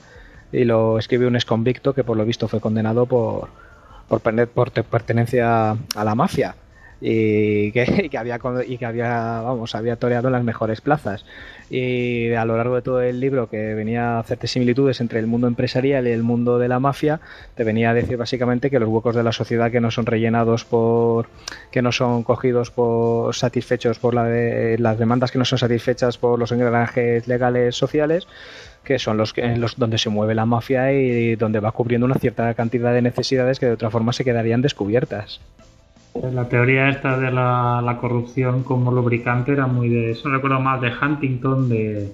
[0.51, 3.49] y lo escribe un exconvicto que por lo visto fue condenado por,
[4.07, 6.55] por, por pertenencia a la mafia
[7.05, 11.25] y que, había y que había vamos había toreado en las mejores plazas
[11.69, 15.27] y a lo largo de todo el libro que venía a hacerte similitudes entre el
[15.27, 17.19] mundo empresarial y el mundo de la mafia
[17.55, 20.63] te venía a decir básicamente que los huecos de la sociedad que no son rellenados
[20.63, 21.27] por
[21.71, 24.23] que no son cogidos por satisfechos por la
[24.77, 28.27] las demandas que no son satisfechas por los engranajes legales sociales
[28.85, 32.53] que son los, los donde se mueve la mafia y donde va cubriendo una cierta
[32.53, 35.41] cantidad de necesidades que de otra forma se quedarían descubiertas.
[36.21, 40.29] La teoría esta de la, corrupción como lubricante era muy de eso.
[40.29, 42.11] Recuerdo más de Huntington, de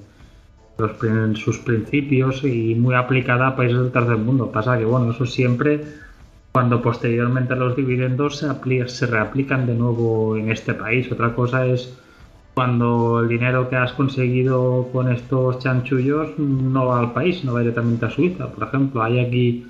[1.35, 4.51] sus principios y muy aplicada a países del tercer mundo.
[4.51, 5.83] Pasa que, bueno, eso siempre,
[6.53, 11.11] cuando posteriormente los dividendos se, se reaplican de nuevo en este país.
[11.11, 11.93] Otra cosa es
[12.53, 17.59] cuando el dinero que has conseguido con estos chanchullos no va al país, no va
[17.59, 18.47] directamente a Suiza.
[18.47, 19.65] Por ejemplo, hay aquí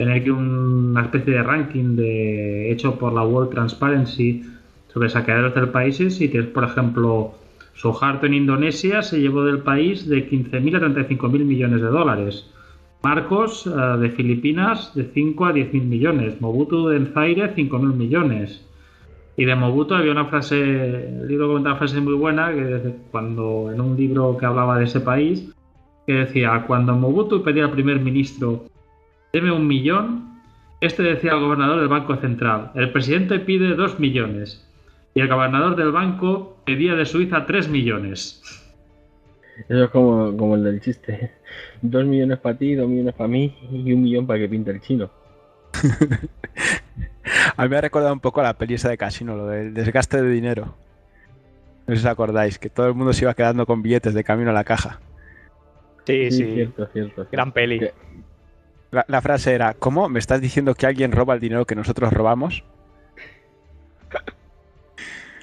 [0.00, 4.42] tener que una especie de ranking de, hecho por la World Transparency
[4.90, 7.34] sobre saqueadores del país y tienes, por ejemplo,
[7.74, 12.46] Soharto en Indonesia se llevó del país de 15.000 a 35.000 millones de dólares.
[13.02, 16.40] Marcos eh, de Filipinas de 5 a 10 mil millones.
[16.40, 18.66] Mobutu de Zaire 5 mil millones.
[19.36, 23.70] Y de Mobutu había una frase, el libro comentaba una frase muy buena, que cuando
[23.70, 25.52] en un libro que hablaba de ese país,
[26.06, 28.64] que decía, cuando Mobutu pedía al primer ministro,
[29.32, 30.40] deme un millón,
[30.80, 34.66] este decía al gobernador del Banco Central, el presidente pide dos millones.
[35.14, 38.40] Y el gobernador del banco pedía de Suiza tres millones.
[39.68, 41.32] Eso es como, como el del chiste.
[41.82, 44.80] Dos millones para ti, dos millones para mí y un millón para que pinte el
[44.80, 45.10] chino.
[47.56, 50.22] A mí me ha recordado un poco la peli esa de Casino, lo del desgaste
[50.22, 50.74] de dinero.
[51.86, 54.24] No sé si os acordáis, que todo el mundo se iba quedando con billetes de
[54.24, 55.00] camino a la caja.
[56.06, 56.44] Sí, sí.
[56.54, 57.26] Cierto, cierto.
[57.30, 57.80] Gran peli.
[58.90, 60.08] La, frase era, ¿cómo?
[60.08, 62.64] ¿Me estás diciendo que alguien roba el dinero que nosotros robamos?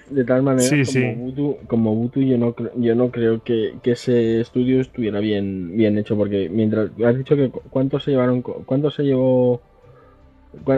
[0.10, 0.70] De tal manera,
[1.68, 6.50] como, Mobutu, yo no, yo no creo que, ese estudio estuviera bien, bien hecho, porque
[6.50, 9.62] mientras has dicho que cuánto se llevaron, cuánto se llevó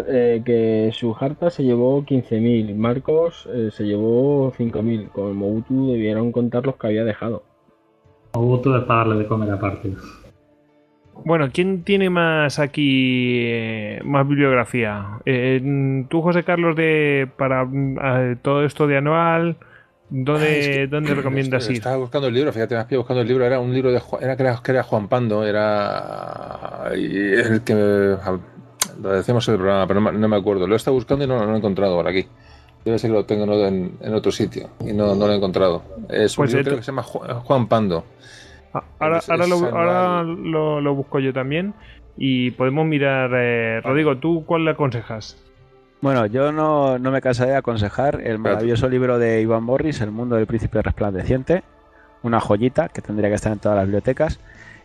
[0.07, 5.09] eh, que su Harta se llevó 15.000, Marcos eh, se llevó 5.000.
[5.09, 7.43] Con Mobutu debieron contar los que había dejado.
[8.33, 9.93] Mobutu de pagarle de comer aparte.
[11.25, 15.19] Bueno, ¿quién tiene más aquí eh, más bibliografía?
[16.09, 17.67] tú, José Carlos, de para
[18.41, 19.57] todo esto de anual,
[20.09, 21.77] ¿dónde, ¿dónde recomiendas ir?
[21.77, 24.71] Estaba buscando el libro, fíjate, me buscando el libro, era un libro de era, que
[24.71, 28.17] era Juan Pando, era el que
[29.01, 30.67] lo decimos en el programa, pero no, me acuerdo.
[30.67, 32.27] Lo he estado buscando y no, lo he encontrado por aquí.
[32.85, 35.83] Debe ser que lo tengo en, otro sitio y no, lo he encontrado.
[36.09, 38.05] Es un pues libro que se llama Juan Pando.
[38.73, 41.73] Ah, ahora, ahora, lo, busco yo también
[42.17, 43.31] y podemos mirar.
[43.33, 45.37] Eh, Rodrigo, ¿tú cuál le aconsejas?
[46.01, 50.37] Bueno, yo no, me cansaré de aconsejar el maravilloso libro de Iván Morris, El mundo
[50.37, 51.63] del príncipe resplandeciente.
[52.23, 54.39] Una joyita que tendría que estar en todas las bibliotecas.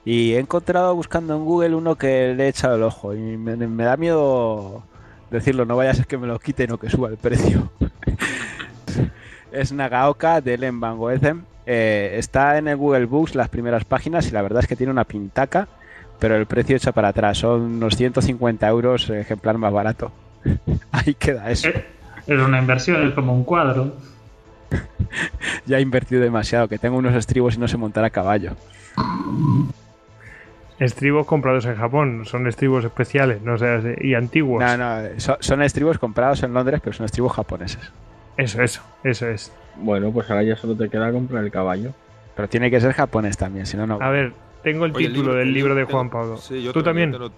[0.05, 3.57] Y he encontrado buscando en Google uno que le he echado el ojo y me,
[3.57, 4.83] da miedo
[5.31, 7.71] decirlo, no vaya a ser que me lo quiten o que suba el precio.
[9.53, 11.45] es Nagaoka de Ellen Van Goethen.
[11.67, 14.93] Eh, está en el Google Books las primeras páginas y la verdad es que tiene
[14.93, 15.69] una pintaca,
[16.19, 17.39] pero el precio echa para atrás.
[17.39, 20.13] Son unos 150 euros ejemplar más barato.
[20.93, 21.69] Ahí queda eso.
[22.27, 23.95] Es una inversión, es como un cuadro.
[25.67, 28.53] ya he invertido demasiado, que tengo unos estribos y no sé montar a caballo.
[30.79, 34.63] Estribos comprados en Japón, son estribos especiales, no sé, y antiguos.
[34.63, 37.93] No, no, son, estribos comprados en Londres, pero son estribos japoneses.
[38.37, 39.53] Eso, eso, eso es.
[39.77, 41.93] Bueno, pues ahora ya solo te queda comprar el caballo.
[42.35, 43.99] Pero tiene que ser japonés también, si no, no.
[44.01, 44.33] A ver,
[44.65, 46.39] tengo el título del libro de Juan Pablo.
[46.39, 47.13] Sí, yo ¿Tú también?
[47.13, 47.31] Lo,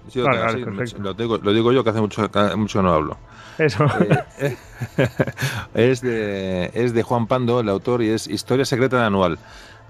[1.02, 3.16] lo, digo, yo que hace mucho, mucho no hablo.
[3.58, 3.84] Eso.
[4.39, 4.56] Eh,
[5.74, 9.39] es, de, es de Juan Pando, el autor, y es Historia Secreta de Anual.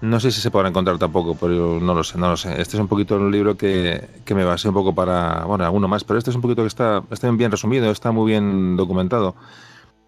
[0.00, 2.60] No sé si se podrá encontrar tampoco, pero no lo sé, no lo sé.
[2.60, 5.88] Este es un poquito un libro que, que me basé un poco para, bueno, alguno
[5.88, 9.34] más, pero este es un poquito que está, está bien resumido, está muy bien documentado.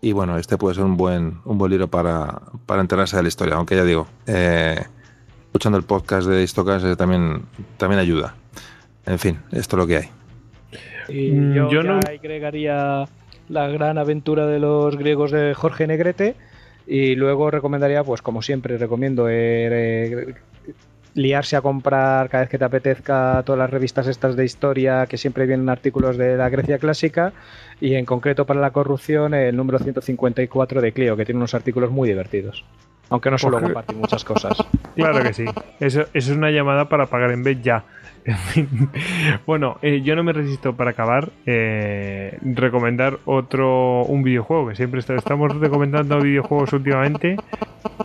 [0.00, 3.28] Y bueno, este puede ser un buen, un buen libro para, para enterarse de la
[3.28, 4.80] historia, aunque ya digo, eh,
[5.46, 7.42] escuchando el podcast de Histocas eh, también,
[7.76, 8.34] también ayuda.
[9.06, 10.08] En fin, esto es lo que hay.
[11.08, 13.08] Y mm, yo, yo no agregaría
[13.48, 16.36] la gran aventura de los griegos de Jorge Negrete
[16.86, 19.34] y luego recomendaría, pues como siempre, recomiendo eh,
[19.70, 20.34] eh,
[21.18, 25.18] liarse a comprar cada vez que te apetezca todas las revistas estas de historia que
[25.18, 27.32] siempre vienen artículos de la Grecia clásica
[27.80, 31.90] y en concreto para la corrupción el número 154 de Clio, que tiene unos artículos
[31.90, 32.64] muy divertidos.
[33.10, 34.58] Aunque no solo compartir muchas cosas.
[34.94, 35.44] Claro que sí.
[35.80, 37.84] Eso, eso es una llamada para pagar en vez ya.
[39.46, 45.00] bueno, eh, yo no me resisto para acabar eh, recomendar otro un videojuego que siempre
[45.00, 47.36] estamos recomendando videojuegos últimamente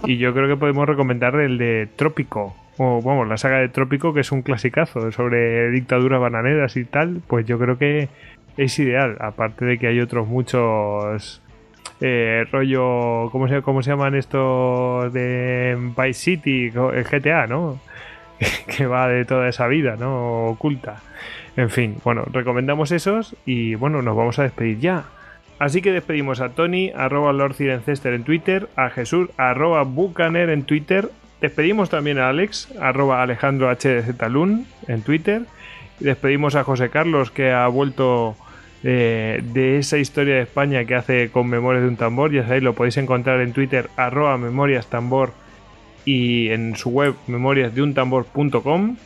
[0.05, 4.13] y yo creo que podemos recomendar el de Trópico o vamos la saga de Trópico
[4.13, 8.09] que es un clasicazo sobre dictaduras bananeras y tal pues yo creo que
[8.57, 11.41] es ideal aparte de que hay otros muchos
[12.01, 17.79] eh, rollo ¿cómo se, cómo se llaman estos de Vice City el GTA no
[18.77, 20.47] que va de toda esa vida, ¿no?
[20.47, 21.01] Oculta.
[21.55, 25.05] En fin, bueno, recomendamos esos y bueno, nos vamos a despedir ya.
[25.59, 30.63] Así que despedimos a Tony, arroba Lord Cirencester en Twitter, a Jesús, arroba Bucaner en
[30.63, 31.09] Twitter.
[31.41, 34.15] Despedimos también a Alex, arroba Alejandro HDZ
[34.87, 35.43] en Twitter.
[35.99, 38.35] Y despedimos a José Carlos, que ha vuelto
[38.83, 42.31] eh, de esa historia de España que hace con Memorias de un Tambor.
[42.31, 45.33] Ya sabéis, lo podéis encontrar en Twitter, arroba Memorias Tambor
[46.05, 48.97] y en su web memoriasdeuntambor.com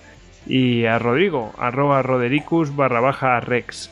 [0.48, 3.92] y a Rodrigo, arroba rodericus barra baja rex.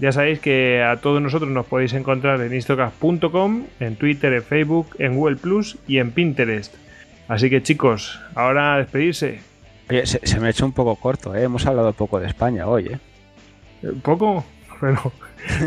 [0.00, 4.96] Ya sabéis que a todos nosotros nos podéis encontrar en istocast.com, en Twitter, en Facebook,
[4.98, 6.74] en Google Plus y en Pinterest.
[7.28, 9.40] Así que chicos, ahora a despedirse.
[9.90, 11.42] Oye, se, me ha hecho un poco corto, ¿eh?
[11.42, 12.98] Hemos hablado poco de España hoy, ¿eh?
[13.82, 14.44] eh poco,
[14.80, 15.12] pero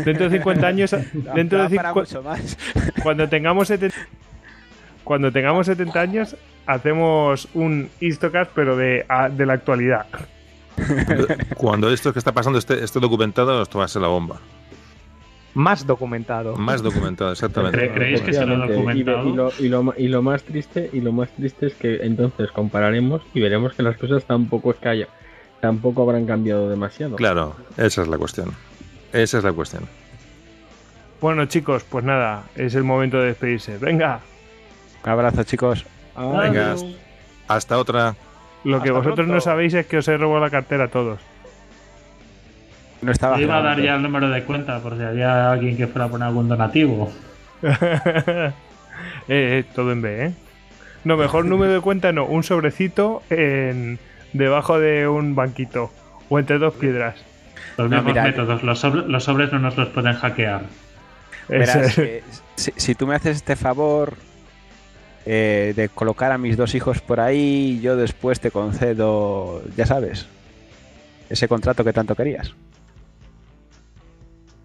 [0.04, 0.90] dentro de 50 años,
[1.34, 2.58] dentro de más.
[3.02, 3.96] cuando tengamos 70,
[5.06, 6.36] cuando tengamos 70 años,
[6.66, 10.06] hacemos un Histocast, pero de, de la actualidad.
[11.56, 14.40] Cuando esto que está pasando esté, esté documentado, esto va a ser la bomba.
[15.54, 16.56] Más documentado.
[16.56, 17.88] Más documentado, exactamente.
[17.92, 19.52] ¿Creéis que será documentado?
[19.60, 19.68] Y,
[20.08, 23.96] lo, más triste, y lo más triste es que entonces compararemos y veremos que las
[23.96, 25.08] cosas tampoco es que haya,
[25.60, 27.14] tampoco habrán cambiado demasiado.
[27.14, 28.50] Claro, esa es la cuestión.
[29.12, 29.84] Esa es la cuestión.
[31.20, 33.78] Bueno, chicos, pues nada, es el momento de despedirse.
[33.78, 34.20] Venga.
[35.06, 35.86] Un abrazo, chicos.
[36.16, 36.74] Venga,
[37.46, 38.16] hasta otra.
[38.64, 41.20] Lo que vosotros no sabéis es que os he robado la cartera a todos.
[43.02, 43.40] No estaba.
[43.40, 46.08] iba a dar ya el número de cuenta por si había alguien que fuera a
[46.08, 47.10] poner algún donativo.
[49.28, 50.32] Eh, eh, todo en B, ¿eh?
[51.04, 53.98] No, mejor número de cuenta no, un sobrecito en
[54.32, 55.90] debajo de un banquito
[56.30, 57.16] o entre dos piedras.
[57.76, 60.62] Los mismos métodos, los, sobres no nos los pueden hackear.
[62.56, 64.14] si, tú me haces este favor
[65.26, 70.26] eh, de colocar a mis dos hijos por ahí, yo después te concedo, ya sabes,
[71.28, 72.54] ese contrato que tanto querías.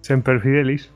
[0.01, 0.89] Semper Fidelis.